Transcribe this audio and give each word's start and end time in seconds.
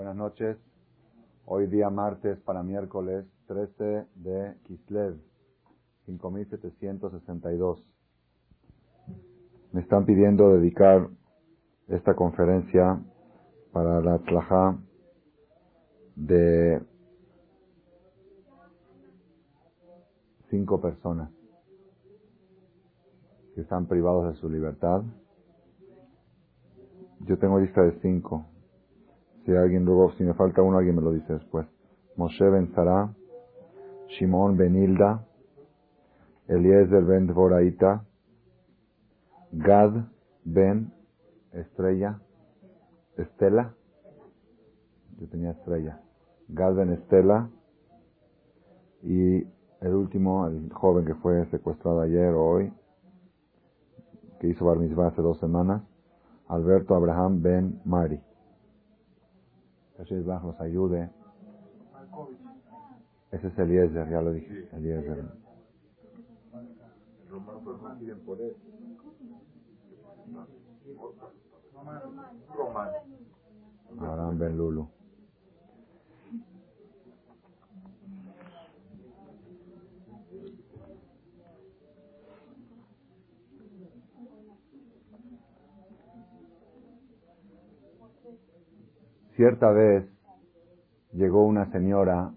Buenas 0.00 0.16
noches. 0.16 0.56
Hoy 1.44 1.66
día 1.66 1.90
martes 1.90 2.40
para 2.40 2.62
miércoles 2.62 3.26
13 3.48 4.06
de 4.14 4.56
Kislev, 4.64 5.20
5762. 6.06 7.86
Me 9.72 9.82
están 9.82 10.06
pidiendo 10.06 10.54
dedicar 10.54 11.06
esta 11.88 12.14
conferencia 12.14 12.98
para 13.74 14.00
la 14.00 14.18
tlajá 14.20 14.78
de 16.16 16.80
cinco 20.48 20.80
personas 20.80 21.30
que 23.54 23.60
están 23.60 23.84
privados 23.84 24.32
de 24.32 24.40
su 24.40 24.48
libertad. 24.48 25.02
Yo 27.26 27.38
tengo 27.38 27.60
lista 27.60 27.82
de 27.82 28.00
cinco. 28.00 28.49
Si 29.44 29.52
alguien 29.56 29.84
luego, 29.84 30.12
si 30.12 30.24
me 30.24 30.34
falta 30.34 30.62
uno, 30.62 30.78
alguien 30.78 30.96
me 30.96 31.02
lo 31.02 31.12
dice 31.12 31.32
después. 31.32 31.66
Moshe 32.16 32.44
ben 32.44 32.72
Zara, 32.74 33.14
Shimon 34.08 34.56
ben 34.56 34.76
Hilda, 34.76 35.26
Eliezer 36.48 37.04
ben 37.04 37.26
Dvoraita, 37.26 38.04
Gad 39.52 40.04
ben 40.44 40.92
Estrella, 41.52 42.20
Estela, 43.16 43.74
yo 45.18 45.28
tenía 45.28 45.52
Estrella, 45.52 46.00
Gad 46.48 46.74
ben 46.74 46.92
Estela, 46.92 47.50
y 49.02 49.44
el 49.80 49.94
último, 49.94 50.46
el 50.46 50.72
joven 50.72 51.06
que 51.06 51.14
fue 51.14 51.46
secuestrado 51.46 52.00
ayer 52.02 52.34
o 52.34 52.44
hoy, 52.44 52.72
que 54.40 54.48
hizo 54.48 54.64
Bar 54.64 54.78
Mitzvah 54.78 55.08
hace 55.08 55.22
dos 55.22 55.38
semanas, 55.38 55.82
Alberto 56.48 56.94
Abraham 56.94 57.42
Ben 57.42 57.80
Mari. 57.84 58.20
Jesús 60.04 60.26
nos 60.26 60.60
ayude. 60.60 61.10
Ese 63.30 63.46
es 63.48 63.58
Eliezer, 63.58 64.08
ya 64.08 64.22
lo 64.22 64.32
dije. 64.32 64.68
Eliezer. 64.72 65.24
Abraham 73.98 74.38
Ben 74.38 74.56
Lulu. 74.56 74.88
Cierta 89.36 89.70
vez 89.70 90.06
llegó 91.12 91.44
una 91.44 91.70
señora 91.70 92.32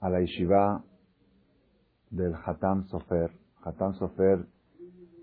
a 0.00 0.10
la 0.10 0.20
yeshiva 0.20 0.84
del 2.10 2.34
Hatam 2.34 2.84
Sofer. 2.84 3.32
Hatam 3.64 3.94
Sofer, 3.94 4.46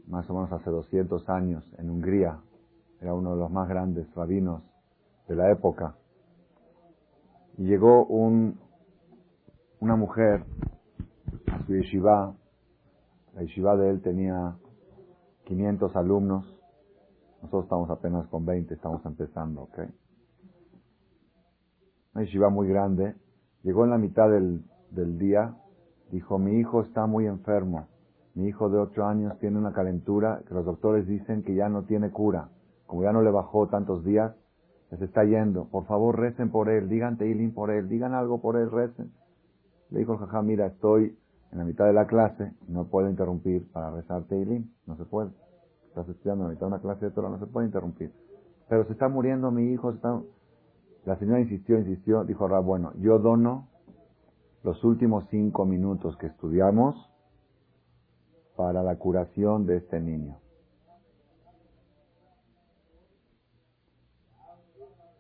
más 0.08 0.28
o 0.30 0.34
menos 0.34 0.52
hace 0.52 0.70
200 0.70 1.30
años, 1.30 1.64
en 1.78 1.92
Hungría, 1.92 2.40
era 3.00 3.14
uno 3.14 3.32
de 3.32 3.38
los 3.38 3.52
más 3.52 3.70
grandes 3.70 4.12
rabinos 4.16 4.64
de 5.28 5.36
la 5.36 5.52
época. 5.52 5.96
Y 7.58 7.66
llegó 7.66 8.06
un, 8.06 8.60
una 9.80 9.96
mujer 9.96 10.44
a 11.52 11.64
su 11.66 11.76
yeshiva. 11.76 12.36
La 13.36 13.42
yeshiva 13.44 13.78
de 13.78 13.92
él 13.92 14.02
tenía 14.02 14.56
500 15.46 15.96
alumnos 15.96 16.63
nosotros 17.44 17.66
estamos 17.66 17.90
apenas 17.90 18.26
con 18.28 18.46
20, 18.46 18.74
estamos 18.74 19.06
empezando, 19.06 19.64
¿ok? 19.64 19.80
Una 22.16 22.24
yeshiva 22.24 22.50
muy 22.50 22.70
grande. 22.70 23.16
Llegó 23.64 23.84
en 23.84 23.90
la 23.90 23.98
mitad 23.98 24.30
del, 24.30 24.64
día, 25.20 25.54
dijo, 26.10 26.40
mi 26.40 26.60
hijo 26.60 26.82
está 26.82 27.06
muy 27.06 27.28
enfermo. 27.28 27.88
Mi 28.34 28.48
hijo 28.48 28.70
de 28.70 28.78
8 28.78 29.06
años 29.06 29.38
tiene 29.40 29.58
una 29.58 29.74
calentura 29.74 30.42
que 30.48 30.54
los 30.54 30.64
doctores 30.64 31.06
dicen 31.06 31.44
que 31.44 31.54
ya 31.54 31.68
no 31.68 31.84
tiene 31.84 32.12
cura. 32.12 32.50
Como 32.88 33.04
ya 33.04 33.12
no 33.12 33.22
le 33.22 33.32
bajó 33.32 33.68
tantos 33.68 34.06
días, 34.06 34.34
se 34.98 35.04
está 35.04 35.26
yendo. 35.26 35.66
Por 35.66 35.86
favor, 35.86 36.18
recen 36.18 36.50
por 36.50 36.70
él, 36.70 36.88
digan 36.88 37.18
Teilim 37.18 37.54
por 37.54 37.72
él, 37.72 37.90
digan 37.90 38.14
algo 38.14 38.40
por 38.40 38.56
él, 38.56 38.72
recen. 38.72 39.12
Le 39.90 40.00
dijo 40.00 40.14
el 40.14 40.20
jajá, 40.20 40.42
mira, 40.42 40.68
estoy 40.68 41.18
en 41.52 41.58
la 41.58 41.66
mitad 41.66 41.86
de 41.86 41.94
la 41.94 42.08
clase, 42.08 42.54
no 42.70 42.86
puedo 42.86 43.10
interrumpir 43.10 43.70
para 43.74 43.92
rezar 43.92 44.24
Teilim, 44.24 44.72
no 44.86 44.96
se 44.96 45.04
puede 45.04 45.43
estás 45.94 46.10
estudiando 46.10 46.48
mitad 46.48 46.68
una 46.68 46.80
clase 46.80 47.06
de 47.06 47.12
Torah, 47.12 47.30
no 47.30 47.38
se 47.38 47.46
puede 47.46 47.68
interrumpir. 47.68 48.12
Pero 48.68 48.84
se 48.86 48.94
está 48.94 49.08
muriendo 49.08 49.52
mi 49.52 49.72
hijo, 49.72 49.92
está... 49.92 50.20
La 51.06 51.18
señora 51.20 51.40
insistió, 51.40 51.78
insistió, 51.78 52.24
dijo 52.24 52.48
Rab, 52.48 52.64
bueno, 52.64 52.94
yo 53.00 53.20
dono 53.20 53.68
los 54.64 54.84
últimos 54.84 55.28
cinco 55.30 55.66
minutos 55.66 56.18
que 56.18 56.28
estudiamos 56.28 56.96
para 58.56 58.82
la 58.82 58.96
curación 58.96 59.68
de 59.68 59.78
este 59.78 60.00
niño. 60.00 60.38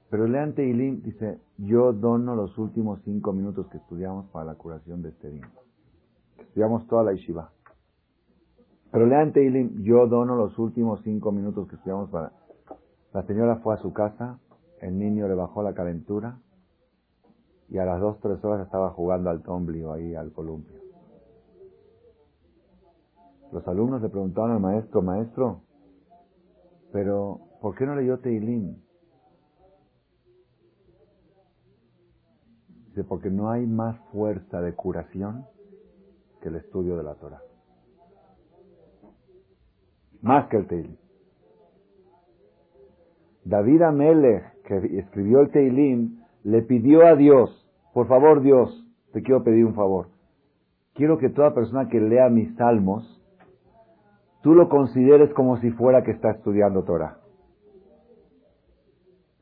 Pero 0.09 0.28
lean 0.28 0.53
Teilim, 0.53 1.03
dice, 1.03 1.39
yo 1.57 1.91
dono 1.91 2.35
los 2.35 2.57
últimos 2.57 3.01
cinco 3.03 3.33
minutos 3.33 3.67
que 3.67 3.78
estudiamos 3.78 4.25
para 4.29 4.45
la 4.45 4.56
curación 4.56 5.01
de 5.01 5.09
este 5.09 5.29
niño. 5.29 5.51
Estudiamos 6.39 6.88
toda 6.88 7.03
la 7.03 7.13
yeshiva. 7.13 7.51
Pero 8.93 9.07
lean 9.07 9.33
Teilim, 9.33 9.81
yo 9.81 10.05
dono 10.05 10.35
los 10.35 10.59
últimos 10.59 11.01
cinco 11.01 11.31
minutos 11.31 11.67
que 11.67 11.77
estudiamos 11.77 12.11
para... 12.11 12.31
La 13.11 13.23
señora 13.23 13.55
fue 13.55 13.73
a 13.73 13.79
su 13.79 13.91
casa, 13.91 14.37
el 14.81 14.99
niño 14.99 15.27
le 15.27 15.33
bajó 15.33 15.63
la 15.63 15.73
calentura 15.73 16.37
y 17.69 17.79
a 17.79 17.85
las 17.85 17.99
dos, 17.99 18.19
tres 18.19 18.45
horas 18.45 18.63
estaba 18.63 18.91
jugando 18.91 19.31
al 19.31 19.41
tomblio 19.41 19.93
ahí, 19.93 20.13
al 20.13 20.31
columpio. 20.31 20.77
Los 23.51 23.67
alumnos 23.67 23.99
le 23.99 24.09
preguntaron 24.09 24.51
al 24.51 24.59
maestro, 24.59 25.01
maestro, 25.01 25.61
pero 26.91 27.39
¿por 27.61 27.75
qué 27.75 27.87
no 27.87 27.95
leyó 27.95 28.19
Teilim? 28.19 28.75
Dice, 32.89 33.03
porque 33.05 33.31
no 33.31 33.49
hay 33.49 33.65
más 33.65 33.97
fuerza 34.11 34.61
de 34.61 34.75
curación 34.75 35.47
que 36.43 36.49
el 36.49 36.57
estudio 36.57 36.95
de 36.95 37.03
la 37.03 37.15
Torah 37.15 37.41
más 40.23 40.47
que 40.47 40.57
el 40.57 40.67
Teilim. 40.67 40.95
David 43.44 43.81
Amelech, 43.81 44.63
que 44.63 44.97
escribió 44.97 45.41
el 45.41 45.51
Teilim, 45.51 46.22
le 46.44 46.61
pidió 46.61 47.06
a 47.06 47.16
Dios, 47.16 47.69
por 47.94 48.07
favor 48.07 48.41
Dios, 48.41 48.88
te 49.12 49.22
quiero 49.22 49.44
pedir 49.44 49.66
un 49.66 49.75
favor. 49.75 50.07
Quiero 50.94 51.17
que 51.17 51.29
toda 51.29 51.53
persona 51.53 51.89
que 51.89 52.00
lea 52.00 52.29
mis 52.29 52.56
salmos, 52.56 53.22
tú 54.41 54.56
lo 54.56 54.69
consideres 54.69 55.33
como 55.33 55.57
si 55.57 55.72
fuera 55.72 56.03
que 56.03 56.12
está 56.12 56.31
estudiando 56.31 56.83
Torah. 56.83 57.19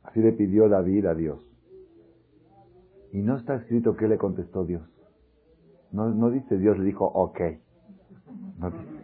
Así 0.04 0.20
le 0.20 0.34
pidió 0.34 0.68
David 0.68 1.06
a 1.06 1.14
Dios. 1.14 1.48
Y 3.12 3.22
no 3.22 3.38
está 3.38 3.56
escrito 3.56 3.96
qué 3.96 4.08
le 4.08 4.18
contestó 4.18 4.66
Dios. 4.66 4.82
No, 5.92 6.10
no 6.10 6.32
dice 6.32 6.58
Dios 6.58 6.80
le 6.80 6.86
dijo, 6.86 7.06
ok. 7.06 7.40
No 8.58 8.72
dice. 8.72 9.01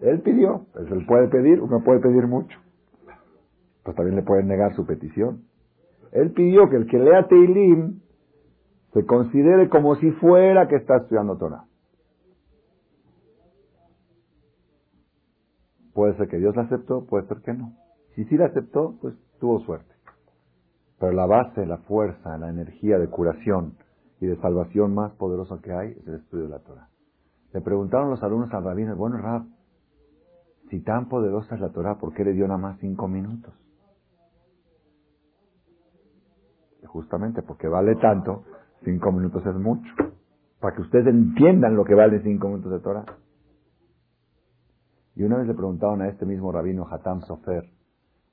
Él 0.00 0.20
pidió, 0.20 0.66
pues 0.72 0.90
él 0.90 1.06
puede 1.06 1.28
pedir, 1.28 1.60
uno 1.60 1.82
puede 1.82 2.00
pedir 2.00 2.26
mucho. 2.26 2.58
Pues 3.82 3.96
también 3.96 4.16
le 4.16 4.22
pueden 4.22 4.48
negar 4.48 4.74
su 4.74 4.84
petición. 4.84 5.44
Él 6.12 6.32
pidió 6.32 6.68
que 6.68 6.76
el 6.76 6.86
que 6.86 6.98
lea 6.98 7.26
Teilim 7.28 8.00
se 8.92 9.04
considere 9.04 9.68
como 9.68 9.96
si 9.96 10.10
fuera 10.12 10.68
que 10.68 10.76
está 10.76 10.96
estudiando 10.96 11.36
Torah. 11.36 11.64
Puede 15.92 16.16
ser 16.16 16.28
que 16.28 16.38
Dios 16.38 16.54
la 16.56 16.62
aceptó, 16.62 17.06
puede 17.06 17.26
ser 17.26 17.38
que 17.38 17.54
no. 17.54 17.72
Si 18.14 18.24
sí 18.24 18.36
la 18.36 18.46
aceptó, 18.46 18.96
pues 19.00 19.14
tuvo 19.40 19.60
suerte. 19.60 19.94
Pero 20.98 21.12
la 21.12 21.26
base, 21.26 21.64
la 21.66 21.78
fuerza, 21.78 22.36
la 22.38 22.48
energía 22.48 22.98
de 22.98 23.08
curación 23.08 23.74
y 24.20 24.26
de 24.26 24.36
salvación 24.36 24.94
más 24.94 25.12
poderosa 25.12 25.58
que 25.62 25.72
hay 25.72 25.92
es 25.92 26.06
el 26.06 26.14
estudio 26.16 26.44
de 26.44 26.50
la 26.50 26.58
Torah. 26.60 26.88
Le 27.52 27.60
preguntaron 27.60 28.10
los 28.10 28.22
alumnos 28.22 28.52
al 28.52 28.64
rabino, 28.64 28.96
bueno, 28.96 29.18
Rab, 29.18 29.44
si 30.70 30.80
tan 30.80 31.08
poderosa 31.08 31.54
es 31.54 31.60
la 31.60 31.70
Torah, 31.70 31.98
¿por 31.98 32.12
qué 32.12 32.24
le 32.24 32.32
dio 32.32 32.46
nada 32.46 32.58
más 32.58 32.78
cinco 32.80 33.08
minutos? 33.08 33.54
Justamente 36.86 37.42
porque 37.42 37.68
vale 37.68 37.96
tanto, 37.96 38.44
cinco 38.84 39.12
minutos 39.12 39.44
es 39.44 39.54
mucho. 39.54 39.92
Para 40.60 40.74
que 40.74 40.82
ustedes 40.82 41.06
entiendan 41.06 41.76
lo 41.76 41.84
que 41.84 41.94
vale 41.94 42.20
cinco 42.22 42.48
minutos 42.48 42.72
de 42.72 42.80
Torah. 42.80 43.04
Y 45.14 45.22
una 45.22 45.38
vez 45.38 45.46
le 45.46 45.54
preguntaron 45.54 46.02
a 46.02 46.08
este 46.08 46.26
mismo 46.26 46.52
rabino, 46.52 46.86
Hatam 46.90 47.22
Sofer, 47.22 47.70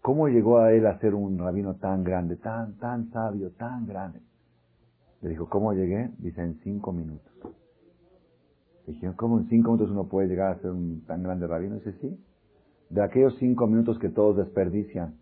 ¿cómo 0.01 0.27
llegó 0.27 0.59
a 0.59 0.71
él 0.73 0.85
a 0.85 0.99
ser 0.99 1.15
un 1.15 1.37
rabino 1.37 1.75
tan 1.75 2.03
grande, 2.03 2.35
tan, 2.37 2.77
tan 2.77 3.09
sabio, 3.11 3.51
tan 3.51 3.85
grande? 3.85 4.21
Le 5.21 5.29
dijo, 5.29 5.47
¿cómo 5.49 5.73
llegué? 5.73 6.11
Dice, 6.17 6.41
en 6.41 6.55
cinco 6.59 6.91
minutos. 6.91 7.31
Dijeron, 8.87 9.15
¿cómo 9.15 9.39
en 9.39 9.47
cinco 9.47 9.71
minutos 9.71 9.91
uno 9.91 10.07
puede 10.07 10.27
llegar 10.27 10.51
a 10.51 10.59
ser 10.59 10.71
un 10.71 11.03
tan 11.05 11.23
grande 11.23 11.47
rabino? 11.47 11.75
Dice, 11.75 11.93
sí. 12.01 12.19
De 12.89 13.01
aquellos 13.01 13.35
cinco 13.39 13.67
minutos 13.67 13.97
que 13.99 14.09
todos 14.09 14.37
desperdician 14.37 15.15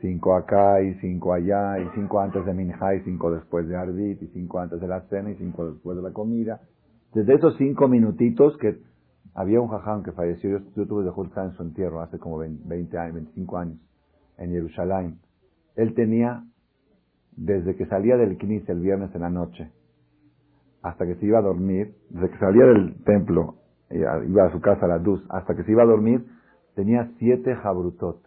cinco 0.00 0.34
acá 0.34 0.80
y 0.82 0.94
cinco 0.94 1.32
allá, 1.32 1.78
y 1.78 1.88
cinco 1.94 2.20
antes 2.20 2.44
de 2.44 2.54
Minja 2.54 2.94
y 2.94 3.00
cinco 3.00 3.30
después 3.30 3.68
de 3.68 3.76
Arbit, 3.76 4.22
y 4.22 4.26
cinco 4.28 4.60
antes 4.60 4.80
de 4.80 4.88
la 4.88 5.02
cena 5.08 5.30
y 5.30 5.36
cinco 5.36 5.70
después 5.70 5.96
de 5.96 6.02
la 6.02 6.12
comida. 6.12 6.60
Desde 7.14 7.34
esos 7.34 7.56
cinco 7.56 7.88
minutitos 7.88 8.56
que 8.58 8.78
había 9.34 9.60
un 9.60 9.68
jajam 9.68 10.02
que 10.02 10.12
falleció, 10.12 10.50
yo, 10.50 10.58
yo 10.76 10.86
tuve 10.86 11.04
de 11.04 11.10
estar 11.10 11.46
en 11.46 11.52
su 11.52 11.62
entierro 11.62 12.00
hace 12.00 12.18
como 12.18 12.38
20 12.38 12.98
años, 12.98 13.14
25 13.14 13.56
años, 13.56 13.78
en 14.36 14.50
Jerusalén. 14.50 15.18
Él 15.76 15.94
tenía, 15.94 16.44
desde 17.36 17.76
que 17.76 17.86
salía 17.86 18.16
del 18.16 18.36
Knis 18.36 18.68
el 18.68 18.80
viernes 18.80 19.14
en 19.14 19.22
la 19.22 19.30
noche, 19.30 19.70
hasta 20.82 21.06
que 21.06 21.16
se 21.16 21.26
iba 21.26 21.38
a 21.38 21.42
dormir, 21.42 21.94
desde 22.10 22.30
que 22.30 22.38
salía 22.38 22.64
del 22.64 23.02
templo, 23.04 23.54
iba 23.90 24.44
a 24.44 24.52
su 24.52 24.60
casa 24.60 24.86
a 24.86 24.88
la 24.88 24.98
Duz, 24.98 25.24
hasta 25.28 25.54
que 25.54 25.64
se 25.64 25.72
iba 25.72 25.82
a 25.82 25.86
dormir, 25.86 26.26
tenía 26.74 27.10
siete 27.18 27.54
jabrutot. 27.56 28.18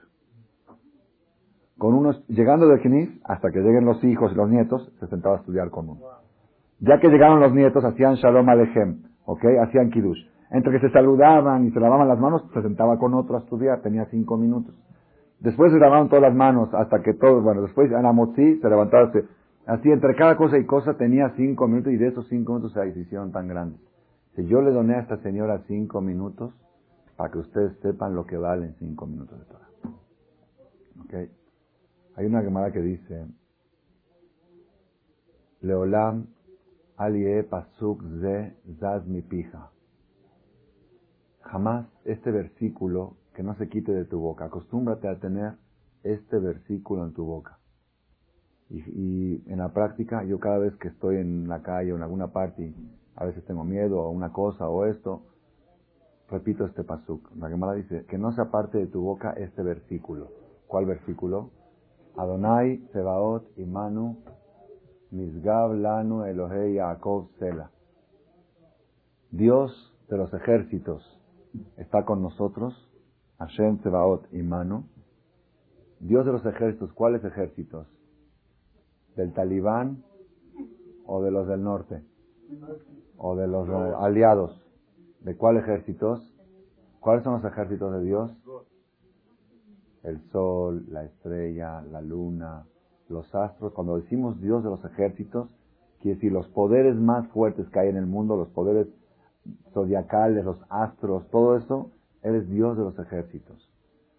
Con 1.77 1.95
unos, 1.95 2.25
llegando 2.27 2.67
del 2.67 2.79
Knis, 2.81 3.09
hasta 3.23 3.49
que 3.51 3.59
lleguen 3.59 3.85
los 3.85 4.03
hijos 4.03 4.31
y 4.31 4.35
los 4.35 4.49
nietos, 4.49 4.93
se 4.99 5.07
sentaba 5.07 5.37
a 5.37 5.39
estudiar 5.39 5.69
con 5.71 5.89
uno. 5.89 6.01
Ya 6.79 6.99
que 6.99 7.09
llegaron 7.09 7.39
los 7.39 7.53
nietos, 7.53 7.83
hacían 7.83 8.15
Shalom 8.15 8.47
Alechem, 8.49 9.03
¿ok? 9.25 9.43
Hacían 9.63 9.89
Kiddush. 9.89 10.19
Entre 10.51 10.73
que 10.73 10.87
se 10.87 10.93
saludaban 10.93 11.65
y 11.65 11.71
se 11.71 11.79
lavaban 11.79 12.07
las 12.07 12.19
manos, 12.19 12.43
se 12.53 12.61
sentaba 12.61 12.99
con 12.99 13.13
otro 13.13 13.37
a 13.37 13.39
estudiar, 13.39 13.81
tenía 13.81 14.05
cinco 14.05 14.37
minutos. 14.37 14.75
Después 15.39 15.71
se 15.71 15.79
lavaban 15.79 16.07
todas 16.09 16.21
las 16.21 16.35
manos 16.35 16.71
hasta 16.73 17.01
que 17.01 17.13
todos, 17.13 17.43
bueno, 17.43 17.63
después 17.63 17.91
Anamotzi 17.91 18.59
se 18.59 18.69
levantaba, 18.69 19.11
así 19.71 19.89
entre 19.89 20.15
cada 20.15 20.35
cosa 20.35 20.57
y 20.57 20.65
cosa 20.65 20.97
tenía 20.97 21.33
cinco 21.37 21.65
minutos 21.67 21.93
y 21.93 21.97
de 21.97 22.07
esos 22.07 22.27
cinco 22.27 22.53
minutos 22.53 22.73
se 22.73 22.99
hicieron 22.99 23.31
tan 23.31 23.47
grandes. 23.47 23.79
Si 24.35 24.45
yo 24.45 24.61
le 24.61 24.71
doné 24.71 24.95
a 24.95 24.99
esta 24.99 25.17
señora 25.21 25.63
cinco 25.67 26.01
minutos, 26.01 26.53
para 27.15 27.31
que 27.31 27.37
ustedes 27.37 27.77
sepan 27.81 28.13
lo 28.13 28.25
que 28.25 28.35
valen 28.35 28.75
cinco 28.79 29.05
minutos 29.05 29.39
de 29.39 29.45
Torah. 29.45 29.69
¿Ok? 31.03 31.29
Hay 32.15 32.25
una 32.25 32.41
gemara 32.41 32.71
que 32.71 32.81
dice, 32.81 33.27
Leolam 35.61 36.27
alie 36.97 37.43
pasuk 37.43 38.03
ze 38.19 38.55
zaz 38.79 39.05
mi 39.05 39.21
pija. 39.21 39.71
Jamás 41.43 41.87
este 42.03 42.31
versículo 42.31 43.15
que 43.33 43.43
no 43.43 43.55
se 43.55 43.69
quite 43.69 43.93
de 43.93 44.05
tu 44.05 44.19
boca. 44.19 44.45
Acostúmbrate 44.45 45.07
a 45.07 45.19
tener 45.19 45.53
este 46.03 46.39
versículo 46.39 47.05
en 47.05 47.13
tu 47.13 47.23
boca. 47.23 47.60
Y, 48.73 49.43
en 49.51 49.57
la 49.57 49.73
práctica, 49.73 50.23
yo 50.23 50.39
cada 50.39 50.57
vez 50.57 50.73
que 50.77 50.87
estoy 50.87 51.17
en 51.17 51.49
la 51.49 51.61
calle 51.61 51.91
o 51.91 51.97
en 51.97 52.03
alguna 52.03 52.27
parte, 52.27 52.73
a 53.15 53.25
veces 53.25 53.43
tengo 53.45 53.65
miedo 53.65 53.99
o 53.99 54.09
una 54.09 54.31
cosa 54.31 54.69
o 54.69 54.85
esto, 54.85 55.23
repito 56.29 56.65
este 56.65 56.83
pasuk. 56.85 57.29
La 57.35 57.49
Gemara 57.49 57.73
dice, 57.73 58.05
que 58.05 58.17
no 58.17 58.31
se 58.31 58.41
aparte 58.41 58.77
de 58.77 58.87
tu 58.87 59.01
boca 59.01 59.31
este 59.31 59.61
versículo. 59.61 60.29
¿Cuál 60.67 60.85
versículo? 60.85 61.49
Adonai, 62.15 62.77
Sebaot, 62.93 63.45
Imanu, 63.57 64.17
Misgab, 65.11 65.73
Lanu, 65.73 66.23
Elohei, 66.23 66.75
Yaakov, 66.75 67.27
Sela. 67.39 67.71
Dios 69.31 69.93
de 70.09 70.17
los 70.17 70.33
ejércitos 70.33 71.03
está 71.75 72.05
con 72.05 72.21
nosotros, 72.21 72.73
Hashem, 73.37 73.81
Sebaot, 73.83 74.33
Imanu. 74.33 74.85
Dios 75.99 76.25
de 76.25 76.31
los 76.31 76.45
ejércitos, 76.45 76.93
¿cuáles 76.93 77.23
ejércitos? 77.25 77.85
¿Del 79.15 79.33
talibán 79.33 80.03
o 81.05 81.21
de 81.21 81.31
los 81.31 81.47
del 81.47 81.63
norte? 81.63 82.03
¿O 83.17 83.35
de 83.35 83.47
los 83.47 83.69
aliados? 83.69 84.59
¿De 85.21 85.35
cuál 85.35 85.57
ejércitos? 85.57 86.33
¿Cuáles 86.99 87.23
son 87.23 87.33
los 87.33 87.51
ejércitos 87.51 87.93
de 87.93 88.03
Dios? 88.03 88.31
El 90.03 90.19
sol, 90.31 90.85
la 90.89 91.03
estrella, 91.03 91.81
la 91.81 92.01
luna, 92.01 92.65
los 93.09 93.33
astros. 93.35 93.73
Cuando 93.73 93.97
decimos 93.97 94.39
Dios 94.41 94.63
de 94.63 94.69
los 94.69 94.83
ejércitos, 94.85 95.49
quiere 96.01 96.15
decir 96.15 96.31
los 96.31 96.47
poderes 96.49 96.95
más 96.95 97.27
fuertes 97.29 97.67
que 97.69 97.79
hay 97.79 97.89
en 97.89 97.97
el 97.97 98.07
mundo, 98.07 98.35
los 98.35 98.49
poderes 98.49 98.87
zodiacales, 99.73 100.43
los 100.45 100.57
astros, 100.69 101.27
todo 101.29 101.57
eso, 101.57 101.91
Él 102.23 102.35
es 102.35 102.49
Dios 102.49 102.77
de 102.77 102.83
los 102.83 102.97
ejércitos. 102.97 103.69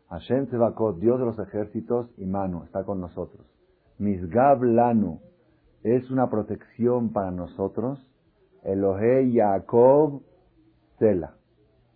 Hashem 0.09 0.47
Tzevakot, 0.47 0.99
Dios 0.99 1.19
de 1.19 1.27
los 1.27 1.39
ejércitos, 1.39 2.09
y 2.19 2.27
Manu, 2.27 2.65
está 2.65 2.85
con 2.85 3.01
nosotros. 3.01 3.47
Misgab 4.03 4.65
Lanu, 4.65 5.21
es 5.85 6.11
una 6.11 6.29
protección 6.29 7.13
para 7.13 7.31
nosotros. 7.31 8.05
Elohe 8.65 9.31
Yaakov 9.31 10.23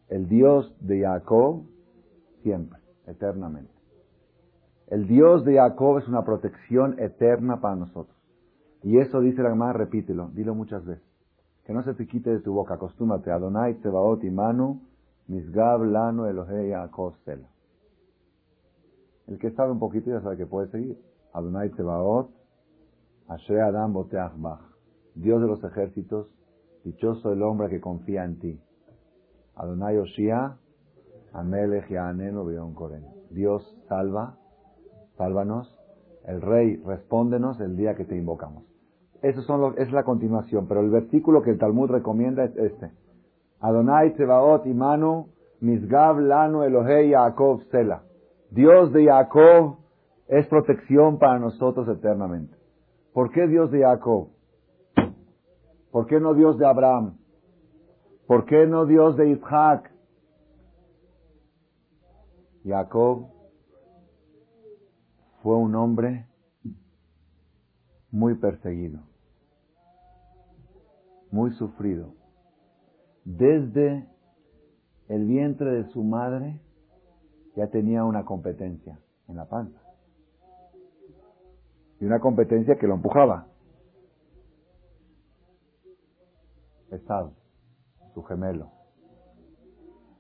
el 0.09 0.29
Dios 0.29 0.75
de 0.81 1.03
Jacob, 1.03 1.63
siempre, 2.43 2.81
eternamente. 3.07 3.71
El 4.89 5.07
Dios 5.07 5.45
de 5.45 5.57
Jacob 5.57 5.99
es 5.99 6.09
una 6.09 6.25
protección 6.25 6.99
eterna 6.99 7.61
para 7.61 7.77
nosotros. 7.77 8.17
Y 8.83 8.99
eso 8.99 9.21
dice 9.21 9.43
la 9.43 9.51
Gemara, 9.51 9.73
repítelo, 9.73 10.31
dilo 10.33 10.55
muchas 10.55 10.85
veces. 10.85 11.05
Que 11.65 11.73
no 11.73 11.83
se 11.83 11.95
te 11.95 12.07
quite 12.07 12.31
de 12.31 12.41
tu 12.41 12.53
boca, 12.53 12.75
acostúmate. 12.75 13.31
Adonai, 13.31 13.75
Tsebaot, 13.75 14.23
Imanu, 14.25 14.81
Misgab, 15.27 15.85
Lano, 15.85 16.27
Elohe, 16.27 16.71
Jacob, 16.71 17.15
Sela. 17.25 17.49
El 19.27 19.39
que 19.39 19.51
sabe 19.51 19.73
un 19.73 19.81
poquito 19.81 20.11
ya 20.11 20.21
sabe 20.21 20.37
que 20.37 20.47
puede 20.47 20.69
seguir. 20.69 20.99
Adonai, 21.37 21.69
Tsebaot, 21.69 22.31
Asher 23.29 23.61
Adam, 23.61 23.93
Boteach, 23.93 24.33
Dios 25.15 25.41
de 25.43 25.47
los 25.47 25.63
ejércitos, 25.63 26.29
dichoso 26.83 27.31
el 27.31 27.43
hombre 27.43 27.69
que 27.69 27.79
confía 27.79 28.25
en 28.25 28.39
ti. 28.39 28.61
Adonai 29.55 29.99
Oshia, 29.99 30.57
Amelech 31.35 31.91
Yaanenu 31.91 32.75
Koren. 32.75 33.05
Dios 33.31 33.63
salva, 33.87 34.37
sálvanos. 35.19 35.73
El 36.25 36.41
Rey, 36.41 36.77
respóndenos 36.85 37.61
el 37.61 37.77
día 37.77 37.95
que 37.95 38.05
te 38.05 38.17
invocamos. 38.17 38.65
Eso 39.23 39.43
son 39.43 39.75
es 39.79 39.93
la 39.93 40.05
continuación, 40.05 40.67
pero 40.67 40.81
el 40.81 40.91
versículo 40.91 41.43
que 41.43 41.51
el 41.51 41.59
Talmud 41.59 41.91
recomienda 41.91 42.45
es 42.45 42.57
este. 42.57 42.91
Adonai 43.61 44.15
Tsebaot 44.15 44.67
Imanu 44.67 45.29
Misgab 45.61 46.19
Lanu 46.19 46.63
Elohei 46.63 47.11
Yaakov 47.11 47.63
Sela. 47.71 48.03
Dios 48.51 48.93
de 48.93 49.05
Jacob 49.05 49.86
es 50.29 50.47
protección 50.49 51.19
para 51.19 51.39
nosotros 51.39 51.89
eternamente. 51.89 52.57
¿Por 53.13 53.31
qué 53.31 53.47
Dios 53.47 53.71
de 53.71 53.81
Jacob? 53.83 54.29
¿Por 55.91 56.07
qué 56.07 56.21
no 56.21 56.35
Dios 56.35 56.59
de 56.59 56.67
Abraham? 56.67 57.17
¿Por 58.27 58.45
qué 58.45 58.67
no 58.67 58.87
Dios 58.87 59.17
de 59.17 59.31
Isaac? 59.31 59.91
Jacob 62.65 63.29
fue 65.43 65.57
un 65.57 65.75
hombre 65.77 66.27
muy 68.11 68.35
perseguido, 68.35 69.01
muy 71.31 71.53
sufrido. 71.53 72.15
Desde 73.25 74.09
el 75.09 75.25
vientre 75.25 75.71
de 75.71 75.85
su 75.91 76.03
madre 76.03 76.61
ya 77.55 77.69
tenía 77.69 78.05
una 78.05 78.25
competencia 78.25 78.99
en 79.29 79.37
la 79.37 79.49
panza. 79.49 79.86
Y 82.01 82.05
una 82.05 82.21
competencia 82.21 82.77
que 82.77 82.87
lo 82.87 82.95
empujaba. 82.95 83.47
Estado 86.91 87.33
su 88.17 88.23
gemelo. 88.23 88.71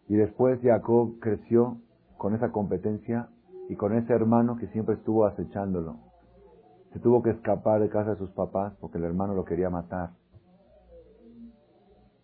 Y 0.06 0.16
después 0.16 0.60
Jacob 0.62 1.18
creció 1.18 1.78
con 2.18 2.34
esa 2.34 2.52
competencia 2.52 3.30
y 3.70 3.74
con 3.74 3.94
ese 3.94 4.12
hermano 4.12 4.56
que 4.58 4.68
siempre 4.68 4.96
estuvo 4.96 5.24
acechándolo. 5.24 5.96
Se 6.92 7.00
tuvo 7.00 7.22
que 7.22 7.30
escapar 7.30 7.80
de 7.80 7.88
casa 7.88 8.10
de 8.10 8.18
sus 8.18 8.30
papás 8.30 8.74
porque 8.80 8.98
el 8.98 9.04
hermano 9.04 9.34
lo 9.34 9.46
quería 9.46 9.70
matar. 9.70 10.10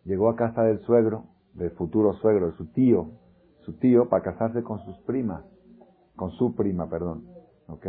Llegó 0.05 0.29
a 0.29 0.37
casa 0.37 0.63
del 0.63 0.81
suegro, 0.81 1.25
del 1.55 1.71
futuro 1.71 2.13
suegro, 2.15 2.51
de 2.51 2.57
su 2.59 2.67
tío, 2.67 3.09
su 3.61 3.73
tío, 3.79 4.11
para 4.11 4.23
casarse 4.23 4.63
con 4.63 4.85
sus 4.85 4.99
primas, 5.01 5.43
con 6.17 6.33
su 6.33 6.55
prima, 6.55 6.89
perdón. 6.89 7.25
¿Ok? 7.69 7.87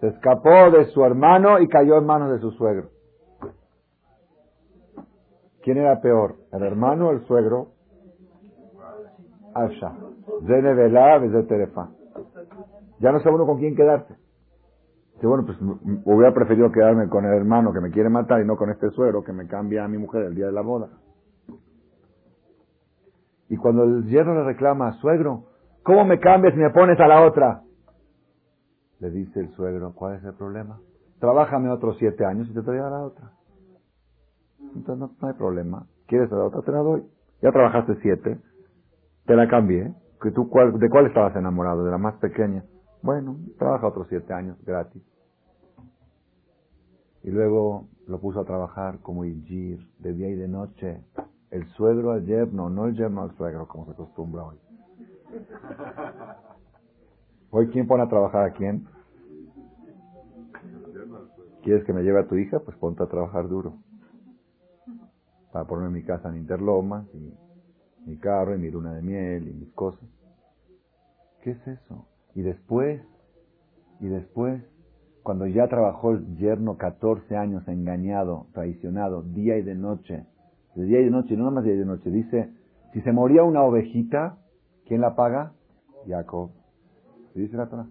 Se 0.00 0.08
escapó 0.08 0.70
de 0.70 0.86
su 0.92 1.04
hermano 1.04 1.58
y 1.58 1.68
cayó 1.68 1.98
en 1.98 2.06
manos 2.06 2.30
de 2.30 2.38
su 2.38 2.52
suegro. 2.52 2.90
¿Quién 5.62 5.78
era 5.78 6.00
peor? 6.00 6.36
¿El 6.52 6.62
hermano 6.62 7.08
o 7.08 7.10
el 7.10 7.26
suegro? 7.26 7.72
Asha. 9.54 9.92
Ya 13.00 13.12
no 13.12 13.20
sabe 13.20 13.34
uno 13.34 13.46
con 13.46 13.58
quién 13.58 13.74
quedarse. 13.74 14.14
Dice, 15.14 15.26
bueno, 15.26 15.44
pues 15.44 15.58
hubiera 16.04 16.32
preferido 16.32 16.70
quedarme 16.70 17.08
con 17.08 17.24
el 17.24 17.34
hermano 17.34 17.72
que 17.72 17.80
me 17.80 17.90
quiere 17.90 18.08
matar 18.08 18.40
y 18.40 18.44
no 18.44 18.56
con 18.56 18.70
este 18.70 18.90
suegro 18.90 19.24
que 19.24 19.32
me 19.32 19.48
cambia 19.48 19.84
a 19.84 19.88
mi 19.88 19.98
mujer 19.98 20.22
el 20.22 20.34
día 20.36 20.46
de 20.46 20.52
la 20.52 20.60
boda. 20.60 20.90
Y 23.48 23.56
cuando 23.56 23.82
el 23.82 24.04
yerno 24.04 24.34
le 24.34 24.44
reclama, 24.44 24.92
suegro, 25.00 25.46
¿cómo 25.82 26.04
me 26.04 26.20
cambias 26.20 26.54
y 26.54 26.58
me 26.58 26.70
pones 26.70 27.00
a 27.00 27.08
la 27.08 27.26
otra? 27.26 27.62
Le 29.00 29.10
dice 29.10 29.40
el 29.40 29.50
suegro, 29.54 29.92
¿cuál 29.94 30.16
es 30.16 30.24
el 30.24 30.34
problema? 30.34 30.80
Trabájame 31.20 31.70
otros 31.70 31.96
siete 31.98 32.24
años 32.24 32.48
y 32.50 32.54
te 32.54 32.62
doy 32.62 32.78
a 32.78 32.90
la 32.90 33.02
otra. 33.02 33.32
Entonces 34.74 35.16
no, 35.20 35.28
hay 35.28 35.34
problema. 35.34 35.86
¿Quieres 36.06 36.30
la 36.30 36.44
otra? 36.44 36.62
Te 36.62 36.72
la 36.72 36.78
doy. 36.78 37.04
Ya 37.42 37.52
trabajaste 37.52 37.96
siete. 38.02 38.38
Te 39.26 39.36
la 39.36 39.48
cambié. 39.48 39.94
¿Que 40.20 40.30
tú, 40.32 40.48
cuál, 40.48 40.78
¿De 40.78 40.90
cuál 40.90 41.06
estabas 41.06 41.36
enamorado? 41.36 41.84
¿De 41.84 41.90
la 41.90 41.98
más 41.98 42.14
pequeña? 42.16 42.64
Bueno, 43.02 43.36
trabaja 43.58 43.86
otros 43.86 44.06
siete 44.08 44.32
años 44.32 44.56
gratis. 44.64 45.02
Y 47.22 47.30
luego 47.30 47.86
lo 48.06 48.20
puso 48.20 48.40
a 48.40 48.44
trabajar 48.44 49.00
como 49.00 49.24
Igir, 49.24 49.78
de 49.98 50.12
día 50.12 50.28
y 50.28 50.34
de 50.34 50.48
noche. 50.48 51.02
El 51.50 51.66
suegro 51.74 52.12
al 52.12 52.24
yerno, 52.26 52.68
no 52.70 52.86
el 52.86 52.96
yerno 52.96 53.22
al 53.22 53.36
suegro, 53.36 53.68
como 53.68 53.86
se 53.86 53.92
acostumbra 53.92 54.44
hoy. 54.44 54.58
Hoy, 57.50 57.68
¿quién 57.68 57.86
pone 57.86 58.02
a 58.02 58.08
trabajar 58.08 58.44
a 58.44 58.52
quién? 58.52 58.86
¿Quieres 61.62 61.82
que 61.84 61.94
me 61.94 62.02
lleve 62.02 62.20
a 62.20 62.28
tu 62.28 62.36
hija? 62.36 62.60
Pues 62.60 62.76
ponte 62.76 63.02
a 63.02 63.06
trabajar 63.06 63.48
duro. 63.48 63.78
Para 65.50 65.66
ponerme 65.66 66.00
mi 66.00 66.04
casa 66.04 66.28
en 66.28 66.36
Interlomas, 66.36 67.06
y 67.14 67.34
mi 68.06 68.18
carro, 68.18 68.54
y 68.54 68.58
mi 68.58 68.70
luna 68.70 68.92
de 68.92 69.00
miel, 69.00 69.48
y 69.48 69.54
mis 69.54 69.72
cosas. 69.72 70.06
¿Qué 71.42 71.52
es 71.52 71.66
eso? 71.66 72.06
Y 72.34 72.42
después, 72.42 73.00
y 74.00 74.08
después, 74.08 74.62
cuando 75.22 75.46
ya 75.46 75.68
trabajó 75.68 76.10
el 76.10 76.36
yerno 76.36 76.76
14 76.76 77.34
años 77.34 77.66
engañado, 77.66 78.48
traicionado, 78.52 79.22
día 79.22 79.56
y 79.56 79.62
de 79.62 79.74
noche, 79.74 80.26
de 80.74 80.84
día 80.84 81.00
y 81.00 81.04
de 81.04 81.10
noche, 81.10 81.34
no 81.34 81.44
nada 81.44 81.54
más 81.54 81.64
día 81.64 81.74
y 81.74 81.78
de 81.78 81.86
noche, 81.86 82.10
dice, 82.10 82.52
si 82.92 83.00
se 83.00 83.12
moría 83.12 83.42
una 83.42 83.62
ovejita, 83.62 84.36
¿quién 84.86 85.00
la 85.00 85.16
paga? 85.16 85.52
Jacob. 86.06 86.57
¿Sí 87.38 87.42
dice 87.42 87.56
la 87.56 87.68
Torah? 87.68 87.86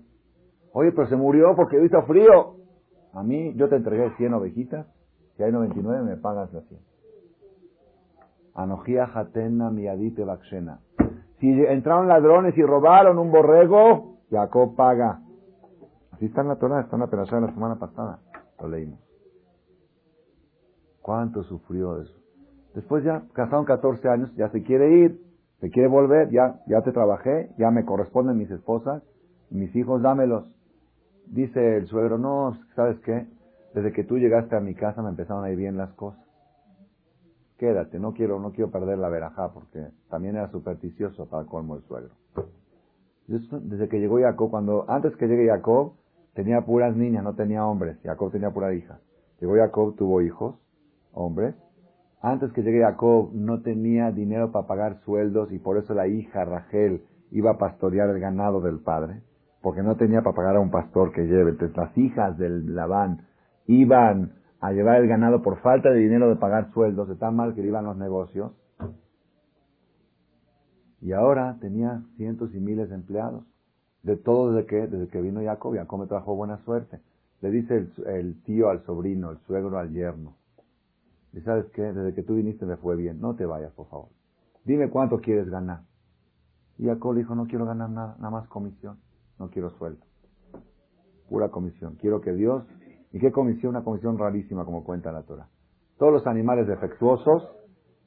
Oye, 0.73 0.91
pero 0.91 1.07
se 1.07 1.15
murió 1.15 1.55
porque 1.55 1.81
hizo 1.81 2.01
frío. 2.01 2.57
A 3.13 3.23
mí, 3.23 3.53
yo 3.55 3.69
te 3.69 3.77
entregué 3.77 4.11
100 4.17 4.33
ovejitas, 4.33 4.85
si 5.37 5.43
hay 5.43 5.53
99 5.53 6.03
me 6.03 6.17
pagas 6.17 6.51
las 6.51 6.67
100. 6.67 6.81
Anojía 8.55 9.07
jatena 9.07 9.71
miadite 9.71 10.25
bakshena. 10.25 10.81
Si 11.39 11.47
entraron 11.47 12.09
ladrones 12.09 12.57
y 12.57 12.61
robaron 12.61 13.17
un 13.19 13.31
borrego, 13.31 14.17
Jacob 14.29 14.75
paga. 14.75 15.21
Así 16.11 16.25
está 16.25 16.41
en 16.41 16.49
la 16.49 16.57
Torah, 16.57 16.81
está 16.81 16.97
en 16.97 17.03
la 17.03 17.07
de 17.07 17.41
la 17.47 17.53
semana 17.53 17.79
pasada. 17.79 18.19
Lo 18.59 18.67
leímos. 18.67 18.99
¿Cuánto 21.01 21.43
sufrió 21.43 22.01
eso? 22.01 22.19
Después 22.75 23.01
ya, 23.05 23.23
casaron 23.31 23.63
14 23.63 24.09
años, 24.09 24.35
ya 24.35 24.49
se 24.49 24.61
quiere 24.61 24.91
ir, 24.97 25.21
se 25.61 25.69
quiere 25.69 25.87
volver, 25.87 26.31
ya, 26.31 26.59
ya 26.67 26.81
te 26.81 26.91
trabajé, 26.91 27.49
ya 27.57 27.71
me 27.71 27.85
corresponden 27.85 28.37
mis 28.37 28.51
esposas, 28.51 29.03
mis 29.49 29.75
hijos, 29.75 30.01
dámelos. 30.01 30.45
Dice 31.27 31.77
el 31.77 31.87
suegro, 31.87 32.17
no, 32.17 32.57
¿sabes 32.75 32.99
qué? 32.99 33.27
Desde 33.73 33.91
que 33.91 34.03
tú 34.03 34.17
llegaste 34.17 34.55
a 34.55 34.59
mi 34.59 34.73
casa 34.73 35.01
me 35.01 35.09
empezaron 35.09 35.43
a 35.43 35.51
ir 35.51 35.57
bien 35.57 35.77
las 35.77 35.91
cosas. 35.93 36.23
Quédate, 37.57 37.99
no 37.99 38.13
quiero, 38.13 38.39
no 38.39 38.51
quiero 38.51 38.71
perder 38.71 38.97
la 38.97 39.09
verajá 39.09 39.51
porque 39.51 39.87
también 40.09 40.35
era 40.35 40.49
supersticioso 40.51 41.27
para 41.27 41.45
colmo 41.45 41.75
el 41.75 41.83
suegro. 41.83 42.13
Desde 43.27 43.89
que 43.89 43.99
llegó 43.99 44.19
Jacob, 44.19 44.49
cuando, 44.49 44.85
antes 44.87 45.15
que 45.17 45.27
llegue 45.27 45.47
Jacob, 45.47 45.93
tenía 46.33 46.61
puras 46.61 46.95
niñas, 46.95 47.23
no 47.23 47.35
tenía 47.35 47.65
hombres. 47.65 47.97
Jacob 48.03 48.31
tenía 48.31 48.51
pura 48.51 48.73
hija. 48.73 48.99
Llegó 49.41 49.55
Jacob, 49.55 49.95
tuvo 49.95 50.21
hijos, 50.21 50.55
hombres. 51.11 51.55
Antes 52.21 52.51
que 52.53 52.61
llegue 52.61 52.81
Jacob, 52.81 53.31
no 53.33 53.61
tenía 53.61 54.11
dinero 54.11 54.51
para 54.51 54.67
pagar 54.67 54.99
sueldos 55.03 55.51
y 55.51 55.59
por 55.59 55.77
eso 55.77 55.93
la 55.93 56.07
hija 56.07 56.45
Rachel 56.45 57.03
iba 57.31 57.51
a 57.51 57.57
pastorear 57.57 58.09
el 58.09 58.19
ganado 58.19 58.61
del 58.61 58.79
padre 58.79 59.21
porque 59.67 59.83
no 59.83 59.97
tenía 59.97 60.21
para 60.21 60.33
pagar 60.33 60.55
a 60.55 60.61
un 60.61 60.71
pastor 60.71 61.11
que 61.11 61.23
lleve. 61.23 61.51
Entonces 61.51 61.75
las 61.75 61.97
hijas 61.97 62.37
del 62.37 62.73
Labán 62.73 63.27
iban 63.65 64.31
a 64.61 64.71
llevar 64.71 65.01
el 65.01 65.09
ganado 65.09 65.41
por 65.41 65.57
falta 65.57 65.89
de 65.89 65.99
dinero 65.99 66.29
de 66.29 66.37
pagar 66.37 66.71
sueldos, 66.71 67.09
de 67.09 67.15
tan 67.15 67.35
mal 67.35 67.53
que 67.53 67.59
iban 67.61 67.83
los 67.83 67.97
negocios. 67.97 68.53
Y 71.01 71.11
ahora 71.11 71.57
tenía 71.59 72.01
cientos 72.15 72.55
y 72.55 72.61
miles 72.61 72.87
de 72.87 72.95
empleados. 72.95 73.43
De 74.03 74.15
todo 74.15 74.53
desde 74.53 74.67
que, 74.67 74.87
desde 74.87 75.09
que 75.09 75.21
vino 75.21 75.41
Jacob, 75.43 75.75
Jacob 75.75 75.99
me 75.99 76.07
trajo 76.07 76.33
buena 76.33 76.63
suerte. 76.63 77.01
Le 77.41 77.51
dice 77.51 77.75
el, 77.75 78.07
el 78.07 78.43
tío 78.43 78.69
al 78.69 78.85
sobrino, 78.85 79.31
el 79.31 79.37
suegro 79.39 79.77
al 79.79 79.91
yerno. 79.91 80.37
Y 81.33 81.41
sabes 81.41 81.65
qué, 81.73 81.81
desde 81.81 82.13
que 82.13 82.23
tú 82.23 82.35
viniste 82.35 82.65
me 82.65 82.77
fue 82.77 82.95
bien, 82.95 83.19
no 83.19 83.35
te 83.35 83.45
vayas, 83.45 83.73
por 83.73 83.89
favor. 83.89 84.07
Dime 84.63 84.89
cuánto 84.89 85.19
quieres 85.19 85.49
ganar. 85.49 85.81
Y 86.77 86.85
Jacob 86.85 87.15
le 87.15 87.19
dijo, 87.19 87.35
no 87.35 87.47
quiero 87.47 87.65
ganar 87.65 87.89
nada, 87.89 88.15
nada 88.17 88.29
más 88.29 88.47
comisión. 88.47 88.97
No 89.39 89.49
quiero 89.49 89.69
sueldo. 89.71 90.03
Pura 91.29 91.49
comisión. 91.49 91.95
Quiero 91.99 92.21
que 92.21 92.33
Dios... 92.33 92.65
¿Y 93.13 93.19
qué 93.19 93.31
comisión? 93.31 93.71
Una 93.71 93.83
comisión 93.83 94.17
rarísima 94.17 94.65
como 94.65 94.83
cuenta 94.83 95.11
la 95.11 95.23
Torah. 95.23 95.47
Todos 95.97 96.13
los 96.13 96.27
animales 96.27 96.67
defectuosos, 96.67 97.49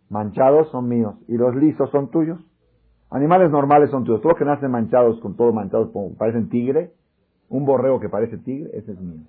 manchados, 0.08 0.68
son 0.70 0.88
míos. 0.88 1.14
Y 1.26 1.36
los 1.36 1.54
lisos 1.56 1.90
son 1.90 2.10
tuyos. 2.10 2.38
Animales 3.10 3.50
normales 3.50 3.90
son 3.90 4.04
tuyos. 4.04 4.20
Todos 4.20 4.34
los 4.34 4.38
que 4.38 4.44
nacen 4.44 4.70
manchados, 4.70 5.18
con 5.20 5.36
todo 5.36 5.52
manchados, 5.52 5.90
parecen 6.18 6.48
tigre. 6.48 6.92
Un 7.48 7.64
borrego 7.64 7.98
que 7.98 8.08
parece 8.08 8.38
tigre, 8.38 8.70
ese 8.74 8.92
es 8.92 9.00
mío. 9.00 9.24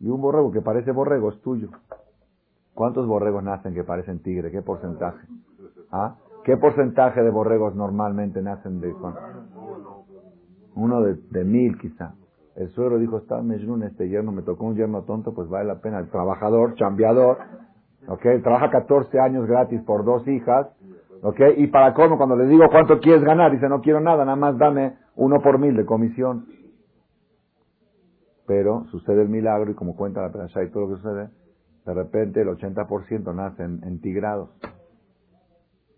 Y 0.00 0.08
un 0.08 0.20
borrego 0.20 0.52
que 0.52 0.60
parece 0.60 0.92
borrego 0.92 1.30
es 1.30 1.40
tuyo. 1.40 1.70
¿Cuántos 2.74 3.06
borregos 3.06 3.42
nacen 3.42 3.74
que 3.74 3.84
parecen 3.84 4.20
tigre? 4.20 4.50
¿Qué 4.50 4.62
porcentaje? 4.62 5.26
¿Ah? 5.90 6.16
¿Qué 6.44 6.56
porcentaje 6.56 7.22
de 7.22 7.30
borregos 7.30 7.74
normalmente 7.74 8.42
nacen 8.42 8.80
de 8.80 8.92
uno 10.74 11.00
de, 11.02 11.44
mil 11.44 11.78
quizá. 11.78 12.14
El 12.56 12.68
suegro 12.70 12.98
dijo, 12.98 13.18
está 13.18 13.42
Mejnun, 13.42 13.82
este 13.82 14.08
yerno, 14.08 14.32
me 14.32 14.42
tocó 14.42 14.64
un 14.64 14.76
yerno 14.76 15.02
tonto, 15.02 15.34
pues 15.34 15.48
vale 15.48 15.66
la 15.66 15.80
pena. 15.80 15.98
El 15.98 16.08
trabajador, 16.08 16.74
chambeador, 16.76 17.38
¿ok? 18.06 18.22
Trabaja 18.42 18.70
14 18.70 19.18
años 19.20 19.46
gratis 19.46 19.82
por 19.82 20.04
dos 20.04 20.26
hijas, 20.28 20.68
¿ok? 21.22 21.40
Y 21.56 21.66
para 21.66 21.94
cómo, 21.94 22.16
cuando 22.16 22.36
le 22.36 22.46
digo 22.46 22.64
cuánto 22.70 23.00
quieres 23.00 23.24
ganar, 23.24 23.50
dice, 23.50 23.68
no 23.68 23.80
quiero 23.80 24.00
nada, 24.00 24.24
nada 24.24 24.36
más 24.36 24.56
dame 24.56 24.96
uno 25.16 25.40
por 25.42 25.58
mil 25.58 25.76
de 25.76 25.84
comisión. 25.84 26.46
Pero 28.46 28.84
sucede 28.90 29.22
el 29.22 29.28
milagro 29.28 29.70
y 29.70 29.74
como 29.74 29.96
cuenta 29.96 30.22
la 30.22 30.30
prensa 30.30 30.62
y 30.62 30.70
todo 30.70 30.86
lo 30.86 30.94
que 30.94 31.02
sucede, 31.02 31.30
de 31.86 31.94
repente 31.94 32.42
el 32.42 32.48
80% 32.48 33.34
nacen 33.34 33.80
entigrados. 33.84 34.50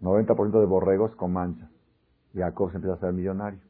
90% 0.00 0.60
de 0.60 0.66
borregos 0.66 1.14
con 1.16 1.32
manchas. 1.32 1.70
Jacob 2.34 2.70
se 2.70 2.76
empieza 2.76 2.96
a 2.96 3.00
ser 3.00 3.12
millonario. 3.12 3.60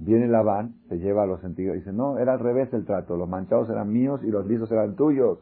Viene 0.00 0.28
Labán, 0.28 0.74
se 0.88 0.98
lleva 0.98 1.24
a 1.24 1.26
los 1.26 1.40
sentidos, 1.40 1.74
dice, 1.74 1.92
no, 1.92 2.18
era 2.18 2.34
al 2.34 2.38
revés 2.38 2.72
el 2.72 2.84
trato, 2.84 3.16
los 3.16 3.28
manchados 3.28 3.68
eran 3.68 3.92
míos 3.92 4.20
y 4.22 4.30
los 4.30 4.46
lisos 4.46 4.70
eran 4.70 4.94
tuyos. 4.94 5.40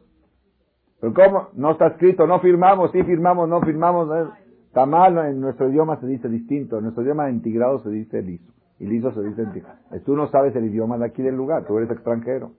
Pero 0.99 1.13
¿cómo? 1.13 1.49
No 1.53 1.71
está 1.71 1.87
escrito, 1.87 2.25
no 2.25 2.39
firmamos, 2.39 2.91
sí 2.91 3.03
firmamos, 3.03 3.47
no 3.47 3.61
firmamos. 3.61 4.09
Está 4.65 4.87
mal, 4.87 5.15
en 5.27 5.39
nuestro 5.41 5.69
idioma 5.69 5.99
se 5.99 6.07
dice 6.07 6.27
distinto, 6.27 6.77
en 6.77 6.83
nuestro 6.85 7.03
idioma 7.03 7.29
entigrado 7.29 7.79
se 7.83 7.91
dice 7.91 8.23
liso, 8.23 8.51
y 8.79 8.87
liso 8.87 9.11
se 9.11 9.21
dice 9.23 9.43
entigrado. 9.43 9.77
Tú 10.05 10.15
no 10.15 10.27
sabes 10.29 10.55
el 10.55 10.65
idioma 10.65 10.97
de 10.97 11.05
aquí 11.05 11.21
del 11.21 11.35
lugar, 11.35 11.65
tú 11.65 11.77
eres 11.77 11.91
extranjero. 11.91 12.53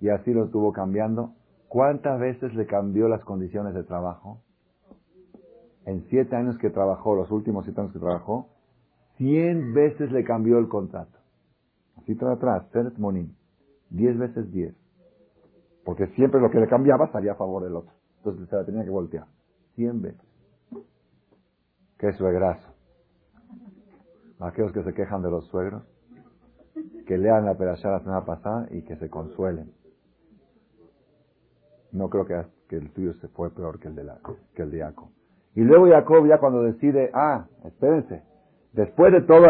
Y 0.00 0.10
así 0.10 0.32
lo 0.32 0.44
estuvo 0.44 0.72
cambiando. 0.72 1.32
¿Cuántas 1.68 2.20
veces 2.20 2.54
le 2.54 2.66
cambió 2.66 3.08
las 3.08 3.24
condiciones 3.24 3.74
de 3.74 3.82
trabajo? 3.82 4.42
En 5.86 6.04
siete 6.08 6.36
años 6.36 6.56
que 6.58 6.70
trabajó, 6.70 7.16
los 7.16 7.30
últimos 7.32 7.64
siete 7.64 7.80
años 7.80 7.92
que 7.92 7.98
trabajó, 7.98 8.48
cien 9.16 9.74
veces 9.74 10.12
le 10.12 10.22
cambió 10.22 10.58
el 10.58 10.68
contrato. 10.68 11.21
Así 11.98 12.14
trae 12.14 12.34
atrás, 12.34 12.66
Seret. 12.72 12.94
Diez 13.90 14.18
veces 14.18 14.50
diez. 14.50 14.74
Porque 15.84 16.06
siempre 16.08 16.40
lo 16.40 16.50
que 16.50 16.60
le 16.60 16.68
cambiaba 16.68 17.10
salía 17.12 17.32
a 17.32 17.36
favor 17.36 17.62
del 17.64 17.76
otro. 17.76 17.92
Entonces 18.18 18.48
se 18.48 18.56
la 18.56 18.64
tenía 18.64 18.84
que 18.84 18.90
voltear. 18.90 19.26
Cien 19.74 20.00
veces. 20.00 20.20
Qué 21.98 22.12
suegrazo. 22.12 22.68
Aquellos 24.40 24.72
que 24.72 24.82
se 24.82 24.94
quejan 24.94 25.22
de 25.22 25.30
los 25.30 25.46
suegros, 25.48 25.84
que 27.06 27.18
lean 27.18 27.44
la 27.44 27.56
perashá 27.56 27.90
la 27.90 28.00
semana 28.00 28.24
pasada 28.24 28.66
y 28.70 28.82
que 28.82 28.96
se 28.96 29.08
consuelen. 29.08 29.72
No 31.92 32.08
creo 32.08 32.24
que, 32.24 32.42
que 32.68 32.76
el 32.76 32.90
tuyo 32.92 33.12
se 33.14 33.28
fue 33.28 33.50
peor 33.50 33.78
que 33.78 33.88
el 33.88 33.94
de, 33.94 34.04
la, 34.04 34.18
que 34.54 34.62
el 34.62 34.70
de 34.70 34.80
Jacob. 34.80 35.08
Y 35.54 35.60
luego 35.60 35.86
Jacob 35.88 36.26
ya 36.26 36.38
cuando 36.38 36.62
decide, 36.62 37.10
ah, 37.12 37.46
espérense, 37.64 38.22
Después 38.72 39.12
de 39.12 39.20
todo, 39.22 39.42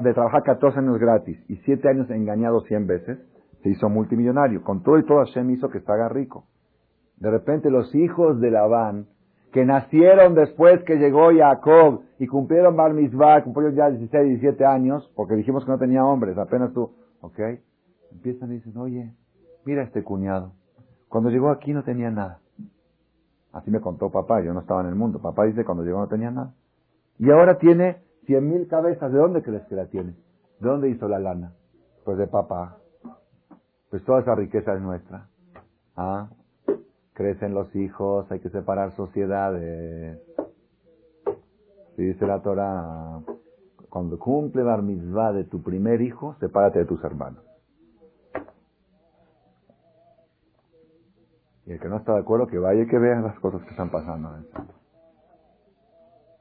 de 0.00 0.14
trabajar 0.14 0.42
14 0.42 0.78
años 0.80 0.98
gratis 0.98 1.38
y 1.48 1.56
7 1.58 1.88
años 1.88 2.10
engañado 2.10 2.62
100 2.62 2.86
veces, 2.86 3.18
se 3.62 3.70
hizo 3.70 3.88
multimillonario. 3.88 4.62
Con 4.62 4.82
todo 4.82 4.98
y 4.98 5.04
todo 5.04 5.18
Hashem 5.18 5.50
hizo 5.50 5.68
que 5.68 5.78
estaba 5.78 6.08
rico. 6.08 6.46
De 7.18 7.30
repente 7.30 7.70
los 7.70 7.94
hijos 7.94 8.40
de 8.40 8.50
Labán, 8.50 9.06
que 9.52 9.64
nacieron 9.64 10.34
después 10.34 10.82
que 10.82 10.96
llegó 10.96 11.30
Jacob 11.34 12.02
y 12.18 12.26
cumplieron 12.26 12.76
Bar 12.76 12.92
Mitzvah, 12.92 13.42
cumplieron 13.42 13.74
ya 13.74 13.88
16, 13.88 14.40
17 14.40 14.64
años, 14.66 15.10
porque 15.14 15.34
dijimos 15.34 15.64
que 15.64 15.70
no 15.70 15.78
tenía 15.78 16.04
hombres, 16.04 16.36
apenas 16.36 16.72
tú, 16.72 16.92
¿ok? 17.20 17.38
Empiezan 18.12 18.50
y 18.50 18.56
dicen, 18.56 18.76
oye, 18.76 19.14
mira 19.64 19.82
este 19.82 20.02
cuñado. 20.02 20.52
Cuando 21.08 21.30
llegó 21.30 21.50
aquí 21.50 21.72
no 21.72 21.84
tenía 21.84 22.10
nada. 22.10 22.40
Así 23.52 23.70
me 23.70 23.80
contó 23.80 24.10
papá, 24.10 24.42
yo 24.42 24.52
no 24.52 24.60
estaba 24.60 24.82
en 24.82 24.88
el 24.88 24.94
mundo. 24.94 25.20
Papá 25.20 25.44
dice, 25.44 25.64
cuando 25.64 25.84
llegó 25.84 26.00
no 26.00 26.08
tenía 26.08 26.30
nada. 26.30 26.52
Y 27.18 27.30
ahora 27.30 27.56
tiene 27.56 28.02
Cien 28.26 28.48
mil 28.48 28.66
cabezas, 28.66 29.12
¿de 29.12 29.18
dónde 29.18 29.42
crees 29.42 29.64
que 29.66 29.76
la 29.76 29.86
tiene? 29.86 30.14
¿De 30.58 30.68
dónde 30.68 30.90
hizo 30.90 31.08
la 31.08 31.20
lana? 31.20 31.52
Pues 32.04 32.18
de 32.18 32.26
papá. 32.26 32.78
Pues 33.88 34.04
toda 34.04 34.20
esa 34.20 34.34
riqueza 34.34 34.74
es 34.74 34.80
nuestra. 34.80 35.28
¿Ah? 35.96 36.28
Crecen 37.14 37.54
los 37.54 37.74
hijos, 37.76 38.30
hay 38.30 38.40
que 38.40 38.50
separar 38.50 38.90
sociedades. 38.96 40.20
Si 41.94 42.02
dice 42.02 42.26
la 42.26 42.42
Torah, 42.42 43.20
Cuando 43.88 44.18
cumple 44.18 44.64
la 44.64 44.76
mitzvah 44.78 45.32
de 45.32 45.44
tu 45.44 45.62
primer 45.62 46.02
hijo, 46.02 46.34
sepárate 46.40 46.80
de 46.80 46.84
tus 46.84 47.02
hermanos. 47.04 47.42
Y 51.64 51.72
el 51.72 51.80
que 51.80 51.88
no 51.88 51.96
está 51.96 52.12
de 52.14 52.20
acuerdo, 52.20 52.46
que 52.46 52.58
vaya 52.58 52.82
y 52.82 52.86
que 52.86 52.98
vea 52.98 53.20
las 53.20 53.38
cosas 53.40 53.62
que 53.62 53.70
están 53.70 53.90
pasando. 53.90 54.30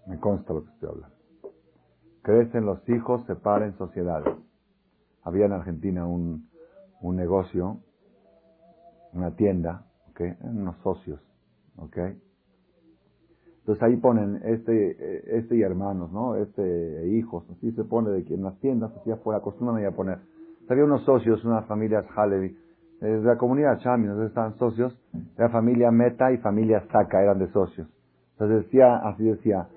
Me 0.08 0.20
consta 0.20 0.54
lo 0.54 0.66
que 0.66 0.72
estoy 0.72 0.90
hablando. 0.90 1.15
Crecen 2.26 2.66
los 2.66 2.80
hijos, 2.90 3.24
separen 3.28 3.78
sociedades. 3.78 4.34
Había 5.22 5.46
en 5.46 5.52
Argentina 5.52 6.08
un, 6.08 6.50
un 7.00 7.16
negocio, 7.16 7.78
una 9.14 9.36
tienda, 9.36 9.86
¿okay? 10.10 10.34
unos 10.42 10.76
socios, 10.78 11.20
¿ok? 11.78 11.98
Entonces 13.60 13.84
ahí 13.84 13.96
ponen 13.98 14.42
este, 14.44 15.38
este 15.38 15.58
y 15.58 15.62
hermanos, 15.62 16.12
¿no? 16.12 16.36
Este 16.36 16.64
e 17.04 17.10
hijos, 17.10 17.44
así 17.52 17.72
se 17.74 17.84
pone 17.84 18.10
de 18.10 18.26
que 18.26 18.34
en 18.34 18.42
las 18.42 18.60
tiendas, 18.60 18.92
así 18.98 19.12
afuera, 19.12 19.38
acostumbran 19.38 19.86
a 19.86 19.92
poner. 19.92 20.18
Había 20.68 20.84
unos 20.84 21.04
socios, 21.04 21.46
unas 21.46 21.68
familias 21.68 22.06
Halevi, 22.16 22.58
de 23.02 23.22
la 23.22 23.38
comunidad 23.38 23.78
Chami, 23.82 24.06
entonces 24.06 24.30
estaban 24.30 24.58
socios, 24.58 25.00
la 25.38 25.50
familia 25.50 25.92
Meta 25.92 26.32
y 26.32 26.40
familia 26.40 26.84
Saka 26.92 27.22
eran 27.22 27.38
de 27.38 27.52
socios. 27.52 27.88
Entonces 28.32 28.64
decía, 28.64 28.96
así 28.98 29.26
decía, 29.26 29.68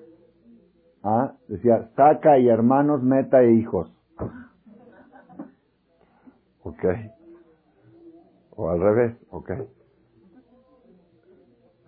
¿ah? 1.03 1.33
decía 1.47 1.89
Saka 1.95 2.37
y 2.37 2.49
hermanos, 2.49 3.03
Meta 3.03 3.41
e 3.41 3.53
hijos. 3.53 3.93
Ok. 6.63 6.85
O 8.55 8.69
al 8.69 8.79
revés, 8.79 9.17
ok. 9.31 9.51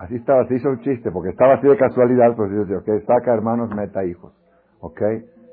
Así 0.02 0.16
estaba, 0.16 0.48
se 0.48 0.56
hizo 0.56 0.70
un 0.70 0.80
chiste, 0.80 1.12
porque 1.12 1.30
estaba 1.30 1.54
así 1.54 1.68
de 1.68 1.78
casualidad, 1.78 2.36
pues 2.36 2.50
dice, 2.50 2.76
ok, 2.76 3.06
saca 3.06 3.36
hermanos, 3.36 3.70
meta 3.76 4.04
hijos. 4.04 4.34
Ok. 4.80 5.00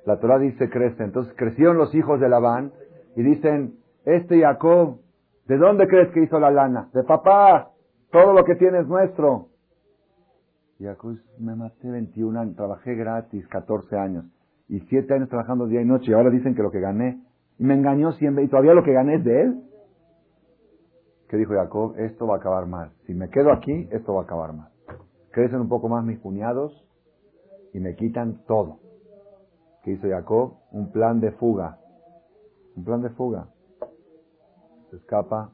La 0.06 0.18
Torah 0.20 0.38
dice 0.38 0.70
crece. 0.70 1.04
Entonces 1.04 1.34
crecieron 1.36 1.76
los 1.76 1.94
hijos 1.94 2.18
de 2.18 2.30
Labán 2.30 2.72
y 3.14 3.22
dicen, 3.22 3.74
este 4.06 4.40
Jacob, 4.40 5.00
¿de 5.48 5.58
dónde 5.58 5.86
crees 5.86 6.08
que 6.12 6.22
hizo 6.22 6.40
la 6.40 6.50
lana? 6.50 6.88
De 6.94 7.04
papá, 7.04 7.72
todo 8.10 8.32
lo 8.32 8.44
que 8.44 8.54
tiene 8.54 8.78
es 8.78 8.86
nuestro. 8.86 9.47
Y 10.78 10.84
me 11.42 11.56
maté 11.56 11.90
21 11.90 12.38
años, 12.38 12.56
trabajé 12.56 12.94
gratis 12.94 13.46
14 13.48 13.96
años 13.96 14.24
y 14.68 14.80
7 14.80 15.12
años 15.12 15.28
trabajando 15.28 15.66
día 15.66 15.80
y 15.80 15.84
noche 15.84 16.10
y 16.10 16.14
ahora 16.14 16.30
dicen 16.30 16.54
que 16.54 16.62
lo 16.62 16.70
que 16.70 16.80
gané, 16.80 17.20
y 17.58 17.64
me 17.64 17.74
engañó 17.74 18.12
siempre, 18.12 18.44
y 18.44 18.48
todavía 18.48 18.74
lo 18.74 18.84
que 18.84 18.92
gané 18.92 19.16
es 19.16 19.24
de 19.24 19.42
él. 19.42 19.62
¿Qué 21.28 21.36
dijo 21.36 21.54
Jacob? 21.54 21.94
Esto 21.98 22.26
va 22.26 22.36
a 22.36 22.38
acabar 22.38 22.66
mal. 22.66 22.92
Si 23.06 23.14
me 23.14 23.28
quedo 23.28 23.52
aquí, 23.52 23.88
esto 23.90 24.14
va 24.14 24.20
a 24.20 24.24
acabar 24.24 24.52
mal. 24.52 24.70
Crecen 25.32 25.60
un 25.60 25.68
poco 25.68 25.88
más 25.88 26.04
mis 26.04 26.20
cuñados 26.20 26.72
y 27.74 27.80
me 27.80 27.96
quitan 27.96 28.44
todo. 28.46 28.78
¿Qué 29.82 29.92
hizo 29.92 30.08
Jacob? 30.08 30.58
Un 30.70 30.92
plan 30.92 31.20
de 31.20 31.32
fuga. 31.32 31.78
Un 32.76 32.84
plan 32.84 33.02
de 33.02 33.10
fuga. 33.10 33.48
Se 34.90 34.96
escapa. 34.96 35.52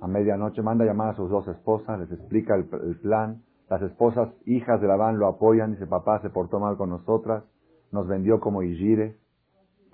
A 0.00 0.08
medianoche 0.08 0.62
manda 0.62 0.84
llamar 0.84 1.10
a 1.10 1.16
sus 1.16 1.28
dos 1.28 1.46
esposas, 1.48 2.00
les 2.00 2.10
explica 2.12 2.54
el, 2.54 2.64
plan. 3.00 3.42
Las 3.68 3.82
esposas, 3.82 4.30
hijas 4.46 4.80
de 4.80 4.88
Labán, 4.88 5.18
lo 5.18 5.28
apoyan. 5.28 5.72
Dice, 5.72 5.86
papá 5.86 6.20
se 6.20 6.30
portó 6.30 6.58
mal 6.58 6.76
con 6.76 6.90
nosotras, 6.90 7.44
nos 7.92 8.08
vendió 8.08 8.40
como 8.40 8.62
Igire, 8.62 9.16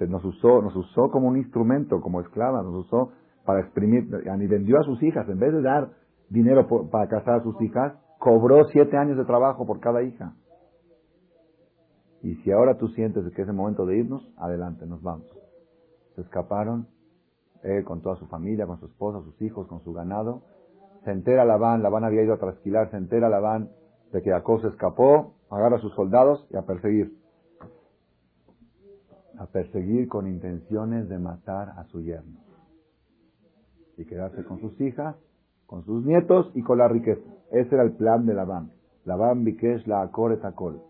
nos 0.08 0.24
usó, 0.24 0.62
nos 0.62 0.76
usó 0.76 1.10
como 1.10 1.28
un 1.28 1.36
instrumento, 1.36 2.00
como 2.00 2.20
esclava, 2.20 2.62
nos 2.62 2.86
usó 2.86 3.12
para 3.44 3.60
exprimir, 3.60 4.04
y 4.04 4.46
vendió 4.46 4.78
a 4.78 4.82
sus 4.82 5.02
hijas, 5.02 5.28
en 5.28 5.38
vez 5.38 5.52
de 5.52 5.62
dar 5.62 5.90
dinero 6.28 6.66
para 6.90 7.08
casar 7.08 7.40
a 7.40 7.42
sus 7.42 7.60
hijas, 7.62 7.94
cobró 8.18 8.64
siete 8.72 8.96
años 8.96 9.16
de 9.16 9.24
trabajo 9.24 9.66
por 9.66 9.80
cada 9.80 10.02
hija. 10.02 10.34
Y 12.22 12.34
si 12.36 12.50
ahora 12.50 12.76
tú 12.76 12.88
sientes 12.88 13.24
que 13.34 13.42
es 13.42 13.48
el 13.48 13.54
momento 13.54 13.86
de 13.86 13.98
irnos, 13.98 14.26
adelante, 14.36 14.86
nos 14.86 15.02
vamos. 15.02 15.26
Se 16.14 16.22
escaparon, 16.22 16.88
él 17.62 17.84
con 17.84 18.00
toda 18.02 18.16
su 18.16 18.26
familia, 18.26 18.66
con 18.66 18.78
su 18.78 18.86
esposa, 18.86 19.20
sus 19.22 19.40
hijos, 19.42 19.66
con 19.66 19.82
su 19.82 19.92
ganado. 19.92 20.42
Se 21.04 21.10
entera 21.10 21.44
Labán, 21.44 21.82
Labán 21.82 22.04
había 22.04 22.22
ido 22.22 22.34
a 22.34 22.38
trasquilar, 22.38 22.90
se 22.90 22.96
entera 22.96 23.28
Labán 23.28 23.70
de 24.12 24.22
que 24.22 24.30
Jacob 24.30 24.60
se 24.60 24.68
escapó, 24.68 25.34
agarra 25.50 25.76
a 25.76 25.80
sus 25.80 25.94
soldados 25.94 26.46
y 26.50 26.56
a 26.56 26.62
perseguir. 26.62 27.16
A 29.38 29.46
perseguir 29.46 30.08
con 30.08 30.26
intenciones 30.26 31.08
de 31.08 31.18
matar 31.18 31.70
a 31.76 31.84
su 31.84 32.00
yerno 32.02 32.40
y 33.96 34.04
quedarse 34.04 34.44
con 34.44 34.60
sus 34.60 34.80
hijas, 34.80 35.16
con 35.66 35.84
sus 35.84 36.04
nietos 36.04 36.50
y 36.54 36.62
con 36.62 36.78
la 36.78 36.88
riqueza. 36.88 37.28
Ese 37.50 37.74
era 37.74 37.84
el 37.84 37.92
plan 37.92 38.26
de 38.26 38.34
Labán. 38.34 38.70
Labán 39.04 39.44
Bikesh 39.44 39.86
la 39.86 40.10
Takol. 40.40 40.82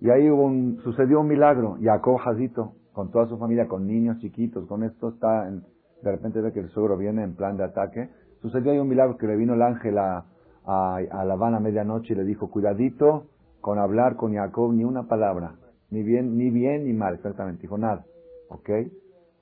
Y 0.00 0.10
ahí 0.10 0.28
un, 0.28 0.78
sucedió 0.82 1.20
un 1.20 1.28
milagro. 1.28 1.78
Jacob 1.80 2.18
Jazito, 2.18 2.74
con 2.96 3.10
toda 3.10 3.26
su 3.26 3.36
familia, 3.36 3.68
con 3.68 3.86
niños 3.86 4.16
chiquitos, 4.20 4.66
con 4.66 4.82
esto 4.82 5.10
está, 5.10 5.46
en, 5.46 5.60
de 6.02 6.10
repente 6.10 6.40
ve 6.40 6.50
que 6.54 6.60
el 6.60 6.70
suegro 6.70 6.96
viene 6.96 7.24
en 7.24 7.34
plan 7.36 7.58
de 7.58 7.64
ataque. 7.64 8.08
Sucedió 8.40 8.72
ahí 8.72 8.78
un 8.78 8.88
milagro 8.88 9.18
que 9.18 9.26
le 9.26 9.36
vino 9.36 9.52
el 9.52 9.60
ángel 9.60 9.98
a, 9.98 10.24
a, 10.64 10.96
a 11.10 11.24
Labán 11.26 11.54
a 11.54 11.60
medianoche 11.60 12.14
y 12.14 12.16
le 12.16 12.24
dijo, 12.24 12.50
cuidadito 12.50 13.26
con 13.60 13.78
hablar 13.78 14.16
con 14.16 14.32
Jacob 14.32 14.72
ni 14.72 14.84
una 14.84 15.02
palabra, 15.02 15.56
ni 15.90 16.02
bien, 16.02 16.38
ni 16.38 16.48
bien 16.48 16.86
ni 16.86 16.94
mal, 16.94 17.16
exactamente. 17.16 17.60
Dijo 17.60 17.76
nada, 17.76 18.06
¿ok? 18.48 18.70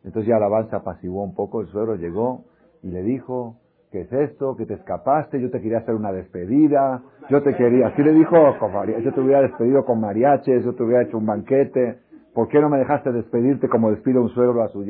Entonces 0.03 0.27
ya 0.27 0.41
Labán 0.41 0.69
se 0.69 0.75
apaciguó 0.75 1.23
un 1.23 1.37
poco, 1.37 1.61
el 1.61 1.69
suegro 1.69 1.95
llegó 1.95 2.47
y 2.83 2.89
le 2.89 3.05
dijo, 3.05 3.61
¿qué 3.93 4.01
es 4.01 4.13
esto? 4.13 4.57
Que 4.57 4.67
te 4.67 4.75
escapaste, 4.75 5.41
yo 5.41 5.53
te 5.53 5.61
quería 5.61 5.79
hacer 5.79 5.95
una 5.95 6.11
despedida, 6.11 7.05
yo 7.31 7.41
te 7.45 7.55
quería, 7.55 7.87
así 7.87 8.03
le 8.03 8.15
dijo, 8.15 8.37
yo 8.37 9.15
te 9.15 9.21
hubiera 9.21 9.43
despedido 9.43 9.85
con 9.85 10.01
mariaches, 10.01 10.65
yo 10.65 10.75
te 10.75 10.83
hubiera 10.83 11.05
hecho 11.05 11.19
un 11.19 11.27
banquete, 11.27 12.01
¿por 12.35 12.49
qué 12.49 12.61
no 12.61 12.69
me 12.69 12.79
dejaste 12.79 13.13
despedirte 13.13 13.69
como 13.69 13.91
despido 13.91 14.23
un 14.23 14.31
suegro 14.31 14.63
a, 14.63 14.69
su, 14.69 14.85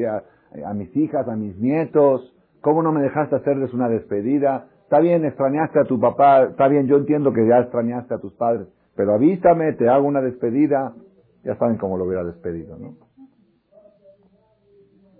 a 0.64 0.74
mis 0.74 0.96
hijas, 0.96 1.28
a 1.28 1.36
mis 1.36 1.56
nietos? 1.58 2.34
¿Cómo 2.60 2.82
no 2.82 2.92
me 2.92 3.02
dejaste 3.02 3.36
hacerles 3.36 3.72
una 3.74 3.88
despedida? 3.88 4.68
Está 4.84 5.00
bien, 5.00 5.24
extrañaste 5.24 5.80
a 5.80 5.84
tu 5.84 6.00
papá, 6.00 6.44
está 6.44 6.68
bien, 6.68 6.86
yo 6.86 6.96
entiendo 6.96 7.32
que 7.32 7.46
ya 7.46 7.58
extrañaste 7.60 8.14
a 8.14 8.18
tus 8.18 8.32
padres, 8.34 8.68
pero 8.96 9.14
avísame, 9.14 9.72
te 9.72 9.88
hago 9.88 10.06
una 10.06 10.20
despedida, 10.20 10.94
ya 11.42 11.56
saben 11.56 11.78
cómo 11.78 11.96
lo 11.96 12.04
hubiera 12.04 12.24
despedido, 12.24 12.78
¿no? 12.78 12.94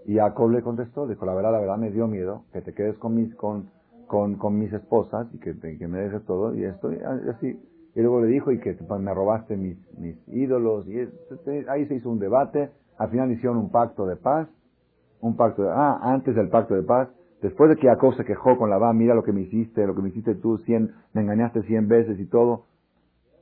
Y 0.07 0.17
Jacob 0.17 0.51
le 0.51 0.63
contestó, 0.63 1.07
dijo, 1.07 1.25
la 1.25 1.35
verdad, 1.35 1.53
la 1.53 1.61
verdad 1.61 1.79
me 1.79 1.91
dio 1.91 2.07
miedo 2.07 2.45
que 2.53 2.61
te 2.61 2.75
quedes 2.75 2.97
con 2.99 3.15
mis, 3.15 3.35
con, 3.37 3.71
con, 4.07 4.37
con 4.37 4.59
mis 4.59 4.73
esposas 4.73 5.27
y 5.33 5.39
que, 5.39 5.59
que, 5.59 5.89
me 5.89 5.99
dejes 5.99 6.25
todo 6.27 6.55
y 6.55 6.65
esto, 6.65 6.91
así. 7.31 7.59
Y 7.95 8.01
luego 8.01 8.21
le 8.21 8.27
dijo, 8.27 8.51
y 8.51 8.59
que 8.59 8.77
me 8.99 9.15
robaste 9.15 9.57
mis, 9.57 9.79
mis 9.99 10.17
ídolos. 10.29 10.87
Y 10.89 11.09
ahí 11.69 11.87
se 11.87 11.95
hizo 11.95 12.11
un 12.11 12.19
debate. 12.19 12.71
Al 12.99 13.11
final 13.11 13.31
hicieron 13.31 13.57
un 13.59 13.71
pacto 13.71 14.07
de 14.07 14.17
paz. 14.17 14.49
Un 15.21 15.37
pacto 15.37 15.63
de, 15.63 15.71
ah, 15.71 16.01
antes 16.03 16.35
del 16.35 16.49
pacto 16.49 16.75
de 16.75 16.83
paz. 16.83 17.09
Después 17.41 17.71
de 17.71 17.77
que 17.77 17.89
Jacob 17.89 18.15
se 18.17 18.25
quejó 18.25 18.57
con 18.57 18.71
Labán, 18.71 18.97
mira 18.97 19.15
lo 19.15 19.23
que 19.23 19.33
me 19.33 19.43
hiciste, 19.43 19.87
lo 19.87 19.95
que 19.95 20.03
me 20.03 20.09
hiciste 20.09 20.35
tú, 20.35 20.59
cien, 20.59 20.95
me 21.13 21.21
engañaste 21.21 21.63
cien 21.65 21.89
veces 21.89 22.19
y 22.19 22.27
todo. 22.27 22.65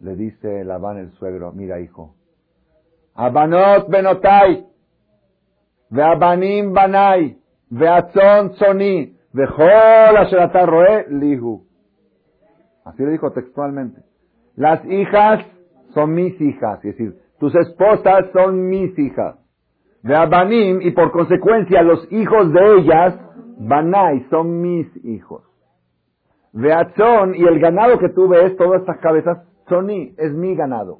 Le 0.00 0.16
dice 0.16 0.64
Labán 0.64 0.98
el 0.98 1.12
suegro, 1.12 1.52
mira 1.52 1.80
hijo. 1.80 2.14
Así 12.84 13.02
le 13.04 13.12
dijo 13.12 13.30
textualmente. 13.30 14.02
Las 14.56 14.84
hijas 14.86 15.44
son 15.94 16.14
mis 16.14 16.40
hijas, 16.40 16.78
es 16.84 16.96
decir, 16.96 17.14
tus 17.38 17.54
esposas 17.54 18.30
son 18.32 18.68
mis 18.68 18.98
hijas. 18.98 19.36
Veabanim, 20.02 20.82
y 20.82 20.90
por 20.90 21.12
consecuencia 21.12 21.82
los 21.82 22.10
hijos 22.12 22.52
de 22.52 22.74
ellas, 22.78 23.18
Banai, 23.58 24.26
son 24.30 24.60
mis 24.60 24.86
hijos. 25.04 25.42
Veatzón, 26.52 27.34
y 27.34 27.44
el 27.44 27.58
ganado 27.60 27.98
que 27.98 28.10
tú 28.10 28.28
ves, 28.28 28.56
todas 28.56 28.80
estas 28.80 28.98
cabezas, 28.98 29.38
Soni, 29.68 30.14
es 30.18 30.32
mi 30.32 30.54
ganado. 30.54 30.98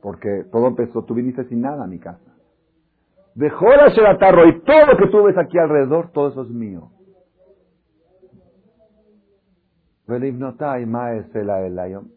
Porque 0.00 0.44
todo 0.50 0.68
empezó, 0.68 1.04
tú 1.04 1.14
viniste 1.14 1.44
sin 1.44 1.60
nada 1.60 1.84
a 1.84 1.86
mi 1.86 1.98
casa. 1.98 2.32
Dejó 3.34 3.66
ser 3.94 4.06
atarro 4.06 4.46
y 4.48 4.60
todo 4.60 4.86
lo 4.86 4.96
que 4.96 5.08
tú 5.08 5.24
ves 5.24 5.36
aquí 5.36 5.58
alrededor, 5.58 6.10
todo 6.12 6.28
eso 6.28 6.42
es 6.42 6.48
mío. 6.48 6.90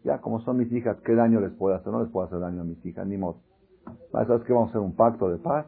Ya 0.02 0.20
como 0.20 0.40
son 0.40 0.56
mis 0.56 0.72
hijas, 0.72 0.96
¿qué 1.04 1.14
daño 1.14 1.40
les 1.40 1.52
puedo 1.52 1.74
hacer? 1.74 1.92
No 1.92 2.02
les 2.02 2.10
puedo 2.10 2.26
hacer 2.26 2.40
daño 2.40 2.62
a 2.62 2.64
mis 2.64 2.84
hijas, 2.86 3.06
ni 3.06 3.16
modo. 3.16 3.40
¿Sabes 4.10 4.42
qué? 4.44 4.52
Vamos 4.52 4.68
a 4.68 4.70
hacer 4.70 4.80
un 4.80 4.94
pacto 4.94 5.28
de 5.28 5.38
paz. 5.38 5.66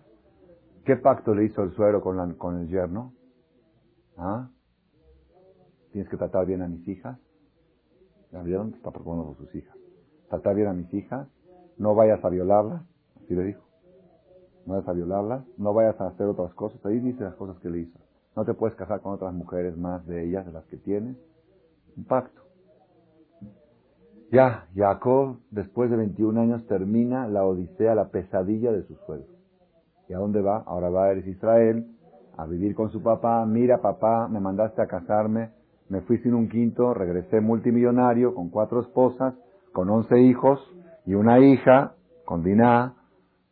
¿Qué 0.85 0.97
pacto 0.97 1.35
le 1.35 1.45
hizo 1.45 1.63
el 1.63 1.73
suegro 1.75 2.01
con, 2.01 2.35
con 2.35 2.61
el 2.61 2.69
yerno? 2.69 3.13
¿Ah? 4.17 4.49
Tienes 5.93 6.11
que 6.11 6.17
tratar 6.17 6.47
bien 6.47 6.63
a 6.63 6.69
mis 6.69 6.87
hijas. 6.89 7.19
¿Ya 8.33 8.43
vieron? 8.43 8.75
Está 8.75 8.91
proponiendo 8.91 9.35
sus 9.35 9.55
hijas. 9.55 9.77
Tratar 10.29 10.55
bien 10.55 10.69
a 10.69 10.73
mis 10.73 10.93
hijas. 10.95 11.29
No 11.77 11.95
vayas 11.95 12.25
a 12.25 12.29
violarlas. 12.29 12.83
Así 13.23 13.35
le 13.35 13.45
dijo 13.45 13.65
no 14.67 14.75
vayas 14.75 14.89
a 14.89 14.93
violarla, 14.93 15.45
no 15.59 15.75
vayas 15.75 16.01
a 16.01 16.07
hacer 16.09 16.27
otras 16.27 16.55
cosas. 16.55 16.85
Ahí 16.87 16.99
dice 16.99 17.23
las 17.25 17.35
cosas 17.35 17.59
que 17.61 17.71
le 17.71 17.81
hizo. 17.81 17.99
No 18.37 18.45
te 18.45 18.55
puedes 18.55 18.77
casar 18.77 19.01
con 19.01 19.13
otras 19.13 19.33
mujeres 19.33 19.77
más 19.77 20.07
de 20.07 20.25
ellas, 20.25 20.47
de 20.47 20.53
las 20.53 20.65
que 20.67 20.77
tienes. 20.77 21.17
Un 21.97 22.05
pacto. 22.05 22.43
Ya, 24.33 24.67
Jacob, 24.75 25.39
después 25.51 25.91
de 25.91 25.97
21 25.97 26.41
años, 26.41 26.67
termina 26.67 27.29
la 27.29 27.45
odisea, 27.45 27.95
la 27.95 28.09
pesadilla 28.09 28.73
de 28.73 28.83
sus 28.83 28.99
suegros. 29.07 29.29
¿Y 30.09 30.13
a 30.13 30.19
dónde 30.19 30.41
va? 30.41 30.65
Ahora 30.67 30.91
va 30.91 31.07
a 31.07 31.15
Israel 31.15 31.87
a 32.37 32.47
vivir 32.47 32.75
con 32.75 32.91
su 32.91 33.03
papá. 33.03 33.47
Mira, 33.47 33.81
papá, 33.81 34.29
me 34.29 34.41
mandaste 34.41 34.83
a 34.83 34.87
casarme, 34.87 35.51
me 35.89 36.01
fui 36.01 36.19
sin 36.19 36.35
un 36.35 36.49
quinto, 36.49 36.95
regresé 36.95 37.41
multimillonario, 37.41 38.35
con 38.35 38.51
cuatro 38.51 38.81
esposas, 38.81 39.35
con 39.73 39.89
once 39.89 40.19
hijos 40.21 40.61
y 41.07 41.15
una 41.15 41.39
hija, 41.39 41.95
con 42.25 42.43
Diná. 42.43 42.95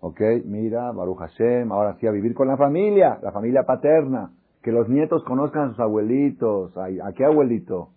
Ok, 0.01 0.21
mira, 0.45 0.91
Baruch 0.91 1.19
Hashem, 1.19 1.71
ahora 1.71 1.97
sí 2.01 2.09
a 2.09 2.11
vivir 2.11 2.35
con 2.35 2.49
la 2.49 2.57
familia, 2.57 3.21
la 3.23 3.31
familia 3.31 3.63
paterna. 3.65 4.33
Que 4.63 4.73
los 4.73 4.89
nietos 4.89 5.23
conozcan 5.25 5.63
a 5.63 5.69
sus 5.71 5.81
abuelitos. 5.81 6.77
¿A 6.77 7.13
qué 7.13 7.25
abuelito? 7.25 7.91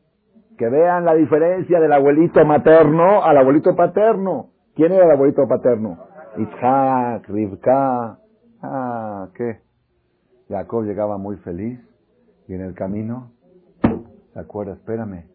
Que 0.58 0.70
vean 0.70 1.04
la 1.04 1.14
diferencia 1.14 1.80
del 1.80 1.92
abuelito 1.92 2.46
materno 2.46 3.24
al 3.24 3.38
abuelito 3.38 3.76
paterno. 3.76 4.52
¿Quién 4.74 4.94
era 4.94 5.06
el 5.06 5.12
abuelito 5.12 5.48
paterno? 5.48 5.98
Isaac, 6.38 7.28
Rivka. 7.28 8.20
Ah, 8.62 9.28
¿qué? 9.36 9.60
Jacob 10.48 10.84
llegaba 10.84 11.18
muy 11.18 11.38
feliz 11.38 11.80
y 12.48 12.54
en 12.54 12.62
el 12.62 12.74
camino, 12.74 13.32
¿se 14.34 14.40
acuerda? 14.40 14.74
Espérame. 14.74 15.26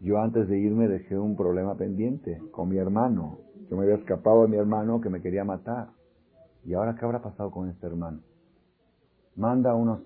Yo 0.00 0.20
antes 0.20 0.48
de 0.48 0.58
irme 0.58 0.88
dejé 0.88 1.18
un 1.18 1.36
problema 1.36 1.76
pendiente 1.76 2.40
con 2.50 2.68
mi 2.68 2.78
hermano. 2.78 3.38
Yo 3.70 3.76
me 3.76 3.84
había 3.84 3.96
escapado 3.96 4.42
de 4.42 4.48
mi 4.48 4.56
hermano 4.56 5.00
que 5.00 5.10
me 5.10 5.20
quería 5.20 5.44
matar. 5.44 5.88
¿Y 6.64 6.74
ahora 6.74 6.94
qué 6.94 7.04
habrá 7.04 7.20
pasado 7.20 7.50
con 7.50 7.68
este 7.68 7.86
hermano? 7.86 8.20
Manda 9.36 9.74
unos 9.74 10.00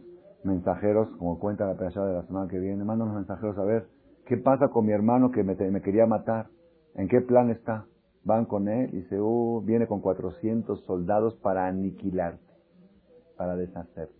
mensajeros, 0.44 1.08
como 1.18 1.38
cuenta 1.38 1.66
la 1.66 1.76
persona 1.76 2.06
de 2.06 2.14
la 2.14 2.22
semana 2.26 2.48
que 2.48 2.58
viene, 2.58 2.84
manda 2.84 3.04
unos 3.04 3.16
mensajeros 3.16 3.56
a 3.58 3.64
ver 3.64 3.93
¿Qué 4.26 4.38
pasa 4.38 4.68
con 4.68 4.86
mi 4.86 4.92
hermano 4.92 5.30
que 5.30 5.42
me, 5.42 5.82
quería 5.82 6.06
matar? 6.06 6.46
¿En 6.94 7.08
qué 7.08 7.20
plan 7.20 7.50
está? 7.50 7.86
Van 8.24 8.46
con 8.46 8.68
él 8.68 8.88
y 8.92 9.02
dice, 9.02 9.18
oh, 9.20 9.60
viene 9.60 9.86
con 9.86 10.00
400 10.00 10.82
soldados 10.84 11.34
para 11.36 11.66
aniquilarte, 11.66 12.42
para 13.36 13.54
deshacerte, 13.54 14.14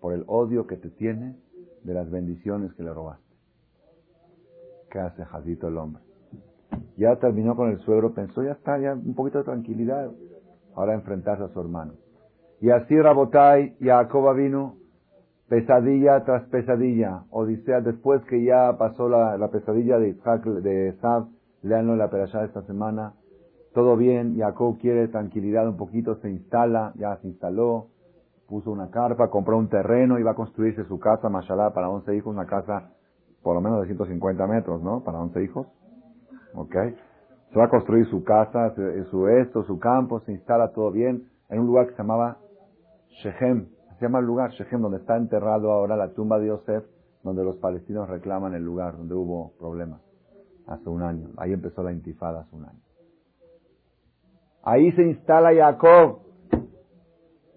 por 0.00 0.14
el 0.14 0.24
odio 0.26 0.66
que 0.66 0.76
te 0.76 0.90
tiene 0.90 1.36
de 1.84 1.94
las 1.94 2.10
bendiciones 2.10 2.74
que 2.74 2.82
le 2.82 2.92
robaste. 2.92 3.24
¿Qué 4.90 4.98
hace 4.98 5.24
Jadito 5.24 5.68
el 5.68 5.76
hombre? 5.76 6.02
Ya 6.96 7.16
terminó 7.16 7.54
con 7.54 7.70
el 7.70 7.78
suegro, 7.80 8.14
pensó, 8.14 8.42
ya 8.42 8.52
está, 8.52 8.78
ya 8.78 8.94
un 8.94 9.14
poquito 9.14 9.38
de 9.38 9.44
tranquilidad. 9.44 10.10
Ahora 10.74 10.94
enfrentarse 10.94 11.44
a 11.44 11.48
su 11.48 11.60
hermano. 11.60 11.92
Y 12.60 12.70
así 12.70 13.00
Rabotai, 13.00 13.76
Jacoba 13.80 14.32
vino 14.32 14.76
pesadilla 15.48 16.24
tras 16.24 16.44
pesadilla, 16.48 17.22
Odisea, 17.30 17.80
después 17.80 18.22
que 18.24 18.44
ya 18.44 18.76
pasó 18.78 19.08
la, 19.08 19.48
pesadilla 19.48 19.98
de 19.98 20.10
Isaac, 20.10 20.44
de 20.44 20.88
Esab, 20.88 21.28
leanlo 21.62 21.94
en 21.94 21.98
la 21.98 22.10
perashá 22.10 22.44
esta 22.44 22.62
semana, 22.62 23.14
todo 23.72 23.96
bien, 23.96 24.36
Jacob 24.36 24.78
quiere 24.78 25.08
tranquilidad 25.08 25.68
un 25.68 25.76
poquito, 25.76 26.16
se 26.16 26.30
instala, 26.30 26.92
ya 26.96 27.16
se 27.18 27.28
instaló, 27.28 27.88
puso 28.46 28.70
una 28.70 28.90
carpa, 28.90 29.30
compró 29.30 29.58
un 29.58 29.68
terreno 29.68 30.18
y 30.18 30.22
va 30.22 30.32
a 30.32 30.34
construirse 30.34 30.84
su 30.84 30.98
casa, 30.98 31.28
mashallah, 31.28 31.72
para 31.72 31.88
11 31.88 32.16
hijos, 32.16 32.34
una 32.34 32.46
casa 32.46 32.90
por 33.42 33.54
lo 33.54 33.60
menos 33.60 33.80
de 33.80 33.86
150 33.86 34.46
metros, 34.46 34.82
¿no? 34.82 35.04
Para 35.04 35.18
11 35.20 35.44
hijos, 35.44 35.66
¿ok? 36.54 36.74
Se 37.52 37.58
va 37.58 37.64
a 37.64 37.68
construir 37.70 38.06
su 38.10 38.24
casa, 38.24 38.74
su 39.10 39.28
esto, 39.28 39.64
su 39.64 39.78
campo, 39.78 40.20
se 40.20 40.32
instala 40.32 40.72
todo 40.72 40.90
bien, 40.90 41.28
en 41.48 41.60
un 41.60 41.66
lugar 41.66 41.86
que 41.86 41.92
se 41.92 41.98
llamaba 41.98 42.38
Shechem, 43.22 43.68
se 43.98 44.04
llama 44.04 44.20
el 44.20 44.26
lugar 44.26 44.50
Shechem, 44.52 44.80
donde 44.80 44.98
está 44.98 45.16
enterrado 45.16 45.72
ahora 45.72 45.96
la 45.96 46.12
tumba 46.14 46.38
de 46.38 46.48
Yosef, 46.48 46.84
donde 47.24 47.42
los 47.44 47.56
palestinos 47.56 48.08
reclaman 48.08 48.54
el 48.54 48.62
lugar 48.62 48.96
donde 48.96 49.14
hubo 49.14 49.52
problemas 49.58 50.00
hace 50.66 50.88
un 50.88 51.02
año. 51.02 51.30
Ahí 51.36 51.52
empezó 51.52 51.82
la 51.82 51.92
intifada 51.92 52.40
hace 52.40 52.54
un 52.54 52.64
año. 52.64 52.80
Ahí 54.62 54.92
se 54.92 55.02
instala 55.02 55.52
Jacob. 55.54 56.20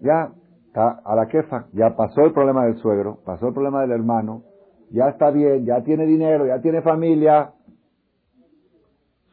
Ya, 0.00 0.32
a 0.74 1.14
la 1.14 1.28
quefa, 1.28 1.66
ya 1.72 1.94
pasó 1.94 2.22
el 2.22 2.32
problema 2.32 2.64
del 2.64 2.76
suegro, 2.78 3.20
pasó 3.24 3.48
el 3.48 3.54
problema 3.54 3.82
del 3.82 3.92
hermano, 3.92 4.42
ya 4.90 5.08
está 5.08 5.30
bien, 5.30 5.64
ya 5.64 5.84
tiene 5.84 6.06
dinero, 6.06 6.46
ya 6.46 6.60
tiene 6.60 6.82
familia. 6.82 7.52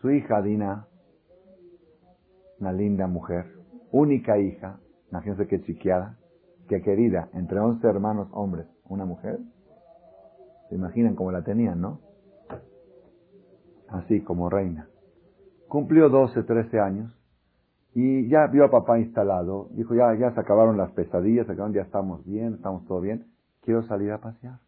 Su 0.02 0.12
hija 0.12 0.44
Dina, 0.44 0.86
una 2.60 2.72
linda 2.72 3.08
mujer, 3.08 3.48
única 3.92 4.38
hija, 4.38 4.80
imagínense 5.10 5.48
qué 5.48 5.62
chiquiada, 5.62 6.19
que 6.70 6.82
querida, 6.84 7.30
entre 7.34 7.60
once 7.60 7.86
hermanos 7.86 8.30
hombres, 8.32 8.68
una 8.88 9.04
mujer, 9.04 9.40
se 10.70 10.76
imaginan 10.76 11.16
cómo 11.16 11.32
la 11.32 11.42
tenían, 11.42 11.82
¿no? 11.82 12.00
Así 13.90 14.22
como 14.22 14.52
reina. 14.52 14.88
Cumplió 15.68 16.10
12, 16.10 16.44
13 16.44 16.80
años 16.80 17.20
y 17.96 18.30
ya 18.30 18.46
vio 18.48 18.66
a 18.66 18.70
papá 18.70 19.00
instalado. 19.00 19.70
Dijo, 19.72 19.96
ya, 19.96 20.14
ya 20.14 20.32
se 20.32 20.40
acabaron 20.40 20.78
las 20.78 20.92
pesadillas, 20.92 21.48
se 21.48 21.54
acabaron, 21.54 21.74
ya 21.74 21.82
estamos 21.82 22.24
bien, 22.24 22.54
estamos 22.54 22.86
todo 22.86 23.02
bien. 23.02 23.26
Quiero 23.62 23.82
salir 23.84 24.12
a 24.12 24.20
pasear. 24.20 24.60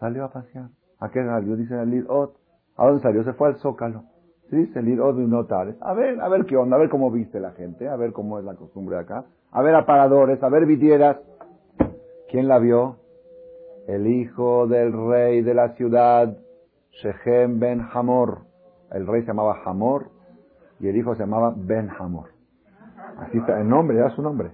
Salió 0.00 0.24
a 0.24 0.32
pasear. 0.32 0.70
¿A 0.98 1.10
qué 1.10 1.24
salió? 1.24 1.56
Dice 1.56 1.80
el 1.80 2.04
Ot. 2.08 2.36
¿A 2.76 2.86
dónde 2.86 3.00
salió? 3.00 3.22
Se 3.22 3.32
fue 3.32 3.48
al 3.48 3.56
Zócalo. 3.56 4.04
Sí, 4.50 4.72
el 4.74 5.00
Ot 5.00 5.16
de 5.16 5.24
Notales. 5.24 5.76
A 5.80 5.94
ver, 5.94 6.20
a 6.20 6.28
ver 6.28 6.46
qué 6.46 6.56
onda, 6.56 6.76
a 6.76 6.80
ver 6.80 6.88
cómo 6.88 7.12
viste 7.12 7.38
la 7.38 7.52
gente, 7.52 7.88
a 7.88 7.94
ver 7.94 8.12
cómo 8.12 8.40
es 8.40 8.44
la 8.44 8.56
costumbre 8.56 8.96
de 8.96 9.02
acá 9.02 9.24
a 9.52 9.62
ver 9.62 9.74
aparadores, 9.74 10.42
a 10.42 10.48
ver 10.48 10.66
vidrieras. 10.66 11.18
¿Quién 12.30 12.48
la 12.48 12.58
vio? 12.58 12.96
El 13.86 14.06
hijo 14.06 14.66
del 14.66 14.92
rey 14.92 15.42
de 15.42 15.54
la 15.54 15.74
ciudad, 15.74 16.36
Shechem 17.02 17.58
ben 17.60 17.86
Hamor. 17.92 18.40
El 18.90 19.06
rey 19.06 19.22
se 19.22 19.28
llamaba 19.28 19.60
Hamor 19.64 20.10
y 20.80 20.88
el 20.88 20.96
hijo 20.96 21.14
se 21.14 21.20
llamaba 21.20 21.52
Ben 21.56 21.90
Hamor. 21.98 22.30
Así 23.18 23.38
está, 23.38 23.60
el 23.60 23.68
nombre, 23.68 23.98
era 23.98 24.10
su 24.10 24.22
nombre. 24.22 24.52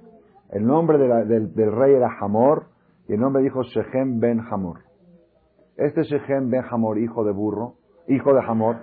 El 0.50 0.66
nombre 0.66 0.98
del, 0.98 1.72
rey 1.72 1.94
era 1.94 2.10
Hamor 2.20 2.66
y 3.06 3.14
el 3.14 3.20
nombre 3.20 3.42
dijo 3.42 3.62
Shechem 3.62 4.18
ben 4.18 4.40
Hamor. 4.50 4.80
Este 5.76 6.02
Shechem 6.02 6.50
ben 6.50 6.64
Hamor, 6.68 6.98
hijo 6.98 7.24
de 7.24 7.32
burro, 7.32 7.74
hijo 8.08 8.34
de 8.34 8.40
Hamor, 8.40 8.76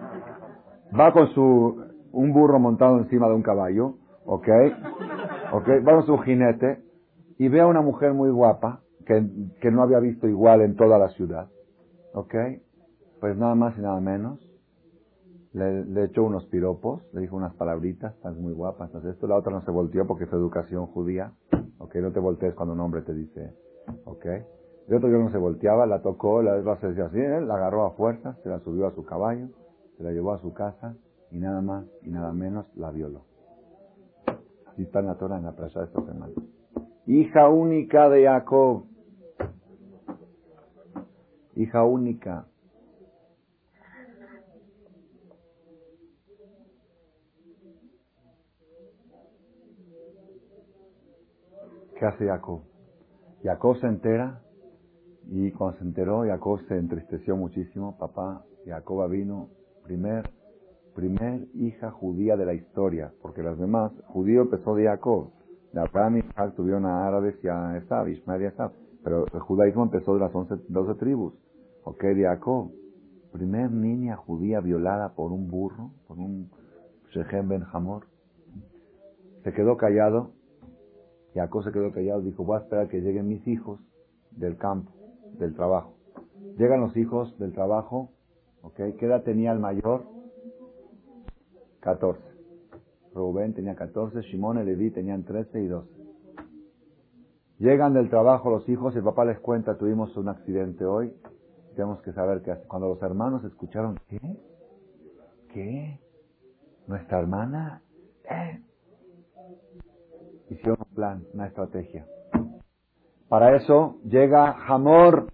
va 0.97 1.11
con 1.11 1.27
su, 1.33 1.83
un 2.13 2.31
burro 2.31 2.59
montado 2.59 2.99
encima 2.99 3.27
de 3.27 3.35
un 3.35 3.43
caballo, 3.43 3.95
¿ok? 4.25 4.47
¿Ok? 5.51 5.67
Va 5.87 6.01
su 6.03 6.17
jinete 6.19 6.83
y 7.37 7.47
ve 7.47 7.61
a 7.61 7.67
una 7.67 7.81
mujer 7.81 8.13
muy 8.13 8.29
guapa 8.29 8.81
que, 9.05 9.25
que 9.61 9.71
no 9.71 9.83
había 9.83 9.99
visto 9.99 10.27
igual 10.27 10.61
en 10.61 10.75
toda 10.75 10.97
la 10.97 11.09
ciudad, 11.09 11.47
¿ok? 12.13 12.35
Pues 13.19 13.37
nada 13.37 13.55
más 13.55 13.77
y 13.77 13.81
nada 13.81 13.99
menos. 13.99 14.39
Le, 15.53 15.85
le, 15.85 16.03
echó 16.03 16.23
unos 16.23 16.45
piropos, 16.47 17.01
le 17.13 17.21
dijo 17.21 17.37
unas 17.37 17.53
palabritas, 17.53 18.13
estás 18.15 18.35
muy 18.35 18.51
guapa, 18.51 18.85
entonces 18.85 19.13
esto, 19.13 19.25
la 19.25 19.37
otra 19.37 19.53
no 19.53 19.61
se 19.61 19.71
volteó 19.71 20.05
porque 20.05 20.25
es 20.25 20.33
educación 20.33 20.85
judía, 20.87 21.31
ok, 21.77 21.95
no 21.95 22.11
te 22.11 22.19
voltees 22.19 22.53
cuando 22.55 22.73
un 22.73 22.81
hombre 22.81 23.03
te 23.03 23.13
dice, 23.13 23.53
ok. 24.03 24.25
El 24.87 24.95
otro 24.95 25.09
yo 25.09 25.17
no 25.17 25.31
se 25.31 25.37
volteaba, 25.37 25.85
la 25.85 26.01
tocó, 26.01 26.41
la 26.41 26.57
decía 26.57 27.05
así, 27.05 27.19
él 27.19 27.47
la 27.47 27.55
agarró 27.55 27.85
a 27.85 27.91
fuerza, 27.91 28.35
se 28.43 28.49
la 28.49 28.59
subió 28.59 28.85
a 28.85 28.91
su 28.91 29.05
caballo, 29.05 29.47
se 29.97 30.03
la 30.03 30.11
llevó 30.11 30.33
a 30.33 30.39
su 30.39 30.53
casa 30.53 30.95
y 31.31 31.39
nada 31.39 31.61
más 31.61 31.85
y 32.03 32.09
nada 32.09 32.33
menos 32.33 32.65
la 32.75 32.91
violó. 32.91 33.21
Así 34.75 34.83
está 34.83 34.99
en 34.99 35.05
la 35.05 35.15
Torah 35.15 35.37
en 35.37 35.45
la 35.45 35.53
playa 35.53 35.79
de 35.79 35.87
esta 35.87 36.01
semana. 36.01 36.33
Hija 37.07 37.47
única 37.47 38.09
de 38.09 38.25
Jacob. 38.25 38.83
Hija 41.55 41.85
única. 41.85 42.45
¿Qué 51.97 52.05
hace 52.05 52.25
Jacob? 52.27 52.63
Jacob 53.43 53.77
se 53.77 53.87
entera 53.87 54.41
y 55.27 55.53
cuando 55.53 55.77
se 55.77 55.85
enteró, 55.85 56.25
Jacob 56.27 56.59
se 56.67 56.77
entristeció 56.77 57.37
muchísimo. 57.37 57.97
Papá, 57.97 58.43
Jacob 58.65 59.09
vino, 59.09 59.47
primer 59.85 60.29
primer 60.95 61.47
hija 61.53 61.91
judía 61.91 62.37
de 62.37 62.45
la 62.45 62.53
historia, 62.53 63.11
porque 63.21 63.43
las 63.43 63.59
demás, 63.59 63.91
judío 64.07 64.43
empezó 64.43 64.75
de 64.75 64.85
Jacob, 64.85 65.31
de 65.73 65.81
Abraham 65.81 66.17
y 66.17 66.19
Isaac 66.19 66.55
tuvieron 66.55 66.85
a 66.85 67.05
árabes 67.05 67.35
y 67.43 67.49
a 67.49 67.77
Esab, 67.77 68.07
Ismael 68.07 68.43
y 68.43 68.45
Esab, 68.45 68.71
pero 69.03 69.25
el 69.31 69.39
judaísmo 69.41 69.83
empezó 69.83 70.13
de 70.13 70.21
las 70.21 70.33
once, 70.33 70.55
doce 70.69 70.95
tribus, 70.95 71.33
ok, 71.83 72.01
de 72.01 72.23
Jacob, 72.23 72.71
primer 73.33 73.69
niña 73.71 74.15
judía 74.15 74.61
violada 74.61 75.13
por 75.13 75.33
un 75.33 75.49
burro, 75.49 75.91
por 76.07 76.17
un 76.17 76.49
Shechem 77.11 77.49
Ben 77.49 77.63
Hamor, 77.73 78.05
se 79.43 79.51
quedó 79.51 79.75
callado, 79.75 80.31
Jacob 81.33 81.63
se 81.65 81.71
quedó 81.73 81.91
callado, 81.91 82.21
dijo, 82.21 82.45
voy 82.45 82.57
a 82.57 82.61
esperar 82.61 82.87
que 82.87 83.01
lleguen 83.01 83.27
mis 83.27 83.45
hijos 83.45 83.81
del 84.31 84.57
campo, 84.57 84.91
del 85.37 85.53
trabajo. 85.53 85.93
Llegan 86.57 86.79
los 86.79 86.95
hijos 86.95 87.37
del 87.37 87.51
trabajo, 87.51 88.11
ok, 88.61 88.75
¿qué 88.97 89.05
edad 89.05 89.23
tenía 89.23 89.51
el 89.51 89.59
mayor? 89.59 90.14
14. 91.85 92.19
Rubén 93.13 93.53
tenía 93.53 93.75
14, 93.75 94.21
Shimón 94.23 94.59
y 94.59 94.65
Leví 94.65 94.89
tenían 94.89 95.23
13 95.23 95.61
y 95.61 95.67
12. 95.67 95.87
Llegan 97.59 97.93
del 97.93 98.09
trabajo 98.09 98.49
los 98.49 98.67
hijos 98.67 98.93
y 98.95 98.97
el 98.97 99.03
papá 99.03 99.23
les 99.23 99.39
cuenta, 99.39 99.77
tuvimos 99.77 100.17
un 100.17 100.27
accidente 100.27 100.83
hoy, 100.83 101.13
tenemos 101.75 102.01
que 102.01 102.11
saber 102.11 102.41
qué 102.41 102.51
hace. 102.51 102.67
Cuando 102.67 102.89
los 102.89 103.01
hermanos 103.01 103.45
escucharon, 103.45 103.99
¿qué? 104.09 104.19
¿qué? 105.53 105.99
¿Nuestra 106.87 107.19
hermana? 107.19 107.81
¿Eh? 108.29 108.59
Hicieron 110.49 110.77
un 110.79 110.95
plan, 110.95 111.23
una 111.33 111.47
estrategia. 111.47 112.05
Para 113.29 113.55
eso 113.55 113.99
llega 114.05 114.55
Hamor, 114.67 115.27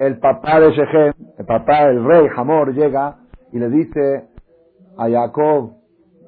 el 0.00 0.18
papá 0.18 0.60
de 0.60 0.72
Shechem, 0.72 1.12
el 1.38 1.46
papá 1.46 1.86
del 1.86 2.04
rey 2.04 2.26
Hamor 2.36 2.74
llega 2.74 3.20
y 3.52 3.58
le 3.58 3.68
dice 3.70 4.28
a 4.98 5.08
Jacob, 5.08 5.81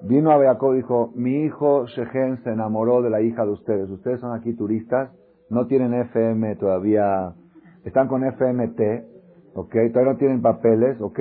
vino 0.06 0.30
a 0.30 0.38
Jacob 0.38 0.74
y 0.74 0.76
dijo, 0.78 1.12
mi 1.14 1.44
hijo 1.44 1.86
Shechem 1.86 2.42
se 2.42 2.50
enamoró 2.50 3.02
de 3.02 3.10
la 3.10 3.22
hija 3.22 3.44
de 3.44 3.52
ustedes. 3.52 3.88
Ustedes 3.90 4.20
son 4.20 4.32
aquí 4.32 4.54
turistas, 4.54 5.10
no 5.50 5.66
tienen 5.66 5.94
FM 5.94 6.56
todavía, 6.56 7.32
están 7.84 8.08
con 8.08 8.24
FMT, 8.24 8.80
ok, 9.54 9.74
todavía 9.92 10.12
no 10.12 10.18
tienen 10.18 10.42
papeles, 10.42 11.00
ok. 11.00 11.20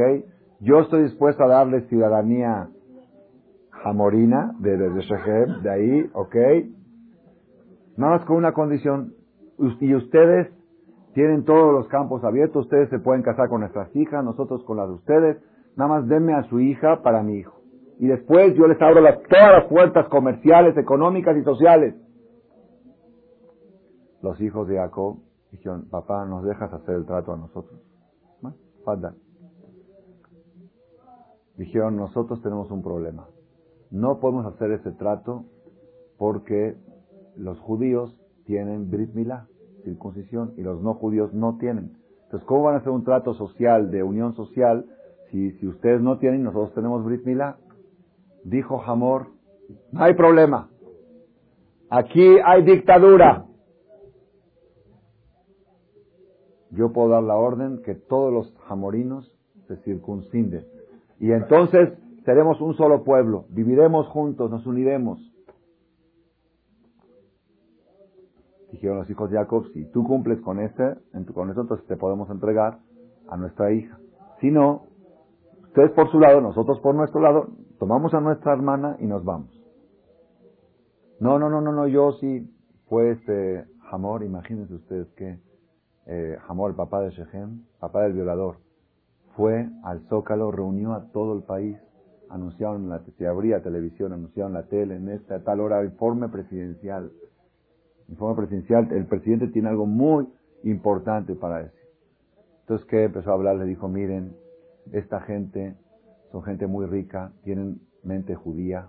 Yo 0.59 0.79
estoy 0.79 1.03
dispuesto 1.03 1.43
a 1.43 1.47
darles 1.47 1.87
ciudadanía 1.87 2.69
jamorina 3.71 4.53
de, 4.59 4.77
de, 4.77 5.01
Shechem, 5.01 5.61
de 5.61 5.69
ahí, 5.69 6.09
ok. 6.13 6.35
Nada 7.97 8.17
más 8.17 8.25
con 8.25 8.37
una 8.37 8.53
condición, 8.53 9.13
y 9.79 9.93
ustedes 9.93 10.49
tienen 11.13 11.43
todos 11.43 11.73
los 11.73 11.87
campos 11.89 12.23
abiertos, 12.23 12.65
ustedes 12.65 12.89
se 12.89 12.99
pueden 12.99 13.21
casar 13.21 13.49
con 13.49 13.61
nuestras 13.61 13.95
hijas, 13.95 14.23
nosotros 14.23 14.63
con 14.65 14.77
las 14.77 14.87
de 14.87 14.93
ustedes, 14.95 15.37
nada 15.75 15.89
más 15.89 16.07
denme 16.07 16.33
a 16.33 16.43
su 16.43 16.59
hija 16.59 17.01
para 17.03 17.21
mi 17.21 17.37
hijo. 17.37 17.62
Y 17.99 18.07
después 18.07 18.55
yo 18.55 18.67
les 18.67 18.81
abro 18.81 19.01
todas 19.29 19.51
las 19.51 19.65
puertas 19.65 20.07
comerciales, 20.07 20.77
económicas 20.77 21.37
y 21.37 21.43
sociales. 21.43 21.95
Los 24.21 24.39
hijos 24.41 24.67
de 24.67 24.77
Jacob 24.77 25.17
dijeron, 25.51 25.89
papá, 25.89 26.25
¿nos 26.25 26.43
dejas 26.43 26.73
hacer 26.73 26.95
el 26.95 27.05
trato 27.05 27.33
a 27.33 27.37
nosotros? 27.37 27.79
Dijeron, 31.57 31.95
nosotros 31.95 32.41
tenemos 32.41 32.71
un 32.71 32.81
problema. 32.81 33.27
No 33.91 34.19
podemos 34.19 34.45
hacer 34.45 34.71
ese 34.71 34.91
trato 34.91 35.45
porque 36.17 36.75
los 37.35 37.59
judíos 37.59 38.17
tienen 38.45 38.89
Brit 38.89 39.13
Milá, 39.13 39.47
circuncisión, 39.83 40.53
y 40.57 40.61
los 40.61 40.81
no 40.81 40.95
judíos 40.95 41.33
no 41.33 41.57
tienen. 41.57 41.97
Entonces, 42.23 42.47
¿cómo 42.47 42.63
van 42.63 42.75
a 42.75 42.77
hacer 42.79 42.91
un 42.91 43.03
trato 43.03 43.33
social, 43.35 43.91
de 43.91 44.03
unión 44.03 44.33
social, 44.33 44.85
si, 45.29 45.51
si 45.53 45.67
ustedes 45.67 46.01
no 46.01 46.17
tienen 46.17 46.43
nosotros 46.43 46.73
tenemos 46.73 47.03
Brit 47.03 47.25
Milá? 47.25 47.57
Dijo 48.43 48.81
Hamor, 48.81 49.27
no 49.91 50.03
hay 50.03 50.13
problema. 50.13 50.69
Aquí 51.89 52.37
hay 52.43 52.63
dictadura. 52.63 53.45
Yo 56.71 56.91
puedo 56.91 57.09
dar 57.09 57.23
la 57.23 57.35
orden 57.35 57.83
que 57.83 57.93
todos 57.93 58.33
los 58.33 58.53
jamorinos 58.67 59.31
se 59.67 59.77
circunciden. 59.83 60.65
Y 61.19 61.31
entonces 61.31 61.93
seremos 62.25 62.59
un 62.61 62.75
solo 62.75 63.03
pueblo. 63.03 63.45
Viviremos 63.49 64.07
juntos, 64.07 64.49
nos 64.49 64.65
uniremos. 64.65 65.19
Dijeron 68.71 68.97
los 68.97 69.09
hijos 69.09 69.29
de 69.29 69.37
Jacob, 69.37 69.67
si 69.73 69.85
tú 69.91 70.03
cumples 70.03 70.41
con 70.41 70.59
este, 70.59 70.95
con 71.33 71.51
eso, 71.51 71.61
entonces 71.61 71.85
te 71.85 71.95
podemos 71.95 72.29
entregar 72.31 72.79
a 73.29 73.37
nuestra 73.37 73.71
hija. 73.71 73.99
Si 74.41 74.49
no, 74.49 74.87
ustedes 75.65 75.91
por 75.91 76.09
su 76.09 76.19
lado, 76.19 76.41
nosotros 76.41 76.79
por 76.79 76.95
nuestro 76.95 77.21
lado, 77.21 77.49
tomamos 77.79 78.13
a 78.13 78.21
nuestra 78.21 78.53
hermana 78.53 78.97
y 78.99 79.05
nos 79.05 79.23
vamos. 79.23 79.49
No, 81.19 81.39
no, 81.39 81.49
no, 81.49 81.61
no, 81.61 81.71
no, 81.71 81.87
yo 81.87 82.11
sí, 82.13 82.49
fue 82.87 83.11
este 83.11 83.65
Hamor, 83.91 84.23
imagínense 84.23 84.73
ustedes 84.73 85.07
que 85.13 85.39
eh, 86.07 86.37
el 86.37 86.75
papá 86.75 87.01
de 87.01 87.11
Shechem, 87.11 87.63
papá 87.79 88.03
del 88.03 88.13
violador, 88.13 88.57
fue 89.35 89.69
al 89.83 90.01
Zócalo, 90.09 90.51
reunió 90.51 90.93
a 90.93 91.11
todo 91.11 91.33
el 91.35 91.43
país, 91.43 91.77
anunciaron, 92.29 92.89
la, 92.89 93.01
se 93.17 93.27
abría 93.27 93.61
televisión, 93.61 94.13
anunciaron 94.13 94.53
la 94.53 94.63
tele, 94.63 94.95
en 94.95 95.09
esta 95.09 95.43
tal 95.43 95.59
hora, 95.59 95.83
informe 95.83 96.29
presidencial 96.29 97.11
informe 98.09 98.35
presidencial, 98.35 98.91
el 98.91 99.05
presidente 99.05 99.47
tiene 99.47 99.69
algo 99.69 99.85
muy 99.85 100.27
importante 100.63 101.35
para 101.35 101.63
decir. 101.63 101.79
Entonces, 102.61 102.87
¿qué 102.87 103.03
empezó 103.03 103.31
a 103.31 103.33
hablar? 103.33 103.57
Le 103.57 103.65
dijo, 103.65 103.87
miren, 103.87 104.35
esta 104.91 105.21
gente 105.21 105.75
son 106.33 106.41
gente 106.41 106.65
muy 106.65 106.87
rica, 106.87 107.31
tienen 107.43 107.79
mente 108.03 108.33
judía, 108.33 108.87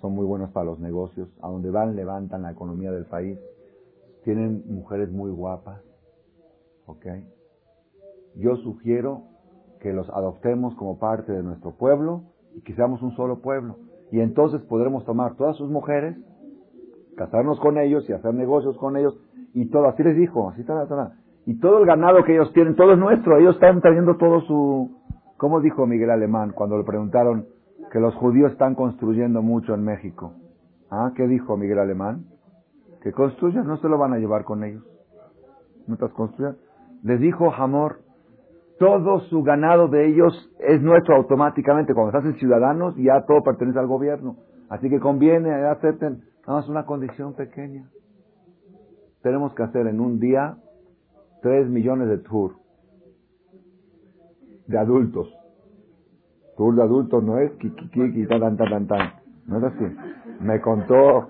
son 0.00 0.14
muy 0.14 0.26
buenos 0.26 0.50
para 0.50 0.66
los 0.66 0.80
negocios, 0.80 1.28
a 1.40 1.48
donde 1.48 1.70
van 1.70 1.94
levantan 1.94 2.42
la 2.42 2.50
economía 2.50 2.90
del 2.90 3.04
país, 3.04 3.38
tienen 4.24 4.64
mujeres 4.66 5.12
muy 5.12 5.30
guapas, 5.30 5.80
¿ok? 6.86 7.06
Yo 8.34 8.56
sugiero 8.56 9.22
que 9.80 9.92
los 9.92 10.10
adoptemos 10.10 10.74
como 10.74 10.98
parte 10.98 11.30
de 11.30 11.44
nuestro 11.44 11.70
pueblo 11.70 12.24
y 12.56 12.62
que 12.62 12.74
seamos 12.74 13.00
un 13.00 13.14
solo 13.14 13.40
pueblo. 13.40 13.76
Y 14.10 14.18
entonces 14.18 14.60
podremos 14.62 15.04
tomar 15.04 15.36
todas 15.36 15.56
sus 15.56 15.70
mujeres 15.70 16.16
casarnos 17.16 17.60
con 17.60 17.78
ellos 17.78 18.10
y 18.10 18.12
hacer 18.12 18.34
negocios 18.34 18.76
con 18.78 18.96
ellos. 18.96 19.16
Y 19.54 19.66
todo, 19.66 19.86
así 19.86 20.02
les 20.02 20.16
dijo, 20.16 20.50
así 20.50 20.62
está, 20.62 21.14
y 21.46 21.60
todo 21.60 21.78
el 21.78 21.86
ganado 21.86 22.24
que 22.24 22.34
ellos 22.34 22.52
tienen, 22.52 22.74
todo 22.74 22.92
es 22.92 22.98
nuestro, 22.98 23.38
ellos 23.38 23.54
están 23.54 23.80
trayendo 23.80 24.16
todo 24.16 24.40
su, 24.40 24.95
¿cómo 25.36 25.60
dijo 25.60 25.86
Miguel 25.86 26.10
Alemán 26.10 26.52
cuando 26.54 26.78
le 26.78 26.84
preguntaron 26.84 27.46
que 27.92 28.00
los 28.00 28.14
judíos 28.14 28.52
están 28.52 28.74
construyendo 28.74 29.42
mucho 29.42 29.74
en 29.74 29.84
México? 29.84 30.32
¿Ah? 30.90 31.12
¿Qué 31.14 31.26
dijo 31.26 31.56
Miguel 31.56 31.78
Alemán? 31.78 32.26
Que 33.02 33.12
construyan, 33.12 33.66
no 33.66 33.76
se 33.78 33.88
lo 33.88 33.98
van 33.98 34.12
a 34.12 34.18
llevar 34.18 34.44
con 34.44 34.64
ellos. 34.64 34.82
Mientras 35.86 36.12
construyan. 36.12 36.56
Les 37.02 37.20
dijo 37.20 37.52
Hamor, 37.52 38.00
todo 38.78 39.20
su 39.20 39.42
ganado 39.42 39.88
de 39.88 40.06
ellos 40.06 40.34
es 40.58 40.82
nuestro 40.82 41.16
automáticamente. 41.16 41.94
Cuando 41.94 42.12
se 42.12 42.18
hacen 42.18 42.34
ciudadanos, 42.38 42.96
ya 42.96 43.24
todo 43.26 43.42
pertenece 43.42 43.78
al 43.78 43.86
gobierno. 43.86 44.36
Así 44.68 44.90
que 44.90 45.00
conviene, 45.00 45.52
acepten. 45.52 46.24
Nada 46.46 46.60
más 46.60 46.68
una 46.68 46.84
condición 46.84 47.34
pequeña. 47.34 47.88
Tenemos 49.22 49.54
que 49.54 49.62
hacer 49.62 49.86
en 49.86 50.00
un 50.00 50.18
día 50.20 50.56
tres 51.42 51.68
millones 51.68 52.08
de 52.08 52.18
tour 52.18 52.65
de 54.66 54.78
adultos. 54.78 55.28
Tour 56.56 56.74
de 56.74 56.82
adultos 56.82 57.22
no 57.22 57.38
es 57.38 57.52
kikiki, 57.52 58.26
tan, 58.26 58.40
tan, 58.40 58.56
tan, 58.56 58.86
tan. 58.86 59.12
No 59.46 59.58
es 59.58 59.64
así. 59.64 59.84
Me 60.40 60.60
contó, 60.60 61.28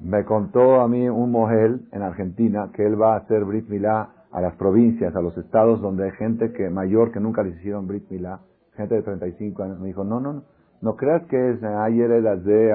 me 0.00 0.24
contó 0.24 0.80
a 0.80 0.88
mí 0.88 1.08
un 1.08 1.30
mujer 1.30 1.80
en 1.92 2.02
Argentina 2.02 2.70
que 2.72 2.86
él 2.86 3.00
va 3.00 3.14
a 3.14 3.18
hacer 3.18 3.44
Brit 3.44 3.68
Milá 3.68 4.10
a 4.30 4.40
las 4.40 4.54
provincias, 4.56 5.14
a 5.16 5.20
los 5.20 5.36
estados 5.38 5.80
donde 5.80 6.04
hay 6.04 6.10
gente 6.12 6.52
que 6.52 6.68
mayor 6.68 7.12
que 7.12 7.20
nunca 7.20 7.42
les 7.42 7.56
hicieron 7.56 7.86
Brit 7.86 8.10
Milá, 8.10 8.40
gente 8.74 8.94
de 8.96 9.02
35 9.02 9.62
años. 9.62 9.80
Me 9.80 9.88
dijo, 9.88 10.04
no, 10.04 10.20
no, 10.20 10.32
no 10.32 10.54
no 10.84 10.96
creas 10.96 11.22
que 11.28 11.50
es 11.50 11.62
ayer 11.62 12.10
las 12.22 12.44
de 12.44 12.68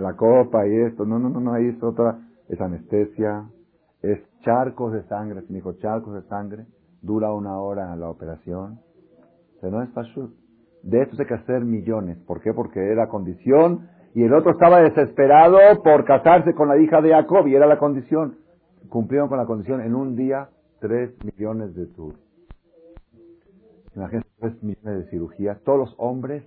la 0.00 0.14
copa 0.16 0.66
y 0.66 0.74
esto. 0.74 1.04
No, 1.04 1.18
no, 1.18 1.28
no, 1.28 1.38
no, 1.38 1.52
ahí 1.52 1.66
es 1.66 1.82
otra. 1.82 2.18
Es 2.48 2.58
anestesia, 2.60 3.44
es 4.00 4.20
charcos 4.40 4.94
de 4.94 5.02
sangre. 5.02 5.42
Me 5.50 5.56
dijo 5.56 5.74
charcos 5.74 6.14
de 6.14 6.22
sangre. 6.30 6.64
Dura 7.06 7.32
una 7.32 7.58
hora 7.60 7.94
la 7.94 8.10
operación. 8.10 8.80
Pero 9.60 9.78
no 9.78 9.82
es. 9.82 9.90
De 10.82 11.02
esto 11.02 11.16
hay 11.18 11.26
que 11.26 11.34
hacer 11.34 11.64
millones. 11.64 12.18
¿Por 12.26 12.40
qué? 12.40 12.52
Porque 12.52 12.80
era 12.80 13.08
condición. 13.08 13.88
Y 14.12 14.24
el 14.24 14.34
otro 14.34 14.50
estaba 14.50 14.80
desesperado 14.80 15.58
por 15.84 16.04
casarse 16.04 16.52
con 16.54 16.68
la 16.68 16.78
hija 16.78 17.00
de 17.00 17.10
Jacob 17.10 17.46
y 17.46 17.54
era 17.54 17.66
la 17.66 17.78
condición. 17.78 18.38
Cumplieron 18.88 19.28
con 19.28 19.38
la 19.38 19.46
condición 19.46 19.80
en 19.82 19.94
un 19.94 20.16
día 20.16 20.48
tres 20.80 21.12
millones 21.24 21.76
de 21.76 21.86
tours. 21.86 22.18
Imagínense 23.94 24.28
tres 24.40 24.62
millones 24.62 25.04
de 25.04 25.10
cirugías. 25.10 25.62
Todos 25.62 25.78
los 25.78 25.94
hombres 25.98 26.42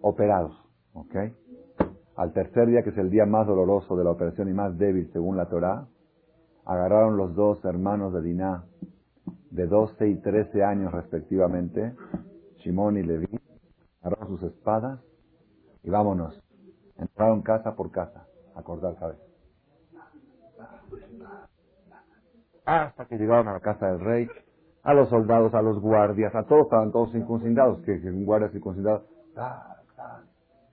operados. 0.00 0.56
¿Ok? 0.92 1.16
Al 2.16 2.32
tercer 2.32 2.68
día, 2.68 2.84
que 2.84 2.90
es 2.90 2.98
el 2.98 3.10
día 3.10 3.26
más 3.26 3.48
doloroso 3.48 3.96
de 3.96 4.04
la 4.04 4.10
operación 4.10 4.48
y 4.48 4.52
más 4.52 4.78
débil 4.78 5.10
según 5.12 5.36
la 5.36 5.48
Torah, 5.48 5.88
agarraron 6.64 7.16
los 7.16 7.34
dos 7.34 7.64
hermanos 7.64 8.12
de 8.12 8.22
Diná, 8.22 8.64
de 9.54 9.68
12 9.68 10.08
y 10.08 10.16
13 10.16 10.64
años 10.64 10.92
respectivamente, 10.92 11.94
Shimón 12.56 12.98
y 12.98 13.04
Leví, 13.04 13.28
agarraron 14.02 14.38
sus 14.38 14.50
espadas 14.50 15.00
y 15.84 15.90
vámonos. 15.90 16.42
Entraron 16.96 17.42
casa 17.42 17.76
por 17.76 17.92
casa 17.92 18.26
a 18.56 18.62
cortar 18.62 18.96
cabeza. 18.96 19.22
Hasta 22.64 23.06
que 23.06 23.16
llegaron 23.16 23.46
a 23.46 23.52
la 23.52 23.60
casa 23.60 23.86
del 23.92 24.00
rey, 24.00 24.28
a 24.82 24.92
los 24.92 25.08
soldados, 25.08 25.54
a 25.54 25.62
los 25.62 25.80
guardias, 25.80 26.34
a 26.34 26.44
todos 26.44 26.64
estaban 26.64 26.90
todos 26.90 27.12
circuncidados, 27.12 27.80
que, 27.82 28.00
que 28.00 28.10
un 28.10 28.24
guardia 28.24 28.48
circuncidado. 28.48 29.04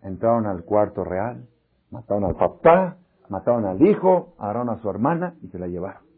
Entraron 0.02 0.48
al 0.48 0.64
cuarto 0.64 1.04
real, 1.04 1.48
mataron 1.92 2.24
al 2.24 2.36
papá, 2.36 2.98
mataron 3.30 3.66
al 3.66 3.80
hijo, 3.82 4.34
agarraron 4.40 4.70
a 4.70 4.82
su 4.82 4.90
hermana 4.90 5.36
y 5.44 5.50
se 5.50 5.60
la 5.60 5.68
llevaron. 5.68 6.11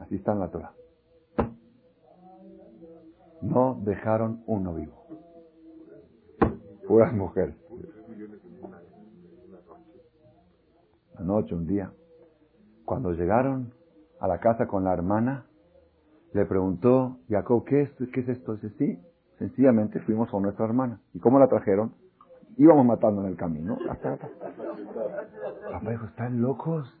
Así 0.00 0.16
está 0.16 0.32
en 0.32 0.40
la 0.40 0.48
Torah. 0.48 0.72
No 3.42 3.80
dejaron 3.84 4.42
uno 4.46 4.74
vivo. 4.74 5.06
Puras 6.86 7.14
mujeres. 7.14 7.54
Anoche, 11.16 11.54
un 11.54 11.66
día, 11.66 11.92
cuando 12.84 13.12
llegaron 13.12 13.72
a 14.18 14.26
la 14.26 14.40
casa 14.40 14.66
con 14.66 14.84
la 14.84 14.92
hermana, 14.92 15.46
le 16.32 16.44
preguntó 16.44 17.18
Jacob, 17.28 17.64
¿qué 17.64 17.82
es, 17.82 17.90
es 18.00 18.28
esto? 18.28 18.54
Dice, 18.54 18.70
sí, 18.78 18.98
Sencillamente 19.40 20.00
fuimos 20.00 20.28
con 20.28 20.42
nuestra 20.42 20.66
hermana. 20.66 21.00
¿Y 21.14 21.18
cómo 21.18 21.38
la 21.38 21.48
trajeron? 21.48 21.94
Íbamos 22.58 22.84
matando 22.84 23.22
en 23.22 23.28
el 23.28 23.36
camino. 23.38 23.78
Papá 25.72 25.90
dijo, 25.90 26.04
¿están 26.04 26.42
locos? 26.42 26.94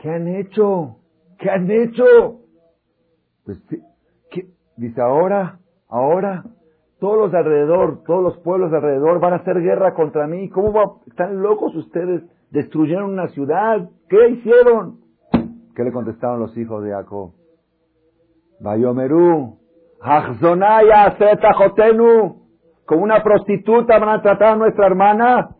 ¿Qué 0.00 0.08
han 0.08 0.28
hecho? 0.28 0.96
¿Qué 1.38 1.50
han 1.50 1.70
hecho? 1.70 2.40
Pues. 3.44 3.62
Dice, 4.76 5.00
ahora, 5.00 5.58
ahora, 5.88 6.44
todos 7.00 7.18
los 7.18 7.32
de 7.32 7.38
alrededor, 7.38 8.02
todos 8.04 8.22
los 8.22 8.36
pueblos 8.38 8.70
de 8.70 8.76
alrededor 8.76 9.20
van 9.20 9.32
a 9.32 9.36
hacer 9.36 9.60
guerra 9.60 9.94
contra 9.94 10.26
mí. 10.26 10.50
¿Cómo 10.50 10.72
va? 10.72 10.92
¿Están 11.06 11.40
locos 11.40 11.74
ustedes? 11.74 12.22
Destruyeron 12.50 13.10
una 13.10 13.28
ciudad. 13.28 13.88
¿Qué 14.08 14.28
hicieron? 14.28 15.00
¿Qué 15.74 15.82
le 15.82 15.92
contestaron 15.92 16.40
los 16.40 16.56
hijos 16.56 16.84
de 16.84 16.90
Jacob? 16.90 17.32
Bayomerú, 18.60 19.58
Hachzonaya, 20.00 21.16
Jotenu, 21.56 22.46
como 22.86 23.02
una 23.02 23.22
prostituta 23.22 23.98
van 23.98 24.08
a 24.08 24.22
tratar 24.22 24.54
a 24.54 24.56
nuestra 24.56 24.86
hermana, 24.86 25.50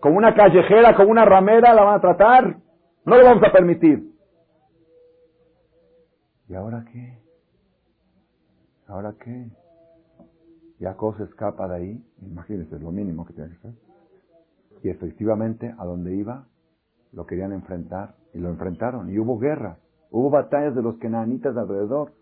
como 0.00 0.18
una 0.18 0.34
callejera, 0.34 0.94
como 0.96 1.10
una 1.10 1.24
ramera 1.24 1.74
la 1.74 1.84
van 1.84 1.94
a 1.96 2.00
tratar. 2.00 2.56
No 3.04 3.16
lo 3.16 3.24
vamos 3.24 3.42
a 3.44 3.52
permitir. 3.52 4.09
¿Y 6.50 6.54
ahora 6.56 6.84
qué? 6.92 7.16
¿Ahora 8.88 9.14
qué? 9.22 9.48
Jacob 10.80 11.16
se 11.16 11.22
escapa 11.22 11.68
de 11.68 11.76
ahí, 11.76 12.04
imagínense, 12.22 12.74
es 12.74 12.82
lo 12.82 12.90
mínimo 12.90 13.24
que 13.24 13.34
tiene 13.34 13.50
que 13.50 13.58
ser. 13.58 13.74
Y 14.82 14.88
efectivamente, 14.88 15.72
a 15.78 15.84
donde 15.84 16.16
iba, 16.16 16.48
lo 17.12 17.24
querían 17.24 17.52
enfrentar, 17.52 18.16
y 18.34 18.38
lo 18.38 18.48
enfrentaron, 18.48 19.10
y 19.10 19.18
hubo 19.20 19.38
guerra, 19.38 19.78
hubo 20.10 20.28
batallas 20.28 20.74
de 20.74 20.82
los 20.82 20.98
kenanitas 20.98 21.56
alrededor. 21.56 22.14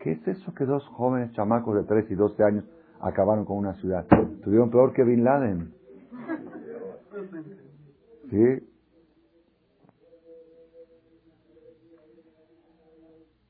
¿Qué 0.00 0.12
es 0.12 0.28
eso 0.28 0.52
que 0.52 0.66
dos 0.66 0.86
jóvenes 0.88 1.32
chamacos 1.32 1.76
de 1.76 1.84
3 1.84 2.10
y 2.10 2.14
12 2.16 2.44
años 2.44 2.64
acabaron 3.00 3.46
con 3.46 3.56
una 3.56 3.72
ciudad? 3.80 4.04
Tuvieron 4.44 4.70
peor 4.70 4.92
que 4.92 5.02
Bin 5.02 5.24
Laden. 5.24 5.72
¿Sí? 8.30 8.69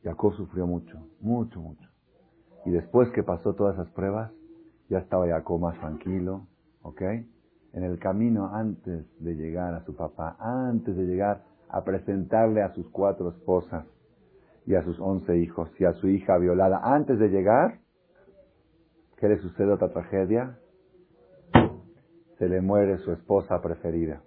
Jacob 0.02 0.34
sufrió 0.34 0.66
mucho, 0.66 0.98
mucho, 1.20 1.60
mucho. 1.60 1.88
Y 2.64 2.70
después 2.70 3.10
que 3.10 3.22
pasó 3.22 3.54
todas 3.54 3.74
esas 3.74 3.90
pruebas, 3.90 4.32
ya 4.88 4.98
estaba 4.98 5.26
Jacob 5.26 5.60
más 5.60 5.78
tranquilo, 5.78 6.46
¿ok? 6.82 7.02
En 7.72 7.84
el 7.84 7.98
camino 7.98 8.54
antes 8.54 9.06
de 9.22 9.34
llegar 9.34 9.74
a 9.74 9.84
su 9.84 9.94
papá, 9.94 10.36
antes 10.40 10.96
de 10.96 11.04
llegar 11.04 11.42
a 11.68 11.84
presentarle 11.84 12.62
a 12.62 12.74
sus 12.74 12.88
cuatro 12.88 13.30
esposas 13.30 13.86
y 14.66 14.74
a 14.74 14.82
sus 14.82 14.98
once 15.00 15.36
hijos 15.38 15.70
y 15.78 15.84
a 15.84 15.92
su 15.92 16.08
hija 16.08 16.36
violada, 16.38 16.80
antes 16.82 17.18
de 17.18 17.28
llegar, 17.28 17.78
¿qué 19.16 19.28
le 19.28 19.38
sucede 19.38 19.72
otra 19.72 19.90
tragedia? 19.90 20.58
Se 22.38 22.48
le 22.48 22.60
muere 22.60 22.98
su 22.98 23.12
esposa 23.12 23.60
preferida. 23.60 24.22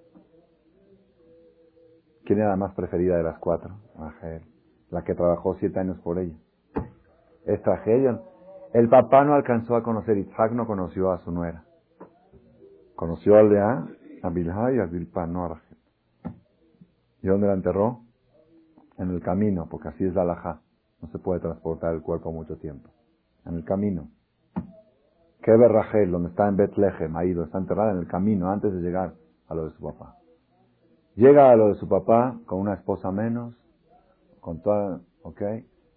¿Quién 2.26 2.40
era 2.40 2.50
la 2.50 2.56
más 2.56 2.74
preferida 2.74 3.18
de 3.18 3.24
las 3.24 3.40
cuatro? 3.40 3.76
La 4.94 5.04
que 5.04 5.16
trabajó 5.16 5.56
siete 5.56 5.80
años 5.80 5.98
por 6.00 6.20
ella. 6.20 6.38
Es 7.46 7.62
tragedia. 7.64 8.22
El 8.74 8.90
papá 8.90 9.26
no 9.26 9.34
alcanzó 9.34 9.76
a 9.76 9.84
conocer, 9.84 10.18
Isaac 10.18 10.52
no 10.52 10.68
conoció 10.68 11.12
a 11.12 11.18
su 11.20 11.32
nuera. 11.32 11.64
Conoció 12.96 13.36
a 13.36 13.44
Lea, 13.44 13.88
a 14.22 14.30
Bilha 14.30 14.72
y 14.72 14.80
a 14.80 14.86
Bilpa, 14.86 15.26
no 15.26 15.46
a 15.46 15.48
Rachel. 15.50 15.78
¿Y 17.24 17.28
dónde 17.28 17.48
la 17.48 17.54
enterró? 17.54 18.02
En 19.00 19.10
el 19.10 19.22
camino, 19.22 19.68
porque 19.70 19.88
así 19.90 20.06
es 20.06 20.14
la 20.14 20.22
alajá. 20.22 20.62
No 21.02 21.08
se 21.10 21.18
puede 21.18 21.40
transportar 21.40 21.96
el 21.96 22.02
cuerpo 22.02 22.32
mucho 22.32 22.58
tiempo. 22.58 22.90
En 23.46 23.56
el 23.56 23.66
camino. 23.66 24.10
ve 25.46 25.68
Rachel, 25.68 26.12
donde 26.12 26.30
está 26.30 26.48
en 26.48 26.56
Betlehem, 26.56 27.18
ahí 27.18 27.34
donde 27.34 27.48
está 27.48 27.58
enterrada 27.58 27.94
en 27.94 27.98
el 27.98 28.08
camino, 28.08 28.52
antes 28.52 28.72
de 28.72 28.80
llegar 28.80 29.14
a 29.48 29.56
lo 29.56 29.66
de 29.66 29.72
su 29.72 29.84
papá. 29.84 30.18
Llega 31.16 31.52
a 31.52 31.56
lo 31.56 31.70
de 31.70 31.76
su 31.76 31.90
papá 31.90 32.38
con 32.46 32.60
una 32.60 32.76
esposa 32.76 33.12
menos, 33.12 33.56
con 34.44 34.62
toda, 34.62 35.02
¿ok? 35.24 35.42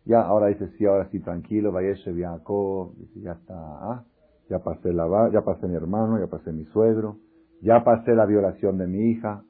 Ya, 0.05 0.23
ahora 0.23 0.47
dice, 0.47 0.69
sí, 0.79 0.87
ahora 0.87 1.09
sí, 1.11 1.19
tranquilo, 1.19 1.73
Vayeshe 1.73 2.15
Jacob, 2.15 2.95
dice, 2.97 3.21
ya 3.21 3.33
está, 3.33 3.55
ah, 3.57 4.05
ya 4.49 4.61
pasé 4.61 4.93
la, 4.93 5.31
ya 5.33 5.43
pasé 5.43 5.67
mi 5.67 5.75
hermano, 5.75 6.19
ya 6.21 6.29
pasé 6.29 6.53
mi 6.53 6.65
suegro, 6.67 7.19
ya 7.61 7.83
pasé 7.83 8.15
la 8.15 8.25
violación 8.25 8.79
de 8.79 8.87
mi 8.87 9.11
hija, 9.11 9.43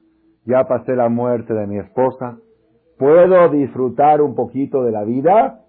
ya 0.47 0.67
pasé 0.67 0.97
la 0.97 1.11
muerte 1.11 1.53
de 1.53 1.67
mi 1.67 1.79
esposa, 1.79 2.39
¿puedo 2.99 3.51
disfrutar 3.51 4.23
un 4.23 4.35
poquito 4.35 4.83
de 4.83 4.93
la 4.93 5.05
vida? 5.05 5.63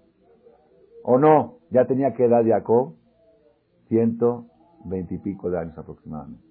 ¿O 1.04 1.18
no? 1.18 1.58
Ya 1.70 1.86
tenía 1.86 2.14
que 2.14 2.24
edad 2.24 2.42
Jacob, 2.46 2.94
ciento 3.88 4.46
veintipico 4.86 5.50
de 5.50 5.58
años 5.58 5.76
aproximadamente. 5.76 6.48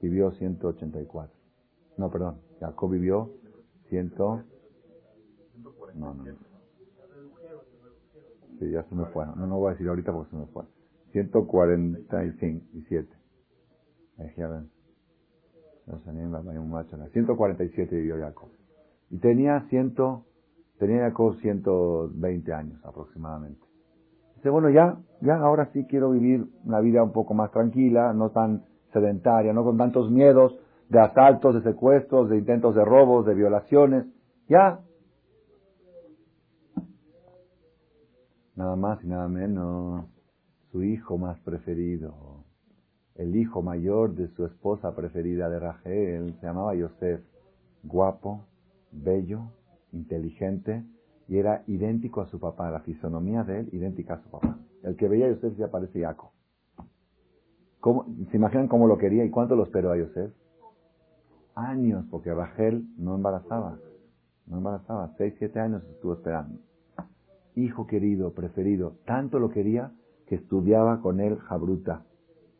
Vivió 0.00 0.30
184. 0.30 1.34
No, 1.96 2.10
perdón, 2.10 2.36
Jacob 2.60 2.92
vivió 2.92 3.30
ciento 3.88 4.44
no, 5.98 6.14
no. 6.14 6.24
Sí, 8.58 8.70
ya 8.70 8.82
se 8.84 8.94
me 8.94 9.04
fue. 9.06 9.26
No, 9.26 9.46
no 9.46 9.58
voy 9.58 9.68
a 9.68 9.72
decir 9.72 9.88
ahorita 9.88 10.12
porque 10.12 10.30
se 10.30 10.36
me 10.36 10.46
fue. 10.46 10.64
147. 11.12 13.08
Ahí 14.18 14.32
ya 14.36 14.48
ven. 14.48 14.70
147 17.12 17.96
vivió 17.96 18.18
Jacob. 18.18 18.48
Y 19.10 19.18
tenía 19.18 19.60
ciento, 19.68 20.26
tenía 20.78 21.00
Jacob 21.08 21.36
120 21.36 22.52
años 22.52 22.84
aproximadamente. 22.84 23.60
Dice, 24.36 24.50
bueno, 24.50 24.70
ya, 24.70 24.98
ya 25.20 25.36
ahora 25.36 25.70
sí 25.72 25.86
quiero 25.88 26.10
vivir 26.10 26.46
una 26.64 26.80
vida 26.80 27.02
un 27.02 27.12
poco 27.12 27.34
más 27.34 27.50
tranquila, 27.50 28.12
no 28.12 28.30
tan 28.30 28.64
sedentaria, 28.92 29.52
no 29.52 29.64
con 29.64 29.76
tantos 29.78 30.10
miedos 30.10 30.56
de 30.88 31.00
asaltos, 31.00 31.54
de 31.54 31.62
secuestros, 31.62 32.28
de 32.28 32.38
intentos 32.38 32.74
de 32.74 32.84
robos, 32.84 33.26
de 33.26 33.34
violaciones. 33.34 34.06
Ya, 34.48 34.80
nada 38.58 38.74
más 38.74 39.02
y 39.04 39.06
nada 39.06 39.28
menos, 39.28 40.04
su 40.72 40.82
hijo 40.82 41.16
más 41.16 41.38
preferido, 41.40 42.44
el 43.14 43.36
hijo 43.36 43.62
mayor 43.62 44.16
de 44.16 44.26
su 44.34 44.44
esposa 44.44 44.96
preferida 44.96 45.48
de 45.48 45.60
Rachel, 45.60 46.34
se 46.40 46.46
llamaba 46.46 46.74
Yosef, 46.74 47.20
guapo, 47.84 48.46
bello, 48.90 49.52
inteligente, 49.92 50.84
y 51.28 51.38
era 51.38 51.62
idéntico 51.68 52.20
a 52.20 52.26
su 52.26 52.40
papá, 52.40 52.68
la 52.72 52.80
fisonomía 52.80 53.44
de 53.44 53.60
él 53.60 53.68
idéntica 53.72 54.14
a 54.14 54.22
su 54.24 54.28
papá. 54.28 54.58
El 54.82 54.96
que 54.96 55.06
veía 55.06 55.26
a 55.26 55.30
Yosef 55.30 55.56
se 55.56 55.68
parece 55.68 56.00
Jacob. 56.00 56.30
¿Cómo, 57.78 58.06
¿Se 58.32 58.36
imaginan 58.36 58.66
cómo 58.66 58.88
lo 58.88 58.98
quería 58.98 59.24
y 59.24 59.30
cuánto 59.30 59.54
lo 59.54 59.62
esperó 59.62 59.92
a 59.92 59.96
Yosef? 59.96 60.32
Años, 61.54 62.04
porque 62.10 62.34
Rachel 62.34 62.88
no 62.96 63.14
embarazaba, 63.14 63.78
no 64.46 64.56
embarazaba, 64.56 65.14
seis, 65.16 65.34
siete 65.38 65.60
años 65.60 65.84
estuvo 65.92 66.14
esperando 66.14 66.67
hijo 67.64 67.86
querido, 67.86 68.32
preferido, 68.32 68.94
tanto 69.04 69.38
lo 69.38 69.50
quería 69.50 69.92
que 70.26 70.36
estudiaba 70.36 71.00
con 71.00 71.20
él 71.20 71.38
Jabruta. 71.38 72.04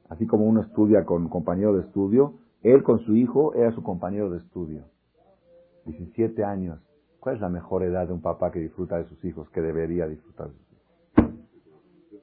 Así 0.08 0.26
como 0.26 0.44
uno 0.44 0.62
estudia 0.62 1.04
con 1.04 1.22
un 1.22 1.28
compañero 1.28 1.74
de 1.74 1.82
estudio, 1.82 2.34
él 2.62 2.82
con 2.82 2.98
su 3.00 3.14
hijo 3.14 3.54
era 3.54 3.72
su 3.72 3.82
compañero 3.82 4.30
de 4.30 4.38
estudio. 4.38 4.84
17 5.84 6.44
años. 6.44 6.80
¿Cuál 7.20 7.36
es 7.36 7.40
la 7.40 7.48
mejor 7.48 7.82
edad 7.82 8.06
de 8.06 8.12
un 8.12 8.22
papá 8.22 8.50
que 8.50 8.60
disfruta 8.60 8.96
de 8.96 9.04
sus 9.04 9.24
hijos, 9.24 9.48
que 9.50 9.60
debería 9.60 10.06
disfrutar 10.06 10.48
de 10.48 10.54
sus 10.54 10.72
hijos? 10.72 11.38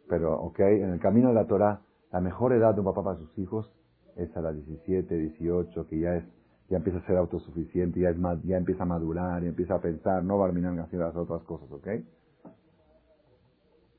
Pero, 0.08 0.40
ok, 0.40 0.60
en 0.60 0.90
el 0.92 1.00
camino 1.00 1.30
de 1.30 1.36
la 1.36 1.46
Torah, 1.46 1.82
la 2.12 2.22
mejor 2.22 2.54
edad 2.54 2.74
de 2.74 2.80
un 2.80 2.86
papá 2.86 3.04
para 3.04 3.18
sus 3.18 3.38
hijos 3.38 3.72
es 4.16 4.36
a 4.38 4.42
las 4.42 4.56
17, 4.56 5.18
18, 5.18 5.88
que 5.88 6.00
ya 6.00 6.16
es 6.16 6.24
ya 6.70 6.78
empieza 6.78 7.00
a 7.00 7.06
ser 7.06 7.18
autosuficiente, 7.18 8.00
ya, 8.00 8.10
es 8.10 8.18
ya 8.44 8.58
empieza 8.58 8.84
a 8.84 8.86
madurar, 8.88 9.44
ya 9.44 9.50
empieza 9.50 9.76
a 9.76 9.82
pensar, 9.82 10.24
no 10.24 10.38
va 10.38 10.46
a 10.46 10.48
terminar 10.50 10.80
haciendo 10.80 11.06
las 11.06 11.16
otras 11.16 11.44
cosas, 11.44 11.72
¿ok? 11.72 11.88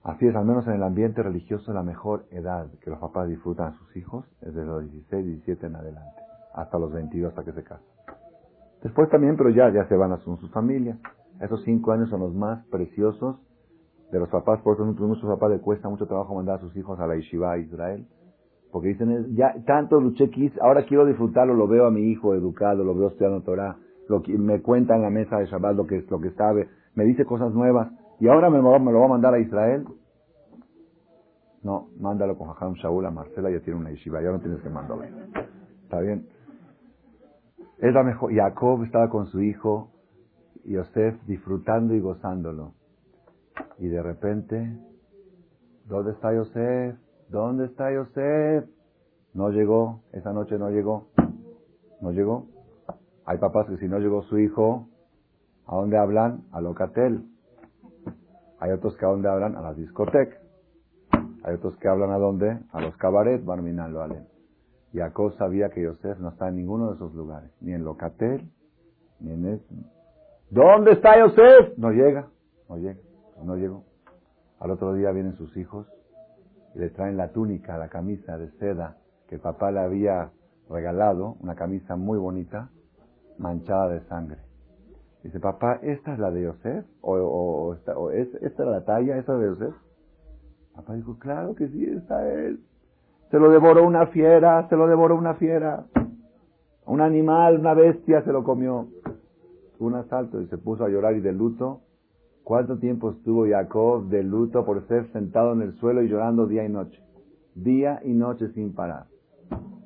Así 0.06 0.24
es, 0.24 0.36
al 0.36 0.44
menos 0.44 0.64
en 0.68 0.74
el 0.74 0.84
ambiente 0.84 1.20
religioso, 1.20 1.72
la 1.72 1.82
mejor 1.82 2.26
edad 2.30 2.68
que 2.80 2.90
los 2.90 3.00
papás 3.00 3.28
disfrutan 3.28 3.72
a 3.72 3.76
sus 3.76 3.96
hijos 3.96 4.24
es 4.40 4.54
de 4.54 4.64
los 4.64 4.88
16, 4.88 5.26
17 5.26 5.66
en 5.66 5.74
adelante, 5.74 6.22
hasta 6.54 6.78
los 6.78 6.92
22, 6.92 7.30
hasta 7.30 7.42
que 7.42 7.50
se 7.50 7.64
casan. 7.64 7.84
Después 8.84 9.10
también, 9.10 9.36
pero 9.36 9.50
ya, 9.50 9.68
ya 9.72 9.88
se 9.88 9.96
van 9.96 10.12
a 10.12 10.18
sus, 10.18 10.38
sus 10.38 10.52
familias. 10.52 10.96
Esos 11.40 11.60
cinco 11.64 11.90
años 11.90 12.08
son 12.08 12.20
los 12.20 12.32
más 12.32 12.64
preciosos 12.68 13.40
de 14.12 14.20
los 14.20 14.28
papás, 14.28 14.60
por 14.60 14.74
eso 14.74 14.84
a 14.84 14.86
muchos 14.86 15.28
papás 15.28 15.50
les 15.50 15.60
cuesta 15.60 15.88
mucho 15.88 16.06
trabajo 16.06 16.36
mandar 16.36 16.58
a 16.58 16.60
sus 16.60 16.76
hijos 16.76 17.00
a 17.00 17.08
la 17.08 17.16
Yeshiva 17.16 17.50
a 17.50 17.58
Israel, 17.58 18.06
porque 18.70 18.90
dicen, 18.90 19.34
ya 19.34 19.56
tanto 19.66 20.00
luché, 20.00 20.30
ahora 20.60 20.86
quiero 20.86 21.04
disfrutarlo, 21.04 21.54
lo 21.54 21.66
veo 21.66 21.84
a 21.84 21.90
mi 21.90 22.02
hijo 22.02 22.32
educado, 22.36 22.84
lo 22.84 22.94
veo 22.94 23.08
estudiando 23.08 23.42
Torah, 23.42 23.76
lo 24.08 24.22
me 24.38 24.62
cuenta 24.62 24.94
en 24.94 25.02
la 25.02 25.10
mesa 25.10 25.38
de 25.38 25.46
Shabbat 25.46 25.74
lo 25.74 25.84
que, 25.88 26.04
lo 26.08 26.20
que 26.20 26.30
sabe, 26.30 26.68
me 26.94 27.02
dice 27.02 27.24
cosas 27.24 27.52
nuevas, 27.52 27.90
y 28.18 28.28
ahora 28.28 28.50
me, 28.50 28.58
me 28.62 28.92
lo 28.92 29.00
va 29.00 29.04
a 29.04 29.08
mandar 29.08 29.34
a 29.34 29.38
Israel. 29.38 29.86
No, 31.66 31.88
mándalo 31.98 32.38
con 32.38 32.46
Jajam 32.46 32.74
Shaul 32.74 33.06
a 33.06 33.10
Marcela, 33.10 33.50
ya 33.50 33.58
tiene 33.58 33.80
una 33.80 33.90
yeshiva, 33.90 34.22
ya 34.22 34.30
no 34.30 34.38
tienes 34.38 34.60
que 34.60 34.70
mandarlo. 34.70 35.02
¿Está 35.82 35.98
bien? 35.98 36.28
Es 37.78 37.92
la 37.92 38.04
mejor. 38.04 38.32
Jacob 38.32 38.84
estaba 38.84 39.10
con 39.10 39.26
su 39.26 39.42
hijo, 39.42 39.90
Yosef, 40.64 41.20
disfrutando 41.26 41.92
y 41.94 42.00
gozándolo. 42.00 42.74
Y 43.78 43.88
de 43.88 44.00
repente 44.00 44.78
¿Dónde 45.88 46.12
está 46.12 46.32
Yosef? 46.32 46.96
¿Dónde 47.30 47.66
está 47.66 47.92
Yosef? 47.92 48.68
No 49.34 49.50
llegó, 49.50 50.02
esa 50.12 50.32
noche 50.32 50.56
no 50.58 50.70
llegó. 50.70 51.08
No 52.00 52.12
llegó. 52.12 52.46
Hay 53.24 53.38
papás 53.38 53.66
que 53.66 53.76
si 53.78 53.88
no 53.88 53.98
llegó 53.98 54.22
su 54.22 54.38
hijo, 54.38 54.86
¿a 55.66 55.74
dónde 55.74 55.98
hablan? 55.98 56.44
A 56.52 56.60
Locatel. 56.60 57.24
Hay 58.60 58.70
otros 58.70 58.96
que 58.96 59.04
a 59.04 59.08
dónde 59.08 59.28
hablan? 59.28 59.56
A 59.56 59.62
las 59.62 59.76
discotecas. 59.76 60.45
Hay 61.46 61.54
otros 61.54 61.76
que 61.76 61.86
hablan 61.86 62.10
a 62.10 62.18
dónde? 62.18 62.58
A 62.72 62.80
los 62.80 62.96
cabarets, 62.96 63.44
Barminan 63.44 63.92
lo 63.92 64.04
Y 64.92 64.98
Jacob 64.98 65.32
sabía 65.38 65.68
que 65.68 65.80
Yosef 65.80 66.18
no 66.18 66.30
está 66.30 66.48
en 66.48 66.56
ninguno 66.56 66.88
de 66.88 66.96
esos 66.96 67.14
lugares, 67.14 67.52
ni 67.60 67.72
en 67.72 67.84
Locatel, 67.84 68.50
ni 69.20 69.30
en 69.32 69.46
ese. 69.54 69.74
¿Dónde 70.50 70.92
está 70.92 71.16
Yosef? 71.20 71.78
No 71.78 71.92
llega, 71.92 72.26
no 72.68 72.78
llega, 72.78 72.98
no 73.44 73.54
llegó. 73.54 73.84
Al 74.58 74.72
otro 74.72 74.92
día 74.94 75.12
vienen 75.12 75.36
sus 75.36 75.56
hijos 75.56 75.86
y 76.74 76.80
le 76.80 76.90
traen 76.90 77.16
la 77.16 77.30
túnica, 77.30 77.78
la 77.78 77.90
camisa 77.90 78.36
de 78.38 78.50
seda 78.58 78.96
que 79.28 79.38
papá 79.38 79.70
le 79.70 79.78
había 79.78 80.32
regalado, 80.68 81.36
una 81.40 81.54
camisa 81.54 81.94
muy 81.94 82.18
bonita, 82.18 82.70
manchada 83.38 83.90
de 83.90 84.00
sangre. 84.08 84.38
Dice, 85.22 85.38
papá, 85.38 85.78
¿esta 85.82 86.12
es 86.12 86.18
la 86.18 86.32
de 86.32 86.42
Yosef? 86.42 86.86
¿O, 87.02 87.72
esta, 87.72 87.92
es, 88.14 88.34
esta 88.42 88.62
es 88.64 88.68
la 88.68 88.84
talla, 88.84 89.16
esta 89.16 89.34
es 89.34 89.40
de 89.40 89.46
Yosef? 89.46 89.85
Papá 90.76 90.94
dijo, 90.94 91.18
claro 91.18 91.54
que 91.54 91.68
sí, 91.68 91.84
esta 91.86 92.32
es. 92.34 92.58
Se 93.30 93.38
lo 93.38 93.50
devoró 93.50 93.86
una 93.86 94.08
fiera, 94.08 94.68
se 94.68 94.76
lo 94.76 94.86
devoró 94.86 95.16
una 95.16 95.34
fiera. 95.34 95.86
Un 96.84 97.00
animal, 97.00 97.58
una 97.58 97.72
bestia 97.72 98.22
se 98.22 98.32
lo 98.32 98.44
comió. 98.44 98.86
Un 99.78 99.94
asalto 99.94 100.40
y 100.40 100.46
se 100.48 100.58
puso 100.58 100.84
a 100.84 100.88
llorar 100.90 101.16
y 101.16 101.20
de 101.20 101.32
luto. 101.32 101.80
¿Cuánto 102.44 102.78
tiempo 102.78 103.10
estuvo 103.10 103.48
Jacob 103.48 104.08
de 104.08 104.22
luto 104.22 104.64
por 104.64 104.86
ser 104.86 105.10
sentado 105.12 105.54
en 105.54 105.62
el 105.62 105.72
suelo 105.78 106.02
y 106.02 106.08
llorando 106.08 106.46
día 106.46 106.64
y 106.64 106.68
noche? 106.68 107.02
Día 107.54 108.00
y 108.04 108.12
noche 108.12 108.50
sin 108.52 108.74
parar. 108.74 109.06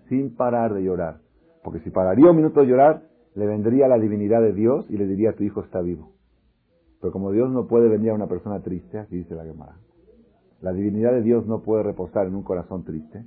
Sin 0.09 0.35
parar 0.35 0.75
de 0.75 0.83
llorar. 0.83 1.19
Porque 1.63 1.81
si 1.81 1.91
pararía 1.91 2.31
un 2.31 2.37
minuto 2.37 2.61
de 2.61 2.67
llorar, 2.67 3.03
le 3.35 3.47
vendría 3.47 3.87
la 3.87 3.99
divinidad 3.99 4.43
de 4.43 4.53
Dios 4.53 4.87
y 4.91 4.97
le 4.97 5.07
diría, 5.07 5.35
tu 5.35 5.45
hijo 5.45 5.61
está 5.61 5.81
vivo. 5.81 6.13
Pero 7.01 7.13
como 7.13 7.31
Dios 7.31 7.49
no 7.51 7.67
puede 7.69 7.89
venir 7.89 8.11
a 8.11 8.15
una 8.15 8.27
persona 8.27 8.61
triste, 8.61 8.99
así 8.99 9.17
dice 9.17 9.35
la 9.35 9.45
Gemara, 9.45 9.77
la 10.61 10.73
divinidad 10.73 11.13
de 11.13 11.23
Dios 11.23 11.47
no 11.47 11.63
puede 11.63 11.83
reposar 11.83 12.27
en 12.27 12.35
un 12.35 12.43
corazón 12.43 12.85
triste. 12.85 13.25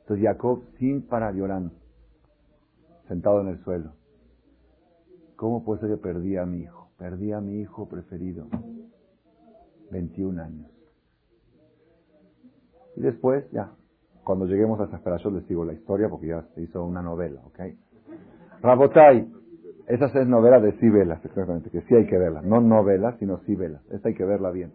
Entonces 0.00 0.24
Jacob, 0.24 0.62
sin 0.78 1.02
parar 1.02 1.34
llorando, 1.34 1.72
sentado 3.08 3.40
en 3.40 3.48
el 3.48 3.58
suelo. 3.64 3.92
¿Cómo 5.36 5.64
puede 5.64 5.80
ser 5.80 5.90
que 5.90 5.96
perdí 5.96 6.36
a 6.36 6.46
mi 6.46 6.62
hijo? 6.62 6.88
Perdí 6.98 7.32
a 7.32 7.40
mi 7.40 7.60
hijo 7.60 7.88
preferido. 7.88 8.46
21 9.90 10.42
años. 10.42 10.70
Y 12.96 13.02
después, 13.02 13.44
ya, 13.52 13.72
cuando 14.24 14.46
lleguemos 14.46 14.80
a 14.80 15.18
yo 15.18 15.30
les 15.30 15.44
sigo 15.46 15.64
la 15.64 15.74
historia 15.74 16.08
porque 16.08 16.28
ya 16.28 16.42
se 16.54 16.62
hizo 16.62 16.84
una 16.84 17.02
novela, 17.02 17.40
¿ok? 17.44 17.60
Rabotai, 18.62 19.30
esas 19.86 20.14
es 20.16 20.26
novela 20.26 20.58
de 20.58 20.72
sí 20.80 20.88
velas, 20.88 21.24
exactamente, 21.24 21.70
que 21.70 21.82
sí 21.82 21.94
hay 21.94 22.06
que 22.06 22.18
verla. 22.18 22.42
No 22.42 22.60
novelas, 22.60 23.16
sino 23.18 23.38
sí 23.44 23.54
velas. 23.54 23.82
Esta 23.90 24.08
hay 24.08 24.14
que 24.14 24.24
verla 24.24 24.50
bien. 24.50 24.72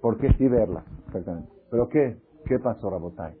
¿Por 0.00 0.18
qué 0.18 0.32
sí 0.34 0.48
verla? 0.48 0.84
Exactamente. 1.06 1.50
¿Pero 1.70 1.88
qué? 1.88 2.16
¿Qué 2.46 2.58
pasó, 2.58 2.90
Rabotai? 2.90 3.34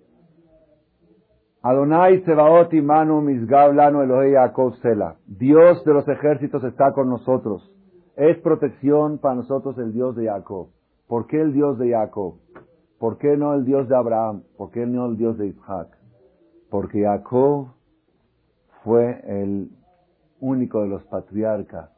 Adonai 1.62 2.22
Sebaot 2.24 2.72
Manu 2.74 3.20
Misgav 3.20 3.74
Lanu 3.74 4.02
Elohei 4.02 4.32
Yaakov 4.32 4.76
Sela. 4.76 5.16
Dios 5.26 5.84
de 5.84 5.94
los 5.94 6.06
ejércitos 6.08 6.62
está 6.64 6.92
con 6.92 7.08
nosotros. 7.08 7.72
Es 8.16 8.38
protección 8.38 9.18
para 9.18 9.34
nosotros 9.34 9.76
el 9.78 9.92
Dios 9.92 10.16
de 10.16 10.26
Jacob. 10.26 10.68
¿Por 11.06 11.26
qué 11.26 11.40
el 11.40 11.52
Dios 11.52 11.78
de 11.78 11.90
Jacob? 11.90 12.34
¿Por 12.98 13.18
qué 13.18 13.36
no 13.36 13.54
el 13.54 13.64
Dios 13.64 13.88
de 13.88 13.96
Abraham? 13.96 14.42
¿Por 14.56 14.70
qué 14.70 14.86
no 14.86 15.06
el 15.06 15.16
Dios 15.16 15.36
de 15.38 15.48
Isaac? 15.48 15.88
Porque 16.70 17.02
Jacob 17.02 17.68
fue 18.82 19.20
el 19.26 19.70
único 20.40 20.82
de 20.82 20.88
los 20.88 21.04
patriarcas 21.04 21.90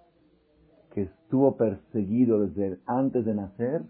que 0.93 1.03
estuvo 1.03 1.57
perseguido 1.57 2.41
desde 2.47 2.79
antes 2.87 3.25
de 3.25 3.35
nacer 3.35 3.83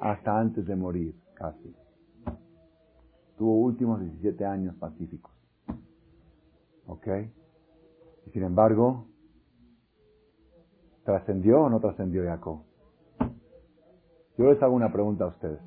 hasta 0.00 0.38
antes 0.38 0.66
de 0.66 0.76
morir, 0.76 1.14
casi. 1.34 1.74
Tuvo 3.36 3.60
últimos 3.60 4.00
17 4.00 4.44
años 4.44 4.74
pacíficos. 4.76 5.32
¿Ok? 6.86 7.06
Y 8.26 8.30
sin 8.30 8.42
embargo, 8.42 9.06
¿trascendió 11.04 11.62
o 11.62 11.70
no 11.70 11.80
trascendió 11.80 12.24
Jacob? 12.24 12.62
Yo 14.36 14.50
les 14.50 14.62
hago 14.62 14.74
una 14.74 14.92
pregunta 14.92 15.24
a 15.24 15.28
ustedes. 15.28 15.60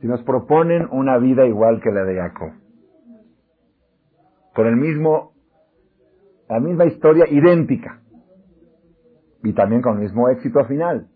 Si 0.00 0.06
nos 0.06 0.22
proponen 0.22 0.88
una 0.90 1.18
vida 1.18 1.46
igual 1.46 1.80
que 1.80 1.90
la 1.90 2.04
de 2.04 2.16
Jacob, 2.16 2.52
con 4.54 4.66
el 4.66 4.76
mismo, 4.76 5.32
la 6.48 6.60
misma 6.60 6.84
historia 6.86 7.24
idéntica, 7.30 8.00
y 9.42 9.52
también 9.52 9.82
con 9.82 9.94
el 9.94 10.02
mismo 10.02 10.28
éxito 10.28 10.64
final, 10.64 11.08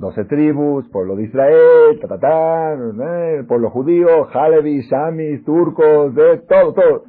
doce 0.00 0.24
tribus, 0.24 0.88
pueblo 0.88 1.14
de 1.14 1.24
Israel, 1.24 2.00
ta, 2.00 2.18
ta, 2.18 2.72
eh, 2.72 3.44
pueblo 3.46 3.68
judío, 3.70 4.26
Halevi, 4.32 4.80
Shamis, 4.80 5.44
turcos, 5.44 6.14
de, 6.14 6.38
todo, 6.38 6.72
todo, 6.72 7.04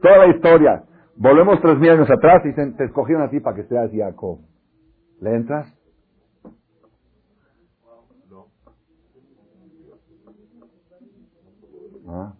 toda 0.00 0.18
la 0.18 0.28
historia. 0.28 0.84
Volvemos 1.16 1.60
tres 1.60 1.76
mil 1.78 1.90
años 1.90 2.08
atrás 2.08 2.42
y 2.44 2.48
dicen, 2.48 2.76
te 2.76 2.84
escogieron 2.84 3.24
a 3.24 3.30
ti 3.30 3.40
para 3.40 3.56
que 3.56 3.64
seas 3.64 3.90
Jacob. 3.92 4.38
¿Le 5.20 5.34
entras? 5.34 5.66
¿Ah? 12.06 12.34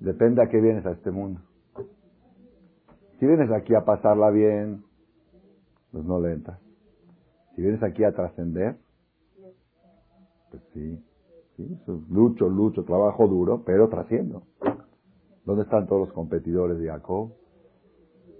Depende 0.00 0.42
a 0.42 0.48
qué 0.48 0.60
vienes 0.60 0.84
a 0.84 0.90
este 0.90 1.10
mundo. 1.10 1.40
Si 3.18 3.26
vienes 3.26 3.50
aquí 3.50 3.74
a 3.74 3.86
pasarla 3.86 4.28
bien, 4.30 4.82
pues 5.92 6.04
no 6.04 6.20
le 6.20 6.32
entras. 6.32 6.60
Si 7.54 7.62
vienes 7.62 7.82
aquí 7.82 8.04
a 8.04 8.12
trascender, 8.12 8.76
pues 10.52 10.62
sí, 10.74 11.02
sí, 11.56 11.80
lucho, 12.10 12.46
lucho, 12.46 12.84
trabajo 12.84 13.26
duro, 13.26 13.62
pero 13.64 13.88
trasciendo. 13.88 14.42
¿Dónde 15.46 15.62
están 15.62 15.86
todos 15.86 16.08
los 16.08 16.12
competidores 16.12 16.78
de 16.78 16.88
Jacob? 16.88 17.32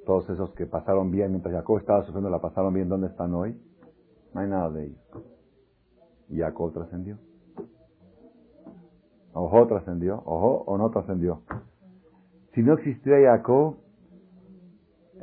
Todos 0.04 0.28
esos 0.28 0.52
que 0.52 0.66
pasaron 0.66 1.10
bien 1.10 1.30
mientras 1.30 1.54
Jacob 1.54 1.78
estaba 1.78 2.04
sufriendo, 2.04 2.28
la 2.28 2.40
pasaron 2.40 2.74
bien, 2.74 2.88
¿dónde 2.88 3.06
están 3.06 3.34
hoy? 3.34 3.58
No 4.34 4.40
hay 4.40 4.48
nada 4.48 4.70
de 4.70 4.84
ellos. 4.84 5.00
Y 6.28 6.40
trascendió. 6.72 7.18
Ojo 9.32 9.66
trascendió, 9.66 10.22
ojo 10.26 10.64
o 10.66 10.76
no 10.76 10.90
trascendió. 10.90 11.40
Si 12.54 12.62
no 12.62 12.74
existiera 12.74 13.36
Jacob, 13.36 13.76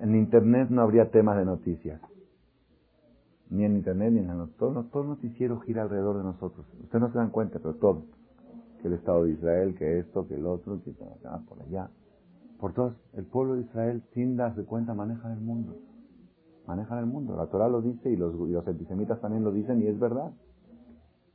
en 0.02 0.16
Internet 0.16 0.70
no 0.72 0.82
habría 0.82 1.12
temas 1.12 1.38
de 1.38 1.46
noticias 1.46 2.02
ni 3.50 3.66
en 3.66 3.78
internet, 3.78 4.14
ni 4.14 4.20
en 4.20 4.28
la 4.28 4.48
todo, 4.58 4.86
el 5.02 5.08
noticiero 5.08 5.60
gira 5.62 5.84
alrededor 5.84 6.18
de 6.18 6.24
nosotros. 6.24 6.66
Ustedes 6.84 7.02
no 7.02 7.12
se 7.12 7.18
dan 7.18 7.32
cuenta, 7.32 7.60
pero 7.60 7.76
todo. 7.76 8.04
Que 8.82 8.88
el 8.88 8.94
Estado 8.94 9.26
de 9.26 9.32
Israel, 9.32 9.76
que 9.76 10.00
esto, 10.00 10.28
que 10.28 10.36
el 10.36 10.46
otro, 10.46 10.82
que 10.84 10.92
acá, 10.92 11.42
por 11.48 11.62
allá. 11.62 11.90
Por 12.60 12.74
todos, 12.74 12.94
el 13.14 13.26
pueblo 13.26 13.56
de 13.56 13.62
Israel, 13.62 14.04
sin 14.14 14.38
darse 14.38 14.64
cuenta, 14.66 14.94
maneja 14.94 15.34
el 15.34 15.40
mundo. 15.40 15.76
Manejan 16.68 17.00
el 17.00 17.06
mundo. 17.08 17.36
La 17.36 17.48
Torah 17.48 17.68
lo 17.68 17.82
dice 17.82 18.12
y 18.12 18.16
los, 18.16 18.36
los 18.36 18.68
antisemitas 18.68 19.20
también 19.22 19.44
lo 19.44 19.52
dicen 19.52 19.82
y 19.82 19.88
es 19.88 20.00
verdad. 20.00 20.32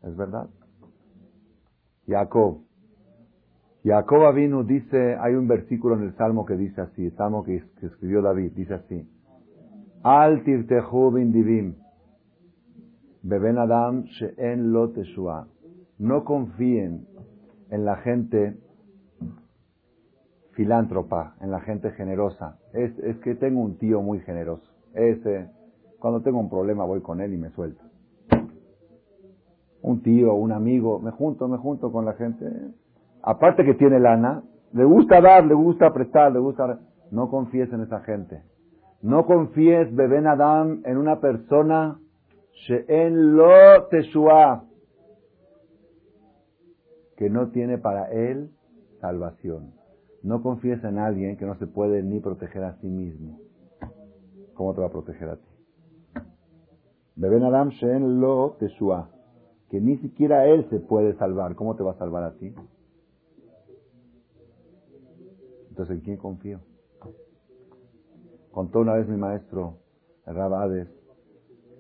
Es 0.03 0.17
verdad. 0.17 0.49
Jacob. 2.07 2.61
Jacob 3.83 4.35
vino, 4.35 4.63
dice, 4.63 5.17
hay 5.17 5.35
un 5.35 5.49
versículo 5.49 5.97
en 5.97 6.05
el 6.05 6.17
Salmo 6.17 6.47
que 6.47 6.57
dice 6.57 6.81
así, 6.81 7.11
Salmo 7.13 7.45
que, 7.45 7.65
escribió 7.83 8.23
David, 8.23 8.53
dice 8.55 8.75
así. 8.75 9.09
Al 10.03 10.45
tirtehu 10.45 11.11
divim 11.15 11.75
Beben 13.25 13.57
Adam 13.57 14.05
She'en 14.05 14.71
Lo 14.71 14.93
No 15.99 16.25
confíen 16.25 17.07
en 17.71 17.85
la 17.87 17.97
gente 17.97 18.59
filántropa, 20.53 21.35
en 21.41 21.51
la 21.51 21.61
gente 21.61 21.91
generosa. 21.93 22.59
Es, 22.75 22.93
que 23.21 23.35
tengo 23.35 23.63
un 23.63 23.79
tío 23.79 24.03
muy 24.03 24.21
generoso. 24.21 24.71
Ese, 24.93 25.49
cuando 25.99 26.21
tengo 26.21 26.39
un 26.39 26.51
problema 26.51 26.85
voy 26.85 27.01
con 27.01 27.23
él 27.23 27.33
y 27.33 27.39
me 27.39 27.49
suelto. 27.51 27.83
Un 29.81 30.03
tío, 30.03 30.35
un 30.35 30.53
amigo, 30.53 31.01
me 31.01 31.11
junto, 31.11 31.49
me 31.49 31.57
junto 31.57 31.91
con 31.91 32.05
la 32.05 32.13
gente. 32.13 32.45
Aparte 33.23 33.65
que 33.65 33.73
tiene 33.73 34.01
lana, 34.01 34.43
le 34.75 34.85
gusta 34.85 35.23
dar, 35.23 35.47
le 35.47 35.55
gusta 35.55 35.95
prestar, 35.95 36.31
le 36.31 36.41
gusta... 36.41 36.79
No 37.11 37.31
confíes 37.31 37.73
en 37.73 37.81
esa 37.81 38.01
gente. 38.01 38.43
No 39.01 39.25
confíes, 39.25 39.95
Beben 39.95 40.27
Adam, 40.27 40.83
en 40.85 40.99
una 40.99 41.21
persona 41.21 41.99
She'en 42.55 43.37
lo 43.37 43.87
teshua, 43.91 44.65
que 47.17 47.29
no 47.29 47.51
tiene 47.51 47.79
para 47.79 48.11
él 48.11 48.51
salvación. 49.01 49.75
No 50.23 50.43
confíes 50.43 50.83
en 50.85 50.99
alguien 50.99 51.37
que 51.37 51.45
no 51.45 51.57
se 51.57 51.67
puede 51.67 52.03
ni 52.03 52.21
proteger 52.21 52.65
a 52.65 52.77
sí 52.81 52.87
mismo. 52.87 53.39
¿Cómo 54.55 54.73
te 54.75 54.81
va 54.81 54.87
a 54.87 54.91
proteger 54.91 55.29
a 55.29 55.37
ti? 55.37 55.49
Beben 57.17 57.45
Adam 57.45 57.69
She'en 57.69 58.21
lo 58.21 58.57
teshua. 58.59 59.11
que 59.71 59.81
ni 59.81 59.97
siquiera 59.99 60.47
él 60.47 60.69
se 60.71 60.79
puede 60.79 61.15
salvar, 61.17 61.57
¿cómo 61.57 61.75
te 61.75 61.83
va 61.83 61.93
a 61.93 61.99
salvar 61.99 62.23
a 62.23 62.35
ti? 62.35 62.55
Entonces, 65.71 65.97
¿en 65.97 66.01
quién 66.03 66.17
confío? 66.17 66.61
Contó 68.53 68.81
una 68.81 68.95
vez 68.95 69.09
mi 69.09 69.17
maestro, 69.17 69.79
Rabades, 70.25 70.89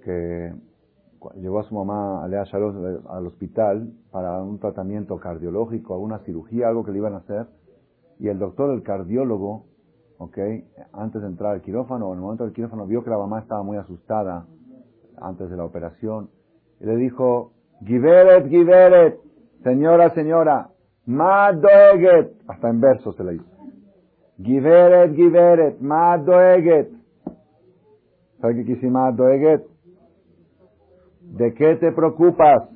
que 0.05 0.53
llevó 1.37 1.61
a 1.61 1.65
su 1.65 1.75
mamá 1.75 2.23
Alea 2.23 2.45
Shalom 2.45 3.01
al 3.09 3.27
hospital 3.27 3.93
para 4.11 4.43
un 4.43 4.59
tratamiento 4.59 5.17
cardiológico, 5.19 5.95
alguna 5.95 6.19
cirugía, 6.21 6.69
algo 6.69 6.85
que 6.85 6.93
le 6.93 6.99
iban 6.99 7.15
a 7.15 7.19
hacer, 7.19 7.47
y 8.19 8.29
el 8.29 8.39
doctor, 8.39 8.73
el 8.75 8.83
cardiólogo, 8.83 9.65
ok, 10.19 10.39
antes 10.93 11.23
de 11.23 11.29
entrar 11.29 11.55
al 11.55 11.63
quirófano, 11.63 12.09
en 12.09 12.15
el 12.15 12.21
momento 12.21 12.45
del 12.45 12.53
quirófano, 12.53 12.87
vio 12.87 13.03
que 13.03 13.11
la 13.11 13.19
mamá 13.19 13.41
estaba 13.41 13.63
muy 13.63 13.77
asustada 13.77 14.47
antes 15.21 15.49
de 15.51 15.57
la 15.57 15.65
operación, 15.65 16.29
y 16.81 16.87
le 16.87 16.97
dijo, 16.97 17.53
Giveret, 17.85 18.49
Giveret, 18.49 19.19
señora, 19.63 20.11
señora, 20.11 20.71
ma 21.07 21.53
doeget, 21.53 22.35
hasta 22.47 22.69
en 22.69 22.81
verso 22.81 23.13
se 23.13 23.25
le 23.25 23.33
dice. 23.33 23.55
Giveret, 24.43 25.15
Giveret, 25.15 25.81
ma 25.81 26.19
doeget. 26.19 26.91
¿Sabe 28.41 28.57
qué 28.57 28.65
quiere 28.65 28.91
ma 28.91 29.11
doeget? 29.11 29.74
¿De 31.37 31.53
qué 31.53 31.74
te 31.76 31.91
preocupas? 31.91 32.68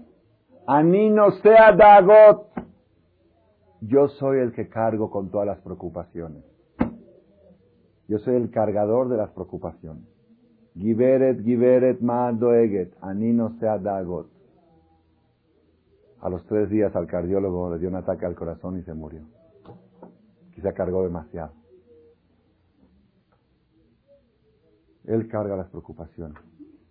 A 0.66 0.82
mí 0.82 1.10
no 1.10 1.30
sea 1.30 1.72
dagot. 1.72 2.48
Yo 3.80 4.08
soy 4.08 4.40
el 4.40 4.52
que 4.52 4.68
cargo 4.68 5.10
con 5.10 5.30
todas 5.30 5.46
las 5.46 5.60
preocupaciones. 5.60 6.42
Yo 8.08 8.18
soy 8.18 8.34
el 8.34 8.50
cargador 8.50 9.08
de 9.10 9.16
las 9.16 9.30
preocupaciones. 9.30 10.02
Giveret, 10.74 11.40
Giveret, 11.44 12.00
ma 12.00 12.32
doeget. 12.32 12.96
Ani 13.00 13.32
no 13.32 13.56
sea 13.60 13.78
dagot. 13.78 14.28
A 16.20 16.28
los 16.28 16.44
tres 16.46 16.68
días 16.68 16.94
al 16.96 17.06
cardiólogo 17.06 17.70
le 17.72 17.78
dio 17.78 17.88
un 17.88 17.94
ataque 17.94 18.26
al 18.26 18.34
corazón 18.34 18.76
y 18.76 18.82
se 18.82 18.92
murió. 18.92 19.22
Quizá 20.52 20.72
cargó 20.72 21.04
demasiado. 21.04 21.52
Él 25.04 25.28
carga 25.28 25.56
las 25.56 25.68
preocupaciones. 25.68 26.38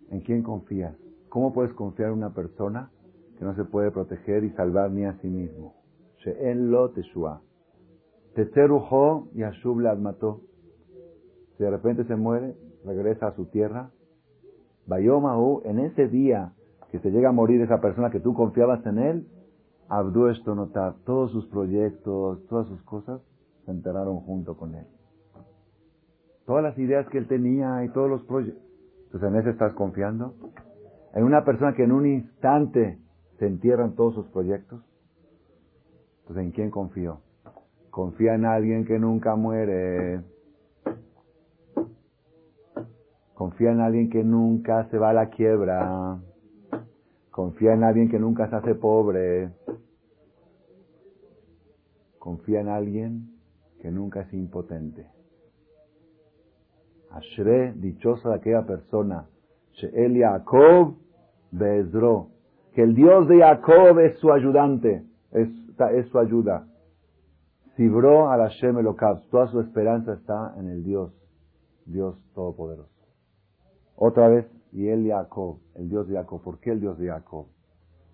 ¿En 0.08 0.20
quién 0.22 0.42
confías? 0.42 0.96
¿Cómo 1.28 1.52
puedes 1.52 1.72
confiar 1.74 2.10
en 2.10 2.18
una 2.18 2.32
persona 2.32 2.90
que 3.38 3.44
no 3.44 3.54
se 3.54 3.64
puede 3.64 3.90
proteger 3.90 4.44
y 4.44 4.50
salvar 4.50 4.90
ni 4.90 5.04
a 5.04 5.18
sí 5.20 5.28
mismo? 5.28 5.74
She'en 6.24 6.70
lo 6.70 6.90
teshua. 6.90 7.42
Teterujo 8.34 9.28
y 9.34 9.42
Ashub 9.42 9.80
le 9.80 9.94
mató. 9.96 10.40
Si 11.56 11.64
de 11.64 11.70
repente 11.70 12.04
se 12.04 12.16
muere, 12.16 12.56
regresa 12.84 13.28
a 13.28 13.34
su 13.34 13.46
tierra. 13.46 13.90
Bayomahu, 14.86 15.62
en 15.64 15.80
ese 15.80 16.08
día 16.08 16.52
que 16.90 16.98
se 17.00 17.10
llega 17.10 17.28
a 17.28 17.32
morir 17.32 17.60
esa 17.60 17.80
persona 17.80 18.10
que 18.10 18.20
tú 18.20 18.32
confiabas 18.32 18.84
en 18.86 18.98
él, 18.98 19.26
Abdu 19.88 20.30
notar, 20.54 20.96
todos 21.04 21.30
sus 21.32 21.46
proyectos, 21.46 22.46
todas 22.48 22.66
sus 22.68 22.82
cosas 22.82 23.20
se 23.64 23.70
enteraron 23.70 24.20
junto 24.20 24.56
con 24.56 24.74
él. 24.74 24.86
Todas 26.46 26.62
las 26.62 26.78
ideas 26.78 27.06
que 27.08 27.18
él 27.18 27.26
tenía 27.26 27.84
y 27.84 27.88
todos 27.90 28.08
los 28.08 28.22
proyectos. 28.22 28.62
Entonces, 29.06 29.28
¿en 29.28 29.36
ese 29.36 29.50
estás 29.50 29.72
confiando? 29.72 30.34
En 31.18 31.24
una 31.24 31.44
persona 31.44 31.74
que 31.74 31.82
en 31.82 31.90
un 31.90 32.06
instante 32.06 32.96
se 33.40 33.46
entierran 33.48 33.96
todos 33.96 34.14
sus 34.14 34.28
proyectos. 34.28 34.80
Entonces, 36.20 36.44
¿en 36.44 36.52
quién 36.52 36.70
confío? 36.70 37.22
Confía 37.90 38.36
en 38.36 38.44
alguien 38.44 38.84
que 38.84 39.00
nunca 39.00 39.34
muere. 39.34 40.22
Confía 43.34 43.72
en 43.72 43.80
alguien 43.80 44.10
que 44.10 44.22
nunca 44.22 44.88
se 44.90 44.98
va 44.98 45.10
a 45.10 45.12
la 45.12 45.28
quiebra. 45.30 46.20
Confía 47.32 47.74
en 47.74 47.82
alguien 47.82 48.08
que 48.08 48.20
nunca 48.20 48.48
se 48.48 48.54
hace 48.54 48.76
pobre. 48.76 49.50
Confía 52.20 52.60
en 52.60 52.68
alguien 52.68 53.40
que 53.82 53.90
nunca 53.90 54.20
es 54.20 54.32
impotente. 54.32 55.04
Ashre, 57.10 57.72
dichosa 57.72 58.28
de 58.28 58.34
aquella 58.36 58.64
persona, 58.64 59.26
She'el 59.72 60.16
Yaakov 60.16 61.07
Bezro, 61.50 62.28
que 62.74 62.82
el 62.82 62.94
Dios 62.94 63.28
de 63.28 63.40
Jacob 63.40 63.98
es 64.00 64.18
su 64.18 64.32
ayudante, 64.32 65.04
es, 65.32 65.48
es 65.92 66.08
su 66.08 66.18
ayuda. 66.18 66.66
Sibro 67.76 68.30
al 68.30 68.40
Hashem 68.40 68.78
Elokav, 68.78 69.28
toda 69.30 69.46
su 69.48 69.60
esperanza 69.60 70.14
está 70.14 70.54
en 70.58 70.68
el 70.68 70.84
Dios, 70.84 71.12
Dios 71.86 72.16
Todopoderoso. 72.34 72.90
Otra 73.96 74.28
vez, 74.28 74.46
y 74.72 74.88
el 74.88 75.06
Jacob, 75.08 75.58
el 75.74 75.88
Dios 75.88 76.08
de 76.08 76.16
Jacob. 76.16 76.42
¿Por 76.42 76.60
qué 76.60 76.70
el 76.70 76.80
Dios 76.80 76.98
de 76.98 77.08
Jacob? 77.08 77.46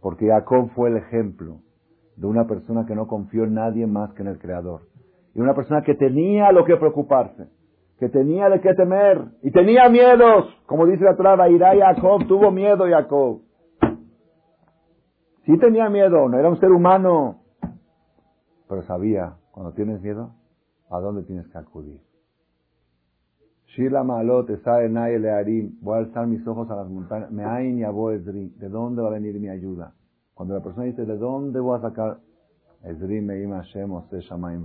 Porque 0.01 0.29
Jacob 0.29 0.71
fue 0.75 0.91
el 0.91 0.97
ejemplo 0.97 1.61
de 2.17 2.27
una 2.27 2.47
persona 2.47 2.87
que 2.87 2.95
no 2.95 3.07
confió 3.07 3.45
en 3.45 3.55
nadie 3.55 3.87
más 3.87 4.13
que 4.15 4.23
en 4.23 4.29
el 4.29 4.39
Creador. 4.39 4.83
Y 5.35 5.41
una 5.41 5.55
persona 5.55 5.83
que 5.83 5.95
tenía 5.95 6.53
lo 6.53 6.65
que 6.65 6.77
preocuparse, 6.77 7.49
que 7.99 8.09
tenía 8.09 8.49
de 8.49 8.61
qué 8.61 8.75
temer 8.75 9.25
y 9.43 9.51
tenía 9.51 9.89
miedos. 9.89 10.47
Como 10.67 10.87
dice 10.87 11.05
la 11.05 11.17
Torah, 11.17 11.49
irá 11.49 11.77
Jacob, 11.77 12.27
tuvo 12.27 12.51
miedo 12.51 12.85
Jacob. 12.89 13.41
Sí 15.45 15.59
tenía 15.59 15.89
miedo, 15.91 16.29
no 16.29 16.39
era 16.39 16.49
un 16.49 16.59
ser 16.59 16.73
humano, 16.73 17.43
pero 18.69 18.83
sabía, 18.83 19.37
cuando 19.53 19.73
tienes 19.73 20.01
miedo, 20.01 20.31
a 20.91 21.01
dónde 21.01 21.23
tienes 21.23 21.47
que 21.49 21.59
acudir. 21.59 22.01
Shila 23.67 24.05
Malot, 24.05 24.49
Learim, 24.49 25.79
voy 25.81 25.97
a 25.97 25.99
alzar 25.99 26.27
mis 26.27 26.47
ojos 26.47 26.71
a 26.71 26.77
las 26.77 26.89
montañas, 26.89 27.31
me 27.31 27.43
y 27.43 27.81
¿de 27.81 28.69
dónde 28.69 29.03
va 29.03 29.09
a 29.09 29.13
venir 29.13 29.39
mi 29.39 29.49
ayuda? 29.49 29.95
Cuando 30.33 30.55
la 30.55 30.63
persona 30.63 30.87
dice, 30.87 31.05
¿de 31.05 31.17
dónde 31.17 31.61
voy 31.61 31.79
a 31.79 31.83
sacar? 31.83 32.19
Ezri 32.83 33.21
Meim 33.21 33.51
Hashem 33.51 33.93
Ose 33.93 34.21
Shamaim 34.21 34.65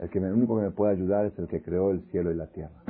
El 0.00 0.08
que 0.08 0.18
me, 0.18 0.32
único 0.32 0.56
que 0.56 0.62
me 0.62 0.70
puede 0.70 0.92
ayudar 0.92 1.26
es 1.26 1.38
el 1.38 1.46
que 1.46 1.62
creó 1.62 1.90
el 1.90 2.00
cielo 2.10 2.32
y 2.32 2.34
la 2.34 2.46
tierra. 2.46 2.82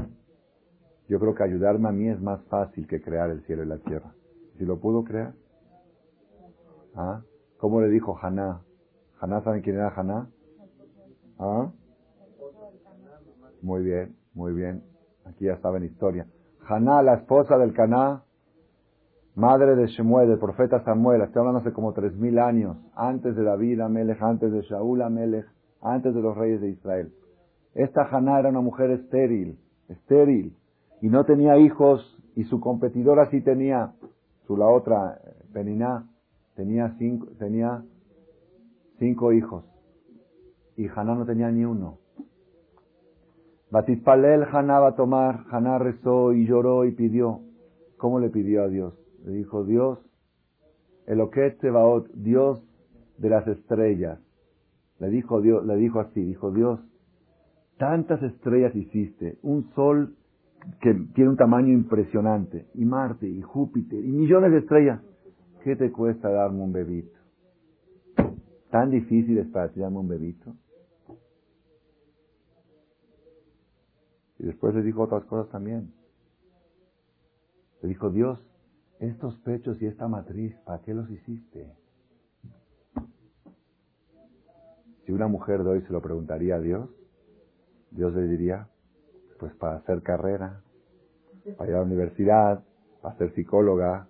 Yo 1.08 1.18
creo 1.18 1.34
que 1.34 1.42
ayudarme 1.42 1.88
a 1.88 1.92
mí 1.92 2.08
es 2.08 2.20
más 2.20 2.40
fácil 2.44 2.86
que 2.86 3.02
crear 3.02 3.30
el 3.30 3.42
cielo 3.46 3.64
y 3.64 3.66
la 3.66 3.78
tierra. 3.78 4.14
Si 4.58 4.64
lo 4.64 4.78
pudo 4.78 5.02
crear. 5.02 5.34
¿Ah? 6.94 7.22
¿Cómo 7.58 7.80
le 7.80 7.88
dijo 7.88 8.16
Haná? 8.22 8.60
¿Haná 9.20 9.42
saben 9.42 9.62
quién 9.62 9.76
era 9.76 9.88
Haná? 9.88 10.28
¿Ah? 11.40 11.72
Muy 13.60 13.82
bien, 13.82 14.14
muy 14.32 14.52
bien. 14.52 14.84
Aquí 15.24 15.46
ya 15.46 15.60
saben 15.60 15.84
historia. 15.84 16.28
Haná, 16.68 17.02
la 17.02 17.14
esposa 17.14 17.58
del 17.58 17.74
Caná, 17.74 18.22
madre 19.34 19.74
de 19.74 19.88
Shemuel, 19.88 20.28
del 20.28 20.38
profeta 20.38 20.84
Samuel, 20.84 21.22
estoy 21.22 21.40
hablando 21.40 21.58
hace 21.60 21.72
como 21.72 21.92
tres 21.92 22.14
mil 22.14 22.38
años, 22.38 22.76
antes 22.94 23.34
de 23.34 23.42
David 23.42 23.80
Amelech, 23.80 24.22
antes 24.22 24.52
de 24.52 24.62
Shaul 24.62 25.02
Amelech, 25.02 25.46
antes 25.80 26.14
de 26.14 26.20
los 26.20 26.36
reyes 26.36 26.60
de 26.60 26.70
Israel. 26.70 27.12
Esta 27.74 28.02
Haná 28.02 28.38
era 28.40 28.48
una 28.48 28.60
mujer 28.60 28.90
estéril, 28.90 29.58
estéril, 29.88 30.56
y 31.00 31.08
no 31.08 31.24
tenía 31.24 31.58
hijos, 31.58 32.18
y 32.36 32.44
su 32.44 32.60
competidora 32.60 33.30
sí 33.30 33.40
tenía, 33.40 33.92
su 34.46 34.56
la 34.56 34.66
otra, 34.66 35.20
Peniná, 35.52 36.08
tenía 36.54 36.94
cinco, 36.98 37.26
tenía 37.38 37.82
cinco 38.98 39.32
hijos, 39.32 39.64
y 40.76 40.88
Haná 40.88 41.14
no 41.14 41.24
tenía 41.24 41.50
ni 41.50 41.64
uno. 41.64 41.98
Batipalel 43.70 44.44
Haná 44.52 44.80
va 44.80 44.88
a 44.88 44.96
tomar, 44.96 45.44
Haná 45.50 45.78
rezó 45.78 46.32
y 46.32 46.44
lloró 46.46 46.84
y 46.84 46.92
pidió. 46.92 47.40
¿Cómo 47.98 48.18
le 48.18 48.28
pidió 48.30 48.64
a 48.64 48.68
Dios? 48.68 48.94
Le 49.24 49.32
dijo, 49.32 49.64
Dios, 49.64 49.98
Eloquet 51.06 51.58
Tebaot, 51.60 52.08
Dios 52.14 52.60
de 53.18 53.28
las 53.28 53.46
estrellas. 53.46 54.18
Le 55.00 55.08
dijo, 55.08 55.40
Dios, 55.40 55.66
le 55.66 55.76
dijo 55.76 55.98
así, 56.00 56.22
dijo 56.22 56.52
Dios, 56.52 56.78
tantas 57.78 58.22
estrellas 58.22 58.76
hiciste, 58.76 59.38
un 59.42 59.70
sol 59.74 60.14
que 60.82 60.92
tiene 61.14 61.30
un 61.30 61.36
tamaño 61.36 61.72
impresionante, 61.72 62.66
y 62.74 62.84
Marte, 62.84 63.26
y 63.26 63.40
Júpiter, 63.40 64.04
y 64.04 64.12
millones 64.12 64.52
de 64.52 64.58
estrellas. 64.58 65.00
¿Qué 65.64 65.74
te 65.74 65.90
cuesta 65.90 66.28
darme 66.28 66.62
un 66.62 66.72
bebito? 66.72 67.18
¿Tan 68.70 68.90
difícil 68.90 69.38
es 69.38 69.48
para 69.48 69.70
ti 69.70 69.80
darme 69.80 69.98
un 69.98 70.08
bebito? 70.08 70.54
Y 74.38 74.44
después 74.44 74.74
le 74.74 74.82
dijo 74.82 75.02
otras 75.02 75.24
cosas 75.24 75.50
también. 75.50 75.92
Le 77.82 77.88
dijo, 77.88 78.10
Dios, 78.10 78.38
estos 78.98 79.36
pechos 79.38 79.80
y 79.80 79.86
esta 79.86 80.08
matriz, 80.08 80.54
¿para 80.64 80.82
qué 80.82 80.92
los 80.92 81.10
hiciste? 81.10 81.72
Si 85.10 85.14
una 85.14 85.26
mujer 85.26 85.64
de 85.64 85.70
hoy 85.70 85.82
se 85.82 85.92
lo 85.92 86.00
preguntaría 86.00 86.54
a 86.54 86.60
Dios, 86.60 86.88
Dios 87.90 88.14
le 88.14 88.28
diría, 88.28 88.68
pues 89.40 89.52
para 89.56 89.78
hacer 89.78 90.02
carrera, 90.02 90.60
para 91.58 91.68
ir 91.68 91.74
a 91.74 91.78
la 91.80 91.84
universidad, 91.84 92.62
para 93.02 93.16
ser 93.18 93.34
psicóloga, 93.34 94.06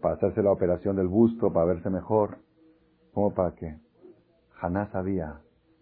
para 0.00 0.14
hacerse 0.14 0.40
la 0.40 0.52
operación 0.52 0.94
del 0.94 1.08
busto, 1.08 1.52
para 1.52 1.66
verse 1.66 1.90
mejor. 1.90 2.38
¿Cómo 3.12 3.34
para 3.34 3.56
qué? 3.56 3.76
Haná 4.60 4.88
sabía, 4.92 5.40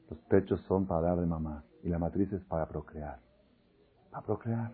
los 0.08 0.18
pechos 0.30 0.62
son 0.62 0.86
para 0.86 1.08
dar 1.08 1.20
de 1.20 1.26
mamá 1.26 1.62
y 1.82 1.90
la 1.90 1.98
matriz 1.98 2.32
es 2.32 2.42
para 2.44 2.66
procrear. 2.66 3.18
Para 4.12 4.24
procrear. 4.24 4.72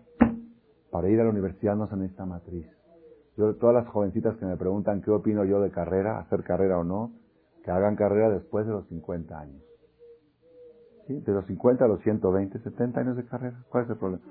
Para 0.89 1.09
ir 1.09 1.19
a 1.19 1.25
la 1.25 1.31
universidad 1.31 1.75
no 1.75 1.85
se 1.87 1.97
necesita 1.97 2.25
matriz. 2.25 2.65
Yo, 3.35 3.55
todas 3.55 3.75
las 3.75 3.89
jovencitas 3.89 4.37
que 4.37 4.45
me 4.45 4.55
preguntan 4.55 5.01
qué 5.01 5.11
opino 5.11 5.43
yo 5.43 5.59
de 5.59 5.69
carrera, 5.69 6.19
hacer 6.19 6.43
carrera 6.43 6.79
o 6.79 6.85
no, 6.85 7.11
que 7.63 7.71
hagan 7.71 7.95
carrera 7.95 8.29
después 8.29 8.65
de 8.65 8.73
los 8.73 8.87
50 8.87 9.39
años. 9.39 9.61
¿Sí? 11.07 11.19
De 11.19 11.31
los 11.31 11.45
50 11.45 11.85
a 11.85 11.87
los 11.87 12.01
120, 12.01 12.59
70 12.59 12.99
años 12.99 13.17
de 13.17 13.25
carrera. 13.25 13.57
¿Cuál 13.69 13.83
es 13.85 13.89
el 13.89 13.97
problema? 13.97 14.23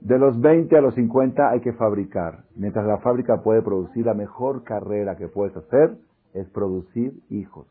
De 0.00 0.18
los 0.18 0.40
20 0.40 0.76
a 0.76 0.80
los 0.80 0.94
50 0.94 1.50
hay 1.50 1.60
que 1.60 1.72
fabricar. 1.72 2.44
Mientras 2.54 2.86
la 2.86 2.98
fábrica 2.98 3.42
puede 3.42 3.62
producir, 3.62 4.06
la 4.06 4.14
mejor 4.14 4.62
carrera 4.62 5.16
que 5.16 5.28
puedes 5.28 5.56
hacer 5.56 5.96
es 6.34 6.48
producir 6.50 7.14
hijos. 7.30 7.66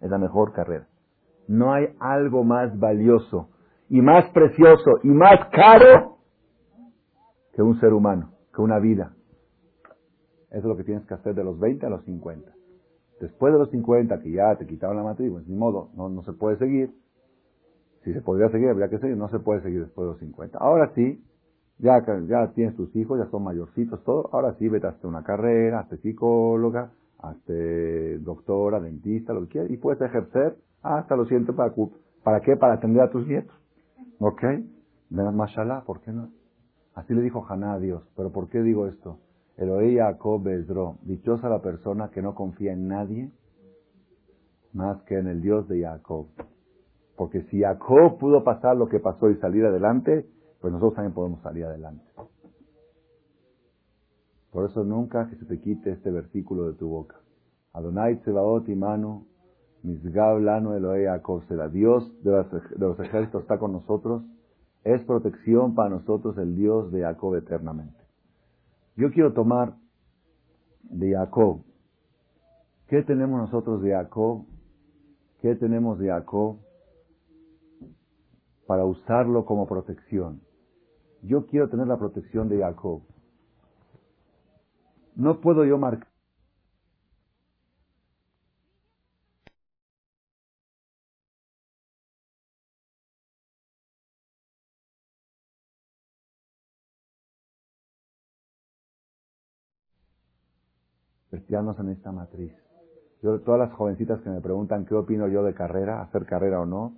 Es 0.00 0.10
la 0.10 0.18
mejor 0.18 0.52
carrera. 0.52 0.86
No 1.48 1.72
hay 1.72 1.88
algo 1.98 2.44
más 2.44 2.78
valioso 2.78 3.48
y 3.88 4.00
más 4.02 4.30
precioso 4.32 4.98
y 5.02 5.08
más 5.08 5.48
caro 5.50 6.18
que 7.54 7.62
un 7.62 7.80
ser 7.80 7.92
humano, 7.92 8.32
que 8.54 8.62
una 8.62 8.78
vida. 8.78 9.14
Eso 10.50 10.58
es 10.58 10.64
lo 10.64 10.76
que 10.76 10.84
tienes 10.84 11.06
que 11.06 11.14
hacer 11.14 11.34
de 11.34 11.44
los 11.44 11.58
20 11.58 11.86
a 11.86 11.90
los 11.90 12.04
50. 12.04 12.52
Después 13.20 13.52
de 13.52 13.58
los 13.58 13.70
50, 13.70 14.20
que 14.20 14.32
ya 14.32 14.56
te 14.56 14.66
quitaron 14.66 14.96
la 14.96 15.02
matriz, 15.02 15.30
pues 15.30 15.46
ni 15.46 15.54
modo, 15.54 15.90
no, 15.94 16.08
no 16.08 16.22
se 16.22 16.32
puede 16.32 16.56
seguir. 16.56 16.94
Si 18.02 18.14
se 18.14 18.22
podría 18.22 18.48
seguir, 18.48 18.70
habría 18.70 18.88
que 18.88 18.98
seguir. 18.98 19.16
No 19.16 19.28
se 19.28 19.38
puede 19.38 19.60
seguir 19.60 19.82
después 19.82 20.06
de 20.06 20.12
los 20.12 20.20
50. 20.20 20.56
Ahora 20.58 20.90
sí, 20.94 21.22
ya, 21.78 22.02
ya 22.26 22.52
tienes 22.54 22.74
tus 22.76 22.94
hijos, 22.96 23.18
ya 23.18 23.30
son 23.30 23.44
mayorcitos, 23.44 24.02
todo. 24.04 24.30
Ahora 24.32 24.54
sí, 24.58 24.68
vete 24.68 24.86
hasta 24.86 25.06
una 25.06 25.22
carrera, 25.22 25.80
hasta 25.80 25.98
psicóloga, 25.98 26.92
hasta 27.18 27.52
doctora, 28.20 28.80
dentista, 28.80 29.34
lo 29.34 29.42
que 29.42 29.48
quieras. 29.48 29.70
Y 29.70 29.76
puedes 29.76 30.00
ejercer 30.00 30.56
hasta 30.82 31.14
los 31.14 31.28
100 31.28 31.44
para, 31.46 31.74
¿para 32.24 32.40
qué? 32.40 32.56
Para 32.56 32.74
atender 32.74 33.02
a 33.02 33.10
tus 33.10 33.26
nietos. 33.26 33.54
¿Ok? 34.18 34.42
Mashallah, 35.10 35.84
¿por 35.84 36.00
qué 36.00 36.12
no? 36.12 36.30
Así 36.94 37.12
le 37.14 37.20
dijo 37.20 37.44
Haná 37.48 37.74
a 37.74 37.78
Dios. 37.78 38.02
¿Pero 38.16 38.30
por 38.30 38.48
qué 38.48 38.62
digo 38.62 38.86
esto? 38.86 39.18
Eloí 39.60 39.96
Jacob 39.96 40.42
Bezro. 40.42 40.96
Dichosa 41.02 41.50
la 41.50 41.60
persona 41.60 42.10
que 42.10 42.22
no 42.22 42.34
confía 42.34 42.72
en 42.72 42.88
nadie 42.88 43.30
más 44.72 45.02
que 45.02 45.18
en 45.18 45.26
el 45.26 45.42
Dios 45.42 45.68
de 45.68 45.82
Jacob. 45.82 46.28
Porque 47.14 47.42
si 47.42 47.60
Jacob 47.60 48.18
pudo 48.18 48.42
pasar 48.42 48.76
lo 48.78 48.88
que 48.88 49.00
pasó 49.00 49.28
y 49.28 49.36
salir 49.36 49.66
adelante, 49.66 50.26
pues 50.62 50.72
nosotros 50.72 50.94
también 50.94 51.12
podemos 51.12 51.42
salir 51.42 51.66
adelante. 51.66 52.04
Por 54.50 54.68
eso 54.68 54.82
nunca 54.82 55.28
que 55.28 55.36
se 55.36 55.44
te 55.44 55.60
quite 55.60 55.92
este 55.92 56.10
versículo 56.10 56.68
de 56.68 56.78
tu 56.78 56.88
boca. 56.88 57.16
Adonai 57.74 58.16
Tsebaot 58.20 58.66
Imanu, 58.66 59.26
Misgab 59.82 60.40
Lano 60.40 60.74
Elohe 60.74 61.04
Jacob. 61.04 61.42
Dios 61.70 62.10
de 62.24 62.44
los 62.78 62.98
ejércitos 62.98 63.42
está 63.42 63.58
con 63.58 63.72
nosotros. 63.72 64.22
Es 64.84 65.04
protección 65.04 65.74
para 65.74 65.90
nosotros 65.90 66.38
el 66.38 66.56
Dios 66.56 66.90
de 66.90 67.02
Jacob 67.02 67.34
eternamente. 67.36 67.99
Yo 69.00 69.10
quiero 69.10 69.32
tomar 69.32 69.76
de 70.82 71.12
Jacob. 71.12 71.64
¿Qué 72.86 73.02
tenemos 73.02 73.40
nosotros 73.40 73.80
de 73.80 73.92
Jacob? 73.92 74.44
¿Qué 75.40 75.54
tenemos 75.54 75.98
de 75.98 76.08
Jacob 76.08 76.58
para 78.66 78.84
usarlo 78.84 79.46
como 79.46 79.66
protección? 79.66 80.42
Yo 81.22 81.46
quiero 81.46 81.70
tener 81.70 81.86
la 81.86 81.96
protección 81.96 82.50
de 82.50 82.58
Jacob. 82.58 83.00
No 85.16 85.40
puedo 85.40 85.64
yo 85.64 85.78
marcar 85.78 86.09
cristianos 101.50 101.80
en 101.80 101.88
esta 101.88 102.12
matriz. 102.12 102.52
Yo, 103.22 103.40
todas 103.40 103.58
las 103.58 103.72
jovencitas 103.72 104.20
que 104.20 104.30
me 104.30 104.40
preguntan 104.40 104.84
qué 104.84 104.94
opino 104.94 105.26
yo 105.26 105.42
de 105.42 105.52
carrera, 105.52 106.00
hacer 106.00 106.24
carrera 106.24 106.60
o 106.60 106.64
no, 106.64 106.92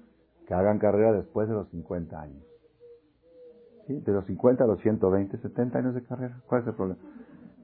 que 0.47 0.53
hagan 0.53 0.79
carrera 0.79 1.11
después 1.13 1.49
de 1.49 1.55
los 1.55 1.71
50 1.71 2.21
años. 2.21 2.45
De 3.89 4.13
los 4.13 4.27
50 4.27 4.63
a 4.63 4.67
los 4.67 4.79
120, 4.83 5.39
70 5.39 5.79
años 5.79 5.95
de 5.95 6.03
carrera. 6.03 6.37
¿Cuál 6.47 6.61
es 6.61 6.67
el 6.67 6.75
problema? 6.75 7.01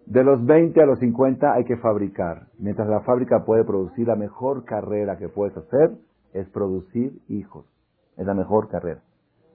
De 0.06 0.24
los 0.24 0.42
20 0.46 0.82
a 0.82 0.86
los 0.86 0.98
50 0.98 1.52
hay 1.52 1.64
que 1.64 1.76
fabricar. 1.76 2.46
Mientras 2.58 2.88
la 2.88 3.02
fábrica 3.02 3.44
puede 3.44 3.64
producir, 3.64 4.08
la 4.08 4.16
mejor 4.16 4.64
carrera 4.64 5.18
que 5.18 5.28
puedes 5.28 5.54
hacer 5.58 5.90
es 6.32 6.48
producir 6.48 7.20
hijos. 7.28 7.66
Es 8.16 8.24
la 8.24 8.32
mejor 8.32 8.68
carrera. 8.68 9.02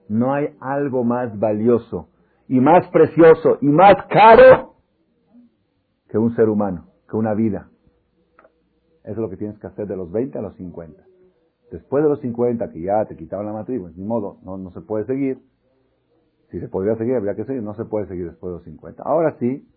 No 0.08 0.32
hay 0.32 0.54
algo 0.60 1.02
más 1.02 1.36
valioso 1.36 2.06
y 2.46 2.60
más 2.60 2.86
precioso 2.90 3.58
y 3.60 3.66
más 3.66 3.96
caro 4.08 4.74
que 6.08 6.16
un 6.16 6.32
ser 6.36 6.48
humano 6.48 6.93
una 7.18 7.34
vida. 7.34 7.68
Eso 9.02 9.12
es 9.12 9.18
lo 9.18 9.28
que 9.28 9.36
tienes 9.36 9.58
que 9.58 9.66
hacer 9.66 9.86
de 9.86 9.96
los 9.96 10.10
20 10.10 10.38
a 10.38 10.42
los 10.42 10.56
50. 10.56 11.02
Después 11.70 12.02
de 12.02 12.08
los 12.08 12.20
50, 12.20 12.70
que 12.70 12.80
ya 12.80 13.04
te 13.04 13.16
quitaban 13.16 13.46
la 13.46 13.52
matriz, 13.52 13.80
pues 13.80 13.96
ni 13.96 14.04
modo, 14.04 14.38
no, 14.44 14.56
no 14.56 14.70
se 14.70 14.80
puede 14.80 15.04
seguir. 15.06 15.38
Si 16.50 16.60
se 16.60 16.68
podría 16.68 16.96
seguir, 16.96 17.16
habría 17.16 17.34
que 17.34 17.44
seguir. 17.44 17.62
No 17.62 17.74
se 17.74 17.84
puede 17.84 18.06
seguir 18.06 18.26
después 18.26 18.50
de 18.50 18.56
los 18.56 18.64
50. 18.64 19.02
Ahora 19.02 19.36
sí, 19.38 19.68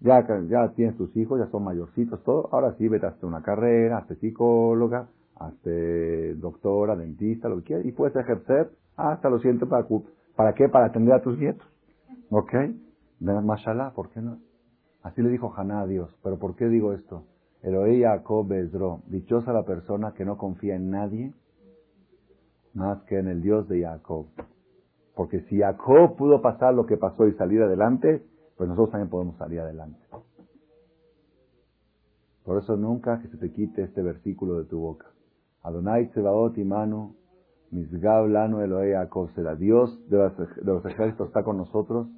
ya, 0.00 0.26
ya 0.48 0.72
tienes 0.74 0.96
tus 0.96 1.16
hijos, 1.16 1.38
ya 1.38 1.46
son 1.50 1.64
mayorcitos, 1.64 2.22
todo. 2.24 2.48
Ahora 2.52 2.74
sí, 2.78 2.88
vete 2.88 3.06
hasta 3.06 3.26
una 3.26 3.42
carrera, 3.42 3.98
hasta 3.98 4.14
psicóloga, 4.16 5.08
hasta 5.36 5.70
doctora, 6.36 6.96
dentista, 6.96 7.48
lo 7.48 7.58
que 7.58 7.64
quieras. 7.64 7.86
Y 7.86 7.92
puedes 7.92 8.16
ejercer 8.16 8.70
hasta 8.96 9.28
los 9.30 9.42
100 9.42 9.60
para, 9.60 9.86
¿para 10.34 10.54
qué? 10.54 10.68
Para 10.68 10.86
atender 10.86 11.14
a 11.14 11.22
tus 11.22 11.38
nietos. 11.38 11.66
¿Ok? 12.30 12.54
Mashallah, 13.20 13.92
¿por 13.92 14.10
qué 14.10 14.20
no? 14.20 14.38
Así 15.02 15.20
le 15.22 15.30
dijo 15.30 15.52
Haná 15.56 15.82
a 15.82 15.86
Dios. 15.86 16.14
¿Pero 16.22 16.38
por 16.38 16.54
qué 16.56 16.68
digo 16.68 16.92
esto? 16.92 17.24
Eloí 17.62 18.02
Jacob 18.02 18.46
Bezro. 18.46 19.00
Dichosa 19.06 19.52
la 19.52 19.64
persona 19.64 20.12
que 20.14 20.24
no 20.24 20.36
confía 20.36 20.76
en 20.76 20.90
nadie 20.90 21.32
más 22.74 23.02
que 23.02 23.18
en 23.18 23.28
el 23.28 23.42
Dios 23.42 23.68
de 23.68 23.82
Jacob. 23.82 24.26
Porque 25.14 25.40
si 25.42 25.58
Jacob 25.58 26.16
pudo 26.16 26.40
pasar 26.40 26.74
lo 26.74 26.86
que 26.86 26.96
pasó 26.96 27.26
y 27.26 27.34
salir 27.34 27.62
adelante, 27.62 28.22
pues 28.56 28.68
nosotros 28.68 28.92
también 28.92 29.10
podemos 29.10 29.36
salir 29.36 29.60
adelante. 29.60 30.00
Por 32.44 32.58
eso 32.58 32.76
nunca 32.76 33.20
que 33.20 33.28
se 33.28 33.36
te 33.36 33.52
quite 33.52 33.82
este 33.82 34.02
versículo 34.02 34.58
de 34.58 34.64
tu 34.64 34.80
boca. 34.80 35.06
Adonai 35.62 36.08
Tsebaot 36.08 36.56
Imanu, 36.58 37.14
Misgab 37.70 38.26
Lanu 38.28 38.60
Elohe 38.60 38.92
Jacob. 38.92 39.30
Dios 39.58 40.08
de 40.08 40.30
los 40.64 40.84
ejércitos 40.86 41.28
está 41.28 41.44
con 41.44 41.58
nosotros 41.58 42.08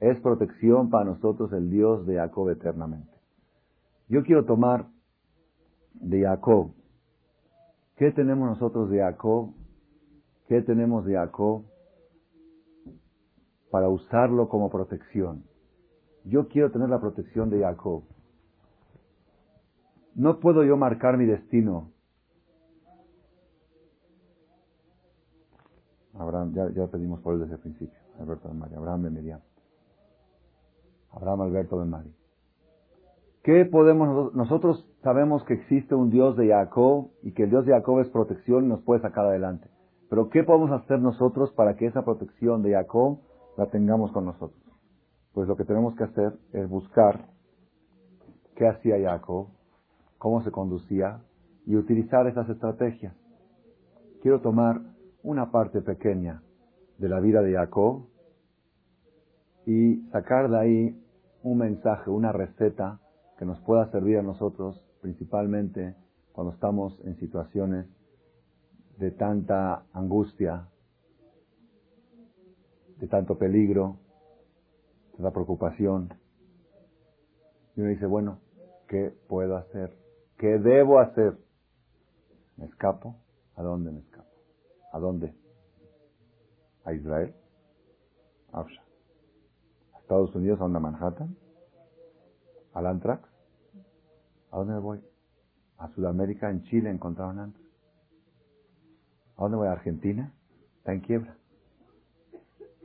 es 0.00 0.18
protección 0.20 0.90
para 0.90 1.04
nosotros 1.04 1.52
el 1.52 1.70
Dios 1.70 2.06
de 2.06 2.16
Jacob 2.16 2.50
eternamente. 2.50 3.12
Yo 4.08 4.22
quiero 4.22 4.44
tomar 4.44 4.86
de 5.94 6.22
Jacob. 6.22 6.72
¿Qué 7.96 8.10
tenemos 8.10 8.48
nosotros 8.48 8.90
de 8.90 8.98
Jacob? 8.98 9.54
¿Qué 10.48 10.60
tenemos 10.62 11.04
de 11.04 11.14
Jacob 11.14 11.64
para 13.70 13.88
usarlo 13.88 14.48
como 14.48 14.70
protección? 14.70 15.44
Yo 16.24 16.48
quiero 16.48 16.70
tener 16.70 16.88
la 16.88 17.00
protección 17.00 17.50
de 17.50 17.60
Jacob. 17.60 18.02
No 20.14 20.38
puedo 20.40 20.64
yo 20.64 20.76
marcar 20.76 21.16
mi 21.16 21.26
destino. 21.26 21.90
Abraham, 26.14 26.54
ya, 26.54 26.86
pedimos 26.86 27.20
por 27.20 27.34
él 27.34 27.40
desde 27.40 27.54
el 27.54 27.60
principio. 27.60 27.98
Alberto 28.20 28.48
María, 28.54 28.78
Abraham 28.78 29.02
de 29.02 29.10
Miriam. 29.10 29.40
Abraham 31.14 31.42
Alberto 31.42 31.78
de 31.78 31.86
Mari. 31.86 32.14
¿Qué 33.42 33.66
podemos, 33.66 34.34
nosotros 34.34 34.86
sabemos 35.04 35.44
que 35.44 35.54
existe 35.54 35.94
un 35.94 36.10
Dios 36.10 36.34
de 36.36 36.48
Jacob 36.48 37.10
y 37.22 37.32
que 37.32 37.44
el 37.44 37.50
Dios 37.50 37.66
de 37.66 37.72
Jacob 37.72 38.00
es 38.00 38.08
protección 38.08 38.64
y 38.64 38.68
nos 38.68 38.80
puede 38.82 39.02
sacar 39.02 39.26
adelante. 39.26 39.68
Pero 40.08 40.30
¿qué 40.30 40.42
podemos 40.42 40.70
hacer 40.70 40.98
nosotros 40.98 41.52
para 41.52 41.76
que 41.76 41.86
esa 41.86 42.04
protección 42.04 42.62
de 42.62 42.72
Jacob 42.72 43.18
la 43.58 43.66
tengamos 43.66 44.12
con 44.12 44.24
nosotros? 44.24 44.62
Pues 45.34 45.46
lo 45.46 45.56
que 45.56 45.64
tenemos 45.64 45.94
que 45.94 46.04
hacer 46.04 46.32
es 46.52 46.68
buscar 46.68 47.26
qué 48.56 48.66
hacía 48.66 48.96
Jacob, 48.98 49.48
cómo 50.16 50.42
se 50.42 50.50
conducía 50.50 51.20
y 51.66 51.76
utilizar 51.76 52.26
esas 52.26 52.48
estrategias. 52.48 53.14
Quiero 54.22 54.40
tomar 54.40 54.80
una 55.22 55.50
parte 55.50 55.82
pequeña 55.82 56.42
de 56.96 57.08
la 57.10 57.20
vida 57.20 57.42
de 57.42 57.52
Jacob 57.52 58.06
y 59.66 59.96
sacar 60.12 60.48
de 60.48 60.58
ahí 60.58 61.03
un 61.44 61.58
mensaje, 61.58 62.10
una 62.10 62.32
receta 62.32 63.00
que 63.38 63.44
nos 63.44 63.60
pueda 63.60 63.90
servir 63.90 64.18
a 64.18 64.22
nosotros, 64.22 64.82
principalmente 65.02 65.94
cuando 66.32 66.54
estamos 66.54 66.98
en 67.04 67.16
situaciones 67.16 67.86
de 68.98 69.10
tanta 69.10 69.84
angustia, 69.92 70.68
de 72.98 73.06
tanto 73.08 73.36
peligro, 73.36 73.98
de 75.18 75.22
la 75.22 75.32
preocupación. 75.32 76.14
Y 77.76 77.82
uno 77.82 77.90
dice, 77.90 78.06
bueno, 78.06 78.40
¿qué 78.88 79.14
puedo 79.28 79.58
hacer? 79.58 79.98
¿Qué 80.38 80.58
debo 80.58 80.98
hacer? 80.98 81.36
¿Me 82.56 82.64
escapo? 82.64 83.16
¿A 83.56 83.62
dónde 83.62 83.90
me 83.90 84.00
escapo? 84.00 84.30
¿A 84.92 84.98
dónde? 84.98 85.34
¿A 86.84 86.94
Israel? 86.94 87.34
¿A 88.52 88.62
Estados 90.04 90.34
Unidos, 90.34 90.60
a 90.60 90.64
una 90.66 90.80
Manhattan, 90.80 91.34
¿Al 92.74 92.86
Antrax? 92.86 93.26
¿A 94.50 94.58
dónde 94.58 94.78
voy? 94.78 95.00
A 95.78 95.88
Sudamérica, 95.88 96.50
en 96.50 96.62
Chile 96.64 96.90
encontraron 96.90 97.38
Antrax. 97.38 97.66
¿A 99.38 99.42
dónde 99.42 99.56
voy? 99.56 99.68
¿A 99.68 99.72
Argentina? 99.72 100.30
Está 100.76 100.92
en 100.92 101.00
quiebra. 101.00 101.38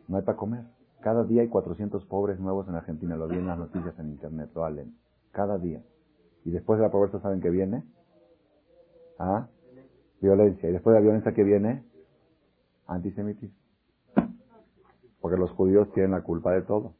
No 0.07 0.15
hay 0.15 0.23
para 0.23 0.37
comer. 0.37 0.63
Cada 1.01 1.25
día 1.25 1.41
hay 1.41 1.49
400 1.49 2.05
pobres 2.05 2.39
nuevos 2.39 2.69
en 2.69 2.75
Argentina. 2.75 3.17
Lo 3.17 3.27
vi 3.27 3.35
en 3.35 3.47
las 3.47 3.57
noticias 3.57 3.99
en 3.99 4.11
internet, 4.11 4.51
lo 4.55 4.61
valen. 4.61 4.95
Cada 5.33 5.57
día. 5.57 5.83
Y 6.45 6.51
después 6.51 6.79
de 6.79 6.85
la 6.85 6.91
pobreza, 6.91 7.19
¿saben 7.19 7.41
qué 7.41 7.49
viene? 7.49 7.83
¿Ah? 9.17 9.49
Violencia. 10.21 10.69
Y 10.69 10.71
después 10.71 10.93
de 10.93 10.99
la 11.01 11.03
violencia, 11.03 11.33
¿qué 11.33 11.43
viene? 11.43 11.83
Antisemitismo. 12.87 13.58
Porque 15.21 15.37
los 15.37 15.51
judíos 15.51 15.91
tienen 15.93 16.11
la 16.11 16.21
culpa 16.21 16.53
de 16.53 16.61
todo. 16.61 16.93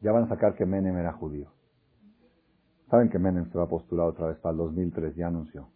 Ya 0.00 0.12
van 0.12 0.24
a 0.24 0.28
sacar 0.28 0.54
que 0.54 0.64
Menem 0.64 0.96
era 0.96 1.12
judío. 1.12 1.48
Saben 2.88 3.10
que 3.10 3.18
Menem 3.18 3.50
se 3.50 3.58
va 3.58 3.64
a 3.64 3.68
postular 3.68 4.06
otra 4.06 4.28
vez 4.28 4.38
para 4.38 4.52
el 4.52 4.58
2003, 4.58 5.16
ya 5.16 5.26
anunció. 5.26 5.68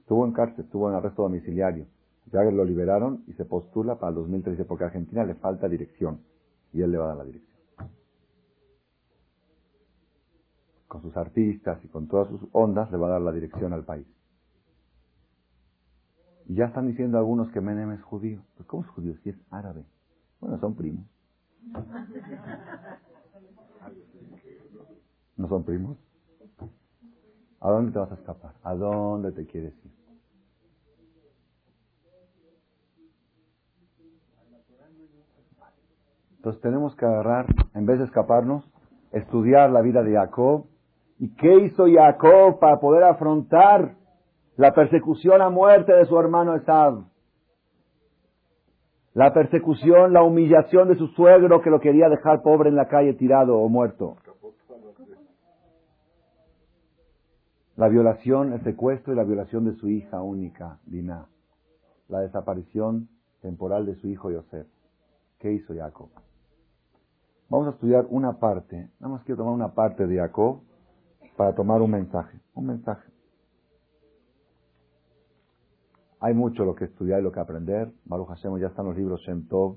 Estuvo 0.00 0.24
en 0.24 0.32
cárcel, 0.32 0.64
estuvo 0.64 0.88
en 0.88 0.96
arresto 0.96 1.22
domiciliario. 1.22 1.86
Ya 2.32 2.42
lo 2.42 2.64
liberaron 2.64 3.24
y 3.26 3.32
se 3.32 3.44
postula 3.44 3.98
para 3.98 4.10
el 4.10 4.16
2013 4.16 4.64
porque 4.64 4.84
a 4.84 4.88
Argentina 4.88 5.24
le 5.24 5.34
falta 5.34 5.68
dirección 5.68 6.20
y 6.72 6.82
él 6.82 6.92
le 6.92 6.98
va 6.98 7.06
a 7.06 7.08
dar 7.08 7.16
la 7.18 7.24
dirección. 7.24 7.58
Con 10.86 11.02
sus 11.02 11.16
artistas 11.16 11.82
y 11.84 11.88
con 11.88 12.06
todas 12.06 12.28
sus 12.28 12.40
ondas 12.52 12.90
le 12.90 12.98
va 12.98 13.08
a 13.08 13.10
dar 13.10 13.22
la 13.22 13.32
dirección 13.32 13.72
al 13.72 13.84
país. 13.84 14.06
Ya 16.48 16.64
están 16.64 16.86
diciendo 16.86 17.18
algunos 17.18 17.50
que 17.50 17.60
Menem 17.60 17.92
es 17.92 18.02
judío. 18.02 18.40
Pues 18.56 18.66
¿Cómo 18.66 18.82
es 18.82 18.88
judío 18.88 19.14
si 19.22 19.28
es 19.28 19.36
árabe? 19.50 19.84
Bueno, 20.40 20.58
son 20.58 20.74
primos. 20.74 21.04
¿No 25.36 25.46
son 25.48 25.62
primos? 25.64 25.98
¿A 27.60 27.70
dónde 27.70 27.92
te 27.92 27.98
vas 27.98 28.10
a 28.12 28.14
escapar? 28.14 28.54
¿A 28.62 28.74
dónde 28.74 29.32
te 29.32 29.46
quieres 29.46 29.74
ir? 29.84 29.92
Entonces 36.36 36.62
tenemos 36.62 36.96
que 36.96 37.04
agarrar, 37.04 37.46
en 37.74 37.84
vez 37.84 37.98
de 37.98 38.06
escaparnos, 38.06 38.64
estudiar 39.12 39.70
la 39.70 39.82
vida 39.82 40.02
de 40.02 40.14
Jacob. 40.14 40.64
¿Y 41.18 41.34
qué 41.34 41.64
hizo 41.64 41.84
Jacob 41.92 42.58
para 42.58 42.80
poder 42.80 43.04
afrontar 43.04 43.97
la 44.58 44.74
persecución 44.74 45.40
a 45.40 45.50
muerte 45.50 45.92
de 45.92 46.04
su 46.06 46.18
hermano 46.18 46.56
Esab? 46.56 47.04
La 49.14 49.32
persecución, 49.32 50.12
la 50.12 50.24
humillación 50.24 50.88
de 50.88 50.96
su 50.96 51.06
suegro 51.08 51.62
que 51.62 51.70
lo 51.70 51.80
quería 51.80 52.08
dejar 52.08 52.42
pobre 52.42 52.68
en 52.68 52.74
la 52.74 52.88
calle 52.88 53.14
tirado 53.14 53.56
o 53.56 53.68
muerto. 53.68 54.16
La 57.76 57.88
violación, 57.88 58.52
el 58.52 58.62
secuestro 58.64 59.12
y 59.12 59.16
la 59.16 59.22
violación 59.22 59.64
de 59.64 59.74
su 59.76 59.88
hija 59.88 60.20
única, 60.22 60.80
Dina. 60.86 61.26
La 62.08 62.20
desaparición 62.20 63.08
temporal 63.40 63.86
de 63.86 63.94
su 63.94 64.08
hijo 64.08 64.32
Yosef. 64.32 64.66
¿Qué 65.38 65.52
hizo 65.52 65.72
Jacob? 65.72 66.08
Vamos 67.48 67.68
a 67.68 67.70
estudiar 67.70 68.06
una 68.10 68.40
parte, 68.40 68.90
nada 68.98 69.14
más 69.14 69.22
quiero 69.22 69.38
tomar 69.38 69.54
una 69.54 69.72
parte 69.72 70.08
de 70.08 70.16
Jacob 70.16 70.62
para 71.36 71.54
tomar 71.54 71.80
un 71.80 71.92
mensaje, 71.92 72.40
un 72.54 72.66
mensaje. 72.66 73.17
Hay 76.20 76.34
mucho 76.34 76.64
lo 76.64 76.74
que 76.74 76.86
estudiar 76.86 77.20
y 77.20 77.22
lo 77.22 77.32
que 77.32 77.40
aprender. 77.40 77.92
Baruch 78.04 78.28
Hashem 78.28 78.58
ya 78.58 78.68
están 78.68 78.86
los 78.86 78.96
libros 78.96 79.20
Shem 79.20 79.46
Tov 79.48 79.76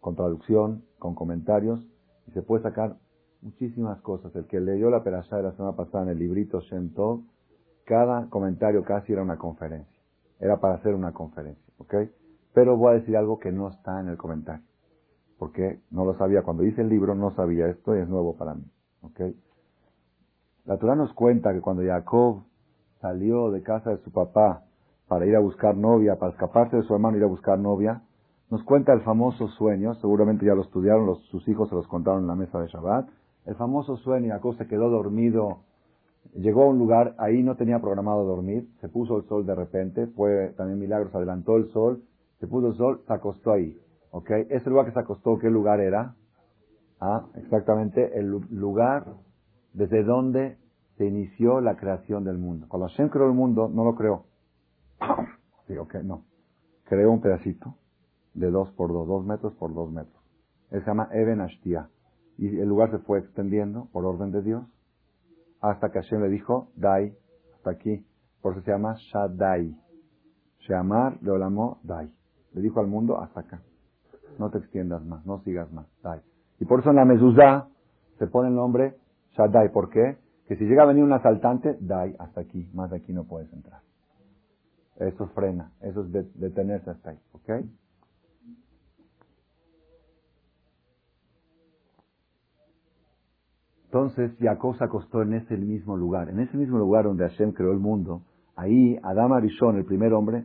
con 0.00 0.14
traducción, 0.14 0.84
con 0.98 1.14
comentarios, 1.14 1.80
y 2.26 2.30
se 2.32 2.42
puede 2.42 2.62
sacar 2.62 2.96
muchísimas 3.42 4.00
cosas. 4.00 4.34
El 4.34 4.46
que 4.46 4.60
leyó 4.60 4.90
la 4.90 5.02
perashá 5.02 5.36
de 5.36 5.42
la 5.42 5.52
semana 5.52 5.76
pasada 5.76 6.04
en 6.04 6.10
el 6.10 6.18
librito 6.18 6.60
Shem 6.60 6.94
Tov, 6.94 7.22
cada 7.84 8.28
comentario 8.30 8.84
casi 8.84 9.12
era 9.12 9.22
una 9.22 9.36
conferencia. 9.36 10.00
Era 10.38 10.60
para 10.60 10.74
hacer 10.74 10.94
una 10.94 11.12
conferencia, 11.12 11.72
¿ok? 11.78 11.94
Pero 12.54 12.76
voy 12.76 12.92
a 12.92 12.98
decir 13.00 13.16
algo 13.16 13.38
que 13.38 13.52
no 13.52 13.68
está 13.68 14.00
en 14.00 14.08
el 14.08 14.16
comentario 14.16 14.70
porque 15.40 15.80
no 15.90 16.04
lo 16.04 16.16
sabía. 16.18 16.42
Cuando 16.42 16.64
hice 16.64 16.82
el 16.82 16.90
libro 16.90 17.14
no 17.14 17.34
sabía 17.34 17.66
esto 17.66 17.96
y 17.96 18.00
es 18.00 18.08
nuevo 18.08 18.36
para 18.36 18.54
mí. 18.54 18.64
¿okay? 19.00 19.34
La 20.66 20.76
Torah 20.76 20.94
nos 20.94 21.14
cuenta 21.14 21.54
que 21.54 21.62
cuando 21.62 21.82
Jacob 21.82 22.44
salió 23.00 23.50
de 23.50 23.62
casa 23.62 23.88
de 23.90 24.04
su 24.04 24.12
papá 24.12 24.64
para 25.10 25.26
ir 25.26 25.34
a 25.34 25.40
buscar 25.40 25.76
novia, 25.76 26.20
para 26.20 26.30
escaparse 26.30 26.76
de 26.76 26.84
su 26.84 26.94
hermano 26.94 27.16
ir 27.16 27.24
a 27.24 27.26
buscar 27.26 27.58
novia, 27.58 28.00
nos 28.48 28.62
cuenta 28.62 28.92
el 28.92 29.00
famoso 29.00 29.48
sueño, 29.48 29.94
seguramente 29.96 30.46
ya 30.46 30.54
lo 30.54 30.62
estudiaron, 30.62 31.04
los, 31.04 31.18
sus 31.30 31.48
hijos 31.48 31.68
se 31.68 31.74
los 31.74 31.88
contaron 31.88 32.20
en 32.20 32.28
la 32.28 32.36
mesa 32.36 32.60
de 32.60 32.68
Shabbat, 32.68 33.08
el 33.46 33.56
famoso 33.56 33.96
sueño, 33.96 34.32
Jacob 34.32 34.56
se 34.56 34.68
quedó 34.68 34.88
dormido, 34.88 35.62
llegó 36.36 36.62
a 36.62 36.68
un 36.68 36.78
lugar, 36.78 37.16
ahí 37.18 37.42
no 37.42 37.56
tenía 37.56 37.80
programado 37.80 38.24
dormir, 38.24 38.68
se 38.80 38.88
puso 38.88 39.16
el 39.16 39.24
sol 39.24 39.44
de 39.44 39.56
repente, 39.56 40.06
fue 40.06 40.54
también 40.56 40.78
milagro, 40.78 41.10
se 41.10 41.16
adelantó 41.16 41.56
el 41.56 41.66
sol, 41.72 42.04
se 42.38 42.46
puso 42.46 42.68
el 42.68 42.76
sol, 42.76 43.00
se 43.04 43.12
acostó 43.12 43.50
ahí. 43.50 43.76
¿Ok? 44.12 44.30
Ese 44.48 44.70
lugar 44.70 44.86
que 44.86 44.92
se 44.92 45.00
acostó, 45.00 45.40
¿qué 45.40 45.50
lugar 45.50 45.80
era? 45.80 46.14
Ah, 47.00 47.26
exactamente 47.34 48.16
el 48.16 48.28
lugar 48.28 49.06
desde 49.72 50.04
donde 50.04 50.56
se 50.98 51.06
inició 51.06 51.60
la 51.60 51.76
creación 51.76 52.22
del 52.22 52.38
mundo. 52.38 52.66
Cuando 52.68 52.86
Hashem 52.86 53.08
creó 53.08 53.26
el 53.26 53.34
mundo, 53.34 53.68
no 53.68 53.82
lo 53.82 53.96
creó. 53.96 54.29
Sí, 55.66 55.76
ok, 55.76 55.96
no. 56.02 56.24
Creó 56.84 57.12
un 57.12 57.20
pedacito 57.20 57.76
de 58.34 58.50
dos 58.50 58.72
por 58.72 58.92
dos, 58.92 59.06
dos 59.06 59.24
metros 59.24 59.54
por 59.54 59.72
dos 59.72 59.92
metros. 59.92 60.20
Él 60.70 60.80
se 60.80 60.86
llama 60.86 61.08
Eben 61.12 61.40
Ashtia. 61.40 61.88
Y 62.38 62.58
el 62.58 62.68
lugar 62.68 62.90
se 62.90 62.98
fue 62.98 63.20
extendiendo 63.20 63.88
por 63.92 64.04
orden 64.04 64.32
de 64.32 64.42
Dios 64.42 64.64
hasta 65.60 65.90
que 65.90 66.00
Hashem 66.00 66.22
le 66.22 66.28
dijo, 66.28 66.70
Dai, 66.74 67.16
hasta 67.54 67.70
aquí. 67.70 68.04
Por 68.42 68.54
eso 68.54 68.62
se 68.62 68.72
llama 68.72 68.94
Shaddai. 68.96 69.76
Shamar 70.60 71.22
le 71.22 71.30
olamó 71.30 71.78
Dai. 71.84 72.12
Le 72.52 72.62
dijo 72.62 72.80
al 72.80 72.88
mundo, 72.88 73.20
hasta 73.20 73.40
acá 73.40 73.62
no 74.40 74.50
te 74.50 74.58
extiendas 74.58 75.04
más, 75.04 75.24
no 75.26 75.40
sigas 75.42 75.70
más. 75.72 75.86
Y 76.58 76.64
por 76.64 76.80
eso 76.80 76.90
en 76.90 76.96
la 76.96 77.04
mezuzá 77.04 77.68
se 78.18 78.26
pone 78.26 78.48
el 78.48 78.54
nombre 78.54 78.96
Shaddai. 79.36 79.70
¿Por 79.70 79.90
qué? 79.90 80.18
Que 80.46 80.56
si 80.56 80.64
llega 80.64 80.82
a 80.82 80.86
venir 80.86 81.04
un 81.04 81.12
asaltante, 81.12 81.76
dai, 81.80 82.16
hasta 82.18 82.40
aquí, 82.40 82.68
más 82.74 82.90
de 82.90 82.96
aquí 82.96 83.12
no 83.12 83.24
puedes 83.24 83.52
entrar. 83.52 83.82
Eso 85.00 85.28
frena, 85.28 85.72
eso 85.80 86.02
es 86.02 86.12
detenerse 86.38 86.90
hasta 86.90 87.10
ahí, 87.10 87.18
¿ok? 87.32 87.64
Entonces 93.86 94.30
Jacob 94.38 94.76
se 94.76 94.84
acostó 94.84 95.22
en 95.22 95.32
ese 95.34 95.56
mismo 95.56 95.96
lugar, 95.96 96.28
en 96.28 96.38
ese 96.38 96.54
mismo 96.56 96.78
lugar 96.78 97.04
donde 97.04 97.26
Hashem 97.26 97.52
creó 97.52 97.72
el 97.72 97.78
mundo. 97.78 98.20
Ahí 98.54 98.98
Adam 99.02 99.32
Arishon, 99.32 99.78
el 99.78 99.86
primer 99.86 100.12
hombre, 100.12 100.44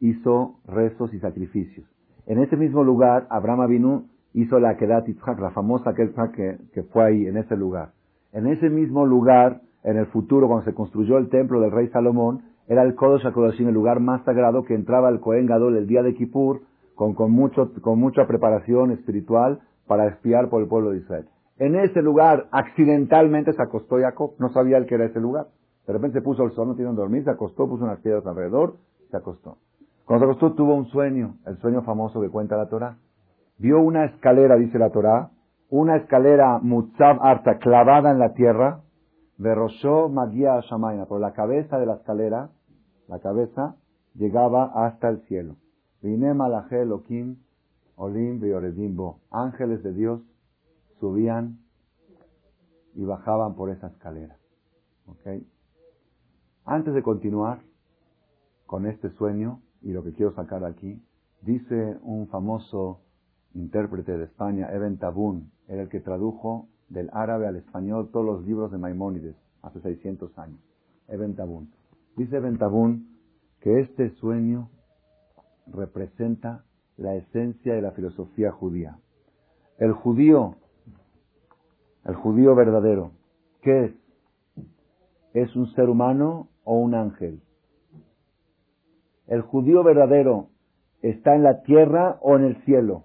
hizo 0.00 0.60
rezos 0.66 1.12
y 1.14 1.18
sacrificios. 1.18 1.88
En 2.26 2.38
ese 2.38 2.56
mismo 2.56 2.84
lugar, 2.84 3.26
Abraham 3.30 3.62
Avinu 3.62 4.08
hizo 4.34 4.60
la 4.60 4.76
Kedat 4.76 5.06
Yitzhak, 5.06 5.40
la 5.40 5.52
famosa 5.52 5.94
Kedat 5.94 6.32
que, 6.32 6.58
que 6.74 6.82
fue 6.82 7.02
ahí, 7.02 7.26
en 7.26 7.38
ese 7.38 7.56
lugar. 7.56 7.92
En 8.32 8.46
ese 8.46 8.68
mismo 8.68 9.06
lugar, 9.06 9.62
en 9.84 9.96
el 9.96 10.06
futuro, 10.06 10.48
cuando 10.48 10.66
se 10.66 10.74
construyó 10.74 11.16
el 11.16 11.30
templo 11.30 11.60
del 11.60 11.70
rey 11.70 11.88
Salomón, 11.88 12.42
era 12.68 12.82
el 12.82 12.94
Kodosh 12.94 13.26
HaKodashim, 13.26 13.68
el 13.68 13.74
lugar 13.74 14.00
más 14.00 14.24
sagrado 14.24 14.64
que 14.64 14.74
entraba 14.74 15.08
el 15.08 15.20
Kohen 15.20 15.46
Gadol 15.46 15.76
el 15.76 15.86
día 15.86 16.02
de 16.02 16.14
Kippur, 16.14 16.62
con, 16.94 17.14
con, 17.14 17.30
mucho, 17.30 17.72
con 17.80 18.00
mucha 18.00 18.26
preparación 18.26 18.90
espiritual 18.90 19.60
para 19.86 20.08
espiar 20.08 20.48
por 20.48 20.62
el 20.62 20.68
pueblo 20.68 20.90
de 20.90 20.98
Israel. 20.98 21.26
En 21.58 21.76
ese 21.76 22.02
lugar, 22.02 22.48
accidentalmente 22.50 23.52
se 23.52 23.62
acostó 23.62 23.98
Jacob, 23.98 24.32
no 24.38 24.50
sabía 24.50 24.78
él 24.78 24.86
que 24.86 24.96
era 24.96 25.06
ese 25.06 25.20
lugar. 25.20 25.46
De 25.86 25.92
repente 25.92 26.18
se 26.18 26.22
puso 26.22 26.42
el 26.42 26.50
sol, 26.52 26.68
no 26.68 26.74
tiene 26.74 26.92
dormir, 26.92 27.24
se 27.24 27.30
acostó, 27.30 27.68
puso 27.68 27.84
unas 27.84 28.00
piedras 28.00 28.26
alrededor, 28.26 28.74
se 29.10 29.16
acostó. 29.16 29.58
Cuando 30.04 30.26
se 30.26 30.30
acostó 30.32 30.54
tuvo 30.54 30.74
un 30.74 30.86
sueño, 30.86 31.36
el 31.46 31.56
sueño 31.58 31.82
famoso 31.82 32.20
que 32.20 32.28
cuenta 32.28 32.56
la 32.56 32.68
Torah. 32.68 32.96
Vio 33.58 33.80
una 33.80 34.04
escalera, 34.04 34.56
dice 34.56 34.78
la 34.78 34.90
Torah, 34.90 35.30
una 35.70 35.96
escalera 35.96 36.58
mutzav 36.60 37.18
arta 37.22 37.58
clavada 37.58 38.10
en 38.10 38.18
la 38.18 38.34
tierra, 38.34 38.80
verroshó 39.38 40.08
magia 40.08 40.60
shamaina, 40.60 41.06
por 41.06 41.20
la 41.20 41.32
cabeza 41.32 41.78
de 41.78 41.86
la 41.86 41.94
escalera, 41.94 42.50
la 43.08 43.20
cabeza, 43.20 43.76
llegaba 44.14 44.86
hasta 44.86 45.08
el 45.08 45.20
cielo. 45.26 45.56
Malaje 46.02 46.82
olim 47.96 48.40
Ángeles 49.30 49.82
de 49.82 49.92
Dios 49.92 50.20
subían 51.00 51.58
y 52.94 53.04
bajaban 53.04 53.54
por 53.54 53.70
esa 53.70 53.88
escalera. 53.88 54.36
Antes 56.64 56.94
de 56.94 57.02
continuar 57.02 57.60
con 58.66 58.86
este 58.86 59.10
sueño, 59.10 59.60
y 59.82 59.92
lo 59.92 60.02
que 60.02 60.12
quiero 60.12 60.34
sacar 60.34 60.64
aquí, 60.64 61.00
dice 61.42 61.98
un 62.02 62.26
famoso 62.28 63.00
intérprete 63.54 64.16
de 64.16 64.24
España, 64.24 64.72
Eben 64.72 64.98
Tabún, 64.98 65.52
era 65.68 65.82
el 65.82 65.88
que 65.88 66.00
tradujo 66.00 66.68
del 66.88 67.10
árabe 67.12 67.46
al 67.46 67.56
español 67.56 68.10
todos 68.12 68.26
los 68.26 68.46
libros 68.46 68.70
de 68.72 68.78
Maimónides 68.78 69.36
hace 69.62 69.80
600 69.80 70.36
años. 70.38 70.60
Eben 71.08 71.34
Tabún. 71.34 71.70
Dice 72.16 72.36
Eben 72.38 72.56
Tabún 72.56 73.18
que 73.60 73.80
este 73.80 74.10
sueño 74.16 74.70
representa 75.66 76.64
la 76.96 77.14
esencia 77.14 77.74
de 77.74 77.82
la 77.82 77.92
filosofía 77.92 78.52
judía. 78.52 78.98
El 79.78 79.92
judío 79.92 80.56
El 82.04 82.14
judío 82.14 82.54
verdadero, 82.54 83.12
¿qué 83.60 83.84
es? 83.84 83.92
¿Es 85.34 85.54
un 85.56 85.66
ser 85.74 85.90
humano 85.90 86.48
o 86.64 86.78
un 86.78 86.94
ángel? 86.94 87.42
¿El 89.26 89.42
judío 89.42 89.82
verdadero 89.82 90.48
está 91.02 91.34
en 91.34 91.42
la 91.42 91.62
tierra 91.62 92.18
o 92.22 92.36
en 92.36 92.44
el 92.44 92.64
cielo? 92.64 93.04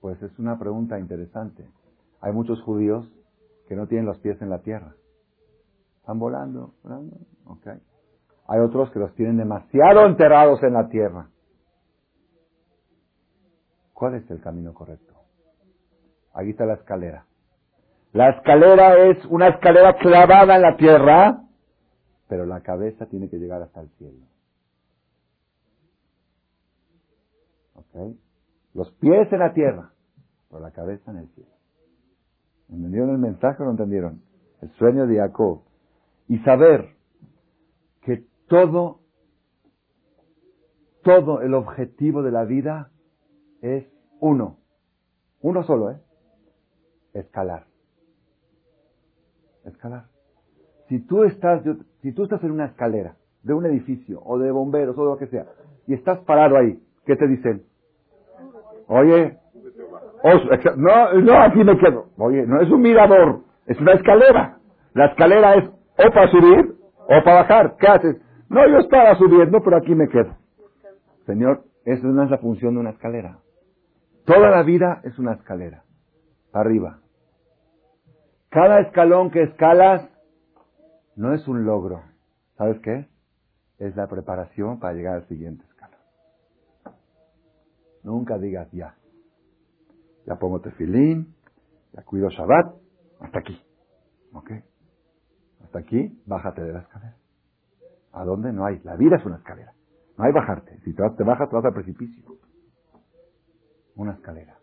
Pues 0.00 0.20
es 0.22 0.36
una 0.38 0.58
pregunta 0.58 0.98
interesante. 0.98 1.68
Hay 2.20 2.32
muchos 2.32 2.60
judíos 2.62 3.08
que 3.68 3.76
no 3.76 3.86
tienen 3.86 4.06
los 4.06 4.18
pies 4.18 4.40
en 4.42 4.50
la 4.50 4.62
tierra. 4.62 4.96
Están 6.04 6.18
volando, 6.18 6.74
volando, 6.82 7.16
ok. 7.46 7.66
Hay 8.46 8.60
otros 8.60 8.90
que 8.90 8.98
los 8.98 9.14
tienen 9.14 9.38
demasiado 9.38 10.04
enterrados 10.04 10.62
en 10.62 10.74
la 10.74 10.86
tierra. 10.90 11.30
¿Cuál 13.94 14.16
es 14.16 14.30
el 14.30 14.42
camino 14.42 14.74
correcto? 14.74 15.14
Aquí 16.34 16.50
está 16.50 16.66
la 16.66 16.74
escalera. 16.74 17.24
La 18.12 18.28
escalera 18.32 18.98
es 19.08 19.24
una 19.30 19.48
escalera 19.48 19.96
clavada 19.96 20.56
en 20.56 20.60
la 20.60 20.76
tierra, 20.76 21.42
pero 22.28 22.44
la 22.44 22.60
cabeza 22.60 23.06
tiene 23.06 23.30
que 23.30 23.38
llegar 23.38 23.62
hasta 23.62 23.80
el 23.80 23.88
cielo. 23.96 24.26
¿Ok? 27.76 28.14
Los 28.74 28.92
pies 28.96 29.32
en 29.32 29.38
la 29.38 29.54
tierra, 29.54 29.90
pero 30.50 30.60
la 30.60 30.70
cabeza 30.70 31.12
en 31.12 31.16
el 31.16 31.28
cielo. 31.30 31.50
¿Entendieron 32.68 33.08
el 33.08 33.18
mensaje 33.18 33.62
o 33.62 33.64
no 33.64 33.70
entendieron? 33.70 34.20
El 34.60 34.70
sueño 34.72 35.06
de 35.06 35.16
Jacob. 35.16 35.62
Y 36.28 36.38
saber 36.38 36.94
que 38.02 38.24
todo, 38.48 39.00
todo 41.02 41.42
el 41.42 41.54
objetivo 41.54 42.22
de 42.22 42.30
la 42.30 42.44
vida 42.44 42.90
es 43.60 43.86
uno. 44.20 44.58
Uno 45.40 45.62
solo, 45.64 45.90
¿eh? 45.90 46.00
Escalar. 47.12 47.66
Escalar. 49.64 50.06
Si 50.88 51.00
tú 51.00 51.24
estás, 51.24 51.62
si 52.02 52.12
tú 52.12 52.24
estás 52.24 52.42
en 52.44 52.50
una 52.50 52.66
escalera 52.66 53.16
de 53.42 53.54
un 53.54 53.66
edificio 53.66 54.20
o 54.24 54.38
de 54.38 54.50
bomberos 54.50 54.96
o 54.98 55.04
de 55.04 55.10
lo 55.10 55.18
que 55.18 55.26
sea 55.26 55.46
y 55.86 55.94
estás 55.94 56.18
parado 56.20 56.56
ahí, 56.56 56.82
¿qué 57.06 57.16
te 57.16 57.26
dicen? 57.26 57.64
Oye, 58.86 59.38
no, 60.76 61.12
no, 61.20 61.42
aquí 61.42 61.62
me 61.64 61.78
quedo. 61.78 62.06
Oye, 62.16 62.46
no 62.46 62.60
es 62.60 62.70
un 62.70 62.80
mirador, 62.80 63.40
es 63.66 63.78
una 63.80 63.92
escalera. 63.92 64.58
La 64.94 65.06
escalera 65.06 65.56
es 65.56 65.70
o 65.98 66.10
para 66.10 66.30
subir 66.30 66.76
o 66.98 67.24
para 67.24 67.42
bajar. 67.42 67.76
¿Qué 67.78 67.86
haces? 67.86 68.16
No, 68.48 68.66
yo 68.68 68.78
estaba 68.78 69.14
subiendo, 69.16 69.62
pero 69.62 69.76
aquí 69.76 69.94
me 69.94 70.08
quedo. 70.08 70.36
Señor, 71.26 71.64
esa 71.84 72.06
no 72.06 72.22
es 72.22 72.30
la 72.30 72.38
función 72.38 72.74
de 72.74 72.80
una 72.80 72.90
escalera. 72.90 73.38
Toda 74.24 74.50
la 74.50 74.62
vida 74.62 75.00
es 75.04 75.18
una 75.18 75.34
escalera. 75.34 75.84
Arriba. 76.52 77.00
Cada 78.48 78.80
escalón 78.80 79.30
que 79.30 79.42
escalas 79.42 80.08
no 81.16 81.34
es 81.34 81.46
un 81.48 81.64
logro. 81.64 82.02
¿Sabes 82.56 82.80
qué? 82.80 83.08
Es 83.78 83.96
la 83.96 84.06
preparación 84.06 84.78
para 84.78 84.94
llegar 84.94 85.14
al 85.16 85.28
siguiente 85.28 85.64
escalón. 85.64 85.98
Nunca 88.02 88.38
digas 88.38 88.70
ya. 88.72 88.96
Ya 90.26 90.36
pongo 90.36 90.60
tefilín, 90.60 91.34
ya 91.92 92.02
cuido 92.02 92.30
Shabbat, 92.30 92.74
hasta 93.20 93.38
aquí. 93.38 93.60
¿Ok? 94.32 94.50
Hasta 95.74 95.88
aquí, 95.88 96.22
bájate 96.24 96.62
de 96.62 96.72
la 96.72 96.78
escalera. 96.82 97.16
¿A 98.12 98.24
dónde? 98.24 98.52
No 98.52 98.64
hay. 98.64 98.78
La 98.84 98.94
vida 98.94 99.16
es 99.16 99.26
una 99.26 99.38
escalera. 99.38 99.72
No 100.16 100.22
hay 100.22 100.30
bajarte. 100.30 100.78
Si 100.84 100.94
te, 100.94 101.02
te 101.16 101.24
bajas, 101.24 101.48
te 101.48 101.56
vas 101.56 101.64
al 101.64 101.74
precipicio. 101.74 102.22
Una 103.96 104.12
escalera. 104.12 104.56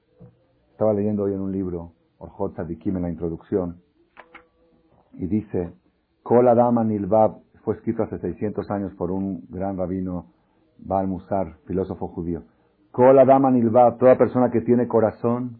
Estaba 0.72 0.94
leyendo 0.94 1.24
hoy 1.24 1.34
en 1.34 1.42
un 1.42 1.52
libro, 1.52 1.92
Orjot 2.18 2.54
Tzadikim, 2.54 2.96
en 2.96 3.02
la 3.02 3.10
introducción, 3.10 3.82
y 5.12 5.28
dice, 5.28 5.74
Kol 6.24 6.48
Adam 6.48 6.88
Nilbab, 6.88 7.42
fue 7.66 7.76
escrito 7.76 8.04
hace 8.04 8.18
600 8.18 8.72
años 8.72 8.94
por 8.94 9.12
un 9.12 9.46
gran 9.50 9.78
rabino, 9.78 10.28
Baal 10.78 11.10
Musar, 11.10 11.58
filósofo 11.66 12.08
judío. 12.08 12.44
Kol 12.92 13.20
Adam 13.20 13.52
Nilbab, 13.52 13.98
toda 13.98 14.18
persona 14.18 14.50
que 14.50 14.62
tiene 14.62 14.88
corazón, 14.88 15.60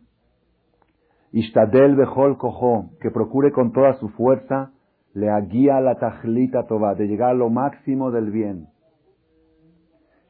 Ishtadel 1.34 1.98
Bechol 1.98 2.38
Kojo, 2.38 2.92
que 3.02 3.12
procure 3.12 3.52
con 3.52 3.74
toda 3.74 3.96
su 3.96 4.08
fuerza, 4.12 4.72
le 5.14 5.30
guía 5.48 5.82
la 5.82 5.96
tajlita 5.96 6.68
toba, 6.68 6.96
de 6.96 7.08
llegar 7.08 7.32
a 7.32 7.34
lo 7.34 7.50
máximo 7.50 8.12
del 8.12 8.32
bien. 8.32 8.68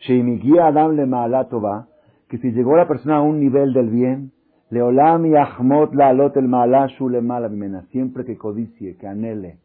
guía 0.07 0.67
Adam 0.67 0.95
le 0.95 1.05
toba, 1.49 1.88
que 2.27 2.38
si 2.39 2.51
llegó 2.51 2.75
la 2.75 2.88
persona 2.88 3.17
a 3.17 3.21
un 3.21 3.39
nivel 3.39 3.73
del 3.73 3.89
bien, 3.89 4.32
Leolam 4.71 5.25
y 5.25 5.36
Ahmot 5.36 5.93
la 5.93 6.07
alot 6.07 6.38
el 6.38 6.47
maalashu 6.47 7.09
le 7.09 7.21
mena, 7.21 7.84
siempre 7.91 8.23
que 8.23 8.38
codicie, 8.38 8.95
que 8.95 9.05
anhele, 9.05 9.59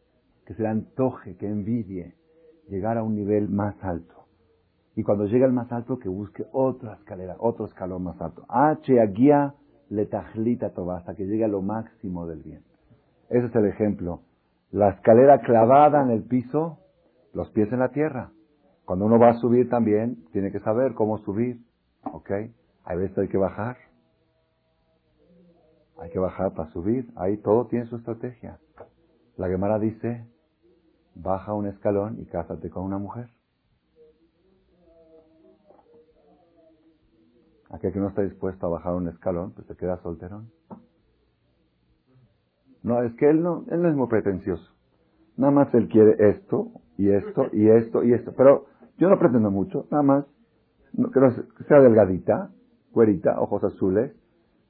que 0.45 0.53
se 0.53 0.61
le 0.61 0.67
antoje, 0.67 1.37
que 1.37 1.47
envidie, 1.47 2.13
llegar 2.67 2.97
a 2.97 3.03
un 3.03 3.15
nivel 3.15 3.47
más 3.47 3.81
alto. 3.83 4.25
Y 4.97 5.03
cuando 5.03 5.25
llegue 5.25 5.45
al 5.45 5.53
más 5.53 5.71
alto, 5.71 5.97
que 5.97 6.09
busque 6.09 6.43
otra 6.51 6.95
escalera, 6.95 7.37
otro 7.39 7.65
escalón 7.65 8.03
más 8.03 8.19
alto. 8.19 8.43
H 8.49 8.93
guía 9.13 9.53
le 9.89 10.05
tajlita 10.05 10.71
toba, 10.71 10.97
hasta 10.97 11.15
que 11.15 11.25
llegue 11.25 11.45
a 11.45 11.47
lo 11.47 11.61
máximo 11.61 12.27
del 12.27 12.43
bien. 12.43 12.61
Ese 13.29 13.45
es 13.45 13.55
el 13.55 13.65
ejemplo. 13.65 14.21
La 14.71 14.89
escalera 14.89 15.39
clavada 15.39 16.03
en 16.03 16.11
el 16.11 16.23
piso, 16.23 16.79
los 17.33 17.49
pies 17.51 17.71
en 17.71 17.79
la 17.79 17.89
tierra. 17.89 18.31
Cuando 18.85 19.05
uno 19.05 19.17
va 19.17 19.29
a 19.29 19.39
subir 19.39 19.69
también, 19.69 20.25
tiene 20.31 20.51
que 20.51 20.59
saber 20.59 20.93
cómo 20.93 21.19
subir. 21.19 21.61
¿Ok? 22.11 22.31
Hay 22.83 22.97
veces 22.97 23.17
hay 23.17 23.27
que 23.27 23.37
bajar. 23.37 23.77
Hay 25.97 26.09
que 26.09 26.19
bajar 26.19 26.53
para 26.53 26.71
subir. 26.71 27.11
Ahí 27.15 27.37
todo 27.37 27.67
tiene 27.67 27.85
su 27.87 27.95
estrategia. 27.95 28.59
La 29.37 29.47
Gemara 29.47 29.79
dice, 29.79 30.27
baja 31.15 31.53
un 31.53 31.67
escalón 31.67 32.19
y 32.19 32.25
cásate 32.25 32.69
con 32.69 32.83
una 32.83 32.97
mujer. 32.97 33.29
Aquel 37.69 37.93
que 37.93 37.99
no 37.99 38.09
está 38.09 38.21
dispuesto 38.21 38.65
a 38.65 38.69
bajar 38.69 38.93
un 38.95 39.07
escalón, 39.09 39.51
pues 39.51 39.67
se 39.67 39.75
queda 39.75 40.01
solterón. 40.01 40.49
No, 42.87 43.03
es 43.03 43.13
que 43.15 43.29
él 43.29 43.43
no, 43.43 43.65
él 43.69 43.81
no 43.81 43.89
es 43.89 43.95
muy 43.95 44.07
pretencioso. 44.07 44.65
Nada 45.35 45.51
más 45.51 45.73
él 45.73 45.89
quiere 45.89 46.15
esto, 46.29 46.71
y 46.97 47.09
esto, 47.09 47.47
y 47.51 47.67
esto, 47.67 48.01
y 48.01 48.13
esto. 48.13 48.31
Pero 48.37 48.67
yo 48.97 49.09
no 49.09 49.19
pretendo 49.19 49.51
mucho, 49.51 49.87
nada 49.91 50.03
más 50.03 50.25
que, 50.95 51.65
sea 51.67 51.81
delgadita, 51.81 52.49
cuerita, 52.93 53.41
ojos 53.41 53.61
azules, 53.65 54.15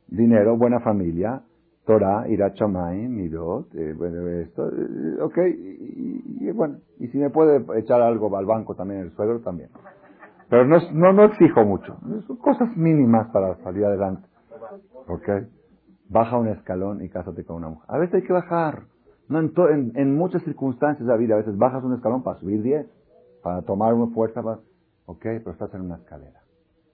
dinero, 0.07 0.57
buena 0.57 0.79
familia, 0.79 1.43
Torah, 1.85 2.27
Ira 2.27 2.53
Chamay, 2.53 3.07
Mirot, 3.07 3.73
eh, 3.75 3.93
bueno, 3.95 4.27
esto, 4.27 4.67
eh, 4.67 5.21
ok, 5.21 5.37
y, 5.47 6.51
bueno, 6.51 6.77
y 6.99 7.09
si 7.09 7.19
me 7.19 7.29
puede 7.29 7.63
echar 7.79 8.01
algo 8.01 8.35
al 8.35 8.47
banco 8.47 8.73
también, 8.73 9.01
el 9.01 9.11
suegro 9.11 9.41
también. 9.41 9.69
Pero 10.49 10.65
no, 10.65 10.77
no, 10.91 11.13
no 11.13 11.23
exijo 11.25 11.63
mucho, 11.65 11.97
son 12.25 12.37
cosas 12.37 12.75
mínimas 12.75 13.27
para 13.29 13.55
salir 13.63 13.85
adelante. 13.85 14.27
Ok, 15.07 15.29
baja 16.09 16.37
un 16.37 16.47
escalón 16.47 17.03
y 17.03 17.09
cásate 17.09 17.43
con 17.43 17.57
una 17.57 17.69
mujer. 17.69 17.85
A 17.87 17.97
veces 17.97 18.15
hay 18.15 18.23
que 18.23 18.33
bajar, 18.33 18.83
no 19.27 19.39
en, 19.39 19.91
en, 19.95 20.15
muchas 20.15 20.43
circunstancias 20.43 21.05
de 21.05 21.11
la 21.11 21.17
vida, 21.17 21.35
a 21.35 21.37
veces 21.37 21.57
bajas 21.57 21.83
un 21.83 21.93
escalón 21.93 22.23
para 22.23 22.39
subir 22.39 22.61
diez, 22.61 22.87
para 23.43 23.61
tomar 23.61 23.93
una 23.93 24.13
fuerza, 24.13 24.41
para, 24.41 24.59
ok, 25.05 25.21
pero 25.21 25.51
estás 25.51 25.73
en 25.73 25.81
una 25.81 25.95
escalera. 25.95 26.41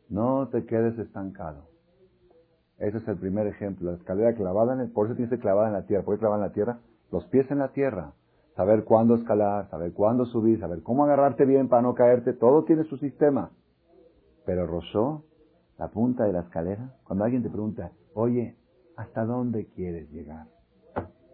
No 0.09 0.47
te 0.49 0.66
quedes 0.66 0.97
estancado. 0.99 1.74
Ese 2.78 2.97
es 2.97 3.07
el 3.07 3.18
primer 3.18 3.47
ejemplo. 3.47 3.91
La 3.91 3.97
escalera 3.97 4.34
clavada 4.34 4.74
en 4.74 4.82
el, 4.82 4.91
por 4.91 5.07
eso 5.07 5.16
tiene 5.16 5.30
que 5.30 5.38
ser 5.38 5.41
clavada 5.41 5.68
en 5.68 5.74
la 5.74 5.86
tierra. 5.86 6.03
¿Por 6.03 6.16
qué 6.16 6.20
clavada 6.20 6.43
en 6.43 6.49
la 6.49 6.53
tierra? 6.53 6.80
Los 7.11 7.26
pies 7.26 7.49
en 7.51 7.59
la 7.59 7.70
tierra. 7.70 8.14
Saber 8.55 8.84
cuándo 8.84 9.16
escalar, 9.16 9.70
saber 9.70 9.93
cuándo 9.93 10.26
subir, 10.26 10.59
saber 10.59 10.84
cómo 10.84 11.03
agarrarte 11.03 11.45
bien 11.45 11.70
para 11.70 11.82
no 11.82 11.95
caerte. 11.95 12.34
Todo 12.34 12.66
tiene 12.66 12.84
su 12.84 12.97
sistema. 12.97 13.51
Pero 14.45 14.68
Rosó, 14.68 15.24
la 15.78 15.88
punta 15.88 16.26
de 16.26 16.34
la 16.34 16.41
escalera, 16.41 16.95
cuando 17.05 17.24
alguien 17.24 17.41
te 17.41 17.49
pregunta, 17.49 17.91
oye, 18.14 18.55
¿hasta 18.95 19.25
dónde 19.25 19.67
quieres 19.75 20.09
llegar? 20.11 20.47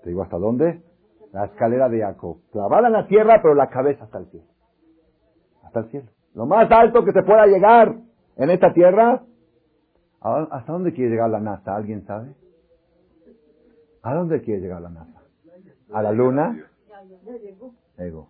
Te 0.04 0.10
digo, 0.10 0.24
¿hasta 0.24 0.38
dónde? 0.38 0.82
La 1.32 1.46
escalera 1.46 1.90
de 1.90 2.00
Jacob. 2.00 2.38
Clavada 2.52 2.88
en 2.88 2.94
la 2.94 3.08
tierra, 3.08 3.40
pero 3.42 3.54
la 3.54 3.70
cabeza 3.70 4.06
hasta 4.06 4.20
el 4.20 4.26
cielo. 4.28 4.48
Hasta 5.64 5.80
el 5.82 5.90
cielo. 5.90 6.08
Lo 6.34 6.46
más 6.46 6.72
alto 6.72 7.04
que 7.04 7.12
se 7.12 7.24
pueda 7.24 7.46
llegar 7.46 7.96
en 8.38 8.50
esta 8.50 8.74
tierra. 8.74 9.24
¿Hasta 10.22 10.72
dónde 10.72 10.94
quiere 10.94 11.12
llegar 11.12 11.30
la 11.30 11.40
NASA? 11.40 11.76
¿Alguien 11.76 12.06
sabe? 12.06 12.34
¿A 14.02 14.14
dónde 14.14 14.42
quiere 14.42 14.62
llegar 14.62 14.82
la 14.82 14.90
NASA? 14.90 15.22
¿A 15.92 16.02
la 16.02 16.12
Luna? 16.12 16.66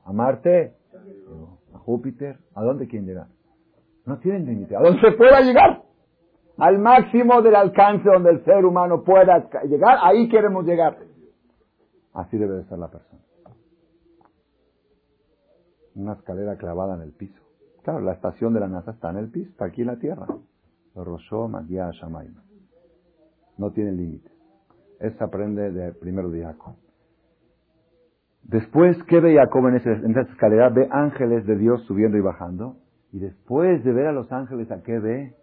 ¿A 0.05 0.13
Marte? 0.13 0.75
¿A 1.73 1.77
Júpiter? 1.79 2.39
¿A 2.55 2.63
dónde 2.63 2.87
quieren 2.87 3.07
llegar? 3.07 3.27
No 4.05 4.17
tienen 4.19 4.45
límite. 4.45 4.75
¿A 4.75 4.81
dónde 4.81 4.99
se 5.01 5.11
pueda 5.11 5.41
llegar? 5.41 5.83
Al 6.59 6.79
máximo 6.79 7.41
del 7.41 7.55
alcance 7.55 8.09
donde 8.09 8.31
el 8.31 8.43
ser 8.43 8.65
humano 8.65 9.03
pueda 9.03 9.49
llegar, 9.63 9.97
ahí 10.01 10.27
queremos 10.29 10.65
llegar. 10.65 10.97
Así 12.13 12.37
debe 12.37 12.55
de 12.55 12.65
ser 12.65 12.79
la 12.79 12.89
persona. 12.89 13.21
Una 15.95 16.13
escalera 16.13 16.57
clavada 16.57 16.95
en 16.95 17.01
el 17.01 17.11
piso. 17.13 17.41
Claro, 17.83 18.01
la 18.01 18.13
estación 18.13 18.53
de 18.53 18.59
la 18.59 18.67
NASA 18.67 18.91
está 18.91 19.09
en 19.09 19.17
el 19.17 19.31
piso, 19.31 19.49
está 19.51 19.65
aquí 19.65 19.81
en 19.81 19.87
la 19.87 19.97
tierra. 19.97 20.27
No 23.57 23.71
tiene 23.71 23.91
límites. 23.91 24.31
Eso 24.99 25.23
aprende 25.23 25.71
de 25.71 25.93
primero 25.93 26.29
de 26.29 26.43
Jacob. 26.43 26.75
Después, 28.43 28.97
¿qué 29.03 29.19
ve 29.19 29.35
Jacob 29.35 29.67
en 29.67 29.75
esa 29.75 30.21
escalera? 30.21 30.69
Ve 30.69 30.87
ángeles 30.91 31.45
de 31.45 31.55
Dios 31.55 31.83
subiendo 31.85 32.17
y 32.17 32.21
bajando. 32.21 32.77
Y 33.11 33.19
después 33.19 33.83
de 33.83 33.93
ver 33.93 34.07
a 34.07 34.11
los 34.11 34.31
ángeles, 34.31 34.69
¿a 34.71 34.81
qué 34.81 34.99
ve? 34.99 35.35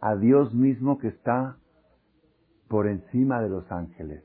A 0.00 0.16
Dios 0.16 0.54
mismo 0.54 0.98
que 0.98 1.08
está 1.08 1.56
por 2.68 2.86
encima 2.88 3.40
de 3.40 3.48
los 3.48 3.70
ángeles. 3.70 4.24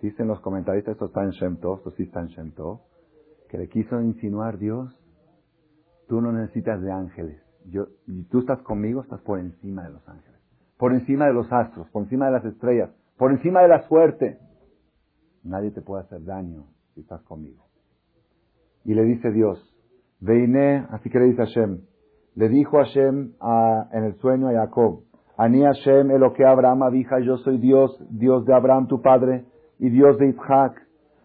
Dicen 0.00 0.26
los 0.26 0.40
comentaristas, 0.40 0.92
esto 0.92 1.06
está 1.06 1.22
en 1.22 1.30
Shem 1.30 1.54
esto 1.54 1.90
sí 1.96 2.02
está 2.02 2.20
en 2.20 2.26
Shem 2.26 2.52
que 3.48 3.58
le 3.58 3.68
quiso 3.68 4.00
insinuar 4.00 4.58
Dios, 4.58 4.98
tú 6.08 6.22
no 6.22 6.32
necesitas 6.32 6.80
de 6.80 6.90
ángeles. 6.90 7.40
Yo, 7.66 7.86
y 8.06 8.24
tú 8.24 8.40
estás 8.40 8.62
conmigo, 8.62 9.02
estás 9.02 9.20
por 9.20 9.38
encima 9.38 9.84
de 9.84 9.90
los 9.90 10.08
ángeles. 10.08 10.40
Por 10.78 10.94
encima 10.94 11.26
de 11.26 11.34
los 11.34 11.52
astros, 11.52 11.88
por 11.90 12.02
encima 12.02 12.26
de 12.26 12.32
las 12.32 12.44
estrellas, 12.46 12.90
por 13.18 13.30
encima 13.30 13.60
de 13.60 13.68
la 13.68 13.86
suerte. 13.88 14.38
Nadie 15.44 15.70
te 15.70 15.82
puede 15.82 16.04
hacer 16.04 16.24
daño 16.24 16.64
si 16.94 17.02
estás 17.02 17.20
conmigo. 17.22 17.66
Y 18.84 18.94
le 18.94 19.04
dice 19.04 19.30
Dios, 19.30 19.72
Veine, 20.18 20.86
así 20.90 21.10
que 21.10 21.18
le 21.18 21.26
dice 21.26 21.44
Hashem, 21.44 21.82
le 22.34 22.48
dijo 22.48 22.78
Hashem 22.78 23.32
a, 23.40 23.88
en 23.92 24.04
el 24.04 24.14
sueño 24.16 24.48
a 24.48 24.52
Jacob, 24.52 25.00
Ani 25.36 25.62
Hashem, 25.62 26.08
que 26.34 26.44
Abraham 26.44 26.82
abija, 26.82 27.18
yo 27.20 27.36
soy 27.38 27.58
Dios, 27.58 27.96
Dios 28.10 28.44
de 28.44 28.54
Abraham 28.54 28.86
tu 28.86 29.02
padre, 29.02 29.44
y 29.78 29.90
Dios 29.90 30.16
de 30.18 30.28
Isaac. 30.28 30.80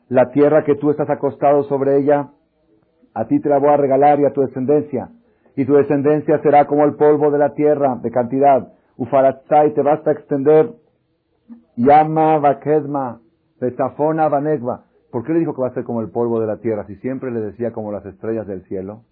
La 0.09 0.31
tierra 0.31 0.63
que 0.63 0.75
tú 0.75 0.89
estás 0.89 1.09
acostado 1.09 1.63
sobre 1.63 1.97
ella, 1.97 2.29
a 3.13 3.27
ti 3.27 3.39
te 3.39 3.49
la 3.49 3.59
voy 3.59 3.69
a 3.69 3.77
regalar 3.77 4.19
y 4.19 4.25
a 4.25 4.33
tu 4.33 4.41
descendencia. 4.41 5.09
Y 5.55 5.65
tu 5.65 5.73
descendencia 5.73 6.39
será 6.41 6.65
como 6.65 6.85
el 6.85 6.95
polvo 6.95 7.29
de 7.29 7.37
la 7.37 7.53
tierra, 7.53 7.97
de 8.01 8.09
cantidad. 8.09 8.73
Ufaratzai 8.95 9.73
te 9.73 9.81
vas 9.81 10.05
a 10.07 10.11
extender. 10.11 10.71
Yama 11.75 12.39
vakedma, 12.39 13.19
betafona 13.59 14.29
vanegva. 14.29 14.85
¿Por 15.11 15.23
qué 15.23 15.33
le 15.33 15.39
dijo 15.39 15.53
que 15.53 15.61
va 15.61 15.67
a 15.67 15.73
ser 15.73 15.83
como 15.83 16.01
el 16.01 16.09
polvo 16.09 16.39
de 16.39 16.47
la 16.47 16.57
tierra 16.57 16.85
si 16.87 16.95
siempre 16.97 17.31
le 17.31 17.41
decía 17.41 17.71
como 17.71 17.91
las 17.91 18.05
estrellas 18.05 18.47
del 18.47 18.63
cielo? 18.63 19.03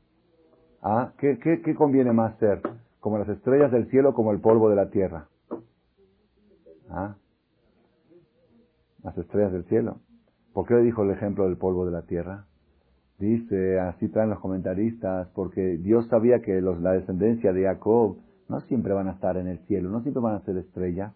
¿Ah? 0.82 1.13
¿Qué, 1.17 1.76
conviene 1.76 2.11
más 2.11 2.38
ser? 2.38 2.61
¿Como 2.99 3.17
las 3.17 3.30
estrellas 3.30 3.71
del 3.71 3.89
cielo 3.89 4.13
como 4.13 4.32
el 4.32 4.39
polvo 4.39 4.69
de 4.69 4.76
la 4.76 4.89
tierra? 4.89 5.28
¿Ah? 6.89 7.15
Las 9.03 9.17
estrellas 9.17 9.51
del 9.51 9.65
cielo. 9.65 9.99
¿Por 10.53 10.67
qué 10.67 10.76
le 10.76 10.82
dijo 10.82 11.03
el 11.03 11.11
ejemplo 11.11 11.45
del 11.45 11.57
polvo 11.57 11.86
de 11.86 11.91
la 11.91 12.03
tierra? 12.03 12.45
Dice, 13.19 13.80
así 13.80 14.09
traen 14.09 14.30
los 14.30 14.39
comentaristas, 14.39 15.28
porque 15.36 15.78
Dios 15.78 16.07
sabía 16.07 16.41
que 16.41 16.61
los, 16.61 16.82
la 16.82 16.93
descendencia 16.93 17.53
de 17.53 17.63
Jacob 17.63 18.17
no 18.49 18.61
siempre 18.61 18.93
van 18.93 19.07
a 19.07 19.13
estar 19.13 19.38
en 19.38 19.47
el 19.47 19.59
cielo, 19.67 19.89
no 19.89 20.01
siempre 20.01 20.21
van 20.21 20.36
a 20.36 20.41
ser 20.41 20.57
estrellas. 20.57 21.13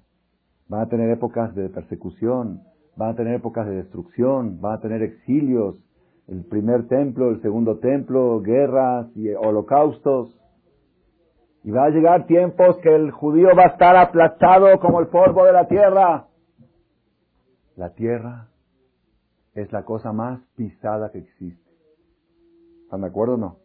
Van 0.68 0.82
a 0.82 0.89
tener 0.89 1.10
épocas 1.10 1.53
de 1.55 1.70
persecución, 1.70 2.62
van 2.95 3.10
a 3.10 3.16
tener 3.16 3.36
épocas 3.36 3.66
de 3.68 3.76
destrucción, 3.76 4.62
van 4.62 4.74
a 4.74 4.82
tener 4.82 5.01
exilios, 5.01 5.76
el 6.30 6.45
primer 6.45 6.88
templo, 6.88 7.30
el 7.30 7.41
segundo 7.41 7.80
templo, 7.80 8.39
guerras 8.41 9.07
y 9.15 9.30
holocaustos. 9.30 10.36
Y 11.63 11.71
va 11.71 11.86
a 11.86 11.89
llegar 11.89 12.27
tiempos 12.27 12.77
que 12.77 12.95
el 12.95 13.11
judío 13.11 13.49
va 13.57 13.63
a 13.63 13.67
estar 13.67 13.95
aplastado 13.95 14.80
como 14.80 14.99
el 14.99 15.07
polvo 15.07 15.45
de 15.45 15.53
la 15.53 15.67
tierra. 15.67 16.27
La 17.75 17.89
tierra 17.93 18.47
es 19.55 19.71
la 19.71 19.84
cosa 19.84 20.13
más 20.13 20.39
pisada 20.55 21.11
que 21.11 21.19
existe. 21.19 21.69
¿Están 22.84 23.01
de 23.01 23.07
acuerdo 23.07 23.34
o 23.34 23.38
no? 23.38 23.57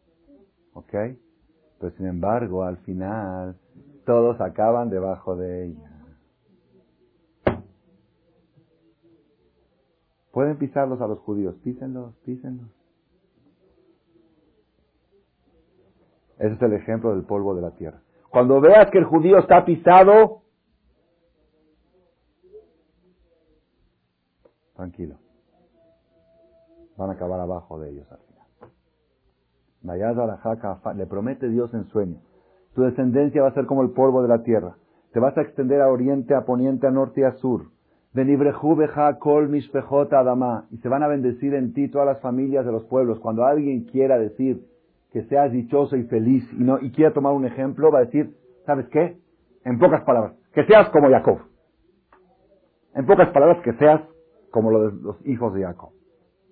¿Ok? 0.72 0.92
Pero 1.78 1.96
sin 1.96 2.06
embargo, 2.06 2.64
al 2.64 2.78
final, 2.78 3.56
todos 4.06 4.40
acaban 4.40 4.88
debajo 4.88 5.36
de 5.36 5.66
ella. 5.66 5.93
Pueden 10.34 10.58
pisarlos 10.58 11.00
a 11.00 11.06
los 11.06 11.20
judíos, 11.20 11.54
písenlos, 11.62 12.12
písenlos. 12.24 12.68
Ese 16.40 16.54
es 16.54 16.62
el 16.62 16.72
ejemplo 16.72 17.14
del 17.14 17.22
polvo 17.22 17.54
de 17.54 17.62
la 17.62 17.70
tierra. 17.70 18.02
Cuando 18.30 18.60
veas 18.60 18.90
que 18.90 18.98
el 18.98 19.04
judío 19.04 19.38
está 19.38 19.64
pisado, 19.64 20.42
tranquilo. 24.74 25.18
Van 26.96 27.10
a 27.10 27.12
acabar 27.12 27.38
abajo 27.38 27.78
de 27.78 27.90
ellos 27.90 28.10
al 28.10 28.18
final. 28.18 28.34
Le 30.96 31.06
promete 31.06 31.48
Dios 31.48 31.72
en 31.74 31.84
sueño. 31.90 32.18
Tu 32.74 32.82
descendencia 32.82 33.40
va 33.40 33.50
a 33.50 33.54
ser 33.54 33.66
como 33.66 33.82
el 33.82 33.92
polvo 33.92 34.20
de 34.22 34.28
la 34.28 34.42
tierra. 34.42 34.78
Te 35.12 35.20
vas 35.20 35.38
a 35.38 35.42
extender 35.42 35.80
a 35.80 35.92
oriente, 35.92 36.34
a 36.34 36.44
poniente, 36.44 36.88
a 36.88 36.90
norte 36.90 37.20
y 37.20 37.24
a 37.24 37.34
sur. 37.34 37.66
Y 38.14 38.18
se 40.78 40.88
van 40.88 41.02
a 41.02 41.08
bendecir 41.08 41.54
en 41.54 41.74
ti 41.74 41.88
todas 41.88 42.06
las 42.06 42.20
familias 42.20 42.64
de 42.64 42.70
los 42.70 42.84
pueblos. 42.84 43.18
Cuando 43.18 43.44
alguien 43.44 43.86
quiera 43.86 44.16
decir 44.18 44.62
que 45.12 45.24
seas 45.24 45.50
dichoso 45.50 45.96
y 45.96 46.04
feliz 46.04 46.44
y, 46.52 46.62
no, 46.62 46.78
y 46.80 46.92
quiera 46.92 47.12
tomar 47.12 47.32
un 47.32 47.44
ejemplo, 47.44 47.90
va 47.90 47.98
a 47.98 48.04
decir, 48.04 48.36
¿sabes 48.66 48.86
qué? 48.88 49.16
En 49.64 49.78
pocas 49.78 50.04
palabras, 50.04 50.34
que 50.52 50.64
seas 50.64 50.88
como 50.90 51.10
Jacob. 51.10 51.40
En 52.94 53.04
pocas 53.06 53.30
palabras, 53.30 53.60
que 53.64 53.72
seas 53.74 54.00
como 54.50 54.70
los 54.70 55.26
hijos 55.26 55.52
de 55.54 55.64
Jacob. 55.64 55.90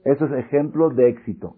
Eso 0.04 0.26
es 0.26 0.32
ejemplo 0.32 0.90
de 0.90 1.10
éxito. 1.10 1.54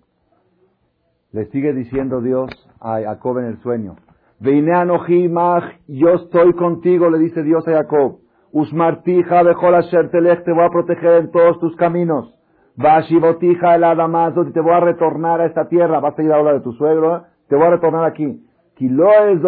Le 1.32 1.46
sigue 1.46 1.72
diciendo 1.72 2.20
Dios 2.20 2.50
a 2.78 3.00
Jacob 3.00 3.38
en 3.38 3.46
el 3.46 3.58
sueño. 3.60 3.96
yo 4.40 6.10
estoy 6.10 6.52
contigo, 6.52 7.08
le 7.08 7.18
dice 7.18 7.42
Dios 7.42 7.66
a 7.68 7.72
Jacob. 7.72 8.18
Usmartija 8.54 9.42
bejol 9.42 9.74
asher 9.74 10.10
telech, 10.12 10.44
te 10.44 10.52
voy 10.52 10.62
a 10.64 10.70
proteger 10.70 11.14
en 11.24 11.30
todos 11.32 11.58
tus 11.58 11.74
caminos. 11.74 12.32
Vashivotija 12.76 13.74
el 13.74 13.82
adamazo, 13.82 14.44
te 14.52 14.60
voy 14.60 14.74
a 14.74 14.78
retornar 14.78 15.40
a 15.40 15.46
esta 15.46 15.66
tierra. 15.68 15.98
Vas 15.98 16.16
a 16.16 16.22
ir 16.22 16.32
ahora 16.32 16.52
de 16.52 16.60
tu 16.60 16.72
suegro, 16.72 17.16
¿eh? 17.16 17.20
te 17.48 17.56
voy 17.56 17.66
a 17.66 17.70
retornar 17.70 18.04
aquí. 18.04 18.46
Kilo 18.76 19.10
es 19.28 19.40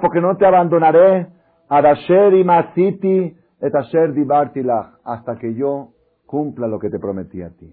porque 0.00 0.22
no 0.22 0.38
te 0.38 0.46
abandonaré. 0.46 1.26
Adasher 1.68 2.32
y 2.34 2.44
masiti 2.44 3.36
et 3.60 3.74
asher 3.74 4.14
dibartilach, 4.14 4.98
hasta 5.04 5.36
que 5.36 5.54
yo 5.54 5.90
cumpla 6.24 6.66
lo 6.66 6.78
que 6.78 6.88
te 6.88 6.98
prometí 6.98 7.42
a 7.42 7.50
ti. 7.50 7.70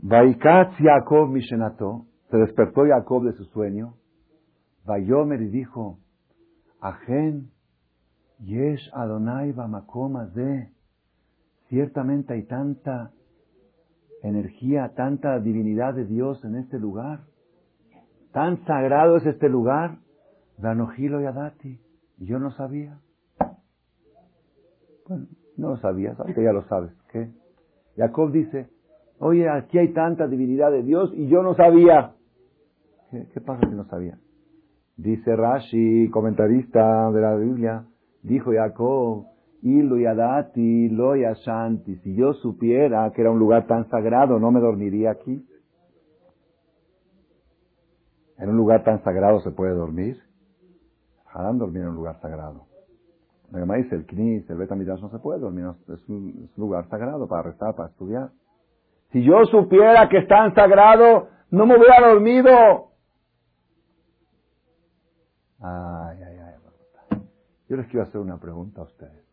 Vaikatz 0.00 0.76
Jacob 0.78 1.28
Mishenato, 1.28 2.06
se 2.30 2.36
despertó 2.36 2.82
Jacob 2.86 3.24
de 3.24 3.32
su 3.32 3.44
sueño. 3.46 3.94
Vayomer 4.84 5.42
y 5.42 5.48
dijo, 5.48 5.98
Ajen, 6.80 7.50
Yesh 8.40 8.90
Adonai 8.92 9.52
Bamakoma 9.52 10.26
de, 10.26 10.70
ciertamente 11.68 12.34
hay 12.34 12.44
tanta 12.44 13.12
energía, 14.22 14.92
tanta 14.94 15.38
divinidad 15.40 15.94
de 15.94 16.04
Dios 16.04 16.44
en 16.44 16.56
este 16.56 16.78
lugar. 16.78 17.20
Tan 18.32 18.64
sagrado 18.64 19.16
es 19.16 19.26
este 19.26 19.48
lugar. 19.48 19.98
Danojilo 20.58 21.20
Yadati. 21.20 21.80
Y 22.18 22.26
yo 22.26 22.38
no 22.38 22.50
sabía. 22.52 22.98
Bueno, 25.08 25.26
no 25.56 25.70
lo 25.70 25.76
sabías, 25.78 26.18
ahorita 26.18 26.42
ya 26.42 26.52
lo 26.52 26.62
sabes. 26.68 26.92
¿Qué? 27.12 27.30
Jacob 27.96 28.30
dice, 28.30 28.68
oye, 29.18 29.48
aquí 29.48 29.78
hay 29.78 29.92
tanta 29.92 30.26
divinidad 30.26 30.70
de 30.70 30.82
Dios 30.82 31.12
y 31.14 31.28
yo 31.28 31.42
no 31.42 31.54
sabía. 31.54 32.14
¿Qué, 33.10 33.40
pasa 33.40 33.66
si 33.68 33.74
no 33.74 33.84
sabía? 33.86 34.18
Dice 34.98 35.36
Rashi, 35.36 36.10
comentarista 36.10 37.12
de 37.12 37.20
la 37.20 37.36
Biblia, 37.36 37.84
dijo 38.22 38.50
Jacob, 38.52 39.26
Ilu 39.62 39.98
yadati 39.98 40.88
lo 40.88 41.14
yashanti, 41.14 41.96
si 41.98 42.16
yo 42.16 42.32
supiera 42.34 43.08
que 43.12 43.20
era 43.20 43.30
un 43.30 43.38
lugar 43.38 43.66
tan 43.68 43.88
sagrado, 43.90 44.40
no 44.40 44.50
me 44.50 44.58
dormiría 44.58 45.12
aquí. 45.12 45.46
En 48.38 48.50
un 48.50 48.56
lugar 48.56 48.82
tan 48.82 49.02
sagrado 49.04 49.40
se 49.40 49.52
puede 49.52 49.72
dormir. 49.72 50.18
Harán 51.32 51.58
dormir 51.58 51.82
en 51.82 51.88
un 51.90 51.94
lugar 51.94 52.20
sagrado. 52.20 52.66
Además 53.52 53.86
el 53.92 54.04
Knis, 54.04 54.50
el 54.50 54.58
no 54.58 55.10
se 55.10 55.18
puede 55.20 55.38
dormir, 55.38 55.66
es 55.88 56.08
un, 56.08 56.50
lugar 56.56 56.88
sagrado 56.88 57.28
para 57.28 57.42
rezar, 57.42 57.74
para 57.76 57.88
estudiar. 57.88 58.30
Si 59.12 59.22
yo 59.22 59.44
supiera 59.46 60.08
que 60.08 60.18
es 60.18 60.28
tan 60.28 60.54
sagrado, 60.54 61.28
no 61.50 61.66
me 61.66 61.76
hubiera 61.76 62.08
dormido. 62.08 62.87
Ay, 65.60 66.18
ay, 66.22 66.36
ay. 66.38 67.18
Yo 67.68 67.76
les 67.76 67.86
quiero 67.88 68.02
hacer 68.02 68.20
una 68.20 68.38
pregunta 68.38 68.80
a 68.80 68.84
ustedes. 68.84 69.24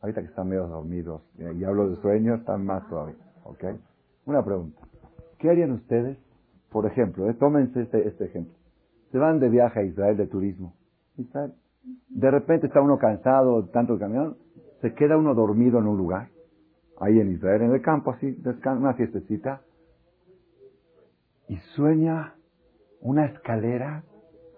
Ahorita 0.00 0.20
que 0.22 0.28
están 0.28 0.48
medio 0.48 0.66
dormidos 0.66 1.22
y 1.38 1.64
hablo 1.64 1.90
de 1.90 1.96
sueño, 1.96 2.34
están 2.34 2.64
más 2.64 2.88
todavía. 2.88 3.16
¿Ok? 3.44 3.64
Una 4.26 4.44
pregunta. 4.44 4.80
¿Qué 5.38 5.50
harían 5.50 5.72
ustedes? 5.72 6.18
Por 6.70 6.86
ejemplo, 6.86 7.28
eh, 7.28 7.34
tómense 7.34 7.82
este, 7.82 8.06
este 8.08 8.24
ejemplo. 8.24 8.54
Se 9.12 9.18
van 9.18 9.40
de 9.40 9.48
viaje 9.48 9.80
a 9.80 9.82
Israel 9.82 10.16
de 10.16 10.26
turismo. 10.26 10.74
Israel 11.16 11.54
de 12.08 12.30
repente 12.30 12.66
está 12.66 12.80
uno 12.80 12.98
cansado 12.98 13.66
tanto 13.66 13.94
el 13.94 14.00
camión, 14.00 14.36
se 14.80 14.94
queda 14.94 15.16
uno 15.16 15.34
dormido 15.34 15.78
en 15.78 15.86
un 15.86 15.96
lugar, 15.96 16.28
ahí 17.00 17.18
en 17.20 17.32
Israel, 17.32 17.62
en 17.62 17.74
el 17.74 17.82
campo, 17.82 18.10
así, 18.10 18.36
una 18.64 18.94
fiestecita, 18.94 19.62
y 21.48 21.56
sueña 21.76 22.34
una 23.00 23.26
escalera 23.26 24.02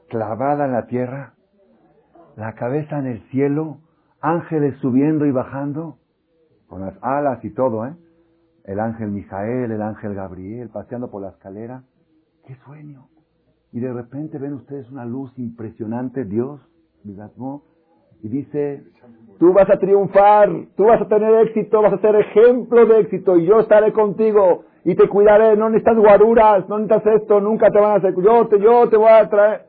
clavada 0.09 0.67
en 0.67 0.73
la 0.73 0.87
tierra, 0.87 1.35
la 2.37 2.55
cabeza 2.55 2.99
en 2.99 3.07
el 3.07 3.23
cielo, 3.31 3.79
ángeles 4.21 4.77
subiendo 4.81 5.27
y 5.27 5.31
bajando, 5.31 5.99
con 6.67 6.81
las 6.83 6.95
alas 7.03 7.45
y 7.45 7.51
todo, 7.51 7.87
¿eh? 7.87 7.95
El 8.65 8.81
ángel 8.81 9.11
Mijael, 9.11 9.71
el 9.71 9.81
ángel 9.81 10.15
Gabriel, 10.15 10.69
paseando 10.69 11.11
por 11.11 11.23
la 11.23 11.31
escalera. 11.31 11.85
¡Qué 12.47 12.55
sueño! 12.67 13.09
Y 13.73 13.81
de 13.81 13.93
repente 13.93 14.39
ven 14.39 14.55
ustedes 14.55 14.91
una 14.91 15.07
luz 15.07 15.33
impresionante, 15.39 16.25
Dios, 16.25 16.61
y 18.23 18.29
dice, 18.29 18.83
tú 19.39 19.53
vas 19.53 19.71
a 19.71 19.79
triunfar, 19.79 20.51
tú 20.77 20.85
vas 20.85 21.01
a 21.01 21.09
tener 21.09 21.47
éxito, 21.47 21.81
vas 21.81 21.93
a 21.93 21.99
ser 21.99 22.17
ejemplo 22.17 22.85
de 22.87 23.01
éxito 23.01 23.37
y 23.37 23.47
yo 23.47 23.61
estaré 23.61 23.93
contigo 23.93 24.65
y 24.85 24.95
te 24.95 25.09
cuidaré, 25.09 25.57
no 25.57 25.71
necesitas 25.71 25.97
guaruras, 25.97 26.69
no 26.69 26.79
necesitas 26.79 27.21
esto, 27.21 27.41
nunca 27.41 27.71
te 27.71 27.79
van 27.79 27.93
a 27.93 27.95
hacer, 27.97 28.15
yo 28.17 28.49
yo 28.59 28.89
te 28.89 28.97
voy 28.97 29.09
a 29.09 29.29
traer. 29.29 29.68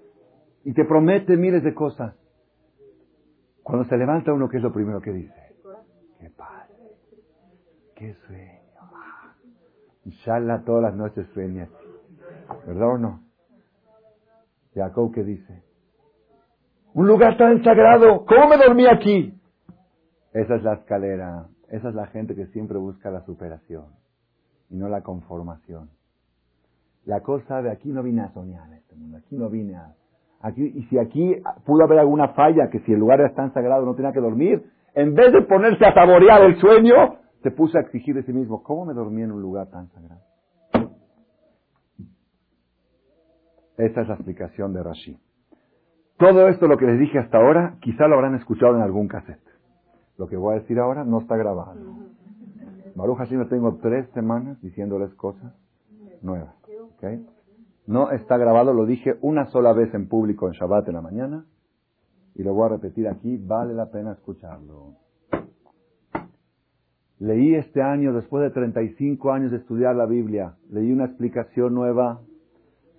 Y 0.64 0.74
te 0.74 0.86
promete 0.86 1.38
miles 1.38 1.64
de 1.64 1.74
cosas. 1.74 2.16
Cuando 3.64 3.86
se 3.86 3.98
levanta 3.98 4.34
uno, 4.34 4.50
¿qué 4.50 4.58
es 4.58 4.64
lo 4.64 4.74
primero 4.74 5.02
que 5.02 5.12
dice? 5.12 5.56
Qué 6.20 6.30
padre, 6.32 6.76
qué 7.96 8.14
sueño. 8.26 8.60
Inshallah 10.06 10.64
todas 10.64 10.82
las 10.82 10.96
noches 10.96 11.28
sueña 11.34 11.70
¿Verdad 12.66 12.96
o 12.96 12.98
no? 12.98 13.24
Jacob, 14.74 15.14
¿qué 15.14 15.24
dice? 15.24 15.64
Un 16.94 17.08
lugar 17.08 17.38
tan 17.38 17.64
sagrado, 17.64 18.26
¿cómo 18.26 18.48
me 18.50 18.58
dormí 18.58 18.86
aquí? 18.88 19.40
Esa 20.34 20.56
es 20.56 20.64
la 20.64 20.74
escalera, 20.74 21.48
esa 21.70 21.90
es 21.90 21.96
la 21.96 22.08
gente 22.08 22.36
que 22.36 22.48
siempre 22.48 22.78
busca 22.78 23.12
la 23.12 23.24
superación 23.26 23.86
y 24.70 24.76
no 24.76 24.90
la 24.90 25.02
conformación. 25.02 25.90
La 27.06 27.22
cosa 27.22 27.62
de 27.62 27.72
aquí 27.72 27.90
no 27.90 28.04
vine 28.04 28.22
a 28.22 28.34
soñar 28.34 28.68
en 28.68 28.74
este 28.74 28.96
mundo, 28.96 29.18
aquí 29.18 29.36
no 29.36 29.50
vine 29.50 29.76
a... 29.76 29.96
Aquí, 30.42 30.64
y 30.64 30.84
si 30.84 30.98
aquí 30.98 31.36
pudo 31.66 31.84
haber 31.84 32.00
alguna 32.00 32.30
falla, 32.30 32.70
que 32.70 32.80
si 32.82 32.94
el 32.94 33.00
lugar 33.00 33.20
es 33.22 33.34
tan 33.36 33.54
sagrado 33.54 33.86
no 33.86 33.96
tenía 33.96 34.14
que 34.14 34.22
dormir, 34.22 34.64
en 34.94 35.14
vez 35.14 35.34
de 35.34 35.42
ponerse 35.42 35.86
a 35.86 35.94
saborear 35.94 36.44
el 36.44 36.60
sueño, 36.60 37.18
se 37.44 37.52
puso 37.52 37.78
a 37.78 37.82
exigir 37.82 38.16
de 38.16 38.24
sí 38.24 38.34
mismo, 38.34 38.64
¿cómo 38.64 38.86
me 38.86 38.94
dormí 38.94 39.22
en 39.22 39.32
un 39.32 39.42
lugar 39.42 39.68
tan 39.68 39.90
sagrado? 39.90 40.22
Esa 43.78 44.02
es 44.02 44.08
la 44.08 44.16
explicación 44.16 44.74
de 44.74 44.84
Rashi. 44.84 45.18
Todo 46.18 46.50
esto, 46.50 46.68
lo 46.68 46.78
que 46.78 46.86
les 46.86 47.00
dije 47.00 47.18
hasta 47.18 47.38
ahora, 47.38 47.78
quizá 47.80 48.08
lo 48.08 48.16
habrán 48.16 48.36
escuchado 48.36 48.76
en 48.76 48.82
algún 48.82 49.08
cassette. 49.08 49.40
Lo 50.18 50.28
que 50.28 50.36
voy 50.36 50.56
a 50.56 50.60
decir 50.60 50.78
ahora 50.80 51.06
no 51.06 51.22
está 51.22 51.38
grabado. 51.38 51.80
Sí 53.30 53.38
me 53.38 53.46
tengo 53.46 53.78
tres 53.82 54.10
semanas 54.10 54.62
diciéndoles 54.62 55.14
cosas 55.14 55.54
nuevas. 56.22 56.54
No 57.90 58.12
está 58.12 58.38
grabado, 58.38 58.72
lo 58.72 58.86
dije 58.86 59.18
una 59.22 59.48
sola 59.48 59.74
vez 59.74 59.92
en 59.96 60.08
público 60.08 60.46
en 60.46 60.54
Shabbat 60.54 60.88
en 60.90 60.94
la 60.94 61.02
mañana 61.02 61.46
y 62.36 62.44
lo 62.44 62.54
voy 62.54 62.68
a 62.68 62.70
repetir 62.76 63.08
aquí, 63.08 63.38
vale 63.38 63.74
la 63.74 63.90
pena 63.90 64.12
escucharlo. 64.12 64.94
Leí 67.18 67.56
este 67.56 67.82
año, 67.82 68.14
después 68.14 68.44
de 68.44 68.52
35 68.52 69.32
años 69.32 69.50
de 69.50 69.58
estudiar 69.58 69.96
la 69.96 70.06
Biblia, 70.06 70.54
leí 70.70 70.92
una 70.92 71.06
explicación 71.06 71.74
nueva 71.74 72.22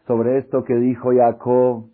sobre 0.08 0.38
esto 0.38 0.64
que 0.64 0.74
dijo 0.74 1.10
Jacob. 1.14 1.84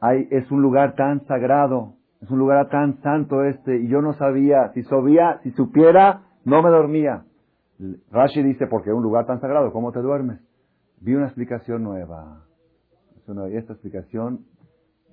Hay, 0.00 0.26
es 0.32 0.50
un 0.50 0.60
lugar 0.60 0.96
tan 0.96 1.24
sagrado, 1.26 1.94
es 2.20 2.32
un 2.32 2.40
lugar 2.40 2.68
tan 2.68 3.00
santo 3.00 3.44
este, 3.44 3.76
y 3.76 3.86
yo 3.86 4.02
no 4.02 4.14
sabía, 4.14 4.72
si 4.72 4.82
sabía, 4.82 5.38
si 5.44 5.52
supiera, 5.52 6.22
no 6.44 6.64
me 6.64 6.70
dormía. 6.70 7.22
Rashi 8.10 8.42
dice, 8.42 8.66
porque 8.66 8.90
es 8.90 8.96
un 8.96 9.04
lugar 9.04 9.26
tan 9.26 9.40
sagrado, 9.40 9.72
¿cómo 9.72 9.92
te 9.92 10.00
duermes? 10.00 10.40
Vi 11.04 11.14
una 11.14 11.26
explicación 11.26 11.82
nueva. 11.82 12.46
Y 13.28 13.56
esta 13.56 13.74
explicación 13.74 14.46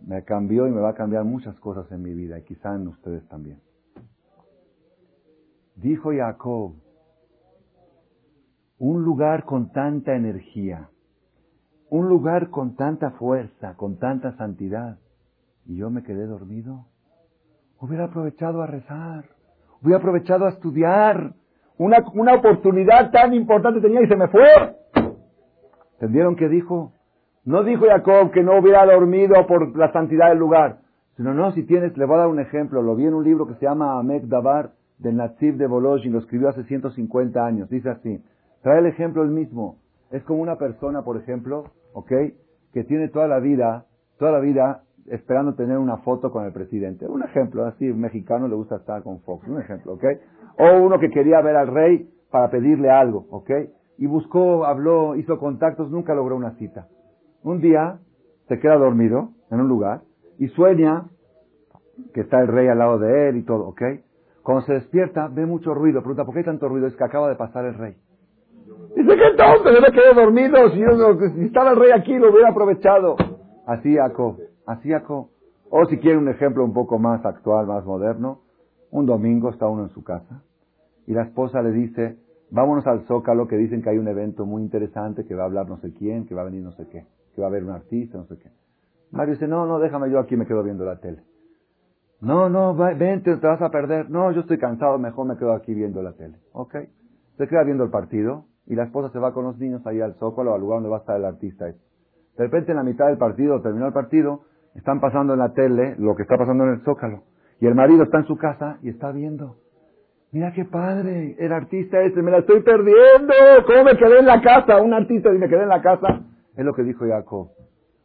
me 0.07 0.23
cambió 0.23 0.65
y 0.65 0.71
me 0.71 0.79
va 0.79 0.91
a 0.91 0.95
cambiar 0.95 1.25
muchas 1.25 1.59
cosas 1.59 1.91
en 1.91 2.01
mi 2.01 2.13
vida, 2.13 2.39
y 2.39 2.43
quizá 2.43 2.73
en 2.73 2.87
ustedes 2.87 3.27
también. 3.27 3.59
Dijo 5.75 6.11
Jacob, 6.15 6.75
un 8.79 9.03
lugar 9.03 9.43
con 9.43 9.73
tanta 9.73 10.15
energía, 10.15 10.89
un 11.89 12.07
lugar 12.07 12.51
con 12.51 12.77
tanta 12.77 13.11
fuerza, 13.11 13.75
con 13.75 13.99
tanta 13.99 14.37
santidad, 14.37 14.97
y 15.65 15.75
yo 15.75 15.89
me 15.89 16.03
quedé 16.03 16.25
dormido. 16.25 16.85
Hubiera 17.81 18.05
aprovechado 18.05 18.61
a 18.61 18.67
rezar, 18.67 19.25
hubiera 19.81 19.99
aprovechado 19.99 20.45
a 20.45 20.51
estudiar. 20.51 21.33
Una, 21.77 21.97
una 22.13 22.35
oportunidad 22.35 23.11
tan 23.11 23.33
importante 23.33 23.81
tenía 23.81 24.01
y 24.01 24.07
se 24.07 24.15
me 24.15 24.29
fue. 24.29 24.80
¿Entendieron 26.01 26.35
qué 26.35 26.49
dijo? 26.49 26.93
No 27.45 27.63
dijo 27.63 27.85
Jacob 27.85 28.31
que 28.31 28.41
no 28.41 28.57
hubiera 28.57 28.83
dormido 28.87 29.45
por 29.45 29.77
la 29.77 29.91
santidad 29.93 30.29
del 30.29 30.39
lugar, 30.39 30.79
sino 31.15 31.35
no, 31.35 31.51
si 31.51 31.61
tienes, 31.61 31.95
le 31.95 32.05
voy 32.05 32.15
a 32.15 32.21
dar 32.21 32.27
un 32.27 32.39
ejemplo, 32.39 32.81
lo 32.81 32.95
vi 32.95 33.05
en 33.05 33.13
un 33.13 33.23
libro 33.23 33.45
que 33.45 33.53
se 33.53 33.65
llama 33.65 33.99
Amek 33.99 34.23
Dabar, 34.23 34.71
del 34.97 35.15
Natsif 35.17 35.57
de 35.57 35.67
Bolojin, 35.67 36.11
lo 36.11 36.17
escribió 36.17 36.49
hace 36.49 36.63
150 36.63 37.45
años, 37.45 37.69
dice 37.69 37.91
así, 37.91 38.19
trae 38.63 38.79
el 38.79 38.87
ejemplo 38.87 39.21
el 39.21 39.29
mismo, 39.29 39.77
es 40.09 40.23
como 40.23 40.41
una 40.41 40.55
persona, 40.55 41.03
por 41.03 41.17
ejemplo, 41.17 41.65
¿ok? 41.93 42.11
Que 42.73 42.83
tiene 42.83 43.09
toda 43.09 43.27
la 43.27 43.39
vida, 43.39 43.85
toda 44.17 44.31
la 44.31 44.39
vida 44.39 44.81
esperando 45.05 45.53
tener 45.53 45.77
una 45.77 45.97
foto 45.97 46.31
con 46.31 46.45
el 46.45 46.51
presidente. 46.51 47.07
Un 47.07 47.21
ejemplo, 47.21 47.63
así, 47.65 47.87
un 47.87 47.99
mexicano 47.99 48.47
le 48.47 48.55
gusta 48.55 48.77
estar 48.77 49.03
con 49.03 49.21
Fox, 49.21 49.47
un 49.47 49.61
ejemplo, 49.61 49.93
¿ok? 49.93 50.03
O 50.57 50.81
uno 50.81 50.99
que 50.99 51.11
quería 51.11 51.41
ver 51.41 51.57
al 51.57 51.67
rey 51.67 52.09
para 52.31 52.49
pedirle 52.49 52.89
algo, 52.89 53.27
¿ok? 53.29 53.51
Y 54.01 54.07
buscó, 54.07 54.65
habló, 54.65 55.15
hizo 55.15 55.37
contactos, 55.37 55.91
nunca 55.91 56.15
logró 56.15 56.35
una 56.35 56.55
cita. 56.55 56.87
Un 57.43 57.61
día 57.61 57.99
se 58.47 58.59
queda 58.59 58.75
dormido 58.75 59.29
en 59.51 59.61
un 59.61 59.67
lugar 59.67 60.01
y 60.39 60.47
sueña 60.47 61.05
que 62.11 62.21
está 62.21 62.41
el 62.41 62.47
rey 62.47 62.67
al 62.67 62.79
lado 62.79 62.97
de 62.97 63.29
él 63.29 63.37
y 63.37 63.43
todo, 63.43 63.67
¿ok? 63.67 63.81
Cuando 64.41 64.65
se 64.65 64.73
despierta, 64.73 65.27
ve 65.27 65.45
mucho 65.45 65.75
ruido. 65.75 65.99
Pregunta, 65.99 66.25
¿por 66.25 66.33
qué 66.33 66.39
hay 66.39 66.45
tanto 66.45 66.67
ruido? 66.67 66.87
Es 66.87 66.95
que 66.95 67.03
acaba 67.03 67.29
de 67.29 67.35
pasar 67.35 67.63
el 67.65 67.75
rey. 67.75 67.95
Dice, 68.95 69.15
qué 69.15 69.37
tonto, 69.37 69.71
yo 69.71 69.81
me 69.81 69.91
quedé 69.91 70.15
dormido. 70.15 70.69
Si, 70.71 70.79
si 71.35 71.45
estaba 71.45 71.69
el 71.69 71.75
rey 71.75 71.91
aquí, 71.91 72.17
lo 72.17 72.31
hubiera 72.31 72.49
aprovechado. 72.49 73.17
Así, 73.67 73.95
Jacob. 73.95 74.39
Así, 74.65 74.89
Jacob. 74.89 75.27
O 75.69 75.85
si 75.85 75.99
quiere 75.99 76.17
un 76.17 76.27
ejemplo 76.27 76.65
un 76.65 76.73
poco 76.73 76.97
más 76.97 77.23
actual, 77.23 77.67
más 77.67 77.85
moderno. 77.85 78.39
Un 78.89 79.05
domingo 79.05 79.51
está 79.51 79.67
uno 79.67 79.83
en 79.83 79.89
su 79.89 80.03
casa 80.03 80.41
y 81.05 81.13
la 81.13 81.21
esposa 81.21 81.61
le 81.61 81.71
dice, 81.71 82.17
vámonos 82.51 82.85
al 82.85 83.05
Zócalo, 83.07 83.47
que 83.47 83.57
dicen 83.57 83.81
que 83.81 83.89
hay 83.89 83.97
un 83.97 84.07
evento 84.07 84.45
muy 84.45 84.61
interesante, 84.61 85.25
que 85.25 85.33
va 85.33 85.43
a 85.43 85.45
hablar 85.47 85.67
no 85.67 85.77
sé 85.77 85.93
quién, 85.93 86.25
que 86.25 86.35
va 86.35 86.41
a 86.41 86.45
venir 86.45 86.61
no 86.61 86.71
sé 86.73 86.87
qué, 86.87 87.05
que 87.33 87.41
va 87.41 87.47
a 87.47 87.49
haber 87.49 87.63
un 87.63 87.71
artista, 87.71 88.17
no 88.17 88.25
sé 88.25 88.37
qué. 88.37 88.49
Mario 89.11 89.33
dice, 89.33 89.47
no, 89.47 89.65
no, 89.65 89.79
déjame 89.79 90.09
yo 90.09 90.19
aquí, 90.19 90.37
me 90.37 90.45
quedo 90.45 90.63
viendo 90.63 90.85
la 90.85 90.99
tele. 90.99 91.23
No, 92.21 92.49
no, 92.49 92.75
vente, 92.75 93.35
te 93.35 93.47
vas 93.47 93.61
a 93.61 93.69
perder. 93.71 94.09
No, 94.09 94.31
yo 94.31 94.41
estoy 94.41 94.59
cansado, 94.59 94.99
mejor 94.99 95.27
me 95.27 95.37
quedo 95.37 95.53
aquí 95.53 95.73
viendo 95.73 96.03
la 96.03 96.13
tele. 96.13 96.37
Ok. 96.53 96.75
Se 97.37 97.47
queda 97.47 97.63
viendo 97.63 97.83
el 97.83 97.89
partido 97.89 98.45
y 98.67 98.75
la 98.75 98.83
esposa 98.83 99.11
se 99.11 99.17
va 99.17 99.33
con 99.33 99.43
los 99.43 99.57
niños 99.57 99.85
ahí 99.87 99.99
al 100.01 100.13
Zócalo, 100.15 100.53
al 100.53 100.61
lugar 100.61 100.77
donde 100.77 100.89
va 100.89 100.97
a 100.97 100.99
estar 100.99 101.17
el 101.17 101.25
artista. 101.25 101.65
De 101.65 101.75
repente 102.37 102.71
en 102.71 102.77
la 102.77 102.83
mitad 102.83 103.07
del 103.07 103.17
partido, 103.17 103.59
terminó 103.61 103.87
el 103.87 103.93
partido, 103.93 104.41
están 104.75 105.01
pasando 105.01 105.33
en 105.33 105.39
la 105.39 105.53
tele 105.53 105.95
lo 105.97 106.15
que 106.15 106.21
está 106.21 106.37
pasando 106.37 106.63
en 106.65 106.71
el 106.71 106.81
Zócalo. 106.81 107.23
Y 107.59 107.65
el 107.65 107.75
marido 107.75 108.03
está 108.03 108.19
en 108.19 108.27
su 108.27 108.37
casa 108.37 108.77
y 108.83 108.89
está 108.89 109.11
viendo. 109.11 109.57
Mira 110.31 110.53
qué 110.53 110.65
padre, 110.65 111.35
el 111.39 111.51
artista 111.51 112.01
ese, 112.01 112.21
me 112.21 112.31
la 112.31 112.39
estoy 112.39 112.61
perdiendo. 112.61 113.33
¿Cómo 113.67 113.83
me 113.83 113.97
quedé 113.97 114.19
en 114.19 114.25
la 114.25 114.41
casa? 114.41 114.81
Un 114.81 114.93
artista 114.93 115.29
y 115.33 115.37
me 115.37 115.49
quedé 115.49 115.63
en 115.63 115.69
la 115.69 115.81
casa. 115.81 116.21
Es 116.55 116.65
lo 116.65 116.73
que 116.73 116.83
dijo 116.83 117.05
Jacob. 117.05 117.49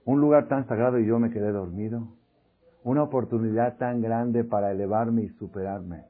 Un 0.05 0.21
lugar 0.21 0.49
tan 0.49 0.67
sagrado 0.67 0.99
y 0.99 1.07
yo 1.07 1.19
me 1.19 1.31
quedé 1.31 1.53
dormido 1.53 2.09
una 2.87 3.03
oportunidad 3.03 3.79
tan 3.79 4.01
grande 4.01 4.45
para 4.45 4.71
elevarme 4.71 5.23
y 5.23 5.29
superarme. 5.31 6.05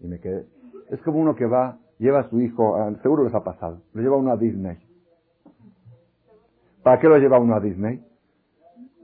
Y 0.00 0.06
me 0.06 0.20
quedé. 0.20 0.44
Es 0.90 1.00
como 1.00 1.18
uno 1.18 1.34
que 1.34 1.46
va, 1.46 1.78
lleva 1.98 2.20
a 2.20 2.28
su 2.28 2.42
hijo, 2.42 2.76
seguro 3.00 3.24
les 3.24 3.34
ha 3.34 3.42
pasado, 3.42 3.80
lo 3.94 4.02
lleva 4.02 4.18
uno 4.18 4.30
a 4.30 4.36
Disney. 4.36 4.76
¿Para 6.82 7.00
qué 7.00 7.08
lo 7.08 7.16
lleva 7.16 7.38
uno 7.38 7.54
a 7.54 7.60
Disney? 7.60 8.04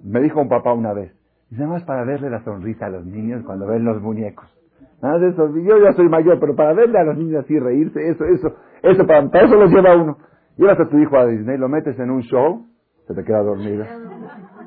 Me 0.02 0.20
dijo 0.20 0.42
un 0.42 0.50
papá 0.50 0.74
una 0.74 0.92
vez, 0.92 1.10
nada 1.48 1.68
más 1.68 1.84
para 1.84 2.04
verle 2.04 2.28
la 2.28 2.44
sonrisa 2.44 2.84
a 2.84 2.90
los 2.90 3.06
niños 3.06 3.44
cuando 3.46 3.66
ven 3.66 3.82
los 3.82 4.02
muñecos. 4.02 4.54
Nada 5.02 5.18
de 5.18 5.28
eso, 5.30 5.48
yo 5.56 5.78
ya 5.78 5.92
soy 5.92 6.08
mayor, 6.08 6.38
pero 6.40 6.54
para 6.54 6.74
verle 6.74 6.98
a 6.98 7.04
los 7.04 7.16
niños 7.16 7.44
así 7.44 7.58
reírse, 7.58 8.08
eso, 8.08 8.24
eso, 8.24 8.54
eso, 8.82 9.06
para, 9.06 9.26
eso 9.44 9.56
lo 9.56 9.66
lleva 9.66 9.96
uno. 9.96 10.18
Llevas 10.56 10.78
a 10.78 10.88
tu 10.88 10.98
hijo 10.98 11.16
a 11.16 11.26
Disney, 11.26 11.56
lo 11.56 11.68
metes 11.68 11.98
en 11.98 12.10
un 12.10 12.20
show, 12.22 12.66
se 13.06 13.14
te 13.14 13.24
queda 13.24 13.42
dormido. 13.42 13.84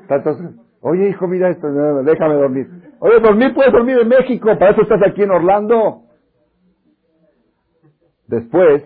Entonces, 0.08 0.56
Oye, 0.86 1.08
hijo, 1.08 1.26
mira 1.26 1.48
esto, 1.48 1.66
déjame 2.02 2.34
dormir. 2.34 2.68
Oye, 2.98 3.18
dormir, 3.18 3.54
puedes 3.54 3.72
dormir 3.72 4.00
en 4.02 4.08
México, 4.08 4.50
para 4.58 4.72
eso 4.72 4.82
estás 4.82 5.00
aquí 5.02 5.22
en 5.22 5.30
Orlando. 5.30 6.02
Después, 8.26 8.84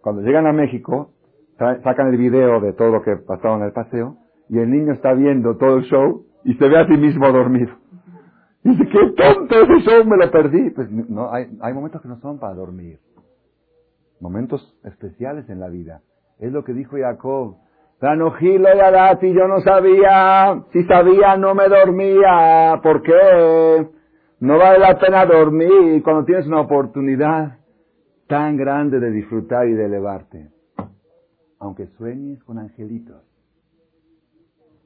cuando 0.00 0.22
llegan 0.22 0.46
a 0.46 0.52
México, 0.52 1.10
sacan 1.58 2.06
el 2.06 2.18
video 2.18 2.60
de 2.60 2.72
todo 2.72 2.92
lo 2.92 3.02
que 3.02 3.16
pasaba 3.16 3.56
en 3.56 3.64
el 3.64 3.72
paseo, 3.72 4.14
y 4.48 4.60
el 4.60 4.70
niño 4.70 4.92
está 4.92 5.12
viendo 5.12 5.56
todo 5.56 5.78
el 5.78 5.84
show 5.86 6.24
y 6.44 6.54
se 6.54 6.68
ve 6.68 6.78
a 6.78 6.86
sí 6.86 6.96
mismo 6.96 7.32
dormido. 7.32 7.72
Dice, 8.68 8.86
qué 8.86 8.98
tonto 9.16 9.54
ese 9.62 10.04
me 10.04 10.18
lo 10.18 10.30
perdí. 10.30 10.68
Pues 10.70 10.90
no, 10.90 11.32
hay, 11.32 11.46
hay 11.62 11.72
momentos 11.72 12.02
que 12.02 12.08
no 12.08 12.20
son 12.20 12.38
para 12.38 12.52
dormir. 12.52 12.98
Momentos 14.20 14.78
especiales 14.84 15.48
en 15.48 15.58
la 15.58 15.68
vida. 15.68 16.02
Es 16.38 16.52
lo 16.52 16.64
que 16.64 16.74
dijo 16.74 16.96
Jacob. 16.98 17.56
Ranojilo 17.98 18.68
y 18.76 18.78
Adati, 18.78 19.32
yo 19.32 19.48
no 19.48 19.60
sabía. 19.60 20.64
Si 20.72 20.84
sabía, 20.84 21.38
no 21.38 21.54
me 21.54 21.66
dormía. 21.66 22.78
¿Por 22.82 23.00
qué? 23.00 23.88
No 24.40 24.58
vale 24.58 24.80
la 24.80 24.98
pena 24.98 25.24
dormir 25.24 26.02
cuando 26.02 26.26
tienes 26.26 26.46
una 26.46 26.60
oportunidad 26.60 27.56
tan 28.26 28.58
grande 28.58 29.00
de 29.00 29.10
disfrutar 29.10 29.66
y 29.66 29.72
de 29.72 29.86
elevarte. 29.86 30.50
Aunque 31.58 31.86
sueñes 31.96 32.44
con 32.44 32.58
angelitos. 32.58 33.22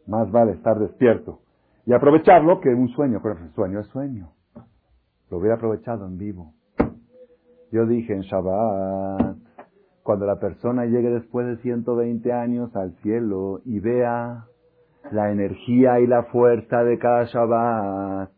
Más 0.07 0.31
vale 0.31 0.53
estar 0.53 0.79
despierto 0.79 1.41
y 1.87 1.93
aprovecharlo 1.93 2.61
que 2.61 2.69
un 2.71 2.89
sueño. 2.89 3.21
Pero 3.23 3.37
sueño 3.55 3.81
es 3.81 3.87
sueño. 3.89 4.31
Lo 5.31 5.39
hubiera 5.39 5.57
aprovechado 5.57 6.07
en 6.07 6.19
vivo. 6.19 6.53
Yo 7.71 7.87
dije 7.87 8.13
en 8.13 8.21
Shabbat, 8.21 9.37
cuando 10.03 10.27
la 10.27 10.39
persona 10.39 10.85
llegue 10.85 11.09
después 11.09 11.47
de 11.47 11.57
120 11.63 12.33
años 12.33 12.75
al 12.77 12.93
cielo 12.97 13.61
y 13.65 13.81
vea 13.81 14.45
la 15.11 15.31
energía 15.31 16.01
y 16.01 16.07
la 16.07 16.25
fuerza 16.25 16.85
de 16.85 16.99
cada 16.99 17.25
Shabbat, 17.25 18.31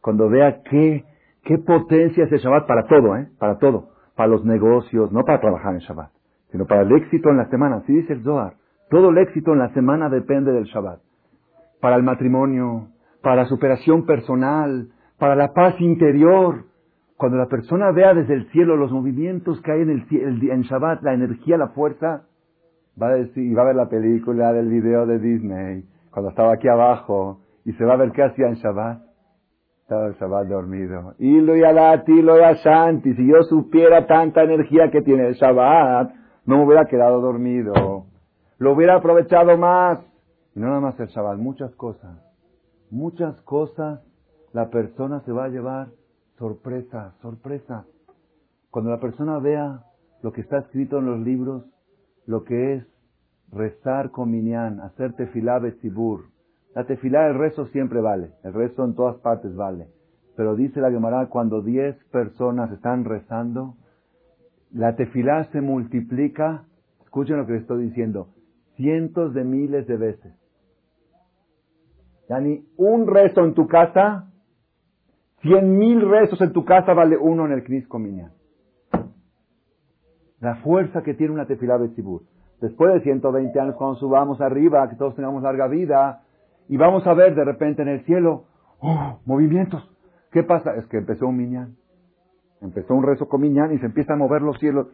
cuando 0.00 0.28
vea 0.28 0.62
qué, 0.62 1.04
qué 1.42 1.58
potencia 1.58 2.24
es 2.24 2.32
el 2.32 2.38
Shabbat 2.38 2.66
para 2.66 2.86
todo, 2.86 3.16
¿eh? 3.16 3.28
Para 3.38 3.58
todo. 3.58 3.88
Para 4.14 4.28
los 4.28 4.44
negocios, 4.44 5.10
no 5.10 5.24
para 5.24 5.40
trabajar 5.40 5.74
en 5.74 5.80
Shabbat, 5.80 6.10
sino 6.52 6.64
para 6.66 6.82
el 6.82 6.92
éxito 6.92 7.30
en 7.30 7.38
la 7.38 7.50
semana. 7.50 7.78
Así 7.78 7.92
dice 7.92 8.12
el 8.12 8.22
Zohar. 8.22 8.54
Todo 8.88 9.10
el 9.10 9.18
éxito 9.18 9.52
en 9.52 9.58
la 9.58 9.74
semana 9.74 10.08
depende 10.08 10.52
del 10.52 10.64
Shabbat. 10.64 11.00
Para 11.80 11.96
el 11.96 12.02
matrimonio, 12.02 12.88
para 13.22 13.36
la 13.36 13.46
superación 13.46 14.06
personal, 14.06 14.88
para 15.18 15.34
la 15.34 15.52
paz 15.52 15.80
interior, 15.80 16.64
cuando 17.16 17.38
la 17.38 17.46
persona 17.46 17.90
vea 17.92 18.14
desde 18.14 18.34
el 18.34 18.50
cielo 18.50 18.76
los 18.76 18.92
movimientos 18.92 19.60
que 19.62 19.72
hay 19.72 19.82
en, 19.82 19.90
el, 19.90 20.50
en 20.50 20.62
Shabbat, 20.62 21.02
la 21.02 21.14
energía, 21.14 21.56
la 21.56 21.68
fuerza, 21.68 22.24
va 23.00 23.08
a 23.08 23.14
decir, 23.14 23.44
y 23.44 23.54
va 23.54 23.62
a 23.62 23.66
ver 23.66 23.76
la 23.76 23.88
película 23.88 24.52
del 24.52 24.68
video 24.68 25.06
de 25.06 25.18
Disney, 25.18 25.84
cuando 26.10 26.30
estaba 26.30 26.54
aquí 26.54 26.68
abajo, 26.68 27.40
y 27.64 27.72
se 27.72 27.84
va 27.84 27.94
a 27.94 27.96
ver 27.96 28.12
qué 28.12 28.22
hacía 28.22 28.48
en 28.48 28.54
Shabbat. 28.54 29.02
Estaba 29.82 30.06
el 30.06 30.14
Shabbat 30.14 30.48
dormido. 30.48 31.14
Y 31.18 31.40
lo 31.40 31.56
y 31.56 32.22
lo 32.22 32.54
Shanti, 32.54 33.14
si 33.14 33.26
yo 33.26 33.42
supiera 33.44 34.06
tanta 34.06 34.42
energía 34.42 34.90
que 34.90 35.02
tiene 35.02 35.28
el 35.28 35.34
Shabbat, 35.34 36.12
no 36.44 36.58
me 36.58 36.64
hubiera 36.64 36.86
quedado 36.86 37.20
dormido. 37.20 38.06
Lo 38.58 38.72
hubiera 38.72 38.96
aprovechado 38.96 39.56
más. 39.58 40.00
Y 40.56 40.58
no 40.58 40.68
nada 40.68 40.80
más 40.80 40.98
el 40.98 41.08
Shabbat, 41.08 41.38
muchas 41.38 41.72
cosas. 41.76 42.18
Muchas 42.90 43.40
cosas 43.42 44.00
la 44.52 44.70
persona 44.70 45.20
se 45.20 45.30
va 45.30 45.44
a 45.44 45.48
llevar 45.48 45.88
Sorpresa, 46.38 47.14
sorpresa. 47.22 47.86
Cuando 48.70 48.90
la 48.90 49.00
persona 49.00 49.38
vea 49.38 49.84
lo 50.22 50.32
que 50.32 50.42
está 50.42 50.58
escrito 50.58 50.98
en 50.98 51.06
los 51.06 51.20
libros, 51.20 51.64
lo 52.26 52.44
que 52.44 52.74
es 52.74 52.86
rezar 53.50 54.10
con 54.10 54.30
minyan, 54.30 54.80
hacer 54.80 55.14
tefilá 55.14 55.58
betzibur. 55.58 56.26
La 56.74 56.84
tefilá, 56.84 57.26
el 57.28 57.38
rezo 57.38 57.66
siempre 57.68 58.02
vale, 58.02 58.32
el 58.44 58.52
rezo 58.52 58.84
en 58.84 58.94
todas 58.94 59.16
partes 59.16 59.54
vale. 59.56 59.88
Pero 60.36 60.56
dice 60.56 60.82
la 60.82 60.90
Gemara, 60.90 61.28
cuando 61.28 61.62
diez 61.62 61.96
personas 62.12 62.70
están 62.70 63.06
rezando, 63.06 63.76
la 64.72 64.94
tefilá 64.94 65.44
se 65.52 65.62
multiplica, 65.62 66.64
escuchen 67.02 67.38
lo 67.38 67.46
que 67.46 67.54
les 67.54 67.62
estoy 67.62 67.84
diciendo, 67.84 68.28
cientos 68.76 69.32
de 69.32 69.44
miles 69.44 69.86
de 69.86 69.96
veces. 69.96 70.45
Ni 72.28 72.66
un 72.76 73.06
rezo 73.06 73.44
en 73.44 73.54
tu 73.54 73.66
casa 73.66 74.26
Cien 75.42 75.78
mil 75.78 76.00
rezos 76.08 76.40
en 76.40 76.52
tu 76.52 76.64
casa 76.64 76.94
vale 76.94 77.16
uno 77.16 77.46
en 77.46 77.52
el 77.52 77.62
Knis 77.62 77.86
Minyan. 77.92 78.32
La 80.40 80.56
fuerza 80.56 81.02
que 81.02 81.14
tiene 81.14 81.32
una 81.32 81.46
tefilá 81.46 81.76
Betzibur. 81.76 82.22
Después 82.60 82.94
de 82.94 83.00
120 83.00 83.60
años, 83.60 83.74
cuando 83.76 83.96
subamos 83.96 84.40
arriba, 84.40 84.88
que 84.88 84.96
todos 84.96 85.14
tengamos 85.14 85.42
larga 85.42 85.68
vida, 85.68 86.22
y 86.68 86.76
vamos 86.76 87.06
a 87.06 87.14
ver 87.14 87.34
de 87.34 87.44
repente 87.44 87.82
en 87.82 87.88
el 87.88 88.04
cielo, 88.04 88.44
oh, 88.80 89.18
movimientos. 89.24 89.88
¿Qué 90.32 90.42
pasa? 90.42 90.74
Es 90.74 90.86
que 90.86 90.98
empezó 90.98 91.28
un 91.28 91.36
Minyan. 91.36 91.76
Empezó 92.60 92.94
un 92.94 93.04
rezo 93.04 93.28
con 93.28 93.42
Minyan 93.42 93.72
y 93.74 93.78
se 93.78 93.86
empiezan 93.86 94.16
a 94.16 94.24
mover 94.24 94.42
los 94.42 94.58
cielos. 94.58 94.88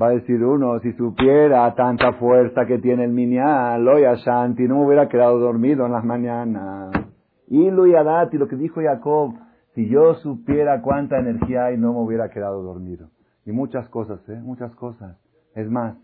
Va 0.00 0.08
a 0.08 0.10
decir 0.10 0.42
uno, 0.42 0.80
si 0.80 0.92
supiera 0.94 1.72
tanta 1.74 2.14
fuerza 2.14 2.66
que 2.66 2.78
tiene 2.78 3.04
el 3.04 3.12
Minyan, 3.12 3.84
lo 3.84 3.98
Shanti, 3.98 4.64
no 4.64 4.78
me 4.78 4.86
hubiera 4.86 5.08
quedado 5.08 5.38
dormido 5.38 5.86
en 5.86 5.92
las 5.92 6.04
mañanas. 6.04 6.90
Y 7.46 7.68
y 7.68 7.70
lo 7.70 8.48
que 8.48 8.56
dijo 8.56 8.80
Jacob, 8.82 9.34
si 9.74 9.88
yo 9.88 10.14
supiera 10.14 10.82
cuánta 10.82 11.18
energía 11.18 11.66
hay, 11.66 11.78
no 11.78 11.92
me 11.92 12.00
hubiera 12.00 12.28
quedado 12.30 12.62
dormido. 12.62 13.10
Y 13.46 13.52
muchas 13.52 13.88
cosas, 13.88 14.20
¿eh? 14.28 14.40
Muchas 14.42 14.74
cosas. 14.74 15.16
Es 15.54 15.70
más, 15.70 15.96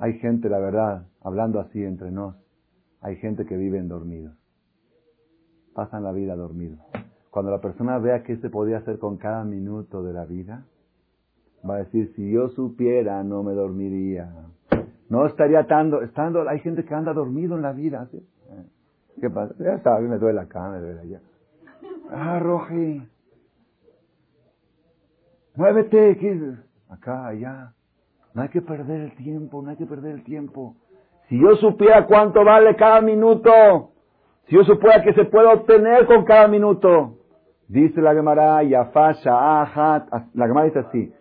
hay 0.00 0.14
gente, 0.14 0.48
la 0.48 0.58
verdad, 0.58 1.06
hablando 1.22 1.60
así 1.60 1.82
entre 1.82 2.10
nos, 2.10 2.34
hay 3.00 3.16
gente 3.16 3.46
que 3.46 3.56
vive 3.56 3.78
en 3.78 3.88
dormidos. 3.88 4.34
Pasan 5.74 6.02
la 6.02 6.12
vida 6.12 6.34
dormidos. 6.34 6.80
Cuando 7.30 7.52
la 7.52 7.60
persona 7.60 7.98
vea 7.98 8.22
qué 8.24 8.36
se 8.38 8.50
podía 8.50 8.78
hacer 8.78 8.98
con 8.98 9.18
cada 9.18 9.44
minuto 9.44 10.02
de 10.02 10.12
la 10.12 10.24
vida, 10.24 10.64
va 11.68 11.76
a 11.76 11.78
decir, 11.78 12.12
si 12.14 12.30
yo 12.30 12.48
supiera, 12.50 13.22
no 13.22 13.42
me 13.42 13.52
dormiría. 13.52 14.30
No 15.08 15.26
estaría 15.26 15.60
estando, 15.60 16.02
estando, 16.02 16.48
hay 16.48 16.60
gente 16.60 16.84
que 16.84 16.94
anda 16.94 17.12
dormido 17.12 17.56
en 17.56 17.62
la 17.62 17.72
vida, 17.72 18.06
¿sí? 18.10 18.26
¿Qué 19.20 19.30
pasa? 19.30 19.54
Ya 19.58 19.74
está, 19.74 19.98
me 19.98 20.18
duele 20.18 20.40
acá, 20.40 20.68
me 20.70 20.78
duele 20.78 21.00
allá. 21.00 21.20
Ah, 22.10 22.38
Roji. 22.38 23.02
Muévete, 25.56 26.16
acá, 26.88 27.26
allá. 27.26 27.72
No 28.34 28.42
hay 28.42 28.48
que 28.50 28.62
perder 28.62 29.00
el 29.00 29.16
tiempo, 29.16 29.62
no 29.62 29.70
hay 29.70 29.76
que 29.76 29.86
perder 29.86 30.14
el 30.14 30.24
tiempo. 30.24 30.76
Si 31.28 31.40
yo 31.40 31.56
supiera 31.56 32.06
cuánto 32.06 32.44
vale 32.44 32.76
cada 32.76 33.00
minuto, 33.00 33.90
si 34.46 34.54
yo 34.54 34.64
supiera 34.64 35.02
que 35.02 35.12
se 35.14 35.24
puede 35.24 35.48
obtener 35.48 36.06
con 36.06 36.24
cada 36.24 36.46
minuto, 36.48 37.18
dice 37.66 38.00
la 38.00 38.14
Gemara, 38.14 38.62
Yafasha, 38.62 39.62
Ahat, 39.62 40.08
la 40.34 40.46
Gemara 40.46 40.66
dice 40.66 40.78
así, 40.78 41.12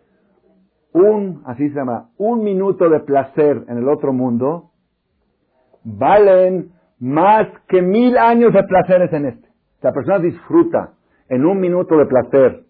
un, 0.97 1.41
así 1.45 1.69
se 1.69 1.75
llama, 1.75 2.09
un 2.17 2.43
minuto 2.43 2.89
de 2.89 2.99
placer 3.01 3.63
en 3.67 3.77
el 3.77 3.87
otro 3.87 4.13
mundo, 4.13 4.71
valen 5.83 6.71
más 6.99 7.47
que 7.67 7.81
mil 7.81 8.17
años 8.17 8.53
de 8.53 8.63
placeres 8.63 9.13
en 9.13 9.25
este. 9.25 9.47
La 9.81 9.93
persona 9.93 10.19
disfruta 10.19 10.93
en 11.29 11.45
un 11.45 11.59
minuto 11.59 11.97
de 11.97 12.05
placer 12.05 12.63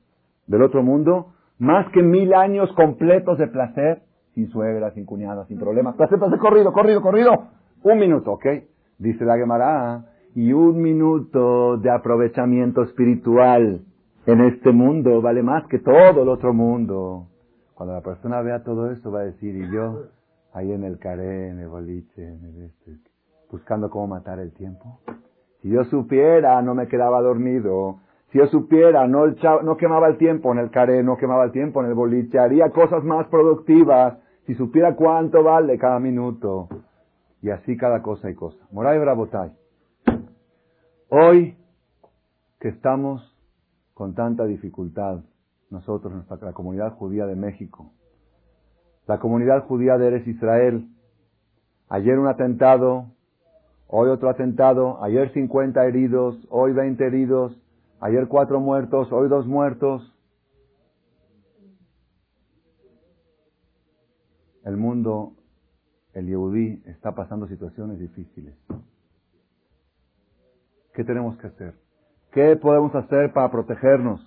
del 0.48 0.62
otro 0.62 0.84
mundo, 0.84 1.34
más 1.60 1.90
que 1.92 2.04
mil 2.04 2.34
años 2.34 2.72
completos 2.74 3.38
de 3.38 3.48
placer, 3.48 4.02
sin 4.36 4.50
suegra, 4.50 4.92
sin 4.92 5.06
cuñada, 5.06 5.46
sin 5.46 5.58
problemas. 5.58 5.96
Placer, 5.96 6.20
placer, 6.20 6.38
corrido, 6.38 6.72
corrido, 6.72 7.02
corrido. 7.02 7.32
Un 7.84 8.00
minuto, 8.00 8.34
¿ok? 8.34 8.46
Dice 9.00 9.26
la 9.26 9.38
Gemara, 9.38 10.06
y 10.36 10.54
un 10.54 10.82
minuto 10.82 11.78
de 11.78 11.90
aprovechamiento 11.90 12.84
espiritual 12.84 13.82
en 14.28 14.42
este 14.42 14.72
mundo 14.72 15.22
vale 15.22 15.42
más 15.42 15.66
que 15.68 15.80
todo 15.80 16.22
el 16.22 16.30
otro 16.30 16.54
mundo. 16.54 17.28
Cuando 17.78 17.94
la 17.94 18.02
persona 18.02 18.42
vea 18.42 18.64
todo 18.64 18.90
eso 18.90 19.12
va 19.12 19.20
a 19.20 19.26
decir, 19.26 19.56
y 19.56 19.72
yo, 19.72 20.06
ahí 20.52 20.72
en 20.72 20.84
el 20.84 20.98
caré, 20.98 21.50
en 21.50 21.60
el 21.60 21.68
boliche, 21.68 22.28
en 22.28 22.44
el 22.44 22.62
este, 22.64 22.98
buscando 23.52 23.92
cómo 23.92 24.08
matar 24.08 24.40
el 24.40 24.52
tiempo. 24.52 25.00
Si 25.62 25.70
yo 25.70 25.84
supiera, 25.84 26.60
no 26.64 26.74
me 26.74 26.88
quedaba 26.88 27.22
dormido. 27.22 28.00
Si 28.32 28.40
yo 28.40 28.48
supiera, 28.48 29.08
no, 29.08 29.28
no 29.28 29.78
quemaba 29.78 30.08
el 30.08 30.18
tiempo 30.18 30.52
en 30.54 30.58
el 30.58 30.72
caré, 30.72 31.04
no 31.04 31.18
quemaba 31.18 31.46
el 31.46 31.52
tiempo 31.52 31.84
en 31.84 31.90
el 31.90 31.94
boliche, 31.94 32.40
haría 32.40 32.72
cosas 32.72 33.04
más 33.04 33.28
productivas. 33.28 34.18
Si 34.48 34.56
supiera 34.56 34.96
cuánto 34.96 35.44
vale 35.44 35.78
cada 35.78 36.00
minuto. 36.00 36.70
Y 37.44 37.52
así 37.52 37.78
cada 37.78 38.02
cosa 38.02 38.28
y 38.32 38.34
cosa. 38.34 38.58
Moray 38.72 38.98
Brabotay. 38.98 39.52
Hoy 41.10 41.56
que 42.60 42.70
estamos 42.70 43.38
con 43.94 44.16
tanta 44.16 44.46
dificultad, 44.46 45.20
nosotros, 45.70 46.14
nuestra, 46.14 46.54
comunidad 46.54 46.94
judía 46.96 47.26
de 47.26 47.36
México, 47.36 47.92
la 49.08 49.20
comunidad 49.20 49.66
judía 49.66 49.98
de 49.98 50.08
Eres 50.08 50.28
Israel, 50.28 50.90
ayer 51.90 52.20
un 52.20 52.28
atentado 52.28 53.08
Hoy 53.90 54.10
otro 54.10 54.30
atentado, 54.30 55.02
ayer 55.02 55.32
50 55.32 55.86
heridos, 55.86 56.46
hoy 56.50 56.74
20 56.74 57.06
heridos, 57.06 57.58
ayer 58.02 58.28
cuatro 58.28 58.60
muertos, 58.60 59.12
hoy 59.14 59.30
dos 59.30 59.48
muertos. 59.48 60.14
El 64.66 64.76
mundo, 64.76 65.32
el 66.14 66.28
Yehudí, 66.28 66.84
está 66.86 67.16
pasando 67.16 67.48
situaciones 67.48 67.98
difíciles. 67.98 68.56
¿Qué 70.94 71.06
tenemos 71.06 71.38
que 71.38 71.48
hacer? 71.48 71.76
¿Qué 72.34 72.58
podemos 72.58 72.94
hacer 72.94 73.32
para 73.32 73.50
protegernos? 73.50 74.20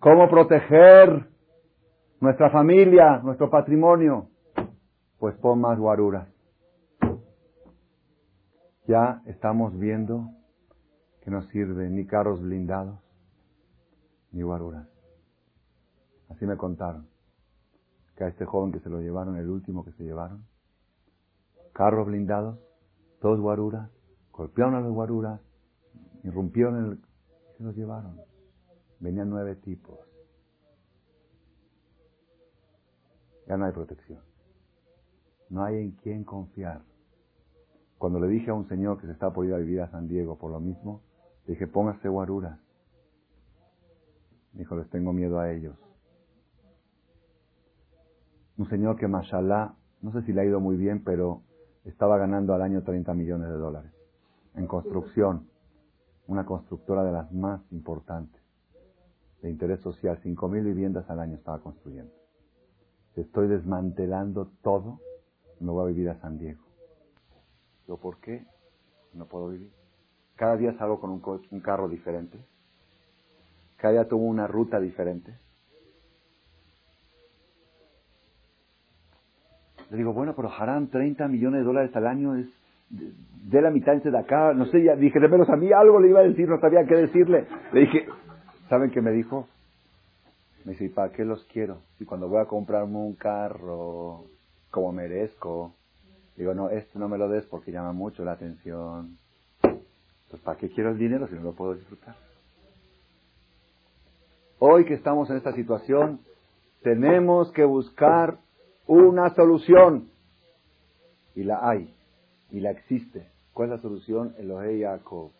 ¿Cómo 0.00 0.28
proteger 0.28 1.28
nuestra 2.20 2.50
familia, 2.50 3.18
nuestro 3.18 3.50
patrimonio? 3.50 4.28
Pues 5.18 5.34
pon 5.36 5.60
más 5.60 5.78
guaruras 5.78 6.28
ya 8.86 9.22
estamos 9.26 9.76
viendo 9.78 10.30
que 11.22 11.30
no 11.30 11.42
sirve 11.48 11.90
ni 11.90 12.06
carros 12.06 12.40
blindados 12.40 12.98
ni 14.32 14.42
guaruras. 14.42 14.88
Así 16.28 16.46
me 16.46 16.56
contaron 16.56 17.08
que 18.16 18.24
a 18.24 18.28
este 18.28 18.44
joven 18.44 18.72
que 18.72 18.80
se 18.80 18.88
lo 18.88 19.00
llevaron, 19.00 19.36
el 19.36 19.48
último 19.48 19.84
que 19.84 19.92
se 19.92 20.04
llevaron, 20.04 20.44
carros 21.72 22.06
blindados, 22.06 22.58
dos 23.20 23.40
guaruras, 23.40 23.90
golpearon 24.32 24.74
a 24.74 24.80
los 24.80 24.92
guaruras, 24.92 25.40
irrumpieron 26.22 26.76
el... 26.76 26.98
se 27.56 27.64
los 27.64 27.76
llevaron. 27.76 28.20
Venían 29.00 29.28
nueve 29.28 29.56
tipos. 29.56 29.98
Ya 33.46 33.56
no 33.56 33.66
hay 33.66 33.72
protección. 33.72 34.20
No 35.50 35.62
hay 35.62 35.76
en 35.76 35.92
quién 35.92 36.24
confiar. 36.24 36.82
Cuando 37.98 38.18
le 38.20 38.28
dije 38.28 38.50
a 38.50 38.54
un 38.54 38.68
señor 38.68 39.00
que 39.00 39.06
se 39.06 39.12
estaba 39.12 39.32
por 39.32 39.46
ir 39.46 39.54
a 39.54 39.58
vivir 39.58 39.80
a 39.80 39.90
San 39.90 40.08
Diego 40.08 40.36
por 40.36 40.50
lo 40.50 40.60
mismo, 40.60 41.02
le 41.46 41.54
dije, 41.54 41.66
póngase 41.66 42.08
guaruras. 42.08 42.58
Dijo, 44.52 44.74
les 44.76 44.88
tengo 44.90 45.12
miedo 45.12 45.38
a 45.38 45.52
ellos. 45.52 45.76
Un 48.58 48.68
señor 48.68 48.96
que, 48.96 49.06
mashallah, 49.06 49.74
no 50.02 50.12
sé 50.12 50.22
si 50.22 50.32
le 50.32 50.40
ha 50.40 50.44
ido 50.44 50.60
muy 50.60 50.76
bien, 50.76 51.04
pero 51.04 51.42
estaba 51.84 52.18
ganando 52.18 52.54
al 52.54 52.62
año 52.62 52.82
30 52.82 53.14
millones 53.14 53.48
de 53.48 53.56
dólares 53.56 53.92
en 54.54 54.66
construcción. 54.66 55.48
Una 56.26 56.44
constructora 56.44 57.04
de 57.04 57.12
las 57.12 57.30
más 57.32 57.60
importantes 57.70 58.45
de 59.42 59.50
interés 59.50 59.80
social. 59.80 60.20
5.000 60.22 60.64
viviendas 60.64 61.08
al 61.10 61.20
año 61.20 61.36
estaba 61.36 61.60
construyendo. 61.60 62.12
Estoy 63.14 63.48
desmantelando 63.48 64.50
todo, 64.62 65.00
no 65.60 65.72
voy 65.72 65.84
a 65.84 65.94
vivir 65.94 66.10
a 66.10 66.20
San 66.20 66.38
Diego. 66.38 66.60
¿Yo 67.88 67.96
por 67.96 68.18
qué? 68.20 68.44
No 69.14 69.26
puedo 69.26 69.48
vivir. 69.48 69.70
Cada 70.34 70.56
día 70.56 70.76
salgo 70.76 71.00
con 71.00 71.10
un, 71.10 71.22
un 71.50 71.60
carro 71.60 71.88
diferente. 71.88 72.38
Cada 73.76 73.94
día 73.94 74.08
tomo 74.08 74.24
una 74.24 74.46
ruta 74.46 74.78
diferente. 74.80 75.34
Le 79.90 79.96
digo, 79.96 80.12
bueno, 80.12 80.34
pero 80.34 80.50
harán 80.50 80.88
30 80.88 81.28
millones 81.28 81.60
de 81.60 81.64
dólares 81.64 81.94
al 81.94 82.06
año, 82.06 82.34
es 82.34 82.46
de, 82.90 83.62
la 83.62 83.70
mitad 83.70 83.94
de 83.94 84.18
acá, 84.18 84.52
no 84.52 84.66
sé, 84.66 84.82
ya 84.82 84.96
dije, 84.96 85.20
de 85.20 85.28
menos 85.28 85.48
a 85.48 85.56
mí 85.56 85.72
algo 85.72 86.00
le 86.00 86.08
iba 86.08 86.20
a 86.20 86.24
decir, 86.24 86.48
no 86.48 86.58
sabía 86.60 86.84
qué 86.86 86.96
decirle. 86.96 87.46
Le 87.72 87.80
dije, 87.80 88.06
¿saben 88.68 88.90
qué 88.90 89.00
me 89.00 89.12
dijo? 89.12 89.48
Me 90.64 90.72
dice, 90.72 90.86
¿y 90.86 90.88
para 90.88 91.12
qué 91.12 91.24
los 91.24 91.44
quiero? 91.44 91.78
Si 91.98 92.04
cuando 92.04 92.28
voy 92.28 92.40
a 92.40 92.46
comprarme 92.46 92.96
un 92.96 93.14
carro, 93.14 94.24
como 94.70 94.92
merezco, 94.92 95.72
digo, 96.36 96.54
no, 96.54 96.70
esto 96.70 96.98
no 96.98 97.08
me 97.08 97.18
lo 97.18 97.28
des 97.28 97.46
porque 97.46 97.70
llama 97.70 97.92
mucho 97.92 98.24
la 98.24 98.32
atención. 98.32 99.16
Pues 99.60 100.42
¿para 100.42 100.58
qué 100.58 100.68
quiero 100.70 100.90
el 100.90 100.98
dinero 100.98 101.28
si 101.28 101.34
no 101.34 101.42
lo 101.42 101.52
puedo 101.52 101.74
disfrutar? 101.74 102.16
Hoy 104.58 104.84
que 104.86 104.94
estamos 104.94 105.30
en 105.30 105.36
esta 105.36 105.52
situación, 105.52 106.20
tenemos 106.82 107.52
que 107.52 107.64
buscar 107.64 108.38
una 108.86 109.34
solución. 109.34 110.08
Y 111.34 111.44
la 111.44 111.68
hay. 111.68 111.94
Y 112.50 112.60
la 112.60 112.70
existe. 112.70 113.28
¿Cuál 113.52 113.68
es 113.68 113.76
la 113.76 113.82
solución? 113.82 114.34
Elohe 114.38 114.80
Jacob. 114.80 115.30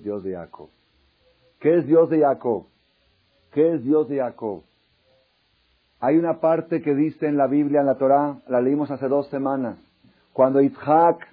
Dios 0.00 0.24
de 0.24 0.34
Jacob. 0.34 0.68
¿Qué 1.62 1.78
es 1.78 1.86
Dios 1.86 2.10
de 2.10 2.18
Jacob? 2.18 2.64
¿Qué 3.52 3.74
es 3.74 3.84
Dios 3.84 4.08
de 4.08 4.18
Jacob? 4.18 4.64
Hay 6.00 6.18
una 6.18 6.40
parte 6.40 6.82
que 6.82 6.92
dice 6.92 7.28
en 7.28 7.36
la 7.36 7.46
Biblia, 7.46 7.78
en 7.78 7.86
la 7.86 7.94
Torah, 7.94 8.38
la 8.48 8.60
leímos 8.60 8.90
hace 8.90 9.06
dos 9.06 9.28
semanas, 9.28 9.78
cuando 10.32 10.60
Isaac 10.60 11.24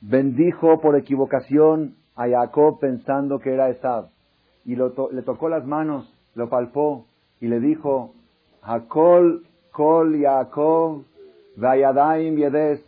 bendijo 0.00 0.80
por 0.80 0.96
equivocación 0.96 1.94
a 2.16 2.26
Jacob 2.26 2.80
pensando 2.80 3.38
que 3.38 3.52
era 3.52 3.68
Esab, 3.68 4.06
y 4.64 4.76
le 4.76 5.22
tocó 5.22 5.50
las 5.50 5.66
manos, 5.66 6.10
lo 6.34 6.48
palpó, 6.48 7.04
y 7.38 7.48
le 7.48 7.60
dijo, 7.60 8.14
Jacob 8.62 9.42
Kol 9.72 10.18
Yaakov 10.18 11.02
Vayadaim 11.56 12.34
Yede 12.36 12.82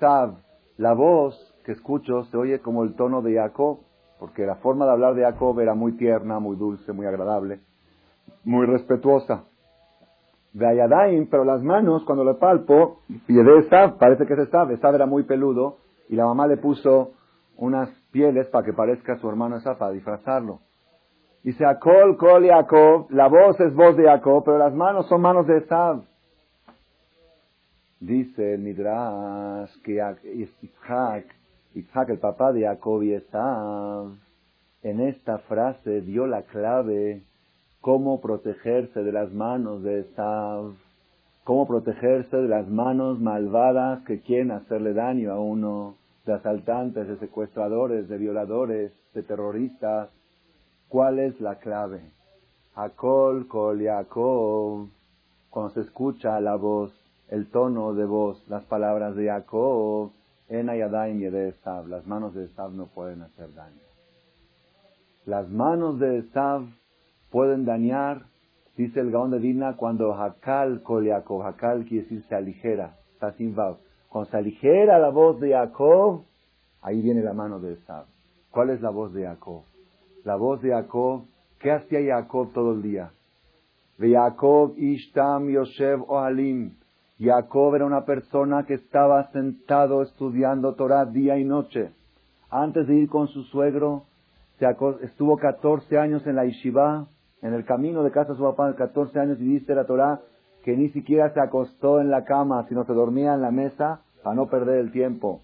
La 0.78 0.94
voz 0.94 1.54
que 1.66 1.72
escucho 1.72 2.24
se 2.24 2.38
oye 2.38 2.60
como 2.60 2.82
el 2.84 2.94
tono 2.94 3.20
de 3.20 3.34
Jacob, 3.34 3.80
porque 4.20 4.44
la 4.44 4.56
forma 4.56 4.84
de 4.84 4.92
hablar 4.92 5.14
de 5.14 5.22
Jacob 5.22 5.58
era 5.60 5.74
muy 5.74 5.96
tierna, 5.96 6.38
muy 6.38 6.54
dulce, 6.54 6.92
muy 6.92 7.06
agradable, 7.06 7.60
muy 8.44 8.66
respetuosa. 8.66 9.44
Vayadaim, 10.52 11.26
pero 11.30 11.42
las 11.44 11.62
manos, 11.62 12.04
cuando 12.04 12.22
le 12.22 12.34
palpo, 12.34 13.00
Yede 13.26 13.66
parece 13.98 14.26
que 14.26 14.34
es 14.34 14.40
Esab. 14.40 14.70
Esab 14.72 14.94
era 14.94 15.06
muy 15.06 15.22
peludo 15.22 15.78
y 16.10 16.16
la 16.16 16.26
mamá 16.26 16.46
le 16.46 16.58
puso 16.58 17.12
unas 17.56 17.88
pieles 18.12 18.46
para 18.48 18.64
que 18.64 18.74
parezca 18.74 19.16
su 19.16 19.28
hermano 19.28 19.56
Esab, 19.56 19.78
para 19.78 19.92
disfrazarlo. 19.92 20.60
Dice, 21.42 21.64
Akol, 21.64 22.18
Kol 22.18 22.46
Jacob, 22.46 23.06
la 23.08 23.26
voz 23.28 23.58
es 23.58 23.74
voz 23.74 23.96
de 23.96 24.04
Jacob, 24.04 24.42
pero 24.44 24.58
las 24.58 24.74
manos 24.74 25.08
son 25.08 25.22
manos 25.22 25.46
de 25.46 25.56
Esab. 25.58 26.02
Dice 28.00 28.54
el 28.54 28.60
Midrash 28.60 29.70
que 29.82 30.02
Isaac, 30.60 31.26
Isaac, 31.74 32.10
el 32.10 32.18
papá 32.18 32.52
de 32.52 32.62
Jacob 32.62 33.02
y 33.02 33.12
Esav, 33.12 34.12
en 34.82 35.00
esta 35.00 35.38
frase 35.38 36.00
dio 36.00 36.26
la 36.26 36.42
clave 36.42 37.22
cómo 37.80 38.20
protegerse 38.20 39.02
de 39.02 39.12
las 39.12 39.32
manos 39.32 39.82
de 39.82 40.00
Esav, 40.00 40.72
cómo 41.44 41.66
protegerse 41.66 42.36
de 42.36 42.48
las 42.48 42.68
manos 42.68 43.20
malvadas 43.20 44.02
que 44.04 44.20
quieren 44.20 44.50
hacerle 44.50 44.94
daño 44.94 45.32
a 45.32 45.40
uno, 45.40 45.96
de 46.26 46.34
asaltantes, 46.34 47.08
de 47.08 47.18
secuestradores, 47.18 48.08
de 48.08 48.18
violadores, 48.18 48.92
de 49.14 49.22
terroristas. 49.22 50.10
¿Cuál 50.88 51.18
es 51.18 51.40
la 51.40 51.58
clave? 51.60 52.00
Akol, 52.74 53.46
Kol, 53.48 53.82
Jacob, 53.82 54.88
cuando 55.50 55.70
se 55.74 55.80
escucha 55.80 56.40
la 56.40 56.56
voz 56.56 56.92
el 57.28 57.48
tono 57.48 57.94
de 57.94 58.04
voz, 58.04 58.44
las 58.48 58.64
palabras 58.64 59.14
de 59.14 59.26
Jacob, 59.26 60.10
en 60.50 60.68
Ayadaim 60.68 61.20
y 61.20 61.30
de 61.30 61.50
Esav, 61.50 61.86
las 61.86 62.06
manos 62.06 62.34
de 62.34 62.44
Esav 62.44 62.72
no 62.72 62.86
pueden 62.86 63.22
hacer 63.22 63.54
daño. 63.54 63.80
Las 65.24 65.48
manos 65.48 66.00
de 66.00 66.18
Esav 66.18 66.64
pueden 67.30 67.64
dañar, 67.64 68.26
dice 68.76 68.98
el 68.98 69.12
Gaón 69.12 69.30
de 69.30 69.38
Dina, 69.38 69.76
cuando 69.76 70.12
Hakal 70.12 70.82
Jacob, 70.84 71.42
Hakal 71.42 71.84
quiere 71.84 72.02
decir 72.02 72.24
se 72.28 72.34
aligera, 72.34 72.96
está 73.12 73.32
sin 73.34 73.54
Cuando 73.54 74.30
se 74.30 74.36
aligera 74.36 74.98
la 74.98 75.10
voz 75.10 75.38
de 75.38 75.52
Jacob, 75.52 76.24
ahí 76.82 77.00
viene 77.00 77.22
la 77.22 77.32
mano 77.32 77.60
de 77.60 77.74
Esav. 77.74 78.06
¿Cuál 78.50 78.70
es 78.70 78.80
la 78.80 78.90
voz 78.90 79.12
de 79.12 79.26
Jacob? 79.26 79.62
La 80.24 80.34
voz 80.34 80.60
de 80.62 80.70
Jacob, 80.70 81.26
¿qué 81.60 81.70
hacía 81.70 82.00
Jacob 82.00 82.52
todo 82.52 82.72
el 82.72 82.82
día? 82.82 83.12
De 83.98 84.12
Jacob 84.12 84.74
Ishtam 84.76 85.48
Yoshev 85.48 86.02
Ohalim. 86.10 86.79
Jacob 87.20 87.74
era 87.74 87.84
una 87.84 88.06
persona 88.06 88.64
que 88.64 88.72
estaba 88.72 89.30
sentado 89.32 90.00
estudiando 90.00 90.74
Torah 90.74 91.04
día 91.04 91.36
y 91.36 91.44
noche. 91.44 91.90
Antes 92.48 92.86
de 92.86 92.94
ir 92.94 93.10
con 93.10 93.28
su 93.28 93.42
suegro, 93.44 94.04
estuvo 95.02 95.36
14 95.36 95.98
años 95.98 96.26
en 96.26 96.36
la 96.36 96.46
yeshiva, 96.46 97.08
en 97.42 97.52
el 97.52 97.66
camino 97.66 98.02
de 98.02 98.10
casa 98.10 98.32
de 98.32 98.38
su 98.38 98.42
papá, 98.42 98.74
14 98.74 99.20
años 99.20 99.38
y 99.38 99.44
dice 99.44 99.74
la 99.74 99.84
Torah 99.84 100.20
que 100.64 100.74
ni 100.74 100.88
siquiera 100.90 101.30
se 101.34 101.40
acostó 101.40 102.00
en 102.00 102.10
la 102.10 102.24
cama, 102.24 102.66
sino 102.68 102.84
se 102.86 102.94
dormía 102.94 103.34
en 103.34 103.42
la 103.42 103.50
mesa 103.50 104.00
para 104.22 104.34
no 104.34 104.48
perder 104.48 104.78
el 104.78 104.90
tiempo. 104.90 105.42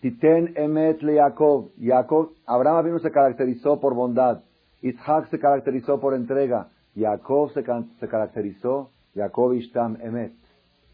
Titen 0.00 0.52
emet 0.56 1.00
le 1.00 1.16
Jacob. 1.16 2.30
Abraham 2.46 2.98
se 3.00 3.10
caracterizó 3.10 3.80
por 3.80 3.94
bondad. 3.94 4.42
Isaac 4.82 5.28
se 5.30 5.38
caracterizó 5.38 5.98
por 5.98 6.12
entrega. 6.12 6.68
Jacob 6.94 7.50
se, 7.52 7.64
se 8.00 8.08
caracterizó 8.08 8.90
Jacob 9.16 9.54
Ishtam 9.54 9.96
Emet. 10.02 10.32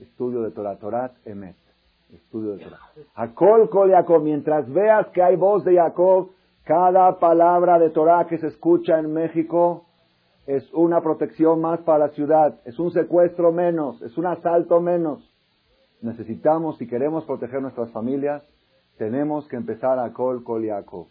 Estudio 0.01 0.43
de 0.43 0.53
Torah. 0.53 0.77
Torat 0.77 1.13
Emet. 1.27 1.57
Estudio 2.13 2.53
de 2.53 2.65
Torah. 2.65 2.79
Akol 3.17 3.69
Kol 3.69 3.91
Jacob. 3.91 4.23
Mientras 4.23 4.73
veas 4.73 5.09
que 5.09 5.23
hay 5.23 5.37
voz 5.37 5.65
de 5.65 5.75
Jacob, 5.75 6.31
cada 6.65 7.19
palabra 7.19 7.79
de 7.79 7.91
Torah 7.91 8.27
que 8.29 8.39
se 8.39 8.47
escucha 8.47 8.99
en 8.99 9.13
México 9.13 9.85
es 10.47 10.73
una 10.73 11.01
protección 11.01 11.61
más 11.61 11.81
para 11.81 12.07
la 12.07 12.09
ciudad. 12.11 12.61
Es 12.65 12.79
un 12.79 12.93
secuestro 12.93 13.53
menos. 13.53 14.01
Es 14.03 14.17
un 14.17 14.27
asalto 14.27 14.81
menos. 14.81 15.29
Necesitamos, 16.01 16.79
si 16.79 16.87
queremos 16.87 17.25
proteger 17.25 17.61
nuestras 17.61 17.91
familias, 17.91 18.43
tenemos 18.99 19.49
que 19.49 19.57
empezar 19.57 19.99
a 19.99 20.13
Kol 20.13 20.45
Kol 20.45 20.65
Jacob. 20.67 21.09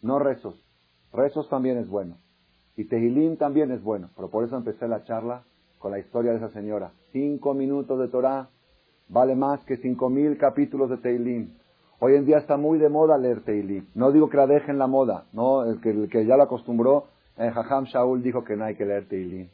No 0.00 0.18
rezos. 0.18 0.62
Rezos 1.12 1.48
también 1.48 1.76
es 1.78 1.88
bueno. 1.88 2.16
Y 2.76 2.84
Tehilim 2.84 3.36
también 3.36 3.70
es 3.70 3.82
bueno. 3.82 4.10
Pero 4.16 4.30
por 4.30 4.44
eso 4.44 4.56
empecé 4.56 4.86
la 4.86 5.02
charla 5.04 5.42
con 5.78 5.92
la 5.92 5.98
historia 5.98 6.32
de 6.32 6.38
esa 6.38 6.50
señora. 6.50 6.92
Cinco 7.12 7.54
minutos 7.54 7.98
de 7.98 8.08
Torah 8.08 8.48
vale 9.08 9.34
más 9.34 9.64
que 9.64 9.76
cinco 9.78 10.08
mil 10.08 10.36
capítulos 10.38 10.90
de 10.90 10.98
Teilim. 10.98 11.50
Hoy 12.00 12.14
en 12.14 12.26
día 12.26 12.38
está 12.38 12.56
muy 12.56 12.78
de 12.78 12.88
moda 12.88 13.18
leer 13.18 13.42
Teilim. 13.42 13.86
No 13.94 14.12
digo 14.12 14.28
que 14.28 14.36
la 14.36 14.46
dejen 14.46 14.78
la 14.78 14.86
moda, 14.86 15.24
no, 15.32 15.64
el 15.64 15.80
que, 15.80 16.26
ya 16.26 16.36
lo 16.36 16.44
acostumbró, 16.44 17.06
en 17.36 17.50
Jajam 17.50 17.84
Shaul 17.84 18.22
dijo 18.22 18.44
que 18.44 18.56
no 18.56 18.64
hay 18.64 18.76
que 18.76 18.84
leer 18.84 19.08
Teilim. 19.08 19.48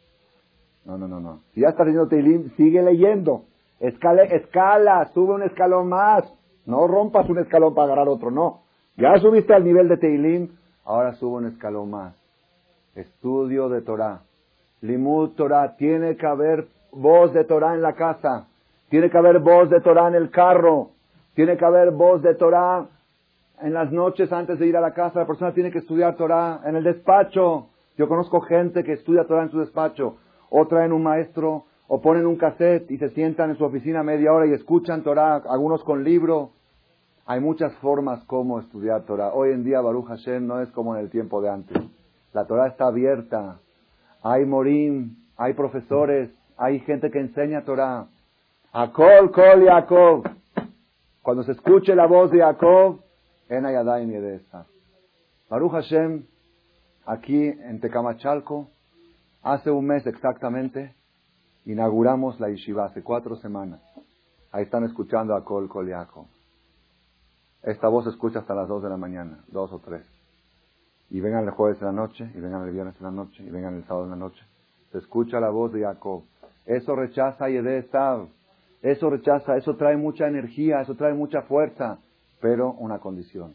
No, 0.84 0.98
no, 0.98 1.08
no, 1.08 1.20
no. 1.20 1.40
Si 1.54 1.60
ya 1.62 1.68
está 1.68 1.84
leyendo 1.84 2.08
Teilim, 2.08 2.50
sigue 2.56 2.82
leyendo. 2.82 3.44
Escala, 3.80 4.24
escala, 4.24 5.10
sube 5.14 5.34
un 5.34 5.42
escalón 5.42 5.88
más. 5.88 6.24
No 6.66 6.86
rompas 6.86 7.28
un 7.28 7.38
escalón 7.38 7.74
para 7.74 7.86
agarrar 7.86 8.08
otro, 8.08 8.30
no. 8.30 8.62
Ya 8.96 9.16
subiste 9.18 9.54
al 9.54 9.64
nivel 9.64 9.88
de 9.88 9.96
Teilim, 9.96 10.50
ahora 10.84 11.14
sube 11.14 11.36
un 11.36 11.46
escalón 11.46 11.90
más. 11.90 12.14
Estudio 12.94 13.68
de 13.68 13.82
Torah. 13.82 14.22
Limud 14.84 15.30
Torah, 15.30 15.76
tiene 15.76 16.16
que 16.16 16.26
haber 16.26 16.68
voz 16.92 17.32
de 17.32 17.44
Torah 17.44 17.74
en 17.74 17.82
la 17.82 17.94
casa, 17.94 18.46
tiene 18.94 19.10
que 19.10 19.18
haber 19.18 19.40
voz 19.40 19.70
de 19.70 19.80
Torah 19.80 20.06
en 20.08 20.14
el 20.14 20.30
carro. 20.30 20.90
Tiene 21.34 21.56
que 21.56 21.64
haber 21.64 21.90
voz 21.90 22.22
de 22.22 22.34
Torah 22.36 22.86
en 23.60 23.74
las 23.74 23.90
noches 23.90 24.32
antes 24.32 24.58
de 24.58 24.68
ir 24.68 24.76
a 24.76 24.80
la 24.80 24.92
casa. 24.92 25.18
La 25.18 25.26
persona 25.26 25.52
tiene 25.52 25.72
que 25.72 25.78
estudiar 25.78 26.14
Torah 26.14 26.60
en 26.64 26.76
el 26.76 26.84
despacho. 26.84 27.70
Yo 27.96 28.06
conozco 28.06 28.40
gente 28.42 28.84
que 28.84 28.92
estudia 28.92 29.24
Torah 29.24 29.42
en 29.42 29.50
su 29.50 29.58
despacho. 29.58 30.18
O 30.48 30.66
traen 30.68 30.92
un 30.92 31.02
maestro, 31.02 31.64
o 31.88 32.00
ponen 32.00 32.24
un 32.24 32.36
cassette 32.36 32.88
y 32.90 32.98
se 32.98 33.10
sientan 33.10 33.50
en 33.50 33.56
su 33.56 33.64
oficina 33.64 34.04
media 34.04 34.32
hora 34.32 34.46
y 34.46 34.52
escuchan 34.52 35.02
Torah, 35.02 35.42
algunos 35.48 35.82
con 35.82 36.04
libro. 36.04 36.50
Hay 37.26 37.40
muchas 37.40 37.74
formas 37.78 38.22
como 38.26 38.60
estudiar 38.60 39.02
Torah. 39.06 39.32
Hoy 39.32 39.50
en 39.50 39.64
día 39.64 39.80
Baruch 39.80 40.06
Hashem 40.06 40.46
no 40.46 40.60
es 40.60 40.70
como 40.70 40.94
en 40.94 41.00
el 41.00 41.10
tiempo 41.10 41.42
de 41.42 41.50
antes. 41.50 41.82
La 42.32 42.46
Torah 42.46 42.68
está 42.68 42.86
abierta. 42.86 43.58
Hay 44.26 44.46
morim, 44.46 45.16
hay 45.36 45.52
profesores, 45.52 46.30
hay 46.56 46.80
gente 46.80 47.10
que 47.10 47.20
enseña 47.20 47.62
Torah. 47.62 48.06
Akol, 48.72 49.30
kol, 49.30 49.66
Jacob. 49.66 50.26
Cuando 51.20 51.42
se 51.42 51.52
escuche 51.52 51.94
la 51.94 52.06
voz 52.06 52.30
de 52.30 52.38
Jacob, 52.38 53.00
en 53.50 53.66
Ayadayim 53.66 54.14
esa. 54.24 54.64
Baruch 55.50 55.72
Hashem, 55.72 56.24
aquí 57.04 57.48
en 57.48 57.80
Tecamachalco, 57.80 58.70
hace 59.42 59.70
un 59.70 59.84
mes 59.84 60.06
exactamente, 60.06 60.94
inauguramos 61.66 62.40
la 62.40 62.48
yeshiva, 62.48 62.86
hace 62.86 63.02
cuatro 63.02 63.36
semanas. 63.36 63.82
Ahí 64.52 64.64
están 64.64 64.84
escuchando 64.84 65.36
a 65.36 65.44
Kol 65.44 65.68
Kol. 65.68 65.92
Esta 67.62 67.88
voz 67.88 68.04
se 68.04 68.10
escucha 68.10 68.38
hasta 68.38 68.54
las 68.54 68.68
dos 68.68 68.82
de 68.82 68.88
la 68.88 68.96
mañana, 68.96 69.44
dos 69.48 69.70
o 69.70 69.80
tres. 69.80 70.06
Y 71.14 71.20
vengan 71.20 71.44
el 71.44 71.50
jueves 71.50 71.80
en 71.80 71.86
la 71.86 71.92
noche, 71.92 72.28
y 72.34 72.40
vengan 72.40 72.66
el 72.66 72.72
viernes 72.72 72.96
en 72.98 73.04
la 73.04 73.12
noche, 73.12 73.44
y 73.44 73.48
vengan 73.48 73.76
el 73.76 73.84
sábado 73.84 74.06
en 74.06 74.10
la 74.10 74.16
noche. 74.16 74.42
Se 74.90 74.98
escucha 74.98 75.38
la 75.38 75.48
voz 75.48 75.72
de 75.72 75.82
Jacob. 75.82 76.24
Eso 76.66 76.96
rechaza 76.96 77.48
Yedestav. 77.48 78.26
Eso 78.82 79.10
rechaza, 79.10 79.56
eso 79.56 79.76
trae 79.76 79.96
mucha 79.96 80.26
energía, 80.26 80.80
eso 80.80 80.96
trae 80.96 81.14
mucha 81.14 81.42
fuerza, 81.42 81.98
pero 82.40 82.72
una 82.72 82.98
condición. 82.98 83.54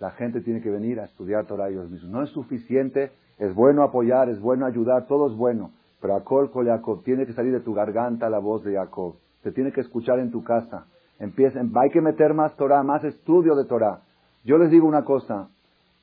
La 0.00 0.10
gente 0.10 0.40
tiene 0.40 0.60
que 0.60 0.68
venir 0.68 0.98
a 0.98 1.04
estudiar 1.04 1.46
Torah 1.46 1.68
ellos 1.68 1.88
mismos. 1.88 2.10
No 2.10 2.24
es 2.24 2.30
suficiente, 2.30 3.12
es 3.38 3.54
bueno 3.54 3.84
apoyar, 3.84 4.28
es 4.28 4.40
bueno 4.40 4.66
ayudar, 4.66 5.06
todo 5.06 5.28
es 5.28 5.36
bueno, 5.36 5.70
pero 6.00 6.16
a 6.16 6.24
Kol 6.24 6.50
Jacob 6.52 7.04
tiene 7.04 7.24
que 7.24 7.34
salir 7.34 7.52
de 7.52 7.60
tu 7.60 7.72
garganta 7.72 8.28
la 8.28 8.40
voz 8.40 8.64
de 8.64 8.74
Jacob. 8.74 9.14
Se 9.44 9.52
tiene 9.52 9.70
que 9.70 9.82
escuchar 9.82 10.18
en 10.18 10.32
tu 10.32 10.42
casa. 10.42 10.86
Empiecen, 11.20 11.70
hay 11.76 11.90
que 11.90 12.00
meter 12.00 12.34
más 12.34 12.56
Torah, 12.56 12.82
más 12.82 13.04
estudio 13.04 13.54
de 13.54 13.64
Torah. 13.64 14.00
Yo 14.42 14.58
les 14.58 14.72
digo 14.72 14.88
una 14.88 15.04
cosa, 15.04 15.50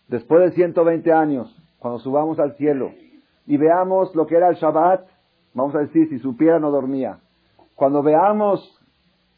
después 0.07 0.41
de 0.41 0.51
120 0.51 1.11
años, 1.11 1.55
cuando 1.79 1.99
subamos 1.99 2.39
al 2.39 2.55
cielo 2.55 2.91
y 3.45 3.57
veamos 3.57 4.15
lo 4.15 4.25
que 4.25 4.35
era 4.35 4.49
el 4.49 4.55
Shabbat, 4.55 5.05
vamos 5.53 5.75
a 5.75 5.79
decir, 5.79 6.07
si 6.09 6.19
supiera 6.19 6.59
no 6.59 6.71
dormía. 6.71 7.19
Cuando 7.75 8.01
veamos 8.03 8.79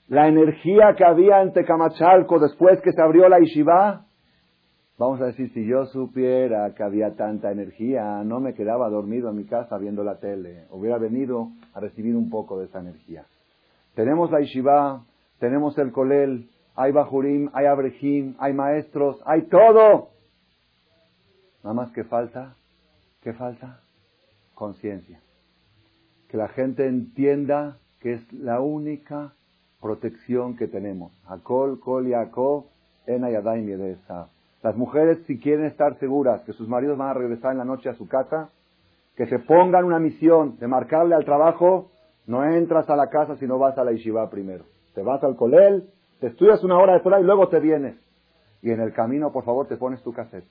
la 0.07 0.27
energía 0.27 0.93
que 0.95 1.03
había 1.03 1.41
en 1.41 1.53
Tecamachalco 1.53 2.39
después 2.39 2.79
que 2.81 2.91
se 2.91 3.01
abrió 3.01 3.27
la 3.27 3.39
Yeshiva, 3.39 4.05
vamos 4.97 5.19
a 5.21 5.25
decir, 5.25 5.51
si 5.53 5.65
yo 5.65 5.85
supiera 5.87 6.73
que 6.75 6.83
había 6.83 7.15
tanta 7.15 7.51
energía, 7.51 8.23
no 8.23 8.39
me 8.39 8.53
quedaba 8.53 8.89
dormido 8.89 9.29
en 9.29 9.37
mi 9.37 9.45
casa 9.45 9.77
viendo 9.77 10.03
la 10.03 10.19
tele. 10.19 10.65
Hubiera 10.69 10.97
venido 10.97 11.49
a 11.73 11.79
recibir 11.79 12.15
un 12.15 12.29
poco 12.29 12.59
de 12.59 12.65
esa 12.65 12.79
energía. 12.79 13.25
Tenemos 13.95 14.29
la 14.31 14.41
Yeshiva, 14.41 15.03
tenemos 15.39 15.77
el 15.77 15.91
Kolel, 15.91 16.49
hay 16.75 16.91
Bajurim, 16.91 17.49
hay 17.53 17.65
Abrejim, 17.65 18.35
hay 18.37 18.53
maestros, 18.53 19.19
hay 19.25 19.43
todo. 19.43 20.09
Nada 21.65 21.73
más 21.73 21.91
que 21.93 22.03
falta, 22.03 22.53
¿qué 23.23 23.33
falta? 23.33 23.79
Conciencia. 24.53 25.19
Que 26.29 26.37
la 26.37 26.47
gente 26.47 26.85
entienda 26.85 27.79
que 27.99 28.13
es 28.13 28.33
la 28.33 28.61
única 28.61 29.33
protección 29.81 30.57
que 30.57 30.67
tenemos. 30.67 31.11
Akol, 31.25 31.79
Kol, 31.79 32.07
Yaakov, 32.07 32.65
Ena 33.07 33.31
Yadaim 33.31 33.97
Las 34.61 34.77
mujeres, 34.77 35.23
si 35.25 35.39
quieren 35.39 35.65
estar 35.65 35.97
seguras 35.97 36.43
que 36.43 36.53
sus 36.53 36.67
maridos 36.67 36.99
van 36.99 37.09
a 37.09 37.13
regresar 37.15 37.53
en 37.53 37.57
la 37.57 37.65
noche 37.65 37.89
a 37.89 37.95
su 37.95 38.07
casa, 38.07 38.51
que 39.15 39.25
se 39.25 39.39
pongan 39.39 39.85
una 39.85 39.97
misión 39.97 40.59
de 40.59 40.67
marcarle 40.67 41.15
al 41.15 41.25
trabajo, 41.25 41.89
no 42.27 42.45
entras 42.45 42.87
a 42.91 42.95
la 42.95 43.09
casa 43.09 43.37
si 43.37 43.47
no 43.47 43.57
vas 43.57 43.75
a 43.79 43.83
la 43.83 43.91
yeshiva 43.91 44.29
primero. 44.29 44.65
Te 44.93 45.01
vas 45.01 45.23
al 45.23 45.35
colel, 45.35 45.89
te 46.19 46.27
estudias 46.27 46.63
una 46.63 46.77
hora 46.77 46.93
de 46.93 46.99
Torah 46.99 47.19
y 47.19 47.23
luego 47.23 47.49
te 47.49 47.59
vienes. 47.59 47.95
Y 48.61 48.69
en 48.69 48.81
el 48.81 48.93
camino, 48.93 49.31
por 49.31 49.45
favor, 49.45 49.67
te 49.67 49.77
pones 49.77 50.03
tu 50.03 50.13
cassette. 50.13 50.45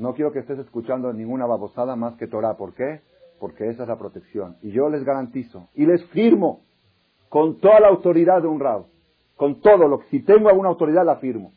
No 0.00 0.14
quiero 0.14 0.32
que 0.32 0.40
estés 0.40 0.58
escuchando 0.58 1.12
ninguna 1.12 1.46
babosada 1.46 1.94
más 1.94 2.16
que 2.16 2.26
Torah. 2.26 2.56
¿Por 2.56 2.74
qué? 2.74 3.02
porque 3.40 3.70
esa 3.70 3.82
es 3.82 3.88
la 3.88 3.98
protección. 3.98 4.58
Y 4.62 4.70
yo 4.70 4.88
les 4.90 5.02
garantizo 5.02 5.68
y 5.74 5.86
les 5.86 6.04
firmo 6.10 6.60
con 7.30 7.58
toda 7.58 7.80
la 7.80 7.88
autoridad 7.88 8.42
de 8.42 8.48
un 8.48 8.60
rab, 8.60 8.84
con 9.34 9.60
todo 9.60 9.88
lo 9.88 10.00
que 10.00 10.08
si 10.08 10.20
tengo 10.20 10.48
alguna 10.48 10.68
autoridad 10.68 11.04
la 11.04 11.16
firmo, 11.16 11.52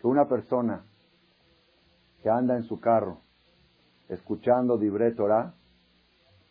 que 0.00 0.06
una 0.06 0.26
persona 0.26 0.84
que 2.22 2.30
anda 2.30 2.56
en 2.56 2.64
su 2.64 2.80
carro 2.80 3.18
escuchando 4.08 4.78
Dibre 4.78 5.12
Torah, 5.12 5.54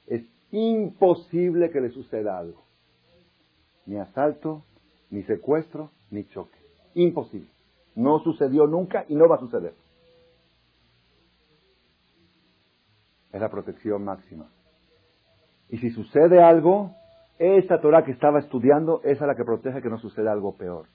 es 0.06 0.24
imposible 0.52 1.72
que 1.72 1.82
le 1.82 1.90
suceda 1.90 2.38
algo. 2.38 2.64
Ni 3.86 3.98
asalto, 3.98 4.64
ni 5.10 5.24
secuestro, 5.24 5.90
ni 6.12 6.26
choque. 6.26 6.58
Imposible. 6.94 7.50
No 7.96 8.20
sucedió 8.20 8.68
nunca 8.68 9.06
y 9.08 9.16
no 9.16 9.28
va 9.28 9.38
a 9.38 9.40
suceder. 9.40 9.74
Es 13.32 13.42
la 13.42 13.50
protección 13.50 14.04
máxima. 14.04 14.50
Y 15.70 15.78
si 15.78 15.90
sucede 15.92 16.42
algo, 16.42 16.96
esa 17.40 17.80
Torah 17.80 18.04
que 18.04 18.12
estaba 18.12 18.40
estudiando, 18.40 19.02
esa 19.04 19.24
es 19.24 19.28
la 19.28 19.36
que 19.36 19.46
protege 19.46 19.82
que 19.82 19.90
no 19.90 19.98
suceda 19.98 20.32
algo 20.32 20.56
peor. 20.56 20.88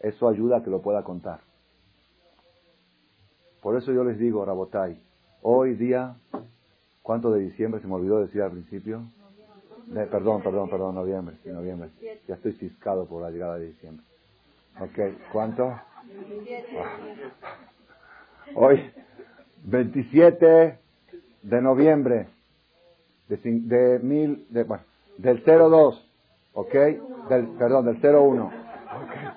Eso 0.00 0.28
ayuda 0.28 0.58
a 0.58 0.62
que 0.62 0.70
lo 0.70 0.80
pueda 0.80 1.04
contar. 1.04 1.40
Por 3.60 3.76
eso 3.76 3.92
yo 3.92 4.02
les 4.02 4.18
digo, 4.18 4.44
Rabotai, 4.44 4.98
hoy 5.42 5.74
día, 5.74 6.16
¿cuánto 7.02 7.30
de 7.30 7.40
diciembre 7.40 7.80
se 7.80 7.86
me 7.86 7.94
olvidó 7.94 8.20
decir 8.20 8.42
al 8.42 8.52
principio? 8.52 9.04
perdón, 10.10 10.42
perdón, 10.42 10.70
perdón, 10.70 10.94
noviembre, 10.94 11.36
sí, 11.42 11.50
noviembre. 11.50 11.90
Ya 12.26 12.34
estoy 12.34 12.52
ciscado 12.54 13.06
por 13.06 13.22
la 13.22 13.30
llegada 13.30 13.58
de 13.58 13.66
diciembre. 13.66 14.06
Ok, 14.80 14.98
¿cuánto? 15.32 15.78
Hoy, 18.54 18.92
27 19.64 20.78
de 21.42 21.62
noviembre 21.62 22.28
de, 23.28 24.00
mil, 24.02 24.46
del 24.50 25.44
02, 25.44 26.10
¿ok? 26.54 26.74
Del, 27.28 27.48
perdón, 27.58 27.84
del 27.86 28.00
01. 28.02 28.46
Okay. 28.46 29.28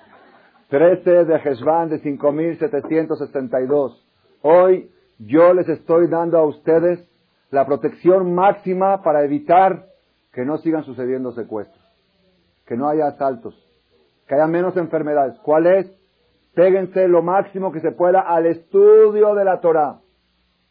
13 0.68 1.24
de 1.26 1.36
Heshvan 1.36 1.88
de 1.88 2.00
5762. 2.00 4.04
Hoy 4.42 4.90
yo 5.18 5.54
les 5.54 5.68
estoy 5.68 6.08
dando 6.08 6.38
a 6.38 6.44
ustedes 6.44 7.08
la 7.50 7.64
protección 7.64 8.34
máxima 8.34 9.00
para 9.02 9.24
evitar 9.24 9.86
que 10.32 10.44
no 10.44 10.58
sigan 10.58 10.82
sucediendo 10.82 11.30
secuestros, 11.32 11.80
que 12.66 12.76
no 12.76 12.88
haya 12.88 13.06
asaltos, 13.06 13.54
que 14.26 14.34
haya 14.34 14.48
menos 14.48 14.76
enfermedades. 14.76 15.38
¿Cuál 15.44 15.66
es? 15.66 15.88
Péguense 16.54 17.06
lo 17.06 17.22
máximo 17.22 17.70
que 17.70 17.78
se 17.80 17.92
pueda 17.92 18.18
al 18.20 18.46
estudio 18.46 19.36
de 19.36 19.44
la 19.44 19.60
Torah. 19.60 20.00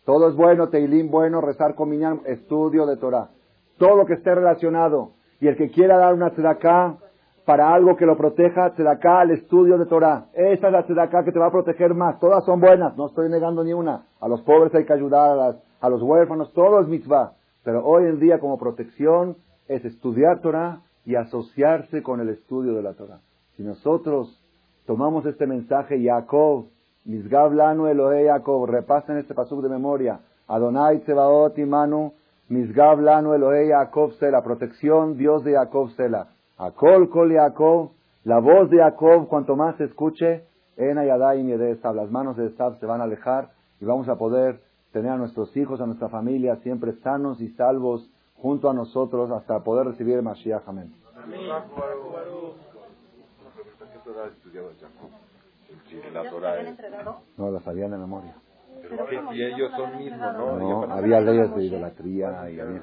Todo 0.05 0.27
es 0.27 0.35
bueno, 0.35 0.69
Teilim 0.69 1.09
bueno, 1.09 1.39
rezar 1.39 1.75
con 1.75 1.89
miñán, 1.89 2.21
estudio 2.25 2.85
de 2.85 2.97
Torah. 2.97 3.29
Todo 3.77 3.95
lo 3.95 4.05
que 4.05 4.13
esté 4.13 4.35
relacionado. 4.35 5.11
Y 5.39 5.47
el 5.47 5.55
que 5.55 5.69
quiera 5.69 5.97
dar 5.97 6.13
una 6.13 6.31
tzedaká 6.31 6.97
para 7.45 7.73
algo 7.73 7.95
que 7.95 8.05
lo 8.05 8.17
proteja, 8.17 8.73
tzedaká 8.73 9.21
al 9.21 9.31
estudio 9.31 9.77
de 9.77 9.85
Torah. 9.85 10.27
Esa 10.33 10.67
es 10.67 10.73
la 10.73 10.83
tzedaká 10.83 11.23
que 11.23 11.31
te 11.31 11.39
va 11.39 11.47
a 11.47 11.51
proteger 11.51 11.93
más. 11.93 12.19
Todas 12.19 12.43
son 12.45 12.59
buenas, 12.59 12.97
no 12.97 13.07
estoy 13.07 13.29
negando 13.29 13.63
ni 13.63 13.73
una. 13.73 14.05
A 14.19 14.27
los 14.27 14.41
pobres 14.41 14.73
hay 14.75 14.85
que 14.85 14.93
ayudar, 14.93 15.57
a, 15.79 15.89
los 15.89 16.01
huérfanos, 16.01 16.51
todo 16.53 16.81
es 16.81 16.87
mitzvah. 16.87 17.33
Pero 17.63 17.85
hoy 17.85 18.05
en 18.05 18.19
día 18.19 18.39
como 18.39 18.57
protección 18.57 19.37
es 19.67 19.83
estudiar 19.85 20.41
Torah 20.41 20.81
y 21.05 21.15
asociarse 21.15 22.03
con 22.03 22.19
el 22.19 22.29
estudio 22.29 22.73
de 22.73 22.83
la 22.83 22.93
Torah. 22.93 23.19
Si 23.55 23.63
nosotros 23.63 24.41
tomamos 24.85 25.25
este 25.25 25.47
mensaje, 25.47 26.01
Jacob, 26.03 26.67
Misgav 27.05 27.53
lanu 27.53 27.87
Elohe 27.87 28.25
Jacob. 28.25 28.65
Repasen 28.65 29.17
este 29.17 29.33
pasuk 29.33 29.61
de 29.61 29.69
memoria. 29.69 30.19
Adonai 30.47 30.99
Tsebaot 30.99 31.57
Imanu. 31.57 32.13
Misgav 32.49 33.01
lanu 33.01 33.33
Elohe 33.33 33.67
Jacob 33.67 34.11
Sela. 34.19 34.43
Protección, 34.43 35.17
Dios 35.17 35.43
de 35.43 35.53
Jacob 35.53 35.89
Sela. 35.91 36.27
Akol 36.57 37.09
Kol 37.09 37.33
Jacob. 37.33 37.91
La 38.23 38.39
voz 38.39 38.69
de 38.69 38.77
Jacob, 38.77 39.27
cuanto 39.27 39.57
más 39.57 39.75
se 39.75 39.83
escuche, 39.83 40.45
Ena 40.77 41.03
Yadayim 41.03 41.47
de 41.47 41.77
Las 41.93 42.09
manos 42.09 42.37
de 42.37 42.47
Estab 42.47 42.79
se 42.79 42.85
van 42.85 43.01
a 43.01 43.03
alejar 43.03 43.49
y 43.81 43.85
vamos 43.85 44.07
a 44.07 44.15
poder 44.15 44.61
tener 44.93 45.11
a 45.11 45.17
nuestros 45.17 45.55
hijos, 45.57 45.81
a 45.81 45.85
nuestra 45.85 46.07
familia 46.07 46.55
siempre 46.57 46.93
sanos 47.03 47.41
y 47.41 47.49
salvos 47.49 48.09
junto 48.35 48.69
a 48.69 48.73
nosotros 48.73 49.29
hasta 49.31 49.61
poder 49.61 49.87
recibir 49.87 50.15
el 50.15 50.21
Mashiach. 50.23 50.63
Amén. 50.67 50.93
No, 57.37 57.51
la 57.51 57.59
sabían 57.61 57.91
de 57.91 57.97
memoria. 57.97 58.35
Pero 58.89 59.07
si 59.31 59.41
ellos 59.41 59.71
son 59.75 59.97
mismos, 59.97 60.33
¿no? 60.33 60.57
No, 60.57 60.93
había 60.93 61.21
leyes 61.21 61.55
de 61.55 61.63
idolatría 61.63 62.49
y 62.49 62.59
había... 62.59 62.81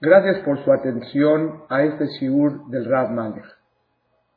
Gracias 0.00 0.38
por 0.44 0.64
su 0.64 0.72
atención 0.72 1.64
a 1.68 1.82
este 1.82 2.06
shiur 2.18 2.68
del 2.68 2.84
Rav 2.84 3.10
Malech. 3.10 3.44